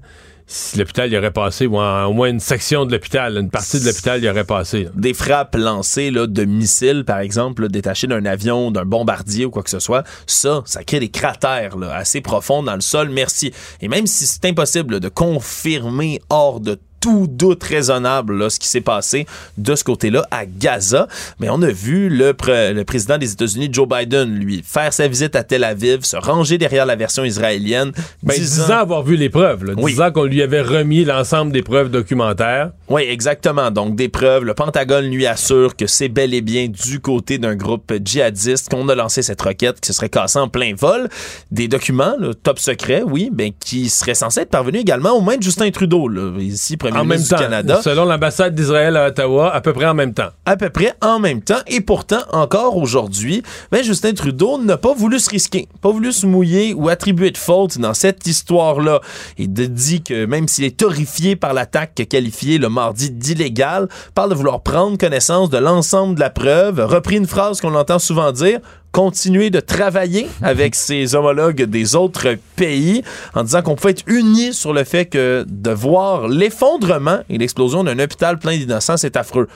si 0.51 0.79
l'hôpital 0.79 1.13
y 1.13 1.17
aurait 1.17 1.31
passé, 1.31 1.67
ou 1.67 1.77
au 1.77 2.13
moins 2.13 2.27
une 2.27 2.39
section 2.39 2.85
de 2.87 2.91
l'hôpital, 2.91 3.37
une 3.37 3.51
partie 3.51 3.79
de 3.79 3.85
l'hôpital 3.85 4.21
y 4.23 4.27
aurait 4.27 4.43
passé. 4.43 4.89
des 4.95 5.13
frappes 5.13 5.55
lancées 5.55 6.09
là, 6.09 6.25
de 6.25 6.43
missiles, 6.43 7.05
par 7.05 7.19
exemple, 7.19 7.69
détachées 7.69 8.07
d'un 8.07 8.25
avion, 8.25 8.71
d'un 8.71 8.83
bombardier 8.83 9.45
ou 9.45 9.51
quoi 9.51 9.61
que 9.61 9.69
ce 9.69 9.79
soit, 9.79 10.03
ça, 10.25 10.63
ça 10.65 10.83
crée 10.83 10.99
des 10.99 11.09
cratères 11.09 11.75
assez 11.93 12.21
profonds 12.21 12.63
dans 12.63 12.73
le 12.73 12.81
sol. 12.81 13.09
Merci. 13.09 13.53
Et 13.79 13.87
même 13.87 14.07
si 14.07 14.25
c'est 14.25 14.43
impossible 14.45 14.99
de 14.99 15.07
confirmer 15.07 16.19
hors 16.29 16.59
de 16.59 16.79
tout 16.99 17.27
doute 17.29 17.63
raisonnable 17.63 18.37
là, 18.37 18.49
ce 18.49 18.59
qui 18.59 18.67
s'est 18.67 18.81
passé 18.81 19.25
de 19.57 19.75
ce 19.75 19.83
côté-là 19.83 20.27
à 20.31 20.45
Gaza. 20.45 21.07
Mais 21.39 21.49
on 21.49 21.61
a 21.61 21.69
vu 21.69 22.09
le, 22.09 22.33
pr- 22.33 22.73
le 22.73 22.83
président 22.83 23.17
des 23.17 23.31
États-Unis, 23.31 23.69
Joe 23.71 23.87
Biden, 23.87 24.35
lui, 24.35 24.63
faire 24.65 24.93
sa 24.93 25.07
visite 25.07 25.35
à 25.35 25.43
Tel 25.43 25.63
Aviv, 25.63 26.03
se 26.03 26.17
ranger 26.17 26.57
derrière 26.57 26.85
la 26.85 26.95
version 26.95 27.23
israélienne, 27.23 27.91
Ben, 28.23 28.37
disant 28.37 28.77
avoir 28.79 29.03
vu 29.03 29.15
les 29.15 29.29
preuves, 29.29 29.63
là, 29.65 29.73
Oui. 29.77 29.91
disant 29.91 30.11
qu'on 30.11 30.23
lui 30.25 30.41
avait 30.41 30.61
remis 30.61 31.05
l'ensemble 31.05 31.51
des 31.51 31.61
preuves 31.61 31.89
documentaires. 31.89 32.71
Oui, 32.89 33.03
exactement. 33.03 33.71
Donc, 33.71 33.95
des 33.95 34.09
preuves. 34.09 34.43
Le 34.43 34.53
Pentagone 34.53 35.05
lui 35.09 35.25
assure 35.27 35.75
que 35.75 35.87
c'est 35.87 36.09
bel 36.09 36.33
et 36.33 36.41
bien 36.41 36.67
du 36.67 36.99
côté 36.99 37.37
d'un 37.37 37.55
groupe 37.55 37.93
djihadiste 38.03 38.69
qu'on 38.69 38.89
a 38.89 38.95
lancé 38.95 39.21
cette 39.21 39.41
roquette 39.41 39.79
qui 39.79 39.87
se 39.87 39.93
serait 39.93 40.09
cassée 40.09 40.39
en 40.39 40.47
plein 40.47 40.73
vol. 40.75 41.07
Des 41.51 41.67
documents, 41.67 42.15
là, 42.19 42.33
top 42.33 42.59
secret, 42.59 43.03
oui, 43.05 43.29
ben, 43.31 43.51
qui 43.59 43.89
seraient 43.89 44.15
censés 44.15 44.41
être 44.41 44.49
parvenus 44.49 44.81
également 44.81 45.11
aux 45.11 45.21
mains 45.21 45.37
de 45.37 45.43
Justin 45.43 45.69
Trudeau, 45.71 46.07
là, 46.07 46.31
ici, 46.39 46.77
premier 46.89 47.01
En 47.01 47.05
même 47.05 47.23
temps, 47.23 47.37
du 47.37 47.43
Canada. 47.43 47.81
selon 47.81 48.05
l'ambassade 48.05 48.55
d'Israël 48.55 48.97
à 48.97 49.07
Ottawa, 49.07 49.53
à 49.53 49.61
peu 49.61 49.73
près 49.73 49.85
en 49.85 49.93
même 49.93 50.13
temps. 50.13 50.29
À 50.45 50.57
peu 50.57 50.69
près 50.69 50.93
en 51.01 51.19
même 51.19 51.41
temps. 51.41 51.59
Et 51.67 51.81
pourtant, 51.81 52.21
encore 52.31 52.77
aujourd'hui, 52.77 53.43
ben, 53.71 53.83
Justin 53.83 54.13
Trudeau 54.13 54.57
n'a 54.57 54.77
pas 54.77 54.93
voulu 54.93 55.19
se 55.19 55.29
risquer, 55.29 55.67
pas 55.81 55.91
voulu 55.91 56.11
se 56.11 56.25
mouiller 56.25 56.73
ou 56.73 56.89
attribuer 56.89 57.31
de 57.31 57.37
faute 57.37 57.77
dans 57.77 57.93
cette 57.93 58.25
histoire-là. 58.27 59.01
Il 59.37 59.53
dit 59.53 60.01
que 60.01 60.25
même 60.25 60.47
s'il 60.47 60.65
est 60.65 60.81
horrifié 60.81 61.35
par 61.35 61.53
l'attaque 61.53 62.01
qualifiée 62.09 62.57
le 62.57 62.69
mardi 62.69 63.11
d'illégale, 63.11 63.87
parle 64.15 64.29
de 64.29 64.35
vouloir 64.35 64.61
prendre 64.61 64.97
connaissance 64.97 65.49
de 65.49 65.57
l'ensemble 65.57 66.15
de 66.15 66.19
la 66.19 66.29
preuve, 66.29 66.79
repris 66.79 67.17
une 67.17 67.27
phrase 67.27 67.61
qu'on 67.61 67.75
entend 67.75 67.99
souvent 67.99 68.31
dire, 68.31 68.59
continuer 68.91 69.49
de 69.49 69.59
travailler 69.59 70.27
avec 70.41 70.75
ses 70.89 71.15
homologues 71.15 71.63
des 71.63 71.95
autres 71.95 72.35
pays 72.55 73.03
en 73.33 73.43
disant 73.43 73.61
qu'on 73.61 73.75
peut 73.75 73.89
être 73.89 74.03
unis 74.07 74.53
sur 74.53 74.73
le 74.73 74.83
fait 74.83 75.05
que 75.05 75.45
de 75.47 75.71
voir 75.71 76.27
l'effondrement 76.27 77.19
et 77.29 77.37
l'explosion 77.37 77.83
d'un 77.83 77.99
hôpital 77.99 78.39
plein 78.39 78.57
d'innocents, 78.57 78.97
c'est 78.97 79.17
affreux. 79.17 79.47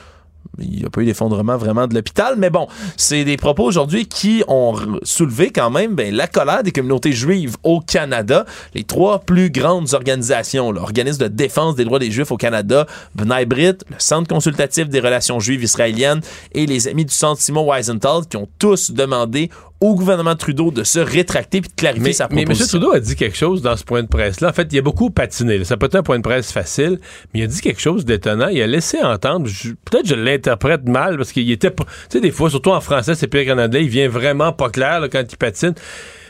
Il 0.59 0.69
n'y 0.69 0.85
a 0.85 0.89
pas 0.89 1.01
eu 1.01 1.05
d'effondrement 1.05 1.57
vraiment 1.57 1.87
de 1.87 1.95
l'hôpital, 1.95 2.35
mais 2.37 2.51
bon, 2.51 2.67
c'est 2.95 3.23
des 3.23 3.37
propos 3.37 3.63
aujourd'hui 3.63 4.05
qui 4.05 4.43
ont 4.47 4.75
soulevé 5.01 5.49
quand 5.49 5.71
même 5.71 5.95
ben, 5.95 6.13
la 6.13 6.27
colère 6.27 6.61
des 6.61 6.71
communautés 6.71 7.11
juives 7.11 7.57
au 7.63 7.79
Canada. 7.79 8.45
Les 8.75 8.83
trois 8.83 9.19
plus 9.19 9.49
grandes 9.49 9.93
organisations, 9.93 10.71
l'organisme 10.71 11.23
de 11.23 11.27
défense 11.27 11.75
des 11.75 11.85
droits 11.85 11.99
des 11.99 12.11
Juifs 12.11 12.31
au 12.31 12.37
Canada, 12.37 12.85
B'nai 13.15 13.45
le 13.45 13.75
Centre 13.97 14.27
consultatif 14.27 14.89
des 14.89 14.99
relations 14.99 15.39
juives 15.39 15.63
israéliennes 15.63 16.21
et 16.53 16.65
les 16.65 16.87
amis 16.87 17.05
du 17.05 17.13
Centre 17.13 17.41
Simon 17.41 17.67
Wiesenthal 17.67 18.27
qui 18.29 18.37
ont 18.37 18.47
tous 18.59 18.91
demandé 18.91 19.49
au 19.83 19.95
gouvernement 19.95 20.35
Trudeau 20.35 20.71
de 20.71 20.85
se 20.85 20.99
rétracter 20.99 21.59
puis 21.59 21.69
de 21.69 21.75
clarifier 21.75 22.07
Mais, 22.07 22.13
sa 22.13 22.29
mais 22.31 22.45
proposition. 22.45 22.77
M. 22.77 22.81
Trudeau 22.81 22.95
a 22.95 22.99
dit 23.01 23.15
quelque 23.17 23.35
chose 23.35 23.61
dans 23.61 23.75
ce 23.75 23.83
point 23.83 24.01
de 24.01 24.07
presse-là. 24.07 24.47
En 24.49 24.53
fait, 24.53 24.71
il 24.71 24.79
a 24.79 24.81
beaucoup 24.81 25.09
patiné. 25.09 25.57
là. 25.57 25.65
Ça 25.65 25.75
peut 25.75 25.87
être 25.87 25.95
un 25.95 26.03
point 26.03 26.17
de 26.17 26.23
presse 26.23 26.53
facile, 26.53 26.99
mais 27.33 27.41
il 27.41 27.43
a 27.43 27.47
dit 27.47 27.59
quelque 27.59 27.81
chose 27.81 28.05
d'étonnant. 28.05 28.47
Il 28.47 28.61
a 28.61 28.67
laissé 28.67 29.01
entendre, 29.03 29.49
peut-être 29.83 30.07
je 30.07 30.15
l'interprète 30.15 30.87
mal, 30.87 31.17
parce 31.17 31.33
qu'il 31.33 31.51
était 31.51 31.69
pas... 31.69 31.83
Tu 31.83 31.91
sais, 32.11 32.21
des 32.21 32.31
fois, 32.31 32.49
surtout 32.49 32.69
en 32.69 32.79
français, 32.79 33.13
c'est 33.15 33.27
pire 33.27 33.57
anglais, 33.57 33.83
il 33.83 33.89
vient 33.89 34.07
vraiment 34.07 34.53
pas 34.53 34.69
clair 34.69 35.01
là, 35.01 35.09
quand 35.09 35.21
il 35.29 35.37
patine. 35.37 35.73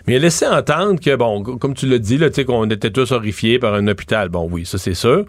Mais 0.08 0.14
il 0.14 0.16
a 0.16 0.20
laissé 0.20 0.48
entendre 0.48 1.00
que, 1.00 1.16
bon, 1.16 1.44
comme 1.44 1.76
tu 1.76 1.86
l'as 1.86 2.00
dit, 2.00 2.18
là, 2.18 2.30
tu 2.30 2.38
sais, 2.38 2.46
qu'on 2.46 2.68
était 2.72 2.90
tous 2.90 3.12
horrifiés 3.12 3.60
par 3.60 3.76
un 3.76 3.88
hôpital. 3.88 4.30
Bon, 4.30 4.50
oui, 4.52 4.66
ça 4.66 4.80
c'est 4.80 4.96
sûr. 4.96 5.26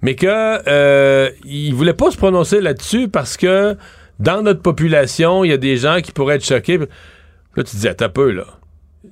Mais 0.00 0.14
que 0.14 0.26
euh, 0.26 1.28
il 1.44 1.74
voulait 1.74 1.92
pas 1.92 2.10
se 2.10 2.16
prononcer 2.16 2.62
là-dessus 2.62 3.08
parce 3.08 3.36
que 3.36 3.76
dans 4.20 4.40
notre 4.42 4.62
population, 4.62 5.44
il 5.44 5.50
y 5.50 5.52
a 5.52 5.58
des 5.58 5.76
gens 5.76 6.00
qui 6.02 6.12
pourraient 6.12 6.36
être 6.36 6.44
choqués. 6.46 6.80
Là, 7.58 7.64
tu 7.64 7.72
te 7.72 7.76
dis, 7.80 7.88
attends 7.88 8.08
peu, 8.08 8.30
là. 8.30 8.44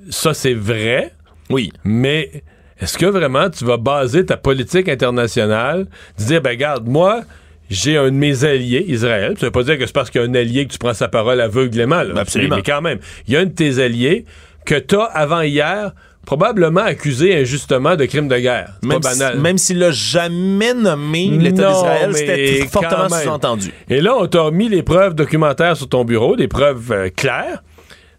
Ça, 0.09 0.33
c'est 0.33 0.55
vrai. 0.55 1.13
Oui. 1.51 1.73
Mais 1.83 2.45
est-ce 2.81 2.97
que 2.97 3.07
vraiment 3.07 3.51
tu 3.51 3.65
vas 3.65 3.77
baser 3.77 4.25
ta 4.25 4.37
politique 4.37 4.89
internationale, 4.89 5.87
de 6.19 6.25
dire, 6.25 6.41
ben, 6.41 6.51
regarde, 6.51 6.87
moi, 6.87 7.23
j'ai 7.71 7.97
un 7.97 8.05
de 8.07 8.11
mes 8.11 8.45
alliés, 8.45 8.85
Israël. 8.87 9.35
Ça 9.37 9.47
veut 9.47 9.53
pas 9.53 9.65
dire 9.65 9.77
que 9.79 9.85
c'est 9.87 9.93
parce 9.93 10.11
qu'il 10.11 10.21
y 10.21 10.25
a 10.25 10.29
un 10.29 10.35
allié 10.35 10.65
que 10.67 10.73
tu 10.73 10.79
prends 10.79 10.95
sa 10.95 11.09
parole 11.09 11.41
aveuglément, 11.41 12.05
là. 12.05 12.21
Absolument. 12.21 12.55
Mais, 12.57 12.63
quand 12.63 12.81
même, 12.81 13.01
il 13.27 13.35
y 13.35 13.37
a 13.37 13.41
un 13.41 13.47
de 13.47 13.51
tes 13.51 13.81
alliés 13.83 14.25
que 14.65 14.77
t'as, 14.77 15.03
avant 15.07 15.41
hier, 15.41 15.91
probablement 16.25 16.83
accusé 16.83 17.37
injustement 17.41 17.97
de 17.97 18.05
crime 18.05 18.29
de 18.29 18.37
guerre. 18.39 18.75
C'est 18.83 18.89
Même 18.89 19.01
pas 19.01 19.13
si- 19.13 19.19
banal. 19.19 19.41
même 19.41 19.59
s'il 19.59 19.79
l'a 19.81 19.91
jamais 19.91 20.73
nommé, 20.75 21.29
l'État 21.31 21.69
d'Israël, 21.73 22.11
c'était 22.15 22.67
fortement 22.71 23.09
sous-entendu. 23.09 23.73
Et 23.89 24.01
là, 24.01 24.15
on 24.17 24.27
t'a 24.29 24.51
mis 24.53 24.69
les 24.69 24.85
preuves 24.85 25.15
documentaires 25.15 25.77
sur 25.77 25.89
ton 25.89 26.05
bureau, 26.05 26.37
des 26.37 26.49
preuves 26.49 26.93
euh, 26.93 27.09
claires, 27.15 27.63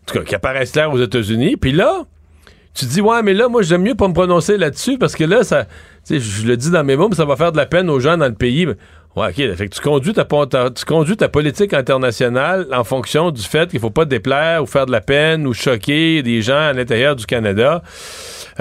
tout 0.07 0.19
cas, 0.19 0.23
qui 0.23 0.35
apparaissent 0.35 0.71
claires 0.71 0.91
aux 0.91 1.01
États-Unis. 1.01 1.57
Puis 1.57 1.71
là, 1.71 2.03
tu 2.77 2.85
dis, 2.85 3.01
ouais, 3.01 3.23
mais 3.23 3.33
là, 3.33 3.49
moi, 3.49 3.63
j'aime 3.63 3.81
mieux 3.81 3.95
pas 3.95 4.07
me 4.07 4.13
prononcer 4.13 4.57
là-dessus 4.57 4.97
parce 4.97 5.15
que 5.15 5.23
là, 5.23 5.43
ça, 5.43 5.65
je 6.09 6.45
le 6.45 6.55
dis 6.57 6.69
dans 6.69 6.83
mes 6.83 6.95
mots, 6.95 7.09
mais 7.09 7.15
ça 7.15 7.25
va 7.25 7.35
faire 7.35 7.51
de 7.51 7.57
la 7.57 7.65
peine 7.65 7.89
aux 7.89 7.99
gens 7.99 8.17
dans 8.17 8.27
le 8.27 8.35
pays. 8.35 8.67
Ouais, 9.15 9.29
OK. 9.29 9.55
Fait 9.55 9.67
que 9.67 9.73
tu 9.73 9.81
conduis 9.81 10.13
ta, 10.13 10.25
tu 10.69 10.85
conduis 10.85 11.17
ta 11.17 11.27
politique 11.27 11.73
internationale 11.73 12.67
en 12.71 12.83
fonction 12.83 13.31
du 13.31 13.41
fait 13.41 13.67
qu'il 13.67 13.79
faut 13.79 13.89
pas 13.89 14.05
déplaire 14.05 14.61
ou 14.61 14.67
faire 14.67 14.85
de 14.85 14.91
la 14.91 15.01
peine 15.01 15.47
ou 15.47 15.55
choquer 15.55 16.21
des 16.21 16.43
gens 16.43 16.59
à 16.59 16.73
l'intérieur 16.73 17.15
du 17.15 17.25
Canada. 17.25 17.81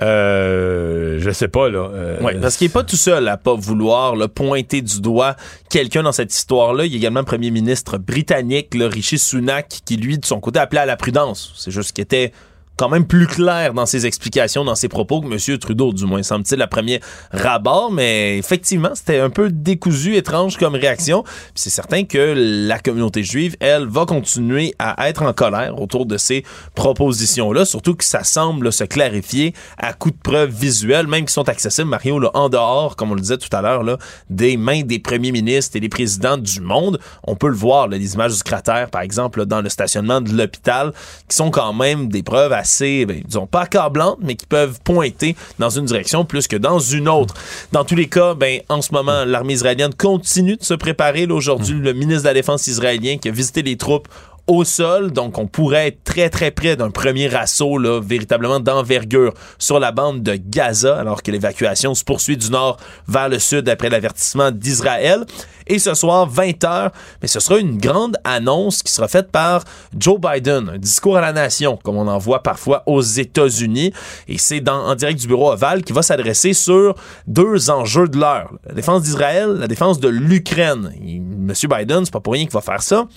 Euh, 0.01 1.19
je 1.21 1.31
sais 1.31 1.49
pas, 1.49 1.69
là. 1.69 1.91
Euh, 1.93 2.41
parce 2.41 2.57
qu'il 2.57 2.69
n'est 2.69 2.73
pas 2.73 2.85
tout 2.85 2.97
seul 2.97 3.29
à 3.29 3.37
pas 3.37 3.55
vouloir 3.55 4.17
là, 4.17 4.29
pointer 4.29 4.81
du 4.81 5.03
doigt 5.03 5.37
quelqu'un 5.69 6.03
dans 6.03 6.13
cette 6.13 6.35
histoire-là. 6.35 6.87
Il 6.87 6.93
y 6.93 6.95
a 6.95 6.99
également 6.99 7.21
le 7.21 7.27
premier 7.27 7.51
ministre 7.51 7.99
britannique, 7.99 8.75
là, 8.75 8.89
Rishi 8.89 9.19
Sunak, 9.19 9.69
qui 9.85 9.99
lui, 9.99 10.19
de 10.19 10.25
son 10.25 10.41
côté, 10.41 10.59
appelait 10.59 10.81
à 10.81 10.87
la 10.87 10.97
prudence. 10.97 11.53
C'est 11.57 11.71
juste 11.71 11.93
qu'il 11.93 12.03
était 12.03 12.33
quand 12.77 12.89
même 12.89 13.07
plus 13.07 13.27
clair 13.27 13.75
dans 13.75 13.87
ses 13.87 14.07
explications, 14.07 14.65
dans 14.65 14.75
ses 14.75 14.89
propos 14.89 15.21
que 15.21 15.27
M. 15.27 15.59
Trudeau, 15.59 15.93
du 15.93 16.05
moins, 16.05 16.23
semble-t-il, 16.23 16.61
à 16.61 16.67
premier 16.67 17.01
rabord. 17.31 17.91
Mais 17.91 18.39
effectivement, 18.39 18.91
c'était 18.95 19.19
un 19.19 19.31
peu 19.31 19.51
décousu, 19.51 20.17
étrange 20.17 20.57
comme 20.57 20.75
réaction. 20.75 21.25
C'est 21.55 21.71
certain 21.71 22.05
que 22.05 22.35
la 22.37 22.79
communauté 22.79 23.23
juive, 23.23 23.57
elle, 23.61 23.87
va 23.87 24.05
continuer 24.05 24.75
à 24.79 25.09
être 25.09 25.23
en 25.23 25.33
colère 25.33 25.81
autour 25.81 26.07
de 26.07 26.17
ces 26.19 26.45
propositions-là, 26.75 27.65
surtout 27.65 27.95
que 27.95 28.05
ça 28.05 28.25
semble 28.25 28.73
se 28.73 28.85
clarifier 28.85 29.55
à 29.79 29.93
coup 29.93 30.11
de 30.11 30.17
preuves 30.23 30.51
visuelles, 30.51 31.07
même 31.07 31.25
qui 31.25 31.33
sont 31.33 31.49
accessibles, 31.49 31.89
Mario, 31.89 32.19
là, 32.19 32.31
en 32.35 32.49
dehors, 32.49 32.97
comme 32.97 33.13
on 33.13 33.15
le 33.15 33.21
disait 33.21 33.39
tout 33.39 33.55
à 33.55 33.63
l'heure, 33.63 33.83
là, 33.83 33.97
des 34.29 34.57
mains 34.57 34.83
des 34.83 34.99
premiers 34.99 35.33
ministres 35.33 35.77
et 35.77 35.81
des 35.81 35.89
présidents 35.89 36.37
du 36.37 36.61
monde. 36.61 36.99
On 37.25 37.37
peut 37.37 37.49
le 37.49 37.57
voir, 37.57 37.89
là, 37.89 37.97
les 37.97 38.15
images 38.15 38.37
du 38.37 38.43
cratère, 38.43 38.91
par 38.91 39.03
exemple, 39.03 39.41
là, 39.41 39.45
dans 39.45 39.63
le 39.63 39.69
stationnement 39.69 40.21
de 40.21 40.33
l'hôpital, 40.33 40.93
qui 41.29 41.37
sont 41.37 41.51
quand 41.51 41.73
même 41.73 42.09
des 42.09 42.23
preuves 42.23 42.53
assez, 42.67 43.07
ben, 43.07 43.23
disons, 43.25 43.47
pas 43.47 43.63
accablantes, 43.63 44.19
mais 44.21 44.35
qui 44.35 44.47
peuvent 44.47 44.81
pointer 44.83 45.37
dans 45.61 45.71
une 45.71 45.85
direction 45.85 46.25
plus 46.25 46.49
que 46.49 46.57
dans 46.57 46.81
une 46.81 47.09
autre. 47.09 47.35
Dans 47.71 47.85
tous 47.85 47.95
les 47.95 48.09
cas, 48.09 48.35
ben, 48.35 48.61
en 48.69 48.83
ce 48.83 48.93
moment, 48.93 49.25
l'armée 49.25 49.53
israélienne 49.53 49.95
continue 49.95 50.57
de 50.57 50.65
se 50.65 50.75
préparer. 50.75 51.27
Aujourd'hui, 51.27 51.79
le 51.79 51.93
ministre 51.93 52.23
de 52.23 52.29
la 52.29 52.35
Défense 52.35 52.67
israélien 52.67 53.19
qui 53.19 53.29
a 53.29 53.31
visité 53.31 53.63
les 53.63 53.77
troupes 53.77 54.09
au 54.47 54.65
sol, 54.65 55.11
donc 55.13 55.39
on 55.39 55.47
pourrait 55.47 55.89
être 55.89 56.05
très 56.05 56.31
très 56.31 56.51
près 56.51 56.77
d'un 56.77 56.91
premier 56.91 57.35
assaut 57.35 57.79
là, 57.79 58.01
véritablement 58.01 58.61
d'envergure 58.61 59.33
sur 59.59 59.81
la 59.81 59.93
bande 59.93 60.23
de 60.23 60.37
Gaza, 60.37 60.99
alors 60.99 61.23
que 61.23 61.31
l'évacuation 61.31 61.95
se 61.95 62.05
poursuit 62.05 62.37
du 62.37 62.51
nord 62.51 62.77
vers 63.09 63.29
le 63.29 63.39
sud 63.39 63.69
après 63.69 63.89
l'avertissement 63.89 64.51
d'Israël. 64.51 65.25
Et 65.69 65.81
ce 65.81 65.95
soir, 65.95 66.31
20h, 66.31 66.93
mais 67.21 67.29
ce 67.29 67.41
sera 67.41 67.59
une 67.59 67.79
grande 67.79 68.17
annonce 68.23 68.85
qui 68.85 68.93
sera 68.93 69.09
faite 69.09 69.33
par 69.33 69.65
Joe 69.99 70.21
Biden, 70.21 70.71
un 70.75 70.79
discours 70.79 71.17
à 71.17 71.21
la 71.21 71.33
nation, 71.33 71.77
comme 71.83 71.97
on 71.97 72.07
en 72.07 72.19
voit 72.19 72.45
parfois 72.45 72.85
aux 72.87 73.03
États-Unis. 73.03 73.93
Et 74.29 74.39
c'est 74.39 74.69
en 74.69 74.95
direct 74.95 75.21
du 75.21 75.27
bureau 75.27 75.51
Oval 75.51 75.83
qui 75.83 75.93
va 75.93 76.03
s'adresser 76.03 76.53
sur 76.53 76.95
deux 77.27 77.69
enjeux 77.69 78.07
de 78.07 78.17
l'heure. 78.17 78.53
La 78.65 78.75
défense 78.75 79.03
d'Israël, 79.03 79.57
la 79.59 79.67
défense 79.67 79.99
de 79.99 80.09
l'Ukraine. 80.09 80.93
Monsieur 81.37 81.69
Biden, 81.69 82.05
c'est 82.05 82.13
pas 82.13 82.21
pour 82.21 82.35
rien 82.35 82.45
qu'il 82.45 82.53
va 82.53 82.61
faire 82.61 82.83
ça 82.83 83.09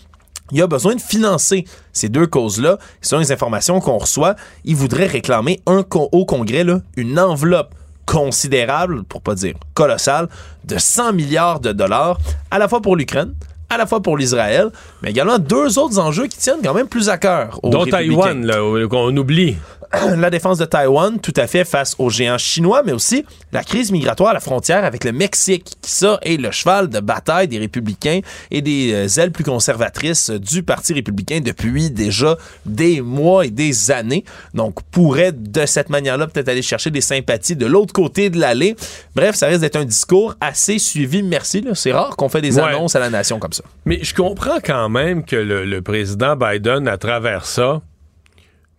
il 0.52 0.62
a 0.62 0.68
besoin 0.68 0.96
de 0.96 1.02
financer 1.02 1.66
ces 1.94 2.10
deux 2.10 2.28
causes-là. 2.28 2.78
Selon 3.02 3.22
les 3.22 3.32
informations 3.32 3.80
qu'on 3.80 3.98
reçoit, 3.98 4.36
il 4.66 4.76
voudrait 4.76 5.08
réclamer 5.08 5.60
un 5.66 5.84
au 5.94 6.26
Congrès 6.26 6.64
là, 6.64 6.82
une 6.96 7.20
enveloppe 7.20 7.74
considérable, 8.06 9.04
pour 9.04 9.22
pas 9.22 9.36
dire 9.36 9.54
colossale, 9.76 10.30
de 10.66 10.78
100 10.78 11.14
milliards 11.14 11.60
de 11.60 11.72
dollars, 11.72 12.18
à 12.50 12.58
la 12.58 12.68
fois 12.68 12.82
pour 12.82 12.96
l'Ukraine, 12.96 13.34
à 13.70 13.78
la 13.78 13.86
fois 13.86 14.02
pour 14.02 14.18
l'Israël, 14.18 14.70
mais 15.02 15.12
également 15.12 15.38
deux 15.38 15.78
autres 15.78 16.00
enjeux 16.00 16.26
qui 16.26 16.38
tiennent 16.38 16.62
quand 16.64 16.74
même 16.74 16.88
plus 16.88 17.10
à 17.10 17.18
cœur. 17.18 17.60
aux 17.62 17.70
Dont. 17.70 17.86
Taïwan, 17.86 18.44
là, 18.46 18.88
qu'on 18.90 19.16
oublie. 19.16 19.58
la 20.18 20.30
défense 20.30 20.58
de 20.58 20.66
Taïwan, 20.66 21.20
tout 21.20 21.34
à 21.36 21.48
fait, 21.48 21.66
face 21.66 21.96
aux 21.98 22.10
géants 22.10 22.38
chinois, 22.38 22.84
mais 22.86 22.92
aussi 22.92 23.26
la 23.52 23.64
crise 23.64 23.92
migratoire 23.92 24.30
à 24.30 24.34
la 24.34 24.40
frontière 24.40 24.86
avec 24.86 25.04
le 25.04 25.12
Mexique, 25.12 25.66
qui 25.82 25.92
ça 25.92 26.20
est 26.22 26.38
le 26.38 26.52
cheval 26.52 26.90
de 26.90 27.00
bataille 27.00 27.48
des 27.48 27.58
républicains 27.58 28.20
et 28.52 28.62
des 28.62 28.92
euh, 28.94 29.22
ailes 29.22 29.32
plus 29.32 29.44
conservatrices 29.44 30.30
du 30.30 30.62
Parti 30.64 30.94
républicain 30.94 31.40
depuis 31.44 31.90
déjà 31.90 32.38
des 32.66 33.02
mois 33.02 33.46
et 33.46 33.50
des 33.50 33.90
années. 33.92 34.24
Donc, 34.54 34.82
pourrait 34.92 35.32
de 35.32 35.66
cette 35.66 35.90
manière-là 35.90 36.28
peut-être 36.28 36.50
aller 36.50 36.62
chercher 36.62 36.92
des 36.92 37.02
sympathies 37.02 37.56
de 37.56 37.66
l'autre 37.66 37.94
côté 37.94 38.30
de 38.30 38.40
l'allée. 38.40 38.76
Bref, 39.16 39.36
ça 39.36 39.48
risque 39.48 39.62
d'être 39.62 39.76
un 39.78 39.86
discours 39.86 40.36
assez 40.40 40.78
suivi. 40.78 41.24
Merci. 41.24 41.66
C'est 41.74 41.92
rare 41.92 42.16
qu'on 42.16 42.30
fait 42.30 42.42
des 42.42 42.58
Ouais. 42.58 42.64
annonces 42.64 42.96
à 42.96 43.00
la 43.00 43.10
nation 43.10 43.40
comme 43.40 43.54
ça. 43.54 43.64
Mais 43.86 44.00
je 44.04 44.14
comprends 44.14 44.60
quand 44.64 44.90
même 44.90 45.24
que 45.24 45.36
le, 45.36 45.66
le 45.66 45.82
président 45.82 46.36
Biden, 46.36 46.88
à 46.88 46.98
travers 46.98 47.46
ça, 47.46 47.82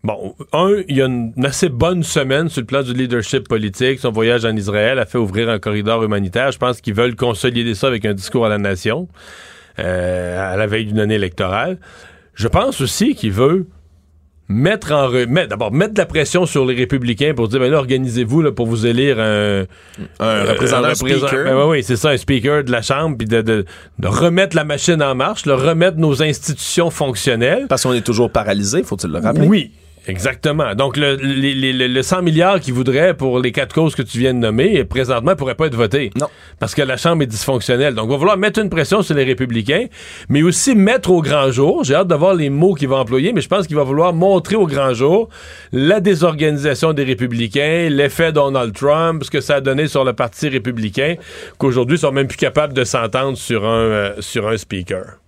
bon, 0.04 0.34
un, 0.52 0.82
il 0.88 0.96
y 0.96 1.02
a 1.02 1.06
une, 1.06 1.32
une 1.36 1.46
assez 1.46 1.68
bonne 1.68 2.02
semaine 2.02 2.48
sur 2.48 2.60
le 2.62 2.66
plan 2.66 2.82
du 2.82 2.92
leadership 2.92 3.48
politique. 3.48 3.98
Son 4.00 4.10
voyage 4.12 4.44
en 4.44 4.54
Israël 4.56 4.98
a 4.98 5.06
fait 5.06 5.18
ouvrir 5.18 5.48
un 5.48 5.58
corridor 5.58 6.02
humanitaire. 6.04 6.52
Je 6.52 6.58
pense 6.58 6.80
qu'ils 6.80 6.94
veulent 6.94 7.16
consolider 7.16 7.74
ça 7.74 7.86
avec 7.88 8.04
un 8.04 8.14
discours 8.14 8.46
à 8.46 8.48
la 8.48 8.58
nation 8.58 9.08
euh, 9.78 10.52
à 10.52 10.56
la 10.56 10.66
veille 10.66 10.86
d'une 10.86 11.00
année 11.00 11.14
électorale. 11.14 11.78
Je 12.34 12.48
pense 12.48 12.80
aussi 12.80 13.14
qu'il 13.14 13.32
veut 13.32 13.66
mettre 14.52 14.90
en 14.92 15.08
d'abord 15.48 15.70
mettre 15.72 15.94
de 15.94 15.98
la 15.98 16.06
pression 16.06 16.44
sur 16.44 16.66
les 16.66 16.74
républicains 16.74 17.34
pour 17.36 17.46
dire 17.46 17.60
ben 17.60 17.70
là 17.70 17.78
organisez-vous 17.78 18.42
là, 18.42 18.50
pour 18.50 18.66
vous 18.66 18.84
élire 18.84 19.20
un, 19.20 19.64
Un 20.18 20.44
représentant 20.44 20.92
speaker. 20.96 21.44
ben 21.44 21.54
oui, 21.56 21.64
oui, 21.78 21.82
c'est 21.84 21.94
ça 21.94 22.10
un 22.10 22.16
speaker 22.16 22.64
de 22.64 22.72
la 22.72 22.82
chambre 22.82 23.16
puis 23.16 23.28
de, 23.28 23.42
de- 23.42 23.64
de 24.00 24.08
remettre 24.08 24.56
la 24.56 24.64
machine 24.64 25.00
en 25.04 25.14
marche, 25.14 25.44
de 25.44 25.52
remettre 25.52 25.98
nos 25.98 26.20
institutions 26.20 26.90
fonctionnelles 26.90 27.66
Parce 27.68 27.84
qu'on 27.84 27.92
est 27.92 28.00
toujours 28.04 28.32
paralysé, 28.32 28.82
faut-il 28.82 29.10
le 29.12 29.20
rappeler? 29.20 29.46
oui, 29.46 29.70
exactement. 30.06 30.74
Donc, 30.74 30.96
le, 30.96 31.14
les- 31.16 31.72
le- 31.72 31.86
le 31.86 32.02
100 32.02 32.22
milliards 32.22 32.60
qu'ils 32.60 32.74
voudraient 32.74 33.14
pour 33.14 33.38
les 33.38 33.52
quatre 33.52 33.74
causes 33.74 33.94
que 33.94 34.02
tu 34.02 34.18
viens 34.18 34.34
de 34.34 34.38
nommer, 34.38 34.84
présentement, 34.84 35.36
pourrait 35.36 35.54
pas 35.54 35.66
être 35.66 35.74
voté. 35.76 36.10
Non. 36.18 36.26
Parce 36.58 36.74
que 36.74 36.82
la 36.82 36.96
Chambre 36.96 37.22
est 37.22 37.26
dysfonctionnelle. 37.26 37.94
Donc, 37.94 38.06
on 38.08 38.12
va 38.12 38.16
vouloir 38.16 38.36
mettre 38.36 38.60
une 38.60 38.70
pression 38.70 39.02
sur 39.02 39.14
les 39.14 39.24
républicains, 39.24 39.86
mais 40.28 40.42
aussi 40.42 40.74
mettre 40.74 41.10
au 41.10 41.22
grand 41.22 41.50
jour, 41.50 41.84
j'ai 41.84 41.94
hâte 41.94 42.08
de 42.08 42.14
voir 42.14 42.34
les 42.34 42.50
mots 42.50 42.74
qu'il 42.74 42.88
va 42.88 42.96
employer, 42.96 43.32
mais 43.32 43.40
je 43.40 43.48
pense 43.48 43.66
qu'il 43.66 43.76
va 43.76 43.84
vouloir 43.84 44.12
montrer 44.12 44.56
au 44.56 44.66
grand 44.66 44.92
jour 44.94 45.28
la 45.72 46.00
désorganisation 46.00 46.92
des 46.92 47.04
républicains, 47.04 47.88
l'effet 47.90 48.32
Donald 48.32 48.74
Trump, 48.74 49.22
ce 49.24 49.30
que 49.30 49.40
ça 49.40 49.56
a 49.56 49.60
donné 49.60 49.86
sur 49.86 50.04
le 50.04 50.12
Parti 50.12 50.48
républicain, 50.48 51.14
qu'aujourd'hui, 51.58 51.96
ils 51.96 52.00
sont 52.00 52.12
même 52.12 52.26
plus 52.26 52.36
capables 52.38 52.72
de 52.72 52.84
s'entendre 52.84 53.36
sur 53.36 53.64
un, 53.64 53.68
euh, 53.84 54.12
sur 54.20 54.48
un 54.48 54.56
speaker. 54.56 55.19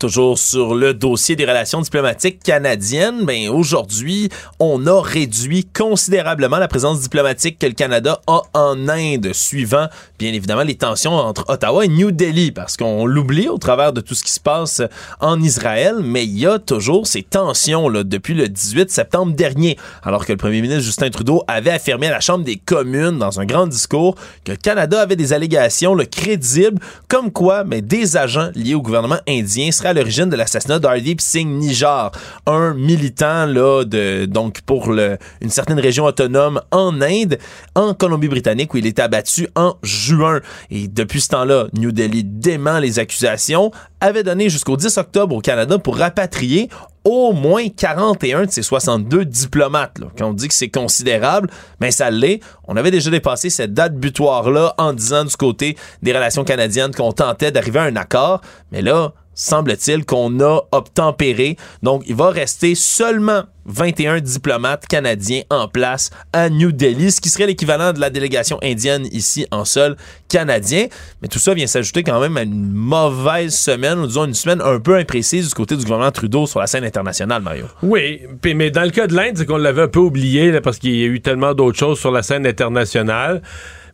Toujours 0.00 0.38
sur 0.38 0.74
le 0.74 0.94
dossier 0.94 1.36
des 1.36 1.44
relations 1.44 1.82
diplomatiques 1.82 2.42
canadiennes, 2.42 3.26
ben 3.26 3.50
aujourd'hui, 3.50 4.30
on 4.58 4.86
a 4.86 4.98
réduit 4.98 5.66
considérablement 5.66 6.56
la 6.56 6.68
présence 6.68 7.02
diplomatique 7.02 7.58
que 7.58 7.66
le 7.66 7.74
Canada 7.74 8.18
a 8.26 8.40
en 8.54 8.88
Inde, 8.88 9.34
suivant 9.34 9.88
bien 10.18 10.32
évidemment 10.32 10.62
les 10.62 10.76
tensions 10.76 11.12
entre 11.12 11.44
Ottawa 11.48 11.84
et 11.84 11.88
New 11.88 12.12
Delhi, 12.12 12.50
parce 12.50 12.78
qu'on 12.78 13.04
l'oublie 13.04 13.48
au 13.48 13.58
travers 13.58 13.92
de 13.92 14.00
tout 14.00 14.14
ce 14.14 14.24
qui 14.24 14.32
se 14.32 14.40
passe 14.40 14.80
en 15.20 15.38
Israël, 15.42 15.96
mais 16.02 16.24
il 16.24 16.38
y 16.38 16.46
a 16.46 16.58
toujours 16.58 17.06
ces 17.06 17.22
tensions 17.22 17.90
là, 17.90 18.02
depuis 18.02 18.32
le 18.32 18.48
18 18.48 18.90
septembre 18.90 19.34
dernier, 19.34 19.76
alors 20.02 20.24
que 20.24 20.32
le 20.32 20.38
premier 20.38 20.62
ministre 20.62 20.84
Justin 20.84 21.10
Trudeau 21.10 21.44
avait 21.46 21.72
affirmé 21.72 22.06
à 22.06 22.12
la 22.12 22.20
Chambre 22.20 22.44
des 22.44 22.56
communes 22.56 23.18
dans 23.18 23.38
un 23.38 23.44
grand 23.44 23.66
discours 23.66 24.14
que 24.46 24.52
le 24.52 24.56
Canada 24.56 25.02
avait 25.02 25.16
des 25.16 25.34
allégations 25.34 25.94
là, 25.94 26.06
crédibles, 26.06 26.80
comme 27.06 27.30
quoi 27.30 27.64
mais 27.64 27.82
des 27.82 28.16
agents 28.16 28.48
liés 28.54 28.74
au 28.74 28.80
gouvernement 28.80 29.18
indien 29.28 29.70
seraient 29.70 29.89
à 29.90 29.92
l'origine 29.92 30.28
de 30.30 30.36
l'assassinat 30.36 30.78
d'Hardeep 30.78 31.20
Singh 31.20 31.48
Nijar, 31.48 32.12
un 32.46 32.74
militant 32.74 33.44
là 33.46 33.84
de 33.84 34.24
donc 34.24 34.60
pour 34.62 34.92
une 34.92 35.50
certaine 35.50 35.80
région 35.80 36.04
autonome 36.04 36.60
en 36.70 37.00
Inde, 37.02 37.38
en 37.74 37.92
Colombie-Britannique 37.92 38.72
où 38.72 38.76
il 38.76 38.86
était 38.86 39.02
abattu 39.02 39.48
en 39.56 39.74
juin. 39.82 40.40
Et 40.70 40.86
depuis 40.86 41.20
ce 41.20 41.28
temps-là, 41.28 41.66
New 41.74 41.90
Delhi 41.92 42.22
dément 42.24 42.78
les 42.78 42.98
accusations, 42.98 43.72
avait 44.00 44.22
donné 44.22 44.48
jusqu'au 44.48 44.76
10 44.76 44.96
octobre 44.98 45.34
au 45.36 45.40
Canada 45.40 45.78
pour 45.78 45.96
rapatrier 45.96 46.70
au 47.04 47.32
moins 47.32 47.68
41 47.68 48.46
de 48.46 48.50
ses 48.50 48.62
62 48.62 49.24
diplomates. 49.24 49.98
Quand 50.16 50.28
on 50.28 50.32
dit 50.34 50.48
que 50.48 50.54
c'est 50.54 50.68
considérable, 50.68 51.50
ben 51.80 51.90
ça 51.90 52.10
l'est. 52.10 52.40
On 52.68 52.76
avait 52.76 52.90
déjà 52.90 53.10
dépassé 53.10 53.50
cette 53.50 53.72
date 53.72 53.94
butoir-là 53.96 54.74
en 54.78 54.92
disant 54.92 55.24
du 55.24 55.36
côté 55.36 55.76
des 56.02 56.12
relations 56.12 56.44
canadiennes 56.44 56.94
qu'on 56.94 57.12
tentait 57.12 57.50
d'arriver 57.50 57.80
à 57.80 57.84
un 57.84 57.96
accord. 57.96 58.40
Mais 58.70 58.82
là, 58.82 59.12
semble-t-il 59.34 60.04
qu'on 60.04 60.40
a 60.40 60.62
obtempéré. 60.72 61.56
Donc, 61.82 62.02
il 62.06 62.14
va 62.14 62.30
rester 62.30 62.74
seulement 62.74 63.44
21 63.66 64.20
diplomates 64.20 64.86
canadiens 64.86 65.42
en 65.50 65.68
place 65.68 66.10
à 66.32 66.50
New 66.50 66.72
Delhi, 66.72 67.12
ce 67.12 67.20
qui 67.20 67.28
serait 67.28 67.46
l'équivalent 67.46 67.92
de 67.92 68.00
la 68.00 68.10
délégation 68.10 68.58
indienne 68.62 69.06
ici 69.12 69.46
en 69.50 69.64
sol 69.64 69.96
canadien. 70.28 70.86
Mais 71.22 71.28
tout 71.28 71.38
ça 71.38 71.54
vient 71.54 71.66
s'ajouter 71.66 72.02
quand 72.02 72.20
même 72.20 72.36
à 72.36 72.42
une 72.42 72.70
mauvaise 72.70 73.54
semaine, 73.54 73.98
ou 74.00 74.06
disons 74.06 74.24
une 74.26 74.34
semaine 74.34 74.60
un 74.62 74.80
peu 74.80 74.96
imprécise 74.96 75.48
du 75.48 75.54
côté 75.54 75.76
du 75.76 75.84
gouvernement 75.84 76.10
Trudeau 76.10 76.46
sur 76.46 76.60
la 76.60 76.66
scène 76.66 76.84
internationale, 76.84 77.42
Mario. 77.42 77.66
Oui, 77.82 78.22
mais 78.44 78.70
dans 78.70 78.82
le 78.82 78.90
cas 78.90 79.06
de 79.06 79.14
l'Inde, 79.14 79.36
c'est 79.36 79.46
qu'on 79.46 79.56
l'avait 79.56 79.82
un 79.82 79.88
peu 79.88 80.00
oublié 80.00 80.50
là, 80.50 80.60
parce 80.60 80.78
qu'il 80.78 80.96
y 80.96 81.04
a 81.04 81.06
eu 81.06 81.20
tellement 81.20 81.54
d'autres 81.54 81.78
choses 81.78 81.98
sur 81.98 82.10
la 82.10 82.22
scène 82.22 82.46
internationale. 82.46 83.42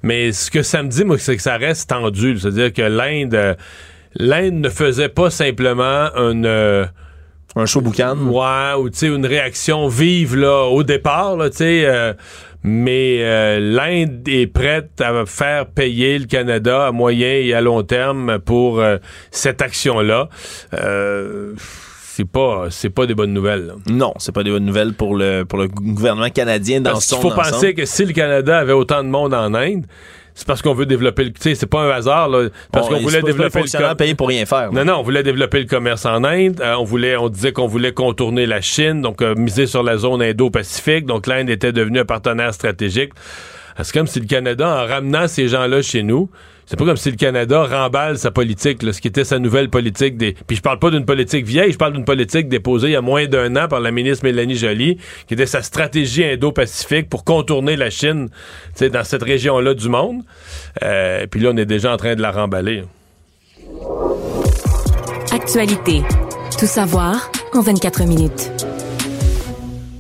Mais 0.03 0.33
ce 0.33 0.51
que 0.51 0.63
ça 0.63 0.83
me 0.83 0.89
dit, 0.89 1.05
moi, 1.05 1.19
c'est 1.19 1.37
que 1.37 1.43
ça 1.43 1.57
reste 1.57 1.91
tendu. 1.91 2.39
C'est-à-dire 2.39 2.73
que 2.73 2.83
l'Inde, 2.83 3.35
euh, 3.35 3.55
l'Inde 4.19 4.55
ne 4.55 4.69
faisait 4.69 5.09
pas 5.09 5.31
simplement 5.31 6.09
une 6.17 6.47
euh, 6.47 6.85
un 7.55 7.67
show 7.67 7.81
boucan. 7.81 8.17
Ouais, 8.19 8.79
ou 8.79 8.91
tu 8.91 8.99
sais 8.99 9.07
une 9.07 9.25
réaction 9.27 9.89
vive 9.89 10.37
là 10.37 10.65
au 10.65 10.83
départ, 10.83 11.37
là, 11.37 11.49
tu 11.51 11.57
sais. 11.59 11.85
euh, 11.87 12.13
mais 12.63 13.19
euh, 13.21 13.61
l'Inde 13.61 14.27
est 14.29 14.47
prête 14.49 15.01
à 15.01 15.25
faire 15.25 15.67
payer 15.67 16.19
le 16.19 16.27
Canada 16.27 16.89
à 16.89 16.93
moyen 16.93 17.29
et 17.29 17.55
à 17.55 17.61
long 17.61 17.83
terme 17.85 18.39
pour 18.41 18.81
euh, 18.81 18.97
cette 19.31 19.63
action-là. 19.63 20.29
Euh, 20.75 21.53
c'est 21.59 22.25
pas 22.29 22.67
c'est 22.71 22.91
pas 22.91 23.07
des 23.07 23.15
bonnes 23.15 23.33
nouvelles. 23.35 23.67
là. 23.67 23.75
Non, 23.89 24.15
c'est 24.19 24.35
pas 24.35 24.43
des 24.43 24.51
bonnes 24.51 24.65
nouvelles 24.65 24.95
pour 24.95 25.15
le, 25.17 25.45
pour 25.45 25.59
le 25.59 25.69
gouvernement 25.69 26.31
canadien 26.31 26.81
dans 26.81 26.93
Parce 26.93 27.07
son 27.07 27.17
qu'il 27.21 27.23
faut 27.31 27.39
ensemble. 27.39 27.51
penser 27.53 27.75
que 27.75 27.85
si 27.85 28.05
le 28.05 28.13
Canada 28.13 28.59
avait 28.59 28.73
autant 28.73 29.05
de 29.05 29.09
monde 29.11 29.33
en 29.35 29.55
Inde, 29.55 29.87
c'est 30.37 30.47
parce 30.47 30.61
qu'on 30.63 30.75
veut 30.75 30.87
développer 30.87 31.25
le. 31.25 31.31
Tu 31.33 31.41
sais, 31.41 31.55
c'est 31.57 31.67
pas 31.67 31.81
un 31.81 31.91
hasard, 31.91 32.29
là. 32.29 32.49
Parce 32.71 32.87
On- 32.87 32.91
qu'on 32.91 33.01
voulait 33.01 33.23
développer 33.23 33.63
le. 33.63 33.79
com- 33.89 33.97
payés 33.97 34.15
pour 34.15 34.29
rien 34.29 34.45
faire. 34.47 34.71
Non, 34.71 34.85
non, 34.85 34.97
on 34.99 35.03
voulait 35.03 35.23
développer 35.25 35.59
le 35.61 35.65
commerce 35.67 36.05
en 36.07 36.23
Inde. 36.23 36.61
Euh, 36.61 36.75
on 36.79 36.85
voulait, 36.85 37.17
on 37.17 37.29
disait 37.31 37.53
qu'on 37.53 37.67
voulait 37.67 37.93
contourner 37.93 38.45
la 38.47 38.61
Chine, 38.61 39.01
donc 39.03 39.23
euh, 39.23 39.35
miser 39.35 39.67
sur 39.67 39.83
la 39.83 39.97
zone 39.97 40.23
Indo-Pacifique. 40.23 41.07
Donc 41.07 41.27
l'Inde 41.27 41.49
était 41.51 41.73
devenue 41.73 42.01
un 42.01 42.05
partenaire 42.05 42.53
stratégique. 42.55 43.13
C'est 43.83 43.93
comme 43.93 44.07
si 44.07 44.21
le 44.21 44.27
Canada, 44.27 44.69
en 44.85 44.87
ramenant 44.87 45.27
ces 45.27 45.49
gens-là 45.49 45.83
chez 45.83 46.03
nous, 46.03 46.31
c'est 46.67 46.77
pas 46.77 46.85
comme 46.85 46.97
si 46.97 47.11
le 47.11 47.17
Canada 47.17 47.65
remballe 47.65 48.19
sa 48.19 48.33
politique, 48.33 48.83
là, 48.83 48.93
ce 48.93 49.01
qui 49.01 49.07
était 49.07 49.25
sa 49.25 49.39
nouvelle 49.39 49.71
politique 49.71 50.17
des. 50.17 50.35
Puis 50.47 50.57
je 50.57 50.63
parle 50.63 50.81
pas 50.81 50.91
d'une 50.91 51.05
politique 51.05 51.47
vieille, 51.47 51.71
je 51.71 51.79
parle 51.79 51.93
d'une 51.93 52.05
politique 52.05 52.49
déposée 52.49 52.89
il 52.89 52.93
y 52.93 52.97
a 52.97 53.01
moins 53.01 53.27
d'un 53.27 53.55
an 53.57 53.69
par 53.69 53.81
la 53.81 53.93
ministre 53.93 54.25
Mélanie 54.25 54.57
Joly, 54.57 54.99
qui 55.29 55.35
était 55.35 55.47
sa 55.47 55.63
stratégie 55.63 56.25
Indo-Pacifique 56.25 57.09
pour 57.09 57.25
contourner 57.25 57.77
la 57.77 57.91
Chine, 57.91 58.29
dans 58.81 59.05
cette 59.05 59.23
région-là 59.23 59.75
du 59.75 59.89
monde. 59.89 60.23
Euh, 60.83 61.27
puis 61.31 61.41
là, 61.41 61.51
on 61.53 61.57
est 61.57 61.67
déjà 61.67 61.93
en 61.93 61.97
train 61.97 62.17
de 62.17 62.23
la 62.23 62.33
remballer. 62.33 62.83
Actualité. 65.33 66.03
Tout 66.59 66.67
savoir 66.67 67.31
en 67.55 67.61
24 67.61 68.05
minutes. 68.05 68.51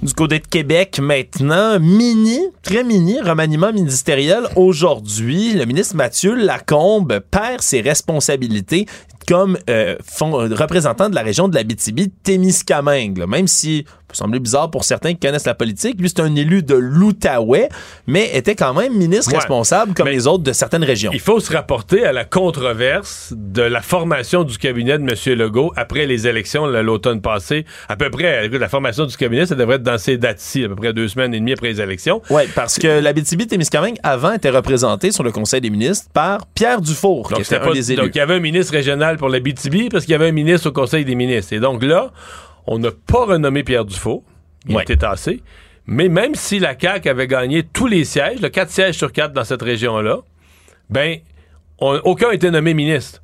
Du 0.02 0.12
côté 0.14 0.38
de 0.38 0.46
Québec, 0.46 0.98
maintenant, 1.00 1.80
mini, 1.80 2.38
très 2.62 2.84
mini, 2.84 3.20
remaniement 3.20 3.72
ministériel. 3.72 4.44
Aujourd'hui, 4.54 5.52
le 5.54 5.64
ministre 5.64 5.96
Mathieu 5.96 6.34
Lacombe 6.34 7.20
perd 7.30 7.60
ses 7.60 7.80
responsabilités 7.80 8.86
comme 9.26 9.58
euh, 9.68 9.96
fond- 10.04 10.30
représentant 10.54 11.08
de 11.10 11.14
la 11.16 11.22
région 11.22 11.48
de 11.48 11.56
la 11.56 11.64
BTB-Témiscamingue. 11.64 13.18
là. 13.18 13.26
Même 13.26 13.48
si, 13.48 13.84
sembler 14.16 14.40
bizarre 14.40 14.70
pour 14.70 14.84
certains 14.84 15.12
qui 15.14 15.20
connaissent 15.20 15.46
la 15.46 15.54
politique, 15.54 16.00
lui, 16.00 16.08
c'est 16.08 16.20
un 16.20 16.34
élu 16.34 16.62
de 16.62 16.74
l'Outaouais, 16.74 17.68
mais 18.06 18.30
était 18.34 18.54
quand 18.54 18.74
même 18.74 18.94
ministre 18.96 19.30
Ouais. 19.32 19.38
responsable, 19.38 19.94
comme 19.94 20.08
les 20.08 20.26
autres, 20.26 20.42
de 20.44 20.52
certaines 20.52 20.84
régions. 20.84 21.10
Il 21.14 21.20
faut 21.20 21.40
se 21.40 21.52
rapporter 21.52 22.04
à 22.04 22.12
la 22.12 22.24
controverse 22.24 23.32
de 23.36 23.62
la 23.62 23.82
formation 23.82 24.44
du 24.44 24.58
cabinet 24.58 24.98
de 24.98 25.02
M. 25.04 25.38
Legault 25.38 25.72
après 25.76 26.06
les 26.06 26.26
élections 26.26 26.66
l'automne 26.66 27.20
passé. 27.20 27.64
À 27.88 27.96
peu 27.96 28.10
près, 28.10 28.48
la 28.48 28.68
formation 28.68 29.06
du 29.06 29.16
cabinet, 29.16 29.46
ça 29.46 29.54
devrait 29.54 29.76
être 29.76 29.82
dans 29.82 29.98
ces 29.98 30.16
dates-ci, 30.16 30.64
à 30.64 30.68
peu 30.68 30.76
près 30.76 30.92
deux 30.92 31.08
semaines 31.08 31.34
et 31.34 31.38
demie 31.38 31.52
après 31.52 31.68
les 31.68 31.80
élections. 31.80 32.22
Oui, 32.30 32.42
parce 32.54 32.78
que 32.78 33.00
la 33.00 33.12
BTB-Témiscamingue, 33.12 33.96
avant, 34.02 34.32
était 34.32 34.50
représentée 34.50 35.12
sur 35.12 35.22
le 35.22 35.32
Conseil 35.32 35.60
des 35.60 35.70
ministres 35.70 36.06
par 36.12 36.46
Pierre 36.54 36.80
Dufour, 36.80 37.28
qui 37.28 37.34
Donc, 37.34 37.40
était 37.40 37.48
c'était 37.50 37.60
un 37.62 37.68
pas- 37.68 37.72
des 37.72 37.92
élus. 37.92 38.02
donc, 38.02 38.10
il 38.14 38.18
y 38.18 38.20
avait 38.20 38.34
un 38.34 38.40
ministre 38.40 38.72
régional 38.72 39.16
pour 39.16 39.28
la 39.28 39.40
BTB 39.40 39.90
parce 39.90 40.04
qu'il 40.04 40.12
y 40.12 40.14
avait 40.14 40.28
un 40.28 40.32
ministre 40.32 40.68
au 40.68 40.72
Conseil 40.72 41.04
des 41.04 41.14
ministres. 41.14 41.52
Et 41.52 41.60
donc 41.60 41.82
là, 41.82 42.10
on 42.66 42.78
n'a 42.78 42.90
pas 42.90 43.24
renommé 43.24 43.62
Pierre 43.64 43.84
Dufault. 43.84 44.24
Il 44.68 44.76
Ouais. 44.76 44.82
était 44.82 44.96
tassé. 44.96 45.42
Mais 45.86 46.08
même 46.08 46.34
si 46.34 46.58
la 46.58 46.76
CAQ 46.78 47.08
avait 47.08 47.28
gagné 47.28 47.62
tous 47.62 47.86
les 47.86 48.04
sièges, 48.04 48.40
le 48.40 48.48
4 48.48 48.70
sièges 48.70 48.96
sur 48.96 49.12
4 49.12 49.32
dans 49.32 49.44
cette 49.44 49.62
région-là, 49.62 50.18
ben, 50.90 51.18
on- 51.78 52.00
aucun 52.04 52.28
n'a 52.28 52.34
été 52.34 52.50
nommé 52.50 52.74
ministre. 52.74 53.22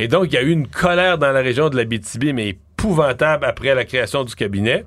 Et 0.00 0.08
donc, 0.08 0.24
il 0.28 0.32
y 0.34 0.36
a 0.36 0.42
eu 0.42 0.50
une 0.50 0.66
colère 0.66 1.18
dans 1.18 1.30
la 1.30 1.40
région 1.40 1.68
de 1.68 1.76
la 1.76 1.84
BTB, 1.84 2.32
mais 2.32 2.48
épouvantable 2.48 3.44
après 3.44 3.74
la 3.74 3.84
création 3.84 4.24
du 4.24 4.34
cabinet. 4.34 4.84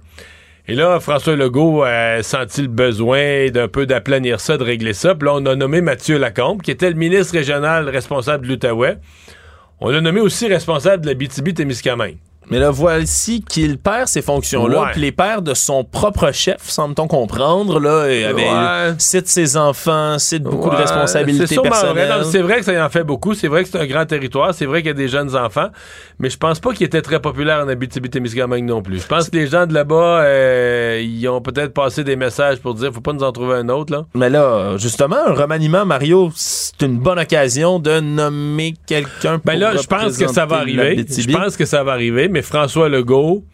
Et 0.67 0.73
là, 0.75 0.99
François 0.99 1.35
Legault 1.35 1.83
a 1.83 2.21
senti 2.23 2.63
le 2.63 2.67
besoin 2.67 3.49
d'un 3.51 3.67
peu 3.69 3.85
d'aplanir 3.85 4.41
ça, 4.41 4.57
de 4.57 4.63
régler 4.63 4.93
ça. 4.93 5.13
Puis 5.15 5.27
là, 5.27 5.35
on 5.35 5.45
a 5.45 5.55
nommé 5.55 5.79
Mathieu 5.79 6.17
Lacombe, 6.17 6.61
qui 6.61 6.71
était 6.71 6.89
le 6.89 6.95
ministre 6.95 7.33
régional 7.33 7.87
responsable 7.87 8.45
de 8.47 8.51
l'Outaouais. 8.51 8.97
On 9.79 9.89
l'a 9.91 10.01
nommé 10.01 10.19
aussi 10.21 10.47
responsable 10.47 11.03
de 11.03 11.09
la 11.09 11.13
BTB-Témiscamingue. 11.13 12.17
Mais 12.49 12.59
là, 12.59 12.69
voici 12.69 13.41
qu'il 13.41 13.77
perd 13.77 14.07
ces 14.07 14.21
fonctions-là, 14.21 14.89
puis 14.91 15.01
les 15.01 15.11
perd 15.11 15.43
de 15.45 15.53
son 15.53 15.83
propre 15.83 16.31
chef, 16.31 16.57
semble-t-on 16.63 17.07
comprendre. 17.07 17.79
Là, 17.79 18.07
et 18.07 18.25
avait, 18.25 18.43
Ouais. 18.45 18.93
cite 18.97 19.27
ses 19.27 19.57
enfants, 19.57 20.17
cite 20.19 20.43
beaucoup 20.43 20.69
de 20.69 20.75
responsabilités 20.75 21.55
personnelles. 21.57 22.23
C'est 22.31 22.41
vrai 22.41 22.57
que 22.59 22.65
ça 22.65 22.85
en 22.85 22.89
fait 22.89 23.03
beaucoup. 23.03 23.33
C'est 23.33 23.47
vrai 23.47 23.63
que 23.63 23.69
c'est 23.69 23.79
un 23.79 23.85
grand 23.87 24.05
territoire. 24.05 24.53
C'est 24.53 24.65
vrai 24.65 24.79
qu'il 24.81 24.87
y 24.87 24.91
a 24.91 24.93
des 24.93 25.07
jeunes 25.07 25.35
enfants. 25.35 25.69
Mais 26.19 26.29
je 26.29 26.37
pense 26.37 26.59
pas 26.59 26.73
qu'il 26.73 26.85
était 26.85 27.01
très 27.01 27.19
populaire 27.19 27.63
en 27.63 27.67
Abitibi-Témiscamingue 27.67 28.65
non 28.65 28.81
plus. 28.81 29.01
Je 29.01 29.07
pense 29.07 29.29
que 29.29 29.35
les 29.37 29.47
gens 29.47 29.65
de 29.65 29.73
là-bas, 29.73 30.21
euh, 30.21 31.01
ils 31.03 31.27
ont 31.27 31.41
peut-être 31.41 31.73
passé 31.73 32.03
des 32.03 32.15
messages 32.15 32.59
pour 32.59 32.73
dire 32.75 32.91
faut 32.93 33.01
pas 33.01 33.13
nous 33.13 33.23
en 33.23 33.31
trouver 33.31 33.55
un 33.55 33.69
autre. 33.69 33.91
Là. 33.93 34.05
Mais 34.13 34.29
là, 34.29 34.77
justement, 34.77 35.17
un 35.27 35.33
remaniement, 35.33 35.85
Mario, 35.85 36.31
c'est 36.35 36.81
une 36.83 36.97
bonne 36.99 37.19
occasion 37.19 37.79
de 37.79 37.99
nommer 37.99 38.73
quelqu'un 38.85 39.39
pour 39.39 39.45
Ben 39.45 39.59
là, 39.59 39.73
je 39.75 39.87
pense 39.87 40.17
que 40.17 40.27
ça 40.27 40.45
va 40.45 40.57
arriver. 40.57 41.05
Je 41.09 41.31
pense 41.31 41.57
que 41.57 41.65
ça 41.65 41.83
va 41.83 41.93
arriver. 41.93 42.27
Mais 42.35 42.41
François 42.41 42.89
Legault, 42.89 43.45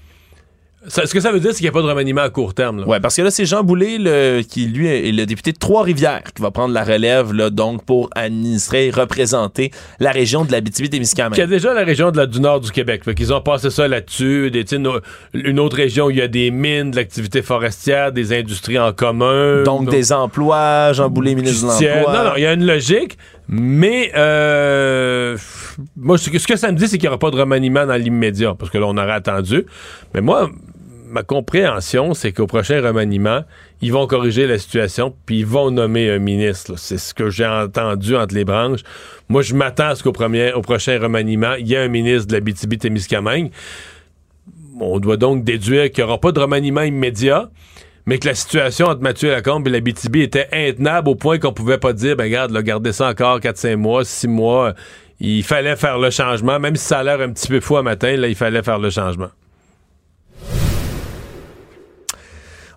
ça- 0.87 1.05
ce 1.05 1.13
que 1.13 1.19
ça 1.19 1.31
veut 1.31 1.39
dire, 1.39 1.51
c'est 1.51 1.57
qu'il 1.57 1.65
n'y 1.65 1.69
a 1.69 1.71
pas 1.71 1.83
de 1.83 1.87
remaniement 1.87 2.21
à 2.21 2.31
court 2.31 2.55
terme. 2.55 2.83
Ouais, 2.87 2.99
parce 2.99 3.15
que 3.15 3.21
là, 3.21 3.29
c'est 3.29 3.45
Jean 3.45 3.61
Boulet, 3.63 3.97
le- 3.99 4.41
qui 4.41 4.65
lui 4.65 4.87
est 4.87 5.11
le 5.11 5.27
député 5.27 5.51
de 5.51 5.59
Trois-Rivières, 5.59 6.23
qui 6.35 6.41
va 6.41 6.49
prendre 6.49 6.73
la 6.73 6.83
relève, 6.83 7.31
là, 7.31 7.51
donc, 7.51 7.85
pour 7.85 8.09
administrer 8.15 8.87
et 8.87 8.89
représenter 8.89 9.69
la 9.99 10.09
région 10.11 10.45
de 10.45 10.51
l'Abitibi-Témiscamingue. 10.51 11.37
Il 11.37 11.41
y 11.41 11.43
a 11.43 11.47
déjà 11.47 11.75
la 11.75 11.83
région 11.83 12.09
de 12.09 12.17
la, 12.17 12.25
du 12.25 12.39
nord 12.39 12.59
du 12.61 12.71
Québec. 12.71 13.03
Fait 13.05 13.13
qu'ils 13.13 13.31
ont 13.31 13.41
passé 13.41 13.69
ça 13.69 13.87
là-dessus. 13.87 14.49
Des, 14.49 14.65
no- 14.79 14.99
une 15.35 15.59
autre 15.59 15.75
région 15.77 16.05
où 16.07 16.09
il 16.09 16.17
y 16.17 16.21
a 16.23 16.27
des 16.27 16.49
mines, 16.49 16.89
de 16.89 16.95
l'activité 16.95 17.43
forestière, 17.43 18.11
des 18.11 18.33
industries 18.35 18.79
en 18.79 18.93
commun. 18.93 19.61
Donc, 19.61 19.87
des 19.91 20.11
emplois, 20.11 20.93
Jean 20.93 21.09
Boulet, 21.09 21.35
ministre 21.35 21.67
de 21.67 21.85
l'Emploi. 21.95 22.13
Non, 22.13 22.23
non, 22.29 22.31
il 22.37 22.41
y 22.41 22.45
a 22.47 22.53
une 22.53 22.65
logique, 22.65 23.19
mais 23.47 24.11
euh, 24.15 25.37
moi, 25.95 26.17
ce 26.17 26.29
que, 26.29 26.55
ça 26.55 26.71
me 26.71 26.77
dit, 26.77 26.87
c'est 26.87 26.97
qu'il 26.97 27.03
n'y 27.03 27.09
aura 27.09 27.19
pas 27.19 27.31
de 27.31 27.37
remaniement 27.37 27.85
dans 27.85 27.95
l'immédiat, 27.95 28.55
parce 28.57 28.71
que 28.71 28.77
là, 28.77 28.85
on 28.87 28.97
aurait 28.97 29.11
attendu. 29.11 29.65
Mais 30.13 30.21
moi, 30.21 30.49
ma 31.11 31.23
compréhension, 31.23 32.13
c'est 32.13 32.31
qu'au 32.31 32.47
prochain 32.47 32.81
remaniement, 32.81 33.43
ils 33.81 33.91
vont 33.91 34.07
corriger 34.07 34.47
la 34.47 34.57
situation, 34.57 35.13
puis 35.25 35.39
ils 35.39 35.45
vont 35.45 35.69
nommer 35.69 36.09
un 36.09 36.19
ministre. 36.19 36.75
C'est 36.77 36.97
ce 36.97 37.13
que 37.13 37.29
j'ai 37.29 37.45
entendu 37.45 38.15
entre 38.15 38.33
les 38.33 38.45
branches. 38.45 38.81
Moi, 39.27 39.41
je 39.41 39.53
m'attends 39.53 39.89
à 39.89 39.95
ce 39.95 40.03
qu'au 40.03 40.13
prochain 40.13 40.99
remaniement, 40.99 41.53
il 41.55 41.67
y 41.67 41.73
ait 41.73 41.79
un 41.79 41.89
ministre 41.89 42.27
de 42.27 42.33
la 42.33 42.39
BTB-Témiscamingue. 42.39 43.51
On 44.79 44.99
doit 44.99 45.17
donc 45.17 45.43
déduire 45.43 45.91
qu'il 45.91 46.03
n'y 46.03 46.09
aura 46.09 46.19
pas 46.19 46.31
de 46.31 46.39
remaniement 46.39 46.81
immédiat, 46.81 47.49
mais 48.05 48.17
que 48.17 48.27
la 48.27 48.35
situation 48.35 48.87
entre 48.87 49.01
Mathieu 49.01 49.31
Lacombe 49.31 49.67
et 49.67 49.71
la 49.71 49.79
BTB 49.79 50.17
était 50.17 50.47
intenable 50.51 51.09
au 51.09 51.15
point 51.15 51.39
qu'on 51.39 51.53
pouvait 51.53 51.77
pas 51.77 51.93
dire, 51.93 52.15
ben 52.15 52.23
regarde, 52.23 52.51
là, 52.51 52.61
gardez 52.63 52.93
ça 52.93 53.09
encore 53.09 53.39
4-5 53.39 53.75
mois, 53.75 54.03
6 54.03 54.27
mois. 54.27 54.73
Il 55.19 55.43
fallait 55.43 55.75
faire 55.75 55.99
le 55.99 56.09
changement, 56.09 56.59
même 56.59 56.75
si 56.75 56.85
ça 56.85 56.99
a 56.99 57.03
l'air 57.03 57.21
un 57.21 57.29
petit 57.29 57.47
peu 57.47 57.59
fou 57.59 57.77
à 57.77 57.83
matin, 57.83 58.15
là, 58.17 58.27
il 58.27 58.35
fallait 58.35 58.63
faire 58.63 58.79
le 58.79 58.89
changement. 58.89 59.29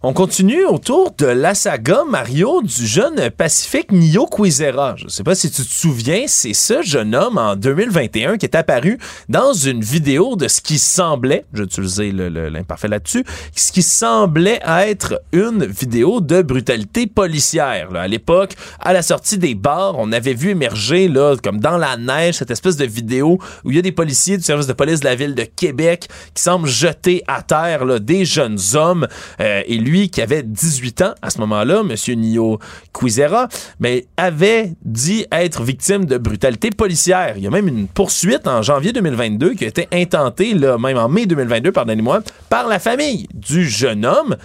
On 0.06 0.12
continue 0.12 0.66
autour 0.66 1.14
de 1.16 1.24
la 1.24 1.54
saga 1.54 2.02
Mario 2.06 2.60
du 2.60 2.86
jeune 2.86 3.30
Pacifique 3.30 3.90
Nio 3.90 4.26
Quizera. 4.26 4.96
Je 4.98 5.04
ne 5.04 5.08
sais 5.08 5.22
pas 5.22 5.34
si 5.34 5.50
tu 5.50 5.62
te 5.62 5.72
souviens, 5.72 6.24
c'est 6.26 6.52
ce 6.52 6.82
jeune 6.82 7.14
homme 7.14 7.38
en 7.38 7.56
2021 7.56 8.36
qui 8.36 8.44
est 8.44 8.54
apparu 8.54 8.98
dans 9.30 9.54
une 9.54 9.80
vidéo 9.80 10.36
de 10.36 10.46
ce 10.46 10.60
qui 10.60 10.78
semblait, 10.78 11.46
j'ai 11.54 11.62
utilisé 11.62 12.12
l'imparfait 12.12 12.88
là-dessus, 12.88 13.24
ce 13.56 13.72
qui 13.72 13.80
semblait 13.80 14.60
être 14.66 15.22
une 15.32 15.64
vidéo 15.64 16.20
de 16.20 16.42
brutalité 16.42 17.06
policière. 17.06 17.88
À 17.94 18.06
l'époque, 18.06 18.56
à 18.80 18.92
la 18.92 19.00
sortie 19.00 19.38
des 19.38 19.54
bars, 19.54 19.94
on 19.96 20.12
avait 20.12 20.34
vu 20.34 20.50
émerger, 20.50 21.10
comme 21.42 21.60
dans 21.60 21.78
la 21.78 21.96
neige, 21.96 22.34
cette 22.34 22.50
espèce 22.50 22.76
de 22.76 22.84
vidéo 22.84 23.38
où 23.64 23.70
il 23.70 23.76
y 23.76 23.78
a 23.78 23.82
des 23.82 23.90
policiers 23.90 24.36
du 24.36 24.42
service 24.42 24.66
de 24.66 24.74
police 24.74 25.00
de 25.00 25.06
la 25.06 25.14
ville 25.14 25.34
de 25.34 25.44
Québec 25.44 26.08
qui 26.34 26.42
semblent 26.42 26.68
jeter 26.68 27.22
à 27.26 27.40
terre 27.40 28.00
des 28.00 28.26
jeunes 28.26 28.58
hommes. 28.74 29.08
Euh, 29.40 29.62
qui 30.02 30.20
avait 30.20 30.42
18 30.42 31.02
ans 31.02 31.14
à 31.22 31.30
ce 31.30 31.38
moment-là, 31.38 31.82
Monsieur 31.82 32.14
Nio 32.14 32.58
Quizera, 32.92 33.48
mais 33.80 34.06
avait 34.16 34.72
dit 34.84 35.26
être 35.32 35.62
victime 35.62 36.04
de 36.04 36.18
brutalité 36.18 36.70
policière. 36.70 37.34
Il 37.36 37.42
y 37.42 37.46
a 37.46 37.50
même 37.50 37.68
une 37.68 37.88
poursuite 37.88 38.46
en 38.46 38.62
janvier 38.62 38.92
2022 38.92 39.54
qui 39.54 39.64
a 39.64 39.68
été 39.68 39.88
intentée, 39.92 40.54
là, 40.54 40.78
même 40.78 40.98
en 40.98 41.08
mai 41.08 41.26
2022, 41.26 41.72
pardonnez-moi, 41.72 42.22
par 42.50 42.68
la 42.68 42.78
famille 42.78 43.26
du 43.32 43.68
jeune 43.68 44.04
homme. 44.04 44.36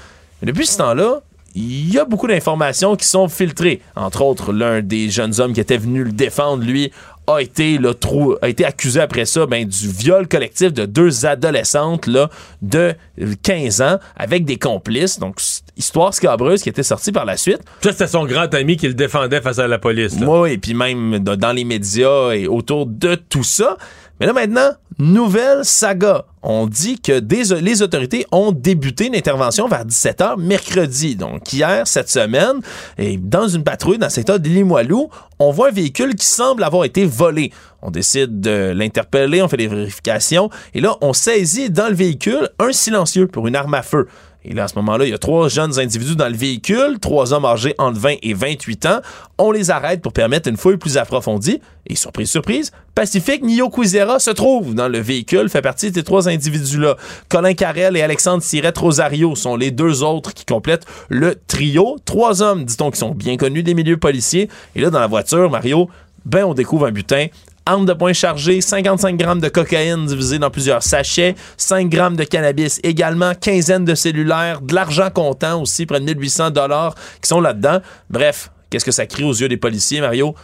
Depuis 0.41 0.67
ce 0.67 0.77
temps-là, 0.77 1.21
il 1.55 1.91
y 1.91 1.97
a 1.97 2.05
beaucoup 2.05 2.27
d'informations 2.27 2.95
qui 2.95 3.05
sont 3.05 3.27
filtrées. 3.27 3.81
Entre 3.95 4.21
autres, 4.21 4.53
l'un 4.53 4.81
des 4.81 5.09
jeunes 5.09 5.39
hommes 5.39 5.53
qui 5.53 5.59
était 5.59 5.77
venu 5.77 6.03
le 6.03 6.11
défendre, 6.11 6.63
lui, 6.63 6.91
a 7.34 7.41
été, 7.41 7.77
là, 7.77 7.93
trop, 7.93 8.38
a 8.41 8.49
été 8.49 8.65
accusé 8.65 8.99
après 8.99 9.26
ça 9.26 9.45
ben, 9.45 9.65
du 9.65 9.89
viol 9.89 10.27
collectif 10.27 10.73
de 10.73 10.85
deux 10.85 11.26
adolescentes 11.26 12.07
là, 12.07 12.30
de 12.61 12.95
15 13.43 13.81
ans 13.81 13.99
avec 14.15 14.45
des 14.45 14.57
complices. 14.57 15.19
Donc, 15.19 15.39
histoire 15.77 16.14
scabreuse 16.14 16.61
qui 16.61 16.69
était 16.69 16.84
sortie 16.84 17.11
par 17.11 17.26
la 17.26 17.38
suite. 17.38 17.60
Ça, 17.81 17.91
c'était 17.91 18.07
son 18.07 18.26
grand 18.26 18.53
ami 18.53 18.77
qui 18.77 18.88
le 18.88 18.93
défendait 18.93 19.41
face 19.41 19.60
à 19.60 19.68
la 19.68 19.80
police. 19.80 20.19
là. 20.19 20.27
Oui, 20.27 20.51
et 20.51 20.57
puis 20.57 20.73
même 20.73 21.19
dans 21.19 21.56
les 21.56 21.64
médias 21.64 22.31
et 22.31 22.47
autour 22.47 22.85
de 22.85 23.15
tout 23.15 23.43
ça. 23.43 23.77
Mais 24.19 24.25
là 24.25 24.33
maintenant, 24.33 24.71
nouvelle 24.97 25.63
saga. 25.63 26.25
On 26.43 26.67
dit 26.67 26.99
que 26.99 27.21
les 27.55 27.81
autorités 27.81 28.25
ont 28.31 28.51
débuté 28.51 29.07
une 29.07 29.15
intervention 29.15 29.67
vers 29.67 29.85
17h 29.85 30.39
mercredi. 30.39 31.15
Donc 31.15 31.51
hier, 31.51 31.87
cette 31.87 32.09
semaine, 32.09 32.61
et 32.97 33.17
dans 33.17 33.47
une 33.47 33.63
patrouille 33.63 33.97
dans 33.97 34.07
le 34.07 34.11
secteur 34.11 34.39
de 34.39 34.47
Limoilou, 34.47 35.09
on 35.39 35.51
voit 35.51 35.69
un 35.69 35.71
véhicule 35.71 36.15
qui 36.15 36.25
semble 36.25 36.63
avoir 36.63 36.85
été 36.85 37.05
volé. 37.05 37.51
On 37.81 37.91
décide 37.91 38.41
de 38.41 38.73
l'interpeller, 38.75 39.41
on 39.41 39.47
fait 39.47 39.57
des 39.57 39.67
vérifications, 39.67 40.49
et 40.73 40.81
là, 40.81 40.95
on 41.01 41.13
saisit 41.13 41.69
dans 41.69 41.87
le 41.87 41.95
véhicule 41.95 42.49
un 42.59 42.73
silencieux 42.73 43.27
pour 43.27 43.47
une 43.47 43.55
arme 43.55 43.73
à 43.73 43.81
feu. 43.81 44.07
Et 44.45 44.53
là, 44.53 44.64
à 44.64 44.68
ce 44.70 44.76
moment-là, 44.76 45.06
il 45.06 45.11
y 45.11 45.14
a 45.14 45.18
trois 45.18 45.49
jeunes 45.49 45.80
individus 45.80 46.16
dans 46.16 46.30
le 46.30 46.36
véhicule, 46.36 46.98
trois 47.02 47.34
hommes 47.34 47.44
âgés 47.44 47.76
entre 47.78 47.99
20 47.99 48.16
et 48.22 48.34
28 48.34 48.86
ans. 48.86 49.02
On 49.38 49.52
les 49.52 49.70
arrête 49.70 50.02
pour 50.02 50.14
permettre 50.14 50.48
une 50.48 50.56
fouille 50.56 50.78
plus 50.78 50.98
approfondie. 50.98 51.60
Et 51.88 51.95
surprise, 51.95 52.30
surprise, 52.30 52.72
Pacifique 52.95 53.44
Nio 53.44 53.70
Quizera 53.70 54.18
se 54.20 54.32
trouve 54.32 54.76
dans 54.76 54.88
le 54.88 54.99
véhicule, 54.99 55.49
fait 55.49 55.61
partie 55.61 55.91
de 55.91 55.95
ces 55.95 56.03
trois 56.03 56.30
individus-là. 56.30 56.95
Colin 57.28 57.53
Carrel 57.53 57.98
et 57.98 58.02
Alexandre 58.02 58.41
Sirette 58.41 58.78
Rosario 58.78 59.36
sont 59.36 59.57
les 59.57 59.72
deux 59.72 60.03
autres 60.03 60.34
qui 60.34 60.45
complètent 60.45 60.86
le 61.10 61.36
trio. 61.48 61.98
Trois 62.06 62.41
hommes, 62.41 62.64
dit-on, 62.64 62.91
qui 62.91 62.99
sont 62.99 63.11
bien 63.11 63.36
connus 63.36 63.64
des 63.64 63.74
milieux 63.74 63.98
policiers. 63.98 64.49
Et 64.76 64.82
là, 64.82 64.90
dans 64.90 64.99
la 64.99 65.07
voiture, 65.07 65.49
Mario, 65.49 65.90
ben, 66.26 66.45
on 66.45 66.53
découvre 66.53 66.86
un 66.86 66.91
butin 66.91 67.28
arme 67.69 67.85
de 67.85 67.93
poing 67.93 68.13
chargée, 68.13 68.61
55 68.61 69.15
grammes 69.17 69.39
de 69.41 69.49
cocaïne 69.49 70.05
divisé 70.05 70.39
dans 70.39 70.49
plusieurs 70.49 70.83
sachets, 70.83 71.35
5 71.57 71.89
grammes 71.89 72.15
de 72.15 72.23
cannabis 72.23 72.79
également, 72.83 73.33
quinzaine 73.35 73.85
de 73.85 73.95
cellulaires, 73.95 74.61
de 74.61 74.73
l'argent 74.73 75.09
comptant 75.11 75.61
aussi, 75.61 75.85
près 75.85 75.99
de 75.99 76.05
1800 76.05 76.51
dollars 76.51 76.95
qui 77.21 77.27
sont 77.29 77.41
là-dedans. 77.41 77.79
Bref, 78.09 78.51
qu'est-ce 78.69 78.85
que 78.85 78.91
ça 78.91 79.05
crie 79.05 79.23
aux 79.23 79.33
yeux 79.33 79.47
des 79.49 79.57
policiers, 79.57 80.01
Mario? 80.01 80.35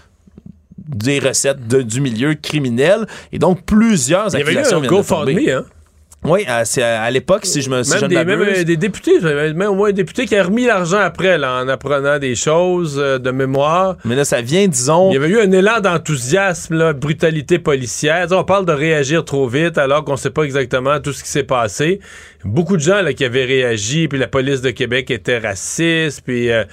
Des 0.78 1.20
recettes 1.20 1.68
de- 1.68 1.82
du 1.82 2.00
milieu 2.00 2.36
criminel. 2.36 3.08
Et 3.32 3.40
donc, 3.40 3.64
plusieurs 3.66 4.28
Il 4.34 4.40
y 4.40 4.42
avait 4.42 4.54
eu 4.54 4.58
accusations 4.58 4.84
un 4.84 4.88
GoFundMe, 4.88 5.50
hein? 5.50 5.66
Oui, 6.28 6.44
à, 6.48 6.66
c'est 6.66 6.82
à- 6.84 7.02
à 7.04 7.12
l'époque, 7.12 7.46
si 7.46 7.62
je 7.62 7.70
me 7.70 7.84
si 7.84 7.92
je 7.92 8.06
Même, 8.06 8.40
ne 8.40 8.46
euh, 8.62 8.64
des 8.64 8.78
députés, 8.78 9.14
j'avais 9.22 9.54
même 9.54 9.70
au 9.70 9.76
moins 9.76 9.90
un 9.90 9.94
député 9.94 10.26
qui 10.26 10.36
a 10.36 10.44
remis 10.44 10.66
l'argent 10.66 11.00
après, 11.00 11.38
là, 11.38 11.62
en 11.64 11.68
apprenant 11.68 12.20
des 12.20 12.36
choses 12.36 12.98
euh, 13.00 13.18
de 13.20 13.32
mémoire. 13.32 13.98
Mais 14.06 14.16
là, 14.16 14.26
ça 14.26 14.42
vient, 14.42 14.68
disons. 14.68 15.12
Il 15.12 15.14
y 15.14 15.18
avait 15.18 15.30
eu 15.30 15.40
un 15.40 15.52
élan 15.52 15.80
d'enthousiasme, 15.82 16.76
là, 16.78 16.94
brutalité 16.94 17.60
policière. 17.60 18.28
On 18.32 18.44
parle 18.44 18.66
de 18.66 18.72
réagir 18.74 19.24
trop 19.26 19.48
vite 19.48 19.78
alors 19.78 20.04
qu'on 20.04 20.18
sait 20.18 20.30
pas 20.32 20.44
exactement 20.44 21.00
tout 21.00 21.14
ce 21.14 21.24
qui 21.24 21.30
s'est 21.30 21.44
passé. 21.44 22.00
Beaucoup 22.44 22.76
de 22.78 22.82
gens 22.82 23.02
là, 23.02 23.14
qui 23.14 23.26
avaient 23.26 23.46
réagi, 23.46 24.08
puis 24.08 24.20
la 24.20 24.28
police 24.28 24.62
de 24.62 24.70
Québec 24.70 25.10
était 25.10 25.40
raciste, 25.40 26.22
puis 26.24 26.52
euh, 26.52 26.64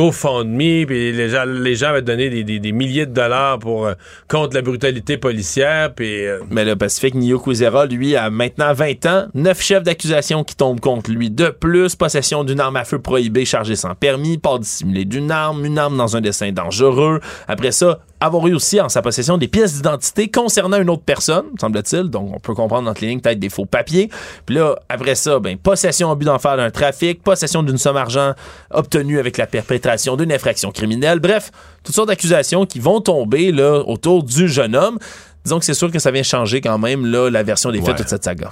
GoFundMe, 0.00 0.86
puis 0.86 1.12
les 1.12 1.28
gens, 1.30 1.44
les 1.44 1.74
gens 1.74 1.88
avaient 1.88 2.02
donné 2.02 2.30
des, 2.30 2.44
des- 2.44 2.60
des 2.60 2.72
milliers 2.72 3.06
de 3.06 3.12
dollars 3.12 3.58
pour 3.58 3.86
euh, 3.86 3.94
contre 4.28 4.54
la 4.54 4.62
brutalité 4.62 5.16
policière, 5.16 5.92
puis 5.94 6.24
euh, 6.26 6.38
Mais 6.50 6.64
le 6.64 6.76
Pacifique 6.76 7.14
Nio 7.14 7.40
Quizera, 7.40 7.86
lui, 7.86 8.14
a 8.14 8.30
maintenant 8.30 8.72
20 8.72 8.95
ans, 9.04 9.26
9 9.34 9.60
chefs 9.60 9.82
d'accusation 9.82 10.44
qui 10.44 10.56
tombent 10.56 10.80
contre 10.80 11.10
lui. 11.10 11.30
De 11.30 11.48
plus, 11.50 11.94
possession 11.96 12.44
d'une 12.44 12.60
arme 12.60 12.76
à 12.76 12.84
feu 12.84 12.98
prohibée 12.98 13.44
chargée 13.44 13.76
sans 13.76 13.94
permis, 13.94 14.38
port 14.38 14.58
dissimulé 14.58 15.04
d'une 15.04 15.30
arme, 15.30 15.64
une 15.66 15.78
arme 15.78 15.96
dans 15.98 16.16
un 16.16 16.22
dessin 16.22 16.52
dangereux. 16.52 17.20
Après 17.48 17.72
ça, 17.72 17.98
avoir 18.20 18.46
eu 18.46 18.54
aussi 18.54 18.80
en 18.80 18.88
sa 18.88 19.02
possession 19.02 19.36
des 19.36 19.48
pièces 19.48 19.74
d'identité 19.74 20.30
concernant 20.30 20.80
une 20.80 20.88
autre 20.88 21.02
personne, 21.04 21.44
semble-t-il. 21.60 22.04
Donc, 22.04 22.30
on 22.34 22.40
peut 22.40 22.54
comprendre 22.54 22.88
entre 22.88 23.02
les 23.02 23.08
lignes 23.08 23.20
peut-être 23.20 23.38
des 23.38 23.50
faux 23.50 23.66
papiers. 23.66 24.08
Puis 24.46 24.54
là, 24.56 24.74
après 24.88 25.14
ça, 25.16 25.38
ben, 25.38 25.58
possession 25.58 26.10
au 26.10 26.16
but 26.16 26.24
d'en 26.24 26.38
faire 26.38 26.56
d'un 26.56 26.70
trafic, 26.70 27.22
possession 27.22 27.62
d'une 27.62 27.76
somme 27.76 27.96
d'argent 27.96 28.32
obtenue 28.70 29.18
avec 29.18 29.36
la 29.36 29.46
perpétration 29.46 30.16
d'une 30.16 30.32
infraction 30.32 30.70
criminelle. 30.70 31.18
Bref, 31.20 31.50
toutes 31.84 31.94
sortes 31.94 32.08
d'accusations 32.08 32.64
qui 32.64 32.80
vont 32.80 33.00
tomber 33.02 33.52
là, 33.52 33.82
autour 33.86 34.22
du 34.22 34.48
jeune 34.48 34.74
homme. 34.74 34.98
Disons 35.44 35.58
que 35.58 35.64
c'est 35.64 35.74
sûr 35.74 35.92
que 35.92 35.98
ça 35.98 36.10
vient 36.10 36.22
changer 36.24 36.60
quand 36.60 36.78
même 36.78 37.06
là, 37.06 37.30
la 37.30 37.42
version 37.42 37.70
des 37.70 37.78
faits 37.78 37.88
Ouais. 37.88 37.92
de 37.94 37.98
toute 37.98 38.08
cette 38.08 38.24
saga. 38.24 38.50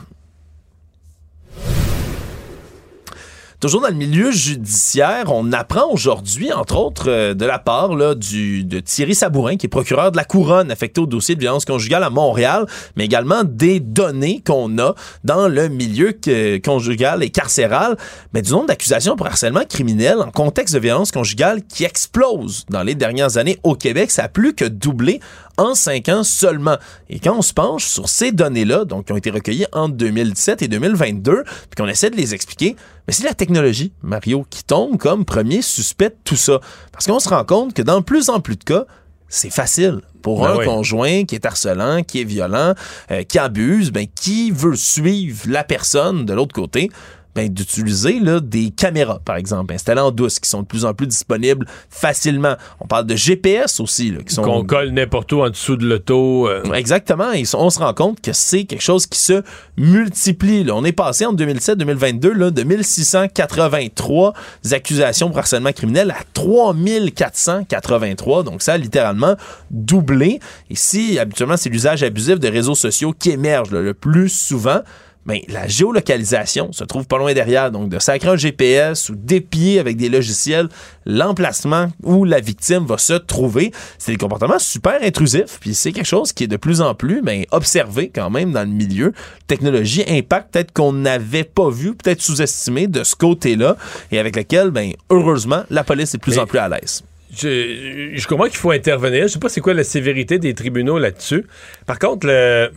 Toujours 3.64 3.80
dans 3.80 3.88
le 3.88 3.94
milieu 3.94 4.30
judiciaire, 4.30 5.32
on 5.32 5.50
apprend 5.50 5.90
aujourd'hui, 5.90 6.52
entre 6.52 6.76
autres, 6.76 7.08
euh, 7.08 7.32
de 7.32 7.46
la 7.46 7.58
part 7.58 7.96
du, 8.14 8.62
de 8.62 8.78
Thierry 8.78 9.14
Sabourin, 9.14 9.56
qui 9.56 9.64
est 9.64 9.70
procureur 9.70 10.12
de 10.12 10.18
la 10.18 10.24
Couronne 10.26 10.70
affecté 10.70 11.00
au 11.00 11.06
dossier 11.06 11.34
de 11.34 11.40
violence 11.40 11.64
conjugale 11.64 12.02
à 12.02 12.10
Montréal, 12.10 12.66
mais 12.94 13.06
également 13.06 13.42
des 13.42 13.80
données 13.80 14.42
qu'on 14.46 14.76
a 14.76 14.94
dans 15.24 15.48
le 15.48 15.70
milieu 15.70 16.14
conjugal 16.62 17.22
et 17.22 17.30
carcéral, 17.30 17.96
mais 18.34 18.42
du 18.42 18.52
nombre 18.52 18.66
d'accusations 18.66 19.16
pour 19.16 19.28
harcèlement 19.28 19.64
criminel 19.66 20.18
en 20.18 20.30
contexte 20.30 20.74
de 20.74 20.80
violence 20.80 21.10
conjugale 21.10 21.62
qui 21.62 21.84
explose 21.84 22.66
dans 22.68 22.82
les 22.82 22.94
dernières 22.94 23.38
années 23.38 23.60
au 23.62 23.76
Québec. 23.76 24.10
Ça 24.10 24.24
a 24.24 24.28
plus 24.28 24.52
que 24.52 24.66
doublé 24.66 25.20
en 25.56 25.74
cinq 25.74 26.08
ans 26.08 26.24
seulement. 26.24 26.76
Et 27.08 27.18
quand 27.18 27.36
on 27.36 27.42
se 27.42 27.52
penche 27.52 27.86
sur 27.86 28.08
ces 28.08 28.32
données-là, 28.32 28.84
donc 28.84 29.06
qui 29.06 29.12
ont 29.12 29.16
été 29.16 29.30
recueillies 29.30 29.66
entre 29.72 29.94
2017 29.94 30.62
et 30.62 30.68
2022, 30.68 31.44
puis 31.44 31.54
qu'on 31.76 31.88
essaie 31.88 32.10
de 32.10 32.16
les 32.16 32.34
expliquer, 32.34 32.76
mais 33.06 33.12
c'est 33.12 33.24
la 33.24 33.34
technologie, 33.34 33.92
Mario, 34.02 34.46
qui 34.48 34.64
tombe 34.64 34.96
comme 34.98 35.24
premier 35.24 35.62
suspect 35.62 36.10
de 36.10 36.16
tout 36.24 36.36
ça. 36.36 36.60
Parce 36.92 37.06
qu'on 37.06 37.20
se 37.20 37.28
rend 37.28 37.44
compte 37.44 37.74
que 37.74 37.82
dans 37.82 38.00
de 38.00 38.04
plus 38.04 38.28
en 38.28 38.40
plus 38.40 38.56
de 38.56 38.64
cas, 38.64 38.84
c'est 39.28 39.50
facile 39.50 40.00
pour 40.22 40.42
Ben 40.42 40.52
un 40.52 40.56
oui. 40.58 40.64
conjoint 40.64 41.24
qui 41.24 41.34
est 41.34 41.44
harcelant, 41.44 42.02
qui 42.02 42.20
est 42.20 42.24
violent, 42.24 42.74
euh, 43.10 43.24
qui 43.24 43.38
abuse, 43.38 43.90
ben, 43.90 44.06
qui 44.14 44.50
veut 44.50 44.76
suivre 44.76 45.42
la 45.48 45.64
personne 45.64 46.24
de 46.24 46.32
l'autre 46.32 46.54
côté, 46.54 46.90
ben, 47.34 47.48
d'utiliser 47.48 48.20
là, 48.20 48.40
des 48.40 48.70
caméras, 48.70 49.20
par 49.24 49.36
exemple, 49.36 49.74
installées 49.74 50.00
en 50.00 50.10
douce, 50.10 50.38
qui 50.38 50.48
sont 50.48 50.62
de 50.62 50.66
plus 50.66 50.84
en 50.84 50.94
plus 50.94 51.06
disponibles 51.06 51.66
facilement. 51.90 52.54
On 52.80 52.86
parle 52.86 53.06
de 53.06 53.16
GPS 53.16 53.80
aussi, 53.80 54.10
là, 54.10 54.18
qui 54.26 54.34
sont 54.34 54.42
Qu'on 54.42 54.64
colle 54.64 54.90
n'importe 54.90 55.32
où 55.32 55.42
en 55.42 55.50
dessous 55.50 55.76
de 55.76 55.86
l'auto. 55.86 56.48
euh. 56.48 56.62
Exactement. 56.74 57.32
Et 57.32 57.44
on 57.54 57.70
se 57.70 57.78
rend 57.78 57.94
compte 57.94 58.20
que 58.20 58.32
c'est 58.32 58.64
quelque 58.64 58.82
chose 58.82 59.06
qui 59.06 59.18
se 59.18 59.42
multiplie. 59.76 60.64
là. 60.64 60.74
On 60.76 60.84
est 60.84 60.92
passé 60.92 61.26
en 61.26 61.34
2007-2022 61.34 62.32
là, 62.32 62.50
de 62.50 62.62
1683 62.62 64.32
accusations 64.72 65.28
pour 65.28 65.38
harcèlement 65.38 65.72
criminel 65.72 66.10
à 66.10 66.16
3483. 66.34 68.42
Donc, 68.44 68.62
ça 68.62 68.74
a 68.74 68.76
littéralement 68.76 69.34
doublé. 69.70 70.40
Et 70.70 70.76
si 70.76 71.18
habituellement 71.18 71.56
c'est 71.56 71.70
l'usage 71.70 72.02
abusif 72.02 72.38
de 72.38 72.48
réseaux 72.48 72.74
sociaux 72.74 73.14
qui 73.18 73.30
émerge 73.30 73.70
là, 73.70 73.80
le 73.80 73.94
plus 73.94 74.28
souvent, 74.28 74.80
ben, 75.26 75.38
la 75.48 75.66
géolocalisation 75.68 76.72
se 76.72 76.84
trouve 76.84 77.06
pas 77.06 77.18
loin 77.18 77.32
derrière. 77.34 77.70
Donc, 77.70 77.88
de 77.88 77.98
sacrer 77.98 78.28
un 78.28 78.36
GPS 78.36 79.08
ou 79.08 79.14
d'épier 79.16 79.78
avec 79.78 79.96
des 79.96 80.08
logiciels 80.08 80.68
l'emplacement 81.06 81.88
où 82.02 82.24
la 82.24 82.40
victime 82.40 82.84
va 82.86 82.98
se 82.98 83.12
trouver, 83.14 83.70
c'est 83.98 84.12
des 84.12 84.18
comportements 84.18 84.58
super 84.58 84.98
intrusifs. 85.02 85.58
Puis 85.60 85.74
c'est 85.74 85.92
quelque 85.92 86.06
chose 86.06 86.32
qui 86.32 86.44
est 86.44 86.48
de 86.48 86.56
plus 86.56 86.80
en 86.80 86.94
plus 86.94 87.22
ben, 87.22 87.44
observé 87.52 88.10
quand 88.14 88.30
même 88.30 88.52
dans 88.52 88.62
le 88.68 88.74
milieu. 88.74 89.12
Technologie, 89.46 90.04
impact 90.08 90.52
peut-être 90.52 90.72
qu'on 90.72 90.92
n'avait 90.92 91.44
pas 91.44 91.70
vu, 91.70 91.94
peut-être 91.94 92.20
sous-estimé 92.22 92.86
de 92.86 93.04
ce 93.04 93.14
côté-là, 93.14 93.76
et 94.12 94.18
avec 94.18 94.36
lequel, 94.36 94.70
ben, 94.70 94.92
heureusement, 95.10 95.62
la 95.70 95.84
police 95.84 96.14
est 96.14 96.18
de 96.18 96.22
plus 96.22 96.36
Mais- 96.36 96.40
en 96.42 96.46
plus 96.46 96.58
à 96.58 96.68
l'aise. 96.68 97.02
Je, 97.36 98.12
je 98.14 98.26
comprends 98.28 98.46
qu'il 98.46 98.56
faut 98.58 98.70
intervenir. 98.70 99.22
Je 99.24 99.32
sais 99.32 99.38
pas 99.40 99.48
c'est 99.48 99.60
quoi 99.60 99.74
la 99.74 99.82
sévérité 99.82 100.38
des 100.38 100.54
tribunaux 100.54 100.98
là-dessus. 100.98 101.44
Par 101.84 101.98
contre, 101.98 102.26
le- 102.28 102.70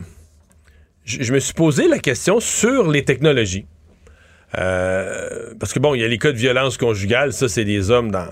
je, 1.08 1.32
me 1.32 1.38
suis 1.38 1.54
posé 1.54 1.88
la 1.88 1.98
question 1.98 2.40
sur 2.40 2.90
les 2.90 3.04
technologies. 3.04 3.66
Euh, 4.58 5.54
parce 5.58 5.72
que 5.72 5.78
bon, 5.78 5.94
il 5.94 6.00
y 6.00 6.04
a 6.04 6.08
les 6.08 6.18
cas 6.18 6.32
de 6.32 6.36
violence 6.36 6.76
conjugale, 6.76 7.32
ça 7.32 7.48
c'est 7.48 7.64
des 7.64 7.90
hommes 7.90 8.10
dans 8.10 8.28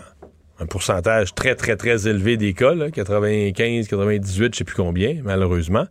un 0.58 0.66
pourcentage 0.66 1.34
très 1.34 1.54
très 1.54 1.76
très 1.76 2.08
élevé 2.08 2.36
des 2.36 2.54
cas, 2.54 2.74
là, 2.74 2.90
95, 2.90 3.88
98, 3.88 4.54
je 4.54 4.58
sais 4.58 4.64
plus 4.64 4.76
combien, 4.76 5.16
malheureusement. 5.22 5.86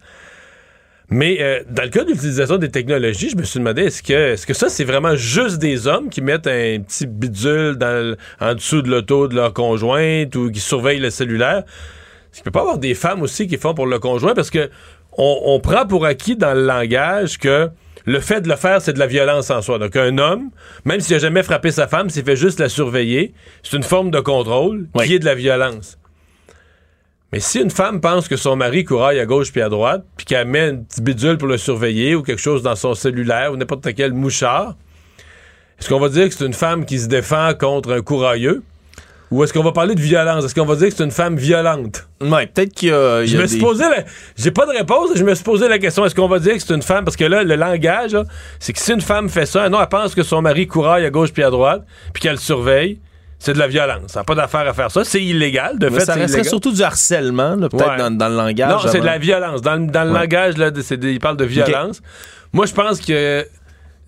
Mais 1.10 1.38
euh, 1.40 1.64
dans 1.70 1.84
le 1.84 1.90
cas 1.90 2.04
de 2.04 2.10
l'utilisation 2.10 2.58
des 2.58 2.72
technologies, 2.72 3.30
je 3.30 3.38
me 3.38 3.44
suis 3.44 3.60
demandé 3.60 3.84
est-ce 3.84 4.02
que, 4.02 4.34
est-ce 4.34 4.48
que 4.48 4.56
ça, 4.56 4.70
c'est 4.70 4.84
vraiment 4.84 5.16
juste 5.16 5.60
des 5.60 5.86
hommes 5.86 6.10
qui 6.10 6.22
mettent 6.22 6.48
un 6.48 6.80
petit 6.80 7.06
bidule 7.06 7.78
en 8.40 8.56
dessous 8.56 8.82
de 8.82 8.90
l'auto 8.90 9.28
de 9.28 9.36
leur 9.36 9.54
conjointe 9.54 10.36
ou 10.36 10.50
qui 10.50 10.60
surveillent 10.60 11.00
le 11.00 11.12
cellulaire? 11.12 11.60
Est-ce 11.60 12.42
qu'il 12.42 12.52
peut 12.52 12.52
pas 12.52 12.62
avoir 12.62 12.80
des 12.80 12.96
femmes 12.96 13.22
aussi 13.22 13.48
qui 13.48 13.58
font 13.58 13.76
pour 13.76 13.86
le 13.86 14.00
conjoint? 14.00 14.34
Parce 14.34 14.50
que 14.50 14.70
on, 15.18 15.42
on 15.46 15.60
prend 15.60 15.86
pour 15.86 16.06
acquis 16.06 16.36
dans 16.36 16.54
le 16.54 16.66
langage 16.66 17.38
que 17.38 17.70
le 18.06 18.20
fait 18.20 18.42
de 18.42 18.48
le 18.48 18.56
faire, 18.56 18.82
c'est 18.82 18.94
de 18.94 19.00
la 19.00 19.08
violence 19.08 19.50
en 19.50 19.62
soi. 19.62 19.80
Donc, 19.80 19.96
un 19.96 20.18
homme, 20.18 20.52
même 20.86 21.00
s'il 21.00 21.16
n'a 21.16 21.20
jamais 21.20 21.44
frappé 21.44 21.72
sa 21.72 21.88
femme, 21.88 22.10
s'il 22.10 22.24
fait 22.24 22.36
juste 22.36 22.60
la 22.60 22.70
surveiller, 22.70 23.34
c'est 23.64 23.76
une 23.76 23.84
forme 23.84 24.12
de 24.12 24.20
contrôle 24.20 24.88
qui 25.04 25.16
est 25.16 25.20
de 25.20 25.26
la 25.26 25.36
violence. 25.36 25.98
Mais 27.32 27.40
si 27.40 27.60
une 27.60 27.72
femme 27.72 28.00
pense 28.00 28.28
que 28.28 28.38
son 28.38 28.56
mari 28.56 28.86
couraille 28.86 29.20
à 29.20 29.26
gauche 29.26 29.52
puis 29.52 29.62
à 29.62 29.70
droite, 29.70 30.06
puis 30.16 30.26
qu'elle 30.26 30.48
met 30.48 30.70
une 30.70 30.86
petite 30.86 31.04
bidule 31.04 31.38
pour 31.38 31.48
le 31.48 31.58
surveiller 31.58 32.16
ou 32.16 32.22
quelque 32.22 32.42
chose 32.42 32.62
dans 32.62 32.76
son 32.76 32.94
cellulaire 32.94 33.52
ou 33.52 33.58
n'importe 33.58 33.94
quel 33.96 34.14
mouchard, 34.14 34.76
est-ce 35.80 35.90
qu'on 35.90 36.00
va 36.00 36.10
dire 36.10 36.30
que 36.30 36.36
c'est 36.36 36.46
une 36.46 36.54
femme 36.54 36.86
qui 36.86 37.00
se 37.00 37.08
défend 37.08 37.54
contre 37.60 37.92
un 37.92 38.02
courailleux? 38.02 38.64
Ou 39.32 39.44
est-ce 39.44 39.52
qu'on 39.54 39.64
va 39.64 39.72
parler 39.72 39.96
de 39.96 40.02
violence? 40.02 40.46
Est-ce 40.46 40.54
qu'on 40.54 40.66
va 40.66 40.76
dire 40.76 40.90
que 40.90 40.94
c'est 40.96 41.04
une 41.04 41.12
femme 41.12 41.36
violente? 41.36 42.08
Ouais, 42.22 42.46
peut-être 42.48 42.74
qu'il 42.74 42.90
y 42.90 42.92
a. 42.92 43.22
il 43.24 43.26
y 43.26 43.32
Je 43.32 43.38
me 43.42 43.48
suis 43.48 43.58
des- 43.58 43.64
posé 43.66 43.84
la... 43.84 44.04
J'ai 44.38 44.52
pas 44.52 44.66
de 44.66 44.72
réponse, 44.72 45.10
je 45.16 45.24
me 45.24 45.34
suis 45.34 45.44
posé 45.44 45.68
la 45.68 45.80
question, 45.80 46.06
est-ce 46.06 46.14
qu'on 46.16 46.28
va 46.28 46.40
dire 46.40 46.54
que 46.54 46.60
c'est 46.60 46.74
une 46.76 46.82
femme? 46.84 47.04
Parce 47.06 47.18
que 47.18 47.26
là, 47.26 47.44
le 47.44 47.56
langage, 47.56 48.16
c'est 48.60 48.72
que 48.74 48.80
si 48.80 48.92
une 48.94 49.02
femme 49.02 49.28
fait 49.30 49.46
ça, 49.48 49.68
non, 49.70 49.82
elle 49.82 49.88
pense 49.88 50.14
que 50.14 50.22
son 50.24 50.42
mari 50.42 50.68
couraille 50.68 51.06
à 51.06 51.10
gauche 51.10 51.32
puis 51.34 51.44
à 51.44 51.50
droite, 51.50 51.84
puis 52.14 52.22
qu'elle 52.22 52.34
le 52.34 52.38
surveille, 52.38 53.00
c'est 53.40 53.54
de 53.54 53.60
la 53.60 53.68
violence. 53.68 54.12
Ça 54.12 54.20
n'a 54.22 54.24
pas 54.24 54.36
d'affaire 54.36 54.68
à 54.68 54.74
faire 54.74 54.92
ça. 54.92 55.04
C'est 55.04 55.22
illégal. 55.24 55.78
De 55.80 55.90
Mais 55.90 56.00
fait, 56.00 56.06
ça 56.06 56.14
resterait 56.14 56.28
illégal. 56.42 56.46
surtout 56.50 56.72
du 56.72 56.82
harcèlement, 56.84 57.58
peut-être 57.58 57.90
Ouais. 57.90 57.98
dans, 57.98 58.12
dans 58.16 58.30
le 58.30 58.36
langage. 58.38 58.70
Non, 58.72 58.90
c'est 58.90 59.02
de 59.02 59.06
la 59.06 59.18
violence. 59.18 59.62
Dans, 59.62 59.76
le- 59.76 59.88
dans 59.88 60.04
le 60.04 60.12
Ouais. 60.14 60.20
langage, 60.20 60.58
là, 60.58 60.72
de- 60.72 60.82
il 61.10 61.20
parle 61.20 61.38
de 61.38 61.46
violence. 61.46 62.02
Moi, 62.54 62.66
je 62.68 62.74
pense 62.74 63.02
que 63.02 63.46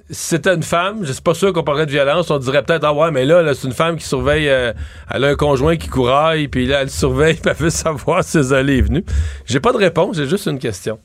c'était 0.09 0.53
une 0.53 0.63
femme, 0.63 0.99
je 1.03 1.11
suis 1.11 1.21
pas 1.21 1.33
sûr 1.33 1.51
qu'on 1.51 1.63
parlerait 1.63 1.85
de 1.85 1.91
violence. 1.91 2.31
On 2.31 2.37
dirait 2.37 2.63
peut-être, 2.63 2.83
ah 2.85 2.93
ouais, 2.93 3.11
mais 3.11 3.25
là, 3.25 3.41
là, 3.41 3.53
c'est 3.53 3.67
une 3.67 3.73
femme 3.73 3.97
qui 3.97 4.05
surveille, 4.05 4.47
euh, 4.47 4.71
elle 5.11 5.23
a 5.23 5.27
un 5.27 5.35
conjoint 5.35 5.75
qui 5.75 5.89
couraille, 5.89 6.47
puis 6.47 6.65
là, 6.65 6.81
elle 6.81 6.89
surveille, 6.89 7.35
puis 7.41 7.51
elle 7.51 7.57
veut 7.57 7.69
savoir 7.69 8.23
ses 8.23 8.53
allées 8.53 8.77
et 8.77 8.81
venues. 8.81 9.05
J'ai 9.45 9.59
pas 9.59 9.73
de 9.73 9.77
réponse, 9.77 10.17
j'ai 10.17 10.27
juste 10.27 10.45
une 10.45 10.59
question. 10.59 10.99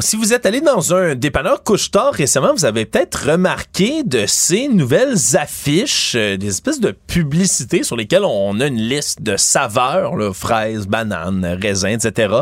Si 0.00 0.16
vous 0.16 0.32
êtes 0.32 0.46
allé 0.46 0.62
dans 0.62 0.94
un 0.94 1.14
dépanneur 1.14 1.62
couche-tard 1.62 2.14
récemment, 2.14 2.54
vous 2.54 2.64
avez 2.64 2.86
peut-être 2.86 3.28
remarqué 3.30 4.02
de 4.04 4.24
ces 4.26 4.68
nouvelles 4.68 5.16
affiches, 5.34 6.14
euh, 6.16 6.38
des 6.38 6.48
espèces 6.48 6.80
de 6.80 6.92
publicités 6.92 7.82
sur 7.82 7.94
lesquelles 7.96 8.24
on 8.24 8.58
a 8.60 8.66
une 8.68 8.80
liste 8.80 9.20
de 9.20 9.36
saveurs, 9.36 10.16
là, 10.16 10.32
fraises, 10.32 10.86
bananes, 10.86 11.58
raisins, 11.60 11.88
etc., 12.02 12.34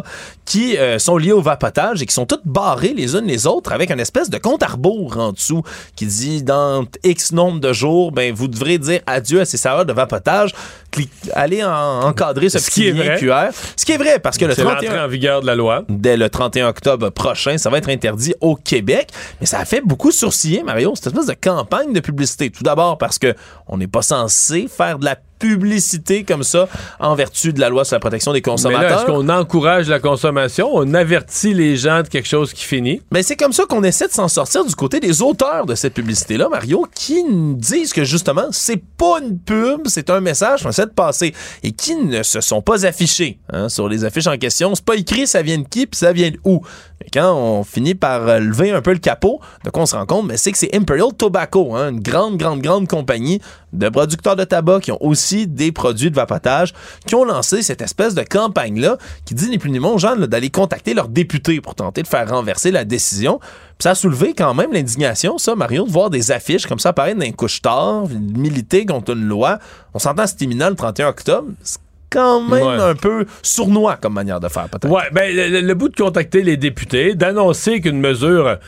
qui 0.45 0.77
euh, 0.79 1.01
sont 1.01 1.17
liées 1.17 1.33
au 1.33 1.41
vapotage 1.43 2.03
et 2.03 2.07
qui 2.07 2.15
sont 2.15 2.25
toutes 2.27 2.45
barrées 2.47 2.93
les 2.97 3.15
unes 3.17 3.27
les 3.27 3.47
autres 3.49 3.73
avec 3.73 3.91
une 3.91 4.01
espèce 4.01 4.31
de 4.31 4.39
compte 4.39 4.63
à 4.63 4.67
rebours 4.69 5.17
en 5.19 5.33
dessous 5.33 5.63
qui 5.97 6.07
dit 6.07 6.43
dans 6.45 6.85
X 7.05 7.33
nombre 7.33 7.59
de 7.61 7.73
jours, 7.73 8.11
ben 8.13 8.33
vous 8.33 8.47
devrez 8.49 8.79
dire 8.79 9.01
adieu 9.07 9.41
à 9.41 9.45
ces 9.45 9.57
saveurs 9.57 9.85
de 9.87 9.93
vapotage. 9.93 10.53
Clic- 10.93 11.11
allez 11.35 11.63
en- 11.63 12.03
encadrer 12.03 12.49
ce, 12.49 12.59
Ce 12.59 12.67
petit 12.67 12.81
qui 12.81 12.89
est 12.89 12.93
lien 12.93 13.05
vrai. 13.05 13.19
QR. 13.19 13.51
Ce 13.77 13.85
qui 13.85 13.93
est 13.93 13.97
vrai 13.97 14.19
parce 14.19 14.39
que 14.39 14.45
le 14.45 14.55
C'est 14.55 14.63
31 14.63 14.83
l'entrée 14.89 15.01
en 15.05 15.09
vigueur 15.09 15.41
de 15.41 15.47
la 15.47 15.55
loi. 15.55 15.85
dès 15.89 16.17
le 16.17 16.29
31 16.29 16.69
octobre 16.69 17.11
prochain. 17.11 17.40
Ça 17.59 17.71
va 17.71 17.79
être 17.79 17.89
interdit 17.89 18.35
au 18.41 18.57
Québec. 18.57 19.11
Mais 19.41 19.47
ça 19.47 19.59
a 19.59 19.65
fait 19.65 19.81
beaucoup 19.81 20.11
sourciller, 20.11 20.63
Mario, 20.63 20.93
cette 20.95 21.09
espèce 21.09 21.27
de 21.27 21.35
campagne 21.35 21.93
de 21.93 22.01
publicité. 22.01 22.51
Tout 22.51 22.63
d'abord 22.63 22.99
parce 22.99 23.19
que 23.19 23.35
on 23.67 23.79
n'est 23.79 23.89
pas 23.89 24.03
censé 24.03 24.69
faire 24.69 24.99
de 24.99 25.05
la 25.05 25.17
publicité 25.41 26.23
comme 26.23 26.45
ça 26.45 26.69
en 27.01 27.17
vertu 27.17 27.53
de 27.53 27.59
la 27.59 27.69
loi 27.69 27.85
sur 27.85 27.97
la 27.97 28.01
protection 28.01 28.33
des 28.33 28.37
Mais 28.37 28.43
consommateurs. 28.43 29.01
est-ce 29.01 29.07
qu'on 29.07 29.29
encourage 29.29 29.89
la 29.89 29.99
consommation? 29.99 30.71
On 30.73 30.95
avertit 30.95 31.55
les 31.55 31.77
gens 31.77 32.03
de 32.03 32.09
quelque 32.09 32.29
chose 32.29 32.53
qui 32.53 32.65
finit? 32.65 33.03
Mais 33.11 33.25
c'est 33.25 33.37
comme 33.37 33.53
ça 33.53 33.65
qu'on 33.65 33.83
essaie 33.83 34.07
de 34.07 34.13
s'en 34.13 34.29
sortir 34.29 34.65
du 34.65 34.75
côté 34.75 35.01
des 35.01 35.23
auteurs 35.23 35.67
de 35.67 35.75
cette 35.75 35.95
publicité-là, 35.95 36.49
Mario, 36.49 36.87
qui 36.95 37.25
nous 37.25 37.55
disent 37.55 37.93
que 37.93 38.05
justement, 38.05 38.47
c'est 38.53 38.83
pas 38.97 39.19
une 39.23 39.39
pub, 39.39 39.89
c'est 39.89 40.11
un 40.11 40.21
message 40.21 40.63
qu'on 40.63 40.69
essaie 40.69 40.87
de 40.87 40.91
passer 40.91 41.35
et 41.63 41.73
qui 41.73 41.97
ne 41.97 42.23
se 42.23 42.41
sont 42.41 42.63
pas 42.63 42.87
affichés 42.87 43.39
hein, 43.53 43.69
sur 43.69 43.89
les 43.89 44.05
affiches 44.05 44.27
en 44.27 44.37
question. 44.37 44.75
C'est 44.75 44.85
pas 44.85 44.97
écrit 44.97 45.27
ça 45.27 45.43
vient 45.43 45.59
de 45.59 45.67
qui 45.67 45.87
puis 45.87 45.99
ça 45.99 46.13
vient 46.13 46.31
de 46.31 46.39
où. 46.45 46.61
Et 47.05 47.09
quand 47.11 47.35
on 47.35 47.65
finit 47.65 47.95
par 47.95 48.29
euh, 48.29 48.39
lever 48.39 48.73
un 48.73 48.83
peu 48.83 48.93
le 48.93 48.99
capot, 48.99 49.41
de 49.65 49.71
quoi 49.71 49.85
on 49.85 49.87
se 49.87 49.97
rend 49.97 50.05
compte, 50.05 50.29
ben, 50.29 50.37
c'est 50.37 50.53
que 50.53 50.59
c'est 50.59 50.75
Imperial 50.75 51.09
Tobacco, 51.17 51.75
hein, 51.75 51.91
une 51.93 52.01
grande, 52.01 52.37
grande, 52.37 52.61
grande 52.61 52.87
compagnie 52.89 53.41
de 53.73 53.89
producteurs 53.89 54.37
de 54.37 54.45
tabac 54.45 54.81
qui 54.81 54.93
ont 54.93 55.03
aussi 55.03 55.30
des 55.47 55.73
produits 55.73 56.11
de 56.11 56.17
vapotage, 56.17 56.75
qui 57.07 57.15
ont 57.15 57.25
lancé 57.25 57.63
cette 57.63 57.83
espèce 57.83 58.15
de 58.15 58.23
campagne-là 58.23 58.97
qui 59.25 59.35
dit 59.35 59.49
ni 59.49 59.59
plus 59.59 59.71
ni 59.71 59.79
moins 59.79 59.93
aux 59.93 59.99
gens 59.99 60.17
d'aller 60.17 60.51
contacter 60.51 60.95
leurs 60.95 61.09
députés 61.09 61.61
pour 61.61 61.75
tenter 61.75 62.03
de 62.03 62.09
faire 62.09 62.29
renverser 62.29 62.71
la 62.71 62.85
décision. 62.85 63.39
Puis 63.39 63.85
ça 63.85 63.91
a 63.91 63.95
soulevé 63.95 64.35
quand 64.35 64.55
même 64.55 64.73
l'indignation, 64.73 65.39
ça, 65.39 65.55
Mario, 65.55 65.85
de 65.87 65.91
voir 65.91 66.11
des 66.11 66.31
affiches 66.33 66.67
comme 66.67 66.79
ça 66.79 66.91
apparaître 66.91 67.19
dans 67.19 67.27
un 67.27 67.33
couche-tard, 67.33 68.05
militer 68.09 68.85
contre 68.87 69.13
une 69.13 69.27
loi. 69.27 69.59
On 69.95 69.99
s'entend, 69.99 70.27
c'est 70.27 70.43
imminent 70.43 70.69
le 70.69 70.77
31 70.77 71.09
octobre. 71.09 71.49
C'est 71.63 71.79
quand 72.11 72.41
même 72.43 72.67
Ouais. 72.67 72.83
un 72.83 72.95
peu 72.95 73.25
sournois 73.43 73.97
comme 73.97 74.15
manière 74.15 74.41
de 74.41 74.49
faire, 74.49 74.69
peut-être. 74.69 74.91
Ouais, 74.91 75.05
ben, 75.13 75.35
le, 75.35 75.75
bout 75.75 75.89
de 75.89 75.97
contacter 75.97 76.43
les 76.43 76.57
députés, 76.57 77.15
d'annoncer 77.15 77.81
qu'une 77.81 78.01
mesure. 78.01 78.59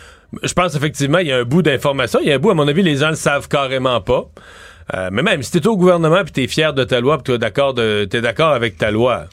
Je 0.42 0.52
pense 0.54 0.74
effectivement, 0.74 1.18
il 1.18 1.26
y 1.26 1.32
a 1.32 1.38
un 1.38 1.44
bout 1.44 1.60
d'information. 1.60 2.20
Il 2.22 2.28
y 2.28 2.32
a 2.32 2.36
un 2.36 2.38
bout, 2.38 2.50
à 2.50 2.54
mon 2.54 2.66
avis, 2.66 2.82
les 2.82 2.96
gens 2.96 3.10
le 3.10 3.16
savent 3.16 3.48
carrément 3.48 4.00
pas. 4.00 4.26
Euh, 4.94 5.08
mais 5.12 5.22
même 5.22 5.42
si 5.42 5.50
t'es 5.52 5.66
au 5.66 5.76
gouvernement 5.76 6.22
puis 6.22 6.32
t'es 6.32 6.46
fier 6.46 6.74
de 6.74 6.84
ta 6.84 7.00
loi 7.00 7.16
puis 7.18 7.32
t'es 7.32 7.38
d'accord 7.38 7.72
de, 7.74 8.04
t'es 8.04 8.20
d'accord 8.20 8.52
avec 8.52 8.76
ta 8.76 8.90
loi, 8.90 9.24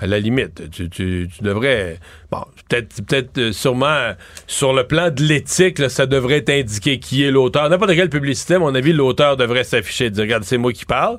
À 0.00 0.06
la 0.06 0.20
limite, 0.20 0.70
tu, 0.70 0.88
tu- 0.88 1.28
devrais. 1.40 1.98
Bon, 2.30 2.44
peut-être, 2.68 3.02
peut-être 3.04 3.38
euh, 3.38 3.52
sûrement 3.52 4.12
sur 4.46 4.72
le 4.72 4.84
plan 4.84 5.10
de 5.10 5.22
l'éthique, 5.24 5.90
ça 5.90 6.06
devrait 6.06 6.36
être 6.36 6.50
indiqué 6.50 7.00
qui 7.00 7.24
est 7.24 7.32
l'auteur. 7.32 7.68
N'importe 7.68 7.94
quelle 7.96 8.10
publicité, 8.10 8.54
à 8.54 8.58
mon 8.60 8.72
avis, 8.76 8.92
l'auteur 8.92 9.36
devrait 9.36 9.64
s'afficher, 9.64 10.10
dire 10.10 10.22
regarde, 10.22 10.44
c'est 10.44 10.56
moi 10.58 10.72
qui 10.72 10.84
parle. 10.84 11.18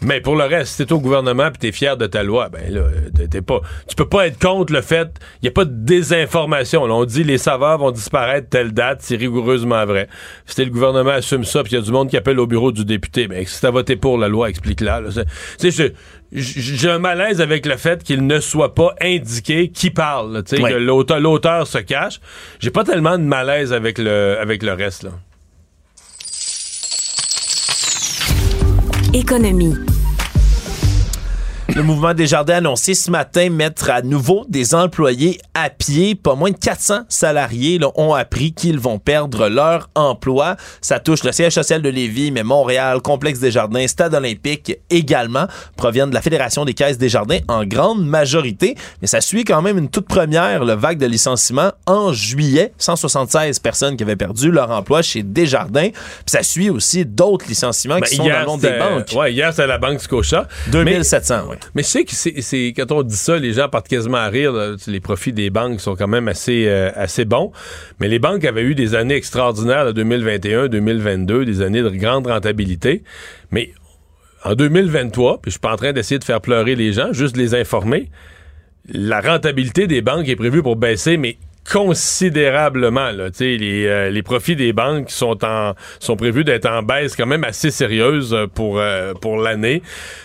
Mais 0.00 0.20
pour 0.20 0.36
le 0.36 0.44
reste, 0.44 0.76
si 0.76 0.86
t'es 0.86 0.92
au 0.92 1.00
gouvernement 1.00 1.50
puis 1.50 1.58
t'es 1.58 1.72
fier 1.72 1.96
de 1.96 2.06
ta 2.06 2.22
loi, 2.22 2.48
ben 2.48 2.72
là, 2.72 2.82
t'es- 3.28 3.42
pas, 3.42 3.60
tu 3.88 3.96
peux 3.96 4.08
pas 4.08 4.26
être 4.28 4.38
contre 4.38 4.72
le 4.72 4.80
fait, 4.80 5.08
il 5.42 5.46
y 5.46 5.48
a 5.48 5.50
pas 5.52 5.64
de 5.64 5.72
désinformation. 5.74 6.86
Là, 6.86 6.94
on 6.94 7.04
dit 7.04 7.24
les 7.24 7.38
saveurs 7.38 7.78
vont 7.78 7.90
disparaître 7.90 8.48
telle 8.48 8.72
date, 8.72 8.98
c'est 9.02 9.16
rigoureusement 9.16 9.84
vrai. 9.86 10.08
Si 10.46 10.64
le 10.64 10.70
gouvernement 10.70 11.10
assume 11.10 11.44
ça, 11.44 11.62
puis 11.64 11.72
il 11.72 11.76
y 11.76 11.78
a 11.78 11.84
du 11.84 11.90
monde 11.90 12.08
qui 12.10 12.16
appelle 12.16 12.38
au 12.38 12.46
bureau 12.46 12.70
du 12.70 12.84
député, 12.84 13.26
ben 13.26 13.44
si 13.46 13.60
t'as 13.60 13.70
voté 13.70 13.96
pour 13.96 14.18
la 14.18 14.28
loi, 14.28 14.48
explique-la. 14.50 15.02
j'ai 16.32 16.90
un 16.90 16.98
malaise 16.98 17.40
avec 17.40 17.66
le 17.66 17.76
fait 17.76 18.02
qu'il 18.02 18.26
ne 18.26 18.38
soit 18.40 18.74
pas 18.74 18.94
indiqué 19.00 19.68
qui 19.70 19.90
parle. 19.90 20.32
là. 20.32 20.42
Ouais. 20.62 20.70
que 20.72 20.76
l'auteur, 20.76 21.20
l'auteur 21.20 21.66
se 21.66 21.78
cache. 21.78 22.20
J'ai 22.60 22.70
pas 22.70 22.84
tellement 22.84 23.18
de 23.18 23.24
malaise 23.24 23.72
avec 23.72 23.98
le, 23.98 24.36
avec 24.40 24.62
le 24.62 24.72
reste 24.74 25.02
là. 25.04 25.10
Économie. 29.18 29.97
Le 31.78 31.84
mouvement 31.84 32.12
des 32.12 32.26
jardins 32.26 32.54
a 32.54 32.56
annoncé 32.56 32.94
ce 32.94 33.08
matin 33.08 33.50
mettre 33.50 33.88
à 33.88 34.02
nouveau 34.02 34.44
des 34.48 34.74
employés 34.74 35.38
à 35.54 35.70
pied. 35.70 36.16
Pas 36.16 36.34
moins 36.34 36.50
de 36.50 36.56
400 36.56 37.02
salariés 37.08 37.78
là, 37.78 37.92
ont 37.94 38.14
appris 38.14 38.52
qu'ils 38.52 38.80
vont 38.80 38.98
perdre 38.98 39.48
leur 39.48 39.88
emploi. 39.94 40.56
Ça 40.80 40.98
touche 40.98 41.22
le 41.22 41.30
siège 41.30 41.52
social 41.52 41.80
de 41.80 41.88
Lévis, 41.88 42.32
mais 42.32 42.42
Montréal, 42.42 43.00
Complexe 43.00 43.38
des 43.38 43.52
Jardins, 43.52 43.86
Stade 43.86 44.12
olympique 44.12 44.76
également, 44.90 45.46
proviennent 45.76 46.10
de 46.10 46.14
la 46.16 46.20
Fédération 46.20 46.64
des 46.64 46.74
caisses 46.74 46.98
des 46.98 47.08
jardins 47.08 47.38
en 47.46 47.64
grande 47.64 48.04
majorité. 48.04 48.74
Mais 49.00 49.06
ça 49.06 49.20
suit 49.20 49.44
quand 49.44 49.62
même 49.62 49.78
une 49.78 49.88
toute 49.88 50.08
première 50.08 50.64
le 50.64 50.72
vague 50.72 50.98
de 50.98 51.06
licenciements 51.06 51.70
en 51.86 52.12
juillet. 52.12 52.72
176 52.78 53.60
personnes 53.60 53.96
qui 53.96 54.02
avaient 54.02 54.16
perdu 54.16 54.50
leur 54.50 54.72
emploi 54.72 55.02
chez 55.02 55.22
Desjardins. 55.22 55.90
Puis 55.90 56.24
ça 56.26 56.42
suit 56.42 56.70
aussi 56.70 57.06
d'autres 57.06 57.46
licenciements 57.46 58.00
qui 58.00 58.16
Ben, 58.16 58.24
sont 58.24 58.28
dans 58.28 58.40
le 58.40 58.46
monde 58.46 58.60
des 58.62 58.76
banques. 58.76 59.12
Ouais, 59.14 59.32
hier, 59.32 59.52
c'était 59.52 59.68
la 59.68 59.78
Banque 59.78 60.00
Scotia. 60.00 60.48
2700, 60.72 61.42
oui. 61.50 61.56
Mais 61.74 61.82
je 61.82 61.88
sais 61.88 62.04
que 62.04 62.14
c'est, 62.14 62.66
quand 62.68 62.92
on 62.92 63.02
dit 63.02 63.16
ça, 63.16 63.38
les 63.38 63.52
gens 63.52 63.68
partent 63.68 63.88
quasiment 63.88 64.18
à 64.18 64.28
rire. 64.28 64.52
Les 64.86 65.00
profits 65.00 65.32
des 65.32 65.50
banques 65.50 65.80
sont 65.80 65.96
quand 65.96 66.08
même 66.08 66.28
assez, 66.28 66.66
euh, 66.66 66.90
assez 66.94 67.24
bons. 67.24 67.52
Mais 68.00 68.08
les 68.08 68.18
banques 68.18 68.44
avaient 68.44 68.62
eu 68.62 68.74
des 68.74 68.94
années 68.94 69.16
extraordinaires, 69.16 69.84
là, 69.84 69.92
2021, 69.92 70.68
2022, 70.68 71.44
des 71.44 71.62
années 71.62 71.82
de 71.82 71.90
grande 71.90 72.26
rentabilité. 72.26 73.02
Mais 73.50 73.72
en 74.44 74.54
2023, 74.54 75.40
puis 75.42 75.50
je 75.50 75.52
suis 75.52 75.60
pas 75.60 75.72
en 75.72 75.76
train 75.76 75.92
d'essayer 75.92 76.18
de 76.18 76.24
faire 76.24 76.40
pleurer 76.40 76.74
les 76.74 76.92
gens, 76.92 77.12
juste 77.12 77.34
de 77.34 77.40
les 77.40 77.54
informer, 77.54 78.10
la 78.88 79.20
rentabilité 79.20 79.86
des 79.86 80.00
banques 80.00 80.28
est 80.28 80.36
prévue 80.36 80.62
pour 80.62 80.76
baisser, 80.76 81.16
mais 81.16 81.36
considérablement. 81.72 83.10
Là. 83.12 83.28
Les, 83.40 83.86
euh, 83.86 84.10
les 84.10 84.22
profits 84.22 84.56
des 84.56 84.72
banques 84.72 85.10
sont, 85.10 85.44
en, 85.44 85.74
sont 86.00 86.16
prévus 86.16 86.44
d'être 86.44 86.66
en 86.68 86.82
baisse 86.82 87.16
quand 87.16 87.26
même 87.26 87.44
assez 87.44 87.70
sérieuse 87.70 88.32
euh, 88.34 88.46
pour, 88.46 88.78
euh, 88.78 89.14
pour 89.14 89.36
l'année. 89.38 89.82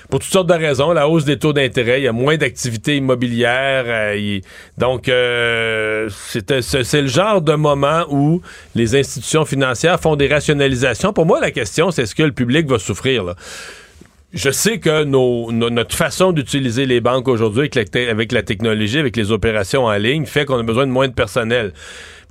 Pour 0.09 0.19
toutes 0.19 0.31
sortes 0.31 0.47
de 0.49 0.53
raisons. 0.53 0.91
La 0.91 1.07
hausse 1.07 1.25
des 1.25 1.39
taux 1.39 1.53
d'intérêt, 1.53 2.01
il 2.01 2.03
y 2.03 2.07
a 2.07 2.11
moins 2.11 2.37
d'activité 2.37 2.97
immobilière. 2.97 3.85
euh, 3.87 4.39
donc, 4.77 5.09
euh, 5.09 6.09
c'est 6.09 6.61
c'est- 6.61 6.83
c'est 6.83 7.01
le 7.01 7.07
genre 7.07 7.41
de 7.41 7.53
moment 7.55 8.05
où 8.09 8.41
les 8.75 8.95
institutions 8.95 9.45
financières 9.45 9.99
font 9.99 10.15
des 10.15 10.27
rationalisations. 10.27 11.13
Pour 11.13 11.25
moi, 11.25 11.39
la 11.39 11.51
question, 11.51 11.91
c'est 11.91 12.03
est-ce 12.03 12.15
que 12.15 12.23
le 12.23 12.31
public 12.31 12.67
va 12.67 12.79
souffrir? 12.79 13.23
Là? 13.23 13.35
Je 14.33 14.49
sais 14.49 14.79
que 14.79 15.03
nos- 15.03 15.51
no- 15.51 15.69
notre 15.69 15.95
façon 15.95 16.31
d'utiliser 16.31 16.87
les 16.87 17.01
banques 17.01 17.27
aujourd'hui 17.27 17.59
avec 17.61 17.75
la, 17.75 17.85
te- 17.85 18.09
avec 18.09 18.31
la 18.31 18.41
technologie, 18.41 18.97
avec 18.97 19.15
les 19.15 19.31
opérations 19.31 19.85
en 19.85 19.93
ligne, 19.93 20.25
fait 20.25 20.45
qu'on 20.45 20.57
a 20.57 20.63
besoin 20.63 20.87
de 20.87 20.91
moins 20.91 21.07
de 21.07 21.13
personnel. 21.13 21.71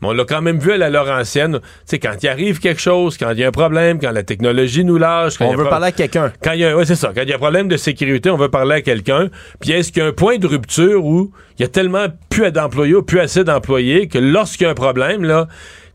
Mais 0.01 0.09
on 0.09 0.13
l'a 0.13 0.25
quand 0.25 0.43
même 0.43 0.59
vu 0.59 0.73
à 0.73 0.79
la 0.79 0.91
Laurentienne. 0.91 1.61
Tu 1.61 1.69
sais, 1.85 1.99
quand 2.01 2.15
il 2.21 2.29
arrive 2.29 2.59
quelque 2.59 2.81
chose, 2.81 3.17
quand 3.17 3.31
il 3.31 3.39
y 3.39 3.45
a 3.45 3.49
un 3.49 3.53
problème, 3.53 4.01
quand 4.01 4.11
la 4.11 4.25
technologie 4.25 4.85
nous 4.85 4.99
lâche, 4.99 5.39
quand 5.39 5.45
On 5.45 5.49
il 5.49 5.51
y 5.53 5.55
a 5.55 5.57
veut 5.59 5.63
pro- 5.63 5.71
parler 5.71 5.87
à 5.87 5.93
quelqu'un. 5.93 6.33
Quand 6.43 6.53
il 6.55 6.59
y 6.61 6.65
a, 6.65 6.77
ouais, 6.77 6.85
c'est 6.85 6.97
ça. 6.97 7.13
Quand 7.15 7.23
il 7.23 7.29
y 7.29 7.33
a 7.33 7.37
un 7.37 7.39
problème 7.39 7.69
de 7.69 7.77
sécurité, 7.77 8.29
on 8.31 8.37
veut 8.37 8.49
parler 8.49 8.75
à 8.75 8.81
quelqu'un. 8.81 9.29
Puis 9.61 9.71
est-ce 9.71 9.93
qu'il 9.93 10.03
y 10.03 10.05
a 10.05 10.09
un 10.09 10.13
point 10.13 10.39
de 10.39 10.47
rupture 10.49 11.05
où 11.07 11.31
il 11.57 11.63
y 11.63 11.65
a 11.65 11.69
tellement 11.69 12.07
plus 12.31 12.51
d'employés 12.51 12.97
ou 12.97 13.03
plus 13.05 13.21
assez 13.21 13.45
d'employés 13.45 14.09
que 14.09 14.19
lorsqu'il 14.19 14.65
y 14.65 14.67
a 14.67 14.71
un 14.71 14.75
problème, 14.75 15.23
là, 15.23 15.47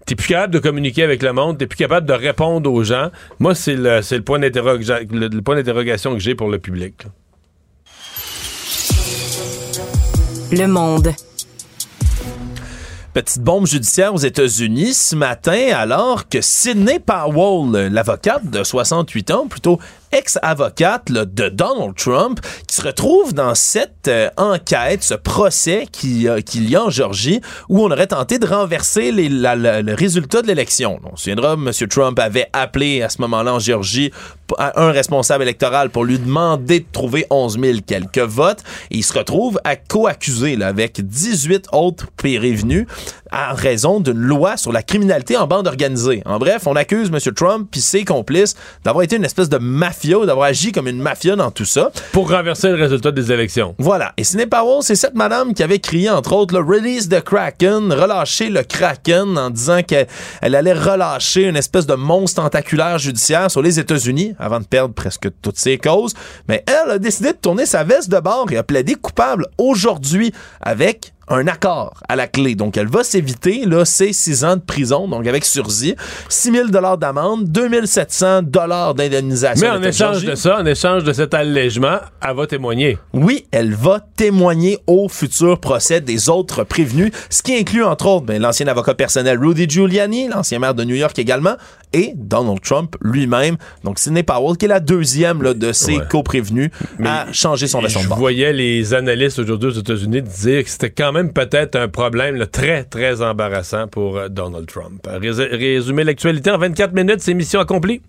t'es 0.08 0.16
plus 0.16 0.30
capable 0.30 0.54
de 0.54 0.60
communiquer 0.60 1.04
avec 1.04 1.22
le 1.22 1.34
monde, 1.34 1.58
t'es 1.58 1.68
plus 1.68 1.78
capable 1.78 2.08
de 2.08 2.14
répondre 2.14 2.72
aux 2.72 2.84
gens. 2.84 3.12
Moi, 3.40 3.54
c'est 3.54 3.76
le, 3.76 4.02
c'est 4.02 4.16
le 4.16 4.24
point 4.24 4.40
d'interrogation 4.40 6.14
que 6.14 6.20
j'ai 6.20 6.34
pour 6.34 6.50
le 6.50 6.58
public. 6.58 7.04
Le 10.52 10.66
monde. 10.66 11.14
Petite 13.14 13.42
bombe 13.42 13.68
judiciaire 13.68 14.14
aux 14.14 14.20
États-Unis 14.20 14.94
ce 14.94 15.16
matin, 15.16 15.72
alors 15.74 16.30
que 16.30 16.40
Sidney 16.40 17.00
Powell, 17.00 17.92
l'avocate 17.92 18.50
de 18.50 18.64
68 18.64 19.32
ans, 19.32 19.48
plutôt 19.48 19.80
ex-avocate 20.12 21.12
de 21.12 21.50
Donald 21.50 21.96
Trump, 21.96 22.40
qui 22.68 22.76
se 22.76 22.82
retrouve 22.82 23.34
dans 23.34 23.56
cette 23.56 24.08
euh, 24.08 24.30
enquête, 24.38 25.04
ce 25.04 25.14
procès 25.14 25.88
qui, 25.92 26.28
euh, 26.28 26.42
qu'il 26.42 26.70
y 26.70 26.76
a 26.76 26.84
en 26.84 26.90
Georgie, 26.90 27.42
où 27.70 27.84
on 27.84 27.92
aurait 27.92 28.08
tenté 28.08 28.40
de 28.40 28.46
renverser 28.46 29.12
le 29.12 29.94
résultat 29.94 30.42
de 30.42 30.48
l'élection. 30.48 31.00
On 31.04 31.16
se 31.16 31.24
souviendra, 31.24 31.54
M. 31.54 31.72
Trump 31.90 32.20
avait 32.20 32.50
appelé 32.54 33.02
à 33.02 33.10
ce 33.10 33.22
moment-là 33.22 33.54
en 33.56 33.60
à 34.58 34.82
un 34.82 34.92
responsable 34.92 35.44
électoral 35.44 35.90
pour 35.90 36.06
lui 36.06 36.20
demander 36.20 36.80
de 36.80 36.86
trouver 36.92 37.26
11 37.30 37.60
000 37.60 37.78
quelques 37.86 38.20
votes, 38.20 38.64
et 38.92 38.98
il 38.98 39.04
se 39.04 39.14
retrouve 39.14 39.60
à 39.64 39.76
co-accuser 39.76 40.62
avec 40.62 41.06
18 41.06 41.68
autres 41.74 42.08
prévenus 42.16 42.88
en 43.32 43.54
raison 43.54 44.00
d'une 44.00 44.20
loi 44.20 44.58
sur 44.58 44.72
la 44.72 44.84
criminalité 44.84 45.38
en 45.38 45.48
bande 45.48 45.68
organisée. 45.68 46.22
En 46.26 46.40
bref, 46.40 46.68
on 46.68 46.76
accuse 46.76 47.10
M. 47.10 47.20
Trump 47.34 47.68
puis 47.72 47.82
ses 47.82 48.06
complices 48.06 48.56
d'avoir 48.84 49.04
été 49.04 49.16
une 49.16 49.26
espèce 49.26 49.50
de 49.50 49.58
mafia, 49.58 50.26
d'avoir 50.26 50.48
agi 50.48 50.72
comme 50.72 50.88
une 50.88 51.02
mafia 51.02 51.36
dans 51.36 51.52
tout 51.52 51.66
ça. 51.66 51.92
Pour 52.12 52.30
renverser 52.30 52.70
le 52.70 52.76
résultat 52.76 53.12
des 53.12 53.32
élections. 53.32 53.76
Voilà. 53.78 54.14
Et 54.18 54.24
Sidney 54.24 54.46
Powell, 54.48 54.82
c'est 54.82 54.96
cette 54.96 55.16
madame 55.16 55.54
qui 55.54 55.64
avait 55.64 55.80
crié, 55.80 56.10
entre 56.10 56.34
autres, 56.34 56.54
le 56.54 56.66
release 56.66 57.10
the 57.10 57.22
Kraken, 57.22 57.92
relâcher 57.92 58.50
le 58.50 58.64
Kraken 58.64 59.38
en 59.38 59.50
disant 59.50 59.84
qu'elle 59.84 60.08
elle 60.42 60.56
allait 60.56 60.74
relâcher 60.74 61.44
une 61.44 61.56
espèce 61.56 61.86
de 61.86 61.96
monstre 61.96 62.42
tentaculaire 62.42 62.98
judiciaire 62.98 63.52
sur 63.52 63.62
les 63.62 63.80
États-Unis 63.80 64.36
avant 64.40 64.60
de 64.60 64.66
perdre 64.66 64.94
presque 64.94 65.28
toutes 65.42 65.58
ses 65.58 65.78
causes. 65.78 66.14
Mais 66.48 66.64
elle 66.68 66.92
a 66.92 67.00
décidé 67.00 67.34
de 67.34 67.38
tourner 67.38 67.66
sa 67.66 67.84
veste 67.84 68.10
de 68.10 68.20
bord 68.20 68.48
et 68.52 68.58
a 68.58 68.64
plaidé 68.64 68.96
coupable 68.96 69.48
aujourd'hui 69.58 70.34
avec 70.62 71.14
un 71.30 71.48
accord 71.48 71.94
à 72.08 72.16
la 72.16 72.28
clé. 72.28 72.56
Donc, 72.56 72.78
elle 72.78 72.88
va 72.88 73.04
s'éviter, 73.04 73.66
là, 73.66 73.86
ces 73.86 74.14
six 74.14 74.44
ans 74.44 74.56
de 74.56 74.62
prison, 74.62 75.08
donc 75.08 75.28
avec 75.28 75.46
sursis, 75.46 75.96
6 76.30 76.52
000 76.52 76.68
d'amende, 76.98 77.46
2 77.50 77.86
700 77.86 78.44
d'indemnisation. 78.44 79.68
Mais 79.68 79.78
en 79.78 79.84
échange 79.84 80.24
de 80.24 80.36
ça, 80.36 80.60
en 80.60 80.66
échange 80.66 81.04
de 81.04 81.14
cet 81.14 81.34
allègement, 81.34 81.98
elle 82.26 82.36
va 82.36 82.48
témoigner. 82.48 82.98
Oui, 83.14 83.46
elle 83.52 83.74
va 83.74 84.00
témoigner 84.16 84.78
au 84.88 85.10
futur 85.10 85.60
procès 85.60 86.02
des 86.02 86.30
autres 86.30 86.64
prévenus, 86.64 87.12
ce 87.30 87.42
qui 87.42 87.56
inclut 87.56 87.84
entre 87.84 88.08
autres 88.08 88.26
ben, 88.26 88.42
l'ancien 88.42 88.68
avocat 88.68 88.94
personnel 88.94 89.40
Rudy 89.40 89.70
Giuliani, 89.70 90.28
l'ancien 90.30 90.60
maire 90.60 90.74
de 90.76 90.84
New 90.84 90.96
York 90.96 91.18
également, 91.20 91.56
et 91.94 92.14
Donald 92.16 92.62
Trump 92.62 92.96
lui-même. 93.02 93.58
Donc 93.84 94.00
Sidney 94.00 94.24
Powell, 94.24 94.58
qui 94.58 94.66
est 94.66 94.70
la 94.70 94.80
deuxième 94.80 95.42
là, 95.42 95.54
de 95.54 95.72
ces 95.72 95.98
Ouais. 95.98 96.04
co-prévenus 96.10 96.70
à 97.04 97.26
changer 97.32 97.68
son 97.68 97.80
version 97.82 98.02
de 98.02 98.06
Je 98.06 98.14
voyais 98.14 98.54
les 98.54 98.94
analystes 98.94 99.40
aujourd'hui 99.40 99.70
aux 99.70 99.80
États-Unis 99.80 100.22
dire 100.22 100.64
que 100.64 100.70
c'était 100.70 100.90
quand 100.90 101.12
même 101.12 101.17
peut-être 101.26 101.76
un 101.76 101.88
problème 101.88 102.46
très, 102.48 102.84
très 102.84 103.22
embarrassant 103.22 103.88
pour 103.88 104.18
euh, 104.18 104.28
Donald 104.30 104.68
Trump. 104.68 105.08
Rés- 105.08 105.56
résumer 105.56 106.04
l'actualité 106.04 106.52
en 106.52 106.58
24 106.58 106.94
minutes, 106.94 107.20
c'est 107.22 107.34
mission 107.34 107.60
accomplie. 107.60 108.02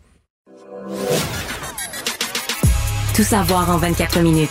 Tout 3.14 3.22
savoir 3.24 3.68
en 3.70 3.78
24 3.78 4.20
minutes. 4.20 4.50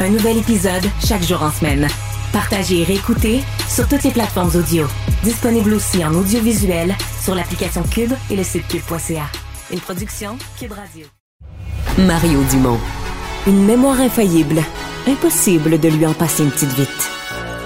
Un 0.00 0.08
nouvel 0.10 0.38
épisode 0.38 0.84
chaque 1.06 1.22
jour 1.22 1.42
en 1.42 1.50
semaine. 1.50 1.86
Partagez 2.32 2.80
et 2.80 2.84
réécoutez 2.84 3.40
sur 3.68 3.88
toutes 3.88 4.02
les 4.04 4.10
plateformes 4.10 4.50
audio. 4.54 4.86
Disponible 5.22 5.72
aussi 5.74 6.04
en 6.04 6.14
audiovisuel 6.14 6.94
sur 7.22 7.34
l'application 7.34 7.82
Cube 7.84 8.12
et 8.30 8.36
le 8.36 8.42
site 8.44 8.66
cube.ca. 8.68 9.24
Une 9.72 9.80
production 9.80 10.36
Cube 10.58 10.72
Radio. 10.72 11.06
Mario 11.98 12.40
Dumont. 12.50 12.78
Une 13.46 13.64
mémoire 13.64 14.00
infaillible. 14.00 14.60
Impossible 15.06 15.78
de 15.80 15.88
lui 15.88 16.04
en 16.06 16.12
passer 16.14 16.42
une 16.44 16.50
petite 16.50 16.72
vite. 16.74 17.10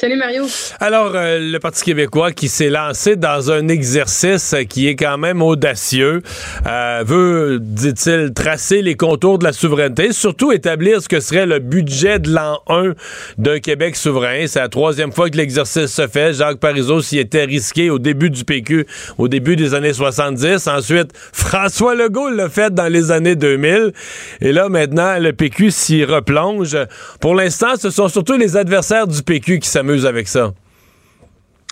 Salut 0.00 0.16
Mario. 0.16 0.46
Alors, 0.80 1.12
euh, 1.14 1.38
le 1.38 1.58
Parti 1.58 1.84
québécois 1.84 2.32
qui 2.32 2.48
s'est 2.48 2.70
lancé 2.70 3.16
dans 3.16 3.50
un 3.50 3.68
exercice 3.68 4.54
qui 4.66 4.88
est 4.88 4.96
quand 4.96 5.18
même 5.18 5.42
audacieux, 5.42 6.22
euh, 6.66 7.04
veut, 7.04 7.58
dit-il, 7.60 8.32
tracer 8.32 8.80
les 8.80 8.94
contours 8.94 9.38
de 9.38 9.44
la 9.44 9.52
souveraineté, 9.52 10.14
surtout 10.14 10.52
établir 10.52 11.02
ce 11.02 11.08
que 11.10 11.20
serait 11.20 11.44
le 11.44 11.58
budget 11.58 12.18
de 12.18 12.30
l'an 12.30 12.62
1 12.68 12.94
d'un 13.36 13.58
Québec 13.58 13.94
souverain. 13.94 14.46
C'est 14.46 14.60
la 14.60 14.70
troisième 14.70 15.12
fois 15.12 15.28
que 15.28 15.36
l'exercice 15.36 15.88
se 15.88 16.06
fait. 16.06 16.32
Jacques 16.32 16.60
Parizeau 16.60 17.02
s'y 17.02 17.18
était 17.18 17.44
risqué 17.44 17.90
au 17.90 17.98
début 17.98 18.30
du 18.30 18.46
PQ, 18.46 18.86
au 19.18 19.28
début 19.28 19.54
des 19.54 19.74
années 19.74 19.92
70. 19.92 20.66
Ensuite, 20.66 21.10
François 21.30 21.94
Legault 21.94 22.30
l'a 22.30 22.48
fait 22.48 22.72
dans 22.72 22.90
les 22.90 23.10
années 23.10 23.36
2000. 23.36 23.92
Et 24.40 24.52
là, 24.52 24.70
maintenant, 24.70 25.18
le 25.18 25.34
PQ 25.34 25.70
s'y 25.70 26.06
replonge. 26.06 26.74
Pour 27.20 27.34
l'instant, 27.34 27.76
ce 27.78 27.90
sont 27.90 28.08
surtout 28.08 28.38
les 28.38 28.56
adversaires 28.56 29.06
du 29.06 29.22
PQ 29.22 29.58
qui 29.58 29.68
s'amusent 29.68 29.89
avec 30.04 30.28
ça. 30.28 30.54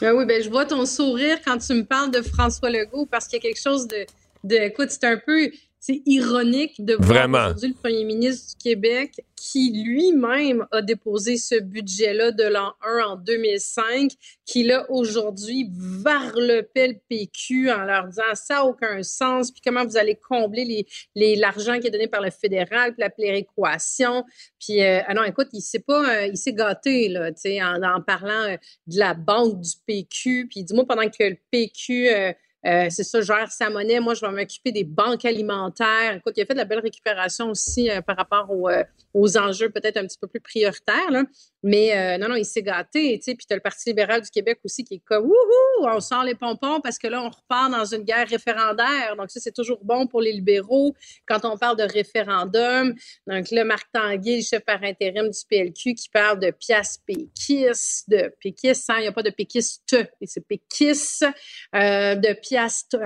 Ah 0.03 0.15
oui, 0.15 0.25
ben 0.27 0.43
je 0.43 0.49
vois 0.49 0.65
ton 0.65 0.87
sourire 0.87 1.39
quand 1.45 1.59
tu 1.59 1.75
me 1.75 1.83
parles 1.83 2.11
de 2.11 2.23
François 2.23 2.71
Legault 2.71 3.07
parce 3.07 3.27
qu'il 3.27 3.37
y 3.37 3.41
a 3.41 3.43
quelque 3.43 3.61
chose 3.61 3.89
de, 3.89 4.07
de 4.45 4.55
écoute, 4.55 4.91
c'est 4.91 5.05
un 5.05 5.17
peu 5.17 5.51
c'est 5.81 6.03
ironique 6.07 6.85
de 6.85 6.95
voir 6.95 7.29
aujourd'hui 7.29 7.69
le 7.69 7.75
premier 7.75 8.05
ministre 8.05 8.57
du 8.57 8.63
Québec 8.63 9.21
qui 9.37 9.73
lui-même 9.85 10.67
a 10.73 10.83
déposé 10.83 11.37
ce 11.37 11.59
budget-là 11.61 12.33
de 12.33 12.43
l'an 12.43 12.73
1 12.85 12.99
en 13.07 13.17
2005, 13.17 14.11
qui 14.45 14.65
là 14.65 14.85
aujourd'hui 14.91 15.71
varlopait 15.73 16.89
le 16.89 16.99
PQ 17.09 17.71
en 17.71 17.85
leur 17.85 18.09
disant 18.09 18.23
ça 18.35 18.55
n'a 18.55 18.65
aucun 18.65 19.03
sens, 19.03 19.53
puis 19.53 19.61
comment 19.65 19.85
vous 19.85 19.97
allez 19.97 20.17
combler 20.17 20.65
les, 20.65 20.87
les, 21.15 21.37
l'argent 21.37 21.79
qui 21.79 21.87
est 21.87 21.91
donné 21.91 22.09
par 22.09 22.21
le 22.21 22.31
fédéral, 22.31 22.93
puis 22.93 23.01
la 23.01 23.11
péréquation. 23.11 24.25
Puis, 24.59 24.83
euh, 24.83 25.01
ah 25.07 25.15
non, 25.15 25.23
écoute, 25.23 25.49
il 25.53 25.61
s'est 25.61 25.79
pas, 25.79 26.23
euh, 26.23 26.27
il 26.27 26.37
s'est 26.37 26.53
gâté, 26.53 27.09
là, 27.09 27.31
tu 27.33 27.43
sais, 27.43 27.63
en, 27.63 27.83
en, 27.83 28.03
parlant 28.03 28.51
euh, 28.51 28.57
de 28.87 28.99
la 28.99 29.15
banque 29.15 29.61
du 29.61 29.71
PQ. 29.87 30.49
Puis 30.51 30.65
dis-moi, 30.65 30.85
pendant 30.87 31.09
que 31.09 31.25
le 31.25 31.37
PQ 31.51 32.35
euh, 32.67 32.89
c'est 32.91 33.05
ça, 33.05 33.21
gère 33.21 33.51
sa 33.53 33.71
monnaie. 33.71 34.01
Moi, 34.01 34.15
je 34.15 34.21
vais 34.21 34.33
m'occuper 34.33 34.73
des 34.73 34.85
banques 34.85 35.25
alimentaires. 35.25 36.17
Écoute, 36.17 36.35
il 36.37 36.43
a 36.43 36.47
fait 36.47 36.55
de 36.55 36.59
la 36.59 36.65
belle 36.65 36.81
récupération 36.81 37.51
aussi 37.51 37.89
euh, 37.91 38.01
par 38.01 38.17
rapport 38.17 38.51
euh, 38.51 38.83
aux 39.19 39.37
enjeux 39.37 39.71
peut-être 39.71 39.97
un 39.97 40.07
petit 40.07 40.19
peu 40.19 40.29
plus 40.29 40.41
prioritaires. 40.41 41.11
Là. 41.11 41.25
Mais 41.63 42.19
non, 42.19 42.29
non, 42.29 42.37
il 42.37 42.45
s'est 42.45 42.63
gâté. 42.63 43.19
Puis 43.19 43.37
tu 43.37 43.53
as 43.53 43.57
le 43.57 43.61
Parti 43.61 43.89
libéral 43.89 44.23
du 44.23 44.31
Québec 44.31 44.61
aussi 44.65 44.85
qui 44.85 44.95
est 44.95 45.03
comme 45.05 45.25
Wouhou, 45.25 45.87
on 45.87 46.01
sort 46.01 46.25
les 46.25 46.35
pompons 46.35 46.81
parce 46.81 46.99
que 46.99 47.09
là, 47.09 47.23
on 47.23 47.29
repart 47.29 47.71
dans 47.71 47.85
une 47.85 48.03
guerre 48.03 48.29
référendaire. 48.29 49.17
Donc, 49.17 49.31
ça, 49.31 49.41
c'est 49.41 49.55
toujours 49.55 49.81
bon 49.83 50.07
pour 50.07 50.21
les 50.21 50.33
libéraux 50.33 50.95
quand 51.27 51.45
on 51.45 51.59
parle 51.59 51.77
de 51.77 51.83
référendum. 51.83 52.95
Donc 53.27 53.51
là, 53.51 53.65
Marc 53.65 53.89
Tanguay, 53.93 54.41
chef 54.43 54.65
par 54.65 54.83
intérim 54.83 55.29
du 55.29 55.41
PLQ, 55.51 55.95
qui 55.95 56.09
parle 56.09 56.39
de 56.39 56.51
pièces 56.51 56.99
péquistes, 57.05 58.09
de 58.09 58.33
péquistes, 58.41 58.89
hein, 58.91 58.97
il 58.99 59.03
n'y 59.03 59.09
a 59.09 59.13
pas 59.13 59.23
de 59.23 59.31
péquiste, 59.31 59.97
c'est 60.23 60.47
péquistes, 60.47 61.27
de 61.73 62.41
Piastre 62.41 62.99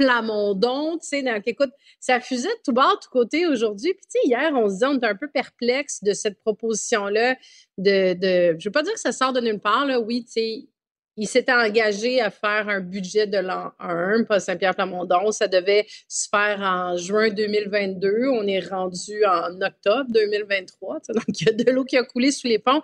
Plamondon, 0.00 0.96
tu 0.96 1.08
sais, 1.08 1.22
donc 1.22 1.42
écoute, 1.44 1.72
ça 2.00 2.20
fusait 2.20 2.48
de 2.48 2.62
tout 2.64 2.72
bord, 2.72 2.96
de 2.96 3.04
tout 3.04 3.10
côté 3.10 3.46
aujourd'hui. 3.46 3.92
Puis 3.92 4.06
tu 4.06 4.18
sais, 4.18 4.28
hier, 4.28 4.50
on 4.54 4.66
se 4.66 4.72
disait, 4.72 4.86
on 4.86 4.96
était 4.96 5.06
un 5.06 5.14
peu 5.14 5.28
perplexe 5.28 6.02
de 6.02 6.14
cette 6.14 6.40
proposition-là 6.40 7.36
de, 7.76 8.14
de, 8.14 8.58
je 8.58 8.68
veux 8.68 8.72
pas 8.72 8.82
dire 8.82 8.94
que 8.94 9.00
ça 9.00 9.12
sort 9.12 9.34
de 9.34 9.40
nulle 9.40 9.60
part, 9.60 9.84
là, 9.84 10.00
oui, 10.00 10.24
tu 10.24 10.32
sais, 10.32 10.68
il 11.18 11.26
s'était 11.26 11.52
engagé 11.52 12.22
à 12.22 12.30
faire 12.30 12.70
un 12.70 12.80
budget 12.80 13.26
de 13.26 13.36
l'an 13.36 13.72
1, 13.78 14.24
pas 14.24 14.40
Saint-Pierre-Plamondon. 14.40 15.32
Ça 15.32 15.48
devait 15.48 15.86
se 16.08 16.28
faire 16.30 16.60
en 16.60 16.96
juin 16.96 17.28
2022. 17.28 18.28
On 18.32 18.46
est 18.46 18.66
rendu 18.66 19.22
en 19.26 19.60
octobre 19.60 20.06
2023. 20.08 21.00
Donc, 21.08 21.24
il 21.28 21.46
y 21.46 21.50
a 21.50 21.52
de 21.52 21.70
l'eau 21.72 21.84
qui 21.84 21.98
a 21.98 22.04
coulé 22.04 22.30
sous 22.30 22.46
les 22.46 22.58
ponts 22.58 22.80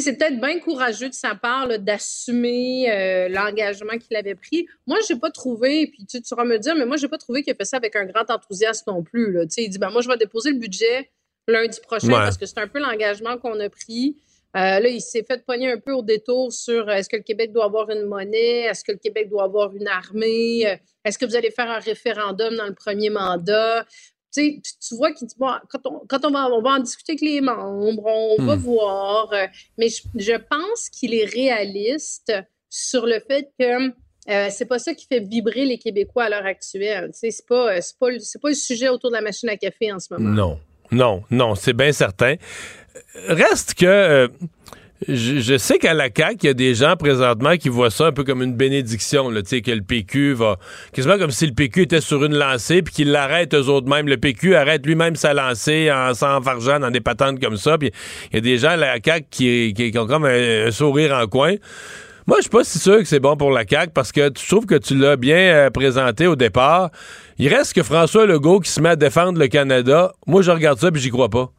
c'est 0.00 0.16
peut-être 0.16 0.40
bien 0.40 0.58
courageux 0.60 1.08
de 1.08 1.14
sa 1.14 1.34
part 1.34 1.78
d'assumer 1.78 2.90
euh, 2.90 3.28
l'engagement 3.28 3.98
qu'il 3.98 4.16
avait 4.16 4.34
pris. 4.34 4.66
Moi, 4.86 4.98
je 5.06 5.14
n'ai 5.14 5.20
pas 5.20 5.30
trouvé, 5.30 5.88
puis 5.88 6.06
tu, 6.06 6.20
tu 6.22 6.34
vas 6.34 6.44
me 6.44 6.58
dire, 6.58 6.74
mais 6.74 6.86
moi, 6.86 6.96
je 6.96 7.02
n'ai 7.02 7.08
pas 7.08 7.18
trouvé 7.18 7.42
qu'il 7.42 7.52
a 7.52 7.56
fait 7.56 7.64
ça 7.64 7.76
avec 7.76 7.94
un 7.96 8.04
grand 8.04 8.28
enthousiasme 8.30 8.90
non 8.90 9.02
plus. 9.02 9.32
Là. 9.32 9.44
Il 9.56 9.68
dit, 9.68 9.78
ben, 9.78 9.90
moi, 9.90 10.00
je 10.00 10.08
vais 10.08 10.16
déposer 10.16 10.50
le 10.50 10.58
budget 10.58 11.10
lundi 11.46 11.78
prochain 11.80 12.08
parce 12.08 12.38
que 12.38 12.46
c'est 12.46 12.58
un 12.58 12.68
peu 12.68 12.78
l'engagement 12.78 13.36
qu'on 13.36 13.58
a 13.60 13.68
pris. 13.68 14.16
Euh, 14.56 14.78
là, 14.78 14.88
il 14.88 15.00
s'est 15.00 15.24
fait 15.24 15.44
pogner 15.44 15.72
un 15.72 15.78
peu 15.78 15.92
au 15.92 16.02
détour 16.02 16.52
sur 16.52 16.88
euh, 16.88 16.92
est-ce 16.92 17.08
que 17.08 17.16
le 17.16 17.22
Québec 17.22 17.52
doit 17.52 17.64
avoir 17.64 17.90
une 17.90 18.04
monnaie, 18.04 18.60
est-ce 18.60 18.84
que 18.84 18.92
le 18.92 18.98
Québec 18.98 19.28
doit 19.28 19.42
avoir 19.42 19.74
une 19.74 19.88
armée, 19.88 20.78
est-ce 21.04 21.18
que 21.18 21.26
vous 21.26 21.34
allez 21.34 21.50
faire 21.50 21.68
un 21.68 21.80
référendum 21.80 22.54
dans 22.54 22.66
le 22.66 22.74
premier 22.74 23.10
mandat? 23.10 23.84
Tu 24.34 24.94
vois 24.96 25.12
qu'il 25.12 25.28
bon, 25.38 25.52
quand, 25.68 25.86
on, 25.86 26.00
quand 26.08 26.24
on, 26.24 26.30
va, 26.30 26.48
on 26.50 26.62
va 26.62 26.70
en 26.70 26.78
discuter 26.80 27.12
avec 27.12 27.20
les 27.20 27.40
membres, 27.40 28.06
on 28.06 28.42
va 28.42 28.56
hmm. 28.56 28.60
voir, 28.60 29.32
euh, 29.32 29.46
mais 29.78 29.88
je, 29.88 30.36
pense 30.36 30.88
qu'il 30.90 31.14
est 31.14 31.24
réaliste 31.24 32.32
sur 32.68 33.06
le 33.06 33.20
fait 33.20 33.50
que 33.58 33.88
euh, 34.30 34.48
c'est 34.50 34.66
pas 34.66 34.78
ça 34.78 34.94
qui 34.94 35.06
fait 35.06 35.20
vibrer 35.20 35.66
les 35.66 35.78
Québécois 35.78 36.24
à 36.24 36.28
l'heure 36.30 36.46
actuelle. 36.46 37.10
C'est 37.12 37.30
pas, 37.46 37.78
pas, 38.00 38.08
pas 38.42 38.48
le 38.48 38.54
sujet 38.54 38.88
autour 38.88 39.10
de 39.10 39.14
la 39.14 39.20
machine 39.22 39.48
à 39.48 39.56
café 39.56 39.92
en 39.92 39.98
ce 39.98 40.12
moment. 40.14 40.30
Non, 40.30 40.58
non, 40.90 41.22
non, 41.30 41.54
c'est 41.54 41.74
bien 41.74 41.92
certain. 41.92 42.36
Reste 43.28 43.74
que 43.74 43.86
euh, 43.86 44.28
je, 45.08 45.58
sais 45.58 45.78
qu'à 45.78 45.92
la 45.92 46.08
CAQ, 46.14 46.38
il 46.42 46.46
y 46.46 46.48
a 46.48 46.54
des 46.54 46.74
gens 46.74 46.96
présentement 46.96 47.56
qui 47.56 47.68
voient 47.68 47.90
ça 47.90 48.06
un 48.06 48.12
peu 48.12 48.24
comme 48.24 48.42
une 48.42 48.54
bénédiction, 48.54 49.28
là, 49.28 49.42
que 49.42 49.70
le 49.70 49.82
PQ 49.82 50.34
va. 50.34 50.56
Quasiment 50.92 51.18
comme 51.18 51.30
si 51.30 51.46
le 51.46 51.52
PQ 51.52 51.82
était 51.82 52.00
sur 52.00 52.24
une 52.24 52.34
lancée 52.34 52.82
puis 52.82 52.94
qu'il 52.94 53.10
l'arrête 53.10 53.54
eux 53.54 53.68
autres 53.68 53.88
mêmes. 53.88 54.08
Le 54.08 54.16
PQ 54.16 54.54
arrête 54.54 54.86
lui-même 54.86 55.16
sa 55.16 55.34
lancée 55.34 55.90
en 55.92 56.14
s'enfargeant 56.14 56.78
dans 56.78 56.90
des 56.90 57.00
patentes 57.00 57.40
comme 57.40 57.56
ça. 57.56 57.76
Puis 57.76 57.90
il 58.32 58.36
y 58.36 58.38
a 58.38 58.40
des 58.40 58.56
gens 58.56 58.70
à 58.70 58.76
la 58.76 58.96
CAQ 59.04 59.26
qui, 59.74 59.92
ont 59.98 60.06
comme 60.06 60.24
un, 60.24 60.70
sourire 60.70 61.12
en 61.14 61.26
coin. 61.26 61.54
Moi, 62.26 62.38
je 62.38 62.42
suis 62.42 62.50
pas 62.50 62.64
si 62.64 62.78
sûr 62.78 62.98
que 62.98 63.04
c'est 63.04 63.20
bon 63.20 63.36
pour 63.36 63.50
la 63.50 63.64
CAQ 63.68 63.92
parce 63.92 64.10
que 64.10 64.30
je 64.38 64.48
trouve 64.48 64.64
que 64.64 64.76
tu 64.76 64.96
l'as 64.96 65.16
bien 65.16 65.36
euh, 65.36 65.70
présenté 65.70 66.26
au 66.26 66.36
départ. 66.36 66.90
Il 67.38 67.52
reste 67.52 67.74
que 67.74 67.82
François 67.82 68.26
Legault 68.26 68.60
qui 68.60 68.70
se 68.70 68.80
met 68.80 68.90
à 68.90 68.96
défendre 68.96 69.38
le 69.38 69.48
Canada. 69.48 70.12
Moi, 70.26 70.40
je 70.40 70.50
regarde 70.50 70.78
ça 70.78 70.90
puis 70.90 71.02
j'y 71.02 71.10
crois 71.10 71.28
pas 71.28 71.50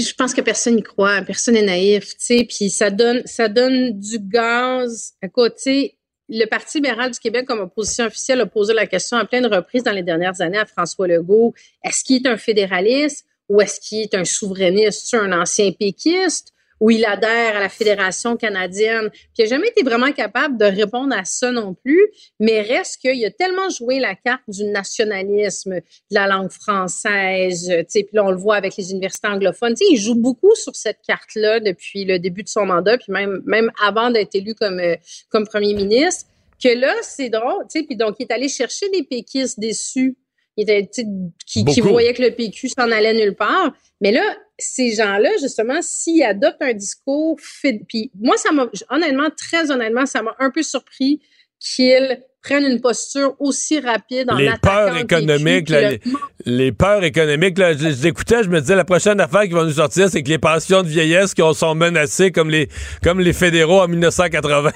je 0.00 0.14
pense 0.14 0.34
que 0.34 0.40
personne 0.40 0.76
n'y 0.76 0.82
croit, 0.82 1.22
personne 1.22 1.54
n'est 1.54 1.62
naïf, 1.62 2.10
tu 2.10 2.14
sais, 2.18 2.46
puis 2.48 2.70
ça 2.70 2.90
donne, 2.90 3.22
ça 3.26 3.48
donne 3.48 3.98
du 3.98 4.18
gaz. 4.18 5.14
Tu 5.22 5.28
sais, 5.56 5.94
le 6.28 6.46
Parti 6.46 6.78
libéral 6.78 7.10
du 7.10 7.18
Québec, 7.18 7.46
comme 7.46 7.60
opposition 7.60 8.06
officielle, 8.06 8.40
a 8.40 8.46
posé 8.46 8.72
la 8.74 8.86
question 8.86 9.16
à 9.18 9.24
plein 9.24 9.40
de 9.40 9.54
reprises 9.54 9.82
dans 9.82 9.92
les 9.92 10.02
dernières 10.02 10.40
années 10.40 10.58
à 10.58 10.66
François 10.66 11.06
Legault. 11.06 11.54
Est-ce 11.84 12.02
qu'il 12.02 12.24
est 12.24 12.28
un 12.28 12.36
fédéraliste 12.36 13.26
ou 13.48 13.60
est-ce 13.60 13.80
qu'il 13.80 14.00
est 14.00 14.14
un 14.14 14.24
souverainiste, 14.24 15.14
un 15.14 15.32
ancien 15.32 15.70
péquiste? 15.72 16.53
Où 16.84 16.90
il 16.90 17.02
adhère 17.06 17.56
à 17.56 17.60
la 17.60 17.70
Fédération 17.70 18.36
canadienne. 18.36 19.08
Puis 19.08 19.30
il 19.38 19.44
n'a 19.44 19.48
jamais 19.48 19.68
été 19.68 19.82
vraiment 19.82 20.12
capable 20.12 20.58
de 20.58 20.66
répondre 20.66 21.16
à 21.16 21.24
ça 21.24 21.50
non 21.50 21.72
plus, 21.72 22.10
mais 22.38 22.60
reste 22.60 23.00
qu'il 23.00 23.24
a 23.24 23.30
tellement 23.30 23.70
joué 23.70 24.00
la 24.00 24.14
carte 24.14 24.42
du 24.48 24.64
nationalisme, 24.64 25.76
de 25.76 25.80
la 26.10 26.26
langue 26.26 26.50
française, 26.50 27.68
tu 27.70 27.84
sais, 27.88 28.02
puis 28.02 28.14
là, 28.14 28.26
on 28.26 28.30
le 28.30 28.36
voit 28.36 28.56
avec 28.56 28.76
les 28.76 28.90
universités 28.90 29.28
anglophones. 29.28 29.72
Tu 29.72 29.86
sais, 29.86 29.92
il 29.92 29.96
joue 29.96 30.14
beaucoup 30.14 30.54
sur 30.56 30.76
cette 30.76 30.98
carte-là 31.08 31.58
depuis 31.58 32.04
le 32.04 32.18
début 32.18 32.42
de 32.42 32.50
son 32.50 32.66
mandat, 32.66 32.98
puis 32.98 33.10
même, 33.10 33.40
même 33.46 33.70
avant 33.82 34.10
d'être 34.10 34.34
élu 34.34 34.54
comme, 34.54 34.78
euh, 34.78 34.96
comme 35.30 35.46
premier 35.46 35.72
ministre, 35.72 36.26
que 36.62 36.68
là, 36.68 36.92
c'est 37.00 37.30
drôle, 37.30 37.62
tu 37.72 37.80
sais, 37.80 37.86
puis 37.86 37.96
donc, 37.96 38.16
il 38.18 38.24
est 38.24 38.32
allé 38.32 38.50
chercher 38.50 38.90
des 38.90 39.04
péquistes 39.04 39.58
déçus 39.58 40.18
il 40.56 40.70
était, 40.70 40.88
qui, 41.46 41.64
qui 41.64 41.80
voyaient 41.80 42.14
que 42.14 42.22
le 42.22 42.30
PQ 42.30 42.68
s'en 42.68 42.90
allait 42.90 43.14
nulle 43.14 43.34
part. 43.34 43.72
Mais 44.00 44.12
là, 44.12 44.22
ces 44.58 44.92
gens-là, 44.92 45.30
justement, 45.40 45.80
s'ils 45.82 46.22
adoptent 46.22 46.62
un 46.62 46.74
discours, 46.74 47.38
puis 47.88 48.10
moi, 48.14 48.36
ça 48.36 48.52
m'a, 48.52 48.68
honnêtement, 48.90 49.28
très 49.30 49.70
honnêtement, 49.70 50.06
ça 50.06 50.22
m'a 50.22 50.34
un 50.38 50.50
peu 50.50 50.62
surpris 50.62 51.20
qu'ils 51.58 52.22
prennent 52.44 52.66
une 52.70 52.80
posture 52.80 53.34
aussi 53.40 53.80
rapide 53.80 54.30
en 54.30 54.36
les 54.36 54.52
peurs 54.60 54.96
économiques, 54.98 55.72
les, 56.44 56.72
peurs 56.72 57.02
économiques, 57.02 57.56
là, 57.58 57.72
je, 57.72 58.06
écoutais, 58.06 58.42
je 58.42 58.50
me 58.50 58.60
disais, 58.60 58.76
la 58.76 58.84
prochaine 58.84 59.18
affaire 59.18 59.44
qui 59.44 59.54
va 59.54 59.64
nous 59.64 59.72
sortir, 59.72 60.10
c'est 60.10 60.22
que 60.22 60.28
les 60.28 60.38
pensions 60.38 60.82
de 60.82 60.88
vieillesse 60.88 61.32
qui 61.32 61.42
sont 61.54 61.74
menacées 61.74 62.30
comme 62.30 62.50
les, 62.50 62.68
comme 63.02 63.18
les 63.18 63.32
fédéraux 63.32 63.80
en 63.80 63.88
1980, 63.88 64.70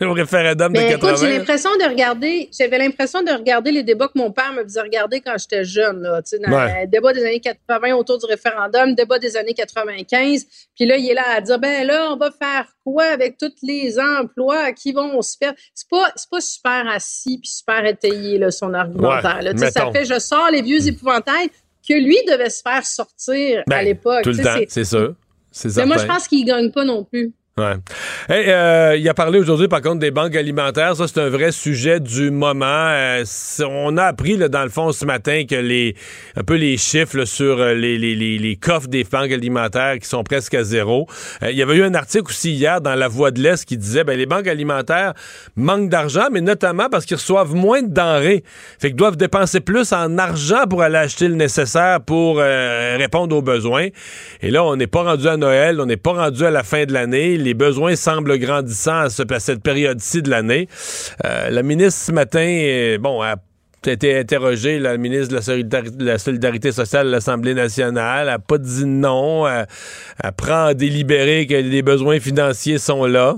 au 0.02 0.12
référendum 0.14 0.72
de 0.72 0.78
80. 0.78 0.96
Écoute, 0.96 1.20
j'ai 1.20 1.38
l'impression 1.38 1.70
de 1.76 1.84
regarder, 1.84 2.48
j'avais 2.58 2.78
l'impression 2.78 3.22
de 3.22 3.30
regarder 3.30 3.72
les 3.72 3.82
débats 3.82 4.08
que 4.08 4.18
mon 4.18 4.32
père 4.32 4.54
me 4.54 4.62
faisait 4.62 4.80
regarder 4.80 5.20
quand 5.20 5.34
j'étais 5.38 5.64
jeune, 5.64 6.00
là, 6.00 6.22
dans 6.22 6.64
le 6.64 6.86
débat 6.86 7.12
des 7.12 7.24
années 7.24 7.40
80 7.40 7.94
autour 7.94 8.18
du 8.18 8.26
référendum, 8.26 8.94
débat 8.94 9.18
des 9.18 9.36
années 9.36 9.54
95, 9.54 10.46
puis 10.74 10.86
là, 10.86 10.96
il 10.96 11.10
est 11.10 11.14
là 11.14 11.24
à 11.36 11.40
dire, 11.42 11.58
ben 11.58 11.86
là, 11.86 12.08
on 12.10 12.16
va 12.16 12.30
faire 12.30 12.66
quoi 12.82 13.04
avec 13.04 13.36
tous 13.36 13.52
les 13.62 13.98
emplois 13.98 14.72
qui 14.72 14.92
vont 14.92 15.20
se 15.20 15.36
faire? 15.36 15.52
C'est 15.74 15.88
pas, 15.90 16.10
c'est 16.16 16.30
pas 16.30 16.40
super 16.40 16.85
assis 16.86 17.38
puis 17.38 17.50
super 17.50 17.84
étayé, 17.84 18.38
là, 18.38 18.50
son 18.50 18.74
argumentaire. 18.74 19.40
ça 19.72 19.90
fait, 19.92 20.04
je 20.04 20.18
sors 20.18 20.50
les 20.50 20.62
vieux 20.62 20.86
épouvantails 20.86 21.50
que 21.88 21.94
lui 21.94 22.18
devait 22.26 22.50
se 22.50 22.62
faire 22.62 22.84
sortir 22.84 23.60
à 23.60 23.62
ben, 23.66 23.82
l'époque. 23.82 24.22
Tout 24.22 24.30
le 24.30 24.42
temps, 24.42 24.58
c'est 24.68 24.84
ça. 24.84 25.08
Mais 25.76 25.86
moi, 25.86 25.98
je 25.98 26.06
pense 26.06 26.28
qu'il 26.28 26.44
gagne 26.44 26.70
pas 26.70 26.84
non 26.84 27.04
plus. 27.04 27.32
Ouais. 27.58 27.76
Euh, 28.28 28.96
il 28.98 29.08
a 29.08 29.14
parlé 29.14 29.38
aujourd'hui, 29.38 29.66
par 29.66 29.80
contre, 29.80 29.98
des 29.98 30.10
banques 30.10 30.36
alimentaires. 30.36 30.94
Ça, 30.94 31.08
c'est 31.08 31.18
un 31.22 31.30
vrai 31.30 31.52
sujet 31.52 32.00
du 32.00 32.30
moment. 32.30 32.66
Euh, 32.66 33.24
on 33.66 33.96
a 33.96 34.04
appris, 34.04 34.36
dans 34.36 34.62
le 34.62 34.68
fond, 34.68 34.92
ce 34.92 35.06
matin, 35.06 35.44
que 35.48 35.54
les 35.54 35.94
un 36.36 36.42
peu 36.42 36.56
les 36.56 36.76
chiffres 36.76 37.24
sur 37.24 37.58
euh, 37.58 37.72
les, 37.72 37.96
les, 37.96 38.14
les, 38.14 38.56
coffres 38.56 38.88
des 38.88 39.04
banques 39.04 39.32
alimentaires 39.32 39.98
qui 39.98 40.06
sont 40.06 40.22
presque 40.22 40.52
à 40.52 40.64
zéro. 40.64 41.06
Il 41.40 41.56
y 41.56 41.62
avait 41.62 41.76
eu 41.76 41.82
un 41.82 41.94
article 41.94 42.26
aussi 42.26 42.52
hier 42.52 42.82
dans 42.82 42.94
La 42.94 43.08
Voix 43.08 43.30
de 43.30 43.40
l'Est 43.40 43.64
qui 43.64 43.78
disait 43.78 44.04
ben 44.04 44.18
les 44.18 44.26
banques 44.26 44.48
alimentaires 44.48 45.14
manquent 45.56 45.88
d'argent, 45.88 46.26
mais 46.30 46.42
notamment 46.42 46.90
parce 46.90 47.06
qu'ils 47.06 47.16
reçoivent 47.16 47.54
moins 47.54 47.80
de 47.80 47.88
denrées. 47.88 48.44
Fait 48.78 48.88
qu'ils 48.88 48.96
doivent 48.96 49.16
dépenser 49.16 49.60
plus 49.60 49.94
en 49.94 50.18
argent 50.18 50.64
pour 50.68 50.82
aller 50.82 50.98
acheter 50.98 51.26
le 51.26 51.36
nécessaire 51.36 52.02
pour 52.02 52.36
répondre 52.36 53.34
aux 53.34 53.40
besoins. 53.40 53.88
Et 54.42 54.50
là, 54.50 54.62
on 54.62 54.76
n'est 54.76 54.86
pas 54.86 55.04
rendu 55.04 55.26
à 55.26 55.38
Noël, 55.38 55.80
on 55.80 55.86
n'est 55.86 55.96
pas 55.96 56.12
rendu 56.12 56.44
à 56.44 56.50
la 56.50 56.62
fin 56.62 56.84
de 56.84 56.92
l'année 56.92 57.45
les 57.46 57.54
besoins 57.54 57.94
semblent 57.94 58.38
grandissants 58.38 59.06
à, 59.06 59.08
cette 59.08 59.62
période-ci 59.62 60.20
de 60.20 60.30
l'année. 60.30 60.68
Euh, 61.24 61.48
la 61.50 61.62
ministre, 61.62 62.06
ce 62.06 62.12
matin, 62.12 62.44
euh, 62.44 62.98
bon, 62.98 63.22
a 63.22 63.36
été 63.86 64.18
interrogée, 64.18 64.80
la 64.80 64.96
ministre 64.96 65.28
de 65.28 66.04
la 66.04 66.18
Solidarité, 66.18 66.72
sociale 66.72 67.06
de 67.06 67.12
l'Assemblée 67.12 67.54
nationale, 67.54 68.26
n'a 68.26 68.40
pas 68.40 68.58
dit 68.58 68.84
non, 68.84 69.46
elle, 69.46 69.66
prend 70.36 70.66
à 70.66 70.74
délibérer 70.74 71.46
que 71.46 71.54
les 71.54 71.82
besoins 71.82 72.18
financiers 72.18 72.78
sont 72.78 73.04
là. 73.06 73.36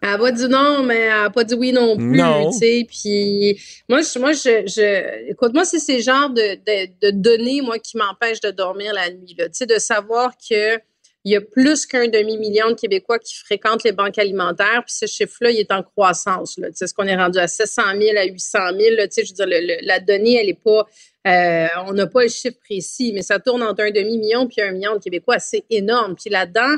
Elle 0.00 0.10
n'a 0.12 0.18
pas 0.18 0.32
dit 0.32 0.48
non, 0.48 0.82
mais 0.82 0.96
elle 0.96 1.22
n'a 1.22 1.30
pas 1.30 1.44
dit 1.44 1.54
oui 1.54 1.72
non 1.72 1.96
plus. 1.96 2.16
Non. 2.16 2.50
Puis 2.58 3.60
moi, 3.86 4.00
je, 4.00 4.18
moi, 4.18 4.32
je, 4.32 5.30
écoute, 5.30 5.52
moi, 5.52 5.66
c'est 5.66 5.78
ces 5.78 6.00
genres 6.00 6.30
de, 6.30 6.56
de, 7.02 7.10
données, 7.10 7.60
moi, 7.60 7.78
qui 7.78 7.98
m'empêchent 7.98 8.40
de 8.40 8.50
dormir 8.50 8.94
la 8.94 9.10
nuit. 9.10 9.36
Tu 9.36 9.44
sais, 9.52 9.66
de 9.66 9.78
savoir 9.78 10.32
que 10.38 10.80
il 11.24 11.32
y 11.32 11.36
a 11.36 11.40
plus 11.40 11.86
qu'un 11.86 12.08
demi-million 12.08 12.70
de 12.70 12.74
Québécois 12.74 13.18
qui 13.18 13.36
fréquentent 13.36 13.84
les 13.84 13.92
banques 13.92 14.18
alimentaires, 14.18 14.82
puis 14.84 14.94
ce 14.94 15.06
chiffre-là, 15.06 15.50
il 15.50 15.60
est 15.60 15.70
en 15.70 15.82
croissance. 15.82 16.58
Là. 16.58 16.68
Tu 16.72 16.86
ce 16.86 16.92
qu'on 16.92 17.06
est 17.06 17.16
rendu 17.16 17.38
à 17.38 17.46
700 17.46 17.82
000, 18.00 18.16
à 18.18 18.24
800 18.24 18.58
000. 18.76 18.96
Là, 18.96 19.06
tu 19.06 19.14
sais, 19.14 19.24
je 19.24 19.30
veux 19.30 19.46
dire, 19.46 19.78
la 19.82 20.00
donnée, 20.00 20.40
elle 20.40 20.48
est 20.48 20.60
pas... 20.60 20.86
Euh, 21.24 21.68
on 21.86 21.92
n'a 21.92 22.08
pas 22.08 22.24
le 22.24 22.28
chiffre 22.28 22.58
précis, 22.58 23.12
mais 23.14 23.22
ça 23.22 23.38
tourne 23.38 23.62
entre 23.62 23.82
un 23.84 23.92
demi-million 23.92 24.48
puis 24.48 24.60
un 24.60 24.72
million 24.72 24.96
de 24.96 24.98
Québécois. 25.00 25.38
C'est 25.38 25.64
énorme. 25.70 26.16
Puis 26.16 26.30
là-dedans, 26.30 26.76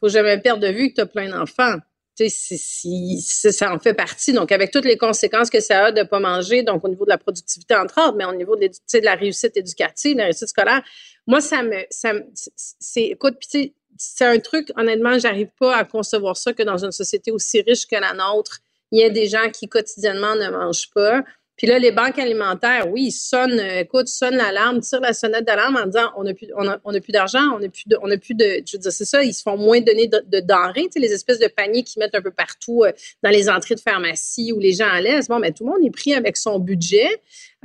faut 0.00 0.08
jamais 0.08 0.38
perdre 0.38 0.66
de 0.66 0.72
vue 0.72 0.90
que 0.90 0.94
tu 0.94 1.00
as 1.00 1.06
plein 1.06 1.28
d'enfants. 1.28 1.76
Tu 2.16 2.28
sais, 2.28 3.52
ça 3.52 3.72
en 3.72 3.78
fait 3.78 3.94
partie. 3.94 4.32
Donc, 4.32 4.52
avec 4.52 4.70
toutes 4.70 4.84
les 4.84 4.96
conséquences 4.96 5.50
que 5.50 5.60
ça 5.60 5.86
a 5.86 5.92
de 5.92 6.00
ne 6.00 6.04
pas 6.04 6.20
manger, 6.20 6.62
donc 6.62 6.84
au 6.84 6.88
niveau 6.88 7.04
de 7.04 7.10
la 7.10 7.18
productivité, 7.18 7.74
entre 7.74 8.00
autres, 8.00 8.16
mais 8.16 8.24
au 8.24 8.34
niveau 8.34 8.56
de, 8.56 8.68
la 9.02 9.14
réussite 9.14 9.56
éducative, 9.56 10.14
de 10.14 10.18
la 10.18 10.24
réussite 10.24 10.48
scolaire, 10.48 10.82
moi, 11.26 11.40
ça 11.40 11.62
me... 11.62 11.76
Ça, 11.90 12.12
c'est, 12.34 13.04
écoute, 13.04 13.36
puis 13.40 13.48
sais, 13.48 13.74
c'est 14.02 14.24
un 14.24 14.38
truc, 14.38 14.72
honnêtement, 14.76 15.18
j'arrive 15.18 15.50
pas 15.58 15.76
à 15.76 15.84
concevoir 15.84 16.34
ça 16.34 16.54
que 16.54 16.62
dans 16.62 16.82
une 16.82 16.90
société 16.90 17.30
aussi 17.32 17.60
riche 17.60 17.86
que 17.86 17.96
la 17.96 18.14
nôtre, 18.14 18.60
il 18.92 18.98
y 18.98 19.04
a 19.04 19.10
des 19.10 19.26
gens 19.26 19.50
qui 19.52 19.68
quotidiennement 19.68 20.34
ne 20.36 20.48
mangent 20.48 20.88
pas. 20.94 21.22
Puis 21.60 21.66
là, 21.66 21.78
les 21.78 21.92
banques 21.92 22.18
alimentaires, 22.18 22.90
oui, 22.90 23.08
ils 23.08 23.12
sonnent, 23.12 23.60
euh, 23.60 23.80
écoute, 23.80 24.08
sonnent 24.08 24.38
l'alarme, 24.38 24.80
tirent 24.80 25.02
la 25.02 25.12
sonnette 25.12 25.44
d'alarme 25.44 25.76
en 25.76 25.84
disant 25.84 26.10
on 26.16 26.24
n'a 26.24 26.32
plus, 26.32 26.48
on 26.56 26.66
a, 26.66 27.00
plus 27.00 27.12
d'argent, 27.12 27.54
on 27.54 27.58
n'a 27.58 27.68
plus 27.68 27.84
de, 27.86 27.98
on 28.00 28.10
a 28.10 28.16
plus 28.16 28.34
de, 28.34 28.62
je 28.66 28.78
veux 28.78 28.78
dire, 28.78 28.90
c'est 28.90 29.04
ça, 29.04 29.22
ils 29.22 29.34
se 29.34 29.42
font 29.42 29.58
moins 29.58 29.78
donner 29.82 30.06
de, 30.06 30.40
denrées, 30.40 30.84
tu 30.84 30.92
sais, 30.92 31.00
les 31.00 31.12
espèces 31.12 31.38
de 31.38 31.48
paniers 31.48 31.82
qu'ils 31.82 32.00
mettent 32.00 32.14
un 32.14 32.22
peu 32.22 32.30
partout 32.30 32.84
euh, 32.84 32.92
dans 33.22 33.28
les 33.28 33.50
entrées 33.50 33.74
de 33.74 33.80
pharmacie 33.80 34.54
où 34.54 34.58
les 34.58 34.72
gens 34.72 34.90
laissent. 35.02 35.28
Bon, 35.28 35.38
mais 35.38 35.52
tout 35.52 35.66
le 35.66 35.72
monde 35.72 35.84
est 35.84 35.90
pris 35.90 36.14
avec 36.14 36.38
son 36.38 36.58
budget. 36.58 37.10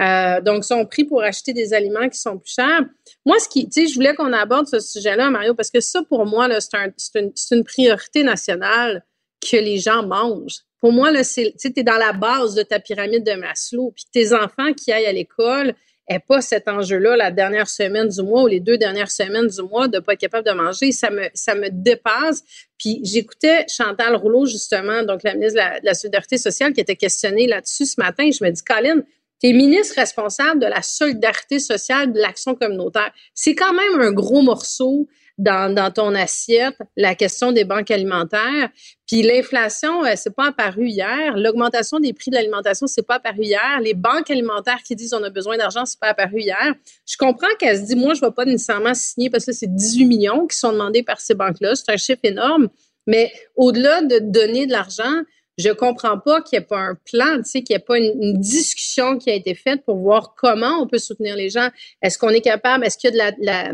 Euh, 0.02 0.42
donc, 0.42 0.66
sont 0.66 0.86
pris 0.86 1.06
pour 1.06 1.24
acheter 1.24 1.54
des 1.54 1.74
aliments 1.74 2.10
qui 2.10 2.20
sont 2.20 2.38
plus 2.38 2.52
chers. 2.52 2.82
Moi, 3.26 3.40
ce 3.40 3.48
qui, 3.48 3.70
tu 3.70 3.84
sais, 3.84 3.88
je 3.88 3.96
voulais 3.96 4.14
qu'on 4.14 4.34
aborde 4.34 4.68
ce 4.68 4.82
sujet-là, 4.82 5.30
Mario, 5.30 5.56
parce 5.56 5.72
que 5.72 5.80
ça, 5.80 6.04
pour 6.04 6.26
moi, 6.26 6.50
c'est, 6.60 6.76
un, 6.76 6.92
une, 7.16 7.32
une 7.52 7.64
priorité 7.64 8.24
nationale 8.24 9.06
que 9.40 9.56
les 9.56 9.78
gens 9.78 10.06
mangent. 10.06 10.66
Pour 10.86 10.94
moi, 10.94 11.10
là, 11.10 11.24
tu 11.26 11.42
es 11.42 11.84
dans 11.84 11.98
la 11.98 12.14
base 12.14 12.54
de 12.54 12.62
ta 12.62 12.80
pyramide 12.80 13.24
de 13.24 13.34
Maslow. 13.34 13.92
Puis 13.96 14.06
tes 14.14 14.34
enfants 14.36 14.72
qui 14.72 14.92
aillent 14.92 15.08
à 15.08 15.12
l'école 15.12 15.74
n'aient 16.08 16.20
pas 16.20 16.42
cet 16.42 16.68
enjeu-là 16.68 17.18
la 17.18 17.32
dernière 17.32 17.68
semaine 17.68 18.08
du 18.08 18.22
mois 18.22 18.44
ou 18.44 18.48
les 18.48 18.60
deux 18.60 18.78
dernières 18.78 19.10
semaines 19.10 19.48
du 19.48 19.64
mois 19.64 19.88
de 19.88 19.98
pas 19.98 20.14
être 20.14 20.20
capable 20.20 20.48
de 20.48 20.54
manger. 20.54 20.92
Ça 20.92 21.10
me, 21.10 21.24
ça 21.34 21.56
dépasse. 21.72 22.44
Puis 22.78 23.00
j'écoutais 23.02 23.66
Chantal 23.68 24.16
Rouleau, 24.16 24.46
justement, 24.46 25.02
donc 25.02 25.24
la 25.24 25.34
ministre 25.34 25.60
de 25.60 25.84
la, 25.88 25.94
Solidarité 25.96 26.38
sociale, 26.38 26.72
qui 26.72 26.82
était 26.82 26.96
questionnée 26.96 27.48
là-dessus 27.48 27.88
ce 27.88 28.00
matin. 28.00 28.30
Je 28.32 28.46
me 28.46 28.52
dis, 28.52 28.62
Colin, 28.62 29.02
tu 29.42 29.50
es 29.50 29.54
ministre 29.54 29.96
responsable 29.96 30.60
de 30.60 30.68
la 30.68 30.84
solidarité 30.84 31.58
sociale, 31.58 32.14
de 32.14 32.20
l'action 32.20 32.54
communautaire. 32.54 33.12
C'est 33.34 33.56
quand 33.56 33.74
même 33.74 34.02
un 34.02 34.12
gros 34.12 34.44
morceau 34.44 35.08
dans, 35.38 35.74
dans 35.74 35.92
ton 35.92 36.16
assiette 36.16 36.78
la 36.96 37.16
question 37.16 37.52
des 37.52 37.66
banques 37.66 37.92
alimentaires. 37.92 38.70
Puis 39.08 39.22
l'inflation, 39.22 40.04
euh, 40.06 40.14
c'est 40.16 40.36
pas 40.36 40.48
apparu 40.48 40.88
hier. 40.88 41.36
L'augmentation 41.36 42.00
des 42.00 42.14
prix 42.14 42.32
de 42.32 42.36
l'alimentation, 42.36 42.88
c'est 42.88 43.06
pas 43.06 43.16
apparu 43.16 43.44
hier. 43.44 43.80
Les 43.82 43.94
banques 43.94 44.30
alimentaires 44.30 44.82
qui 44.84 44.96
disent 44.96 45.14
on 45.14 45.24
a 45.24 45.30
besoin 45.30 45.58
d'argent, 45.58 45.86
c'est 45.86 46.00
pas 46.00 46.10
apparu 46.10 46.42
hier. 46.42 46.74
Je 47.06 47.18
comprends 47.18 47.54
qu'elle 47.60 47.78
se 47.78 47.84
dit, 47.84 47.96
moi, 47.96 48.14
je 48.14 48.22
vais 48.22 48.32
pas 48.32 48.46
nécessairement 48.46 48.94
signer 48.94 49.30
parce 49.30 49.46
que 49.46 49.52
c'est 49.52 49.74
18 49.74 50.06
millions 50.06 50.48
qui 50.48 50.58
sont 50.58 50.72
demandés 50.72 51.04
par 51.04 51.20
ces 51.20 51.36
banques-là. 51.36 51.76
C'est 51.76 51.92
un 51.92 51.98
chiffre 51.98 52.22
énorme. 52.24 52.70
Mais 53.08 53.32
au-delà 53.56 54.02
de 54.02 54.20
donner 54.20 54.66
de 54.66 54.72
l'argent, 54.72 55.22
je 55.58 55.70
comprends 55.70 56.20
pas 56.20 56.42
qu'il 56.42 56.60
n'y 56.60 56.64
ait 56.64 56.68
pas 56.68 56.80
un 56.80 56.96
plan, 56.96 57.38
tu 57.38 57.44
sais, 57.46 57.64
qu'il 57.64 57.76
n'y 57.76 57.82
ait 57.82 57.86
pas 57.86 57.98
une, 57.98 58.40
discussion 58.40 59.18
qui 59.18 59.30
a 59.30 59.34
été 59.34 59.56
faite 59.56 59.84
pour 59.86 59.98
voir 59.98 60.36
comment 60.36 60.82
on 60.82 60.88
peut 60.88 60.98
soutenir 60.98 61.36
les 61.36 61.50
gens. 61.50 61.70
Est-ce 62.02 62.18
qu'on 62.18 62.30
est 62.30 62.42
capable, 62.42 62.86
est-ce 62.86 62.98
qu'il 62.98 63.14
y 63.14 63.22
a 63.22 63.32
de 63.32 63.38
la, 63.40 63.72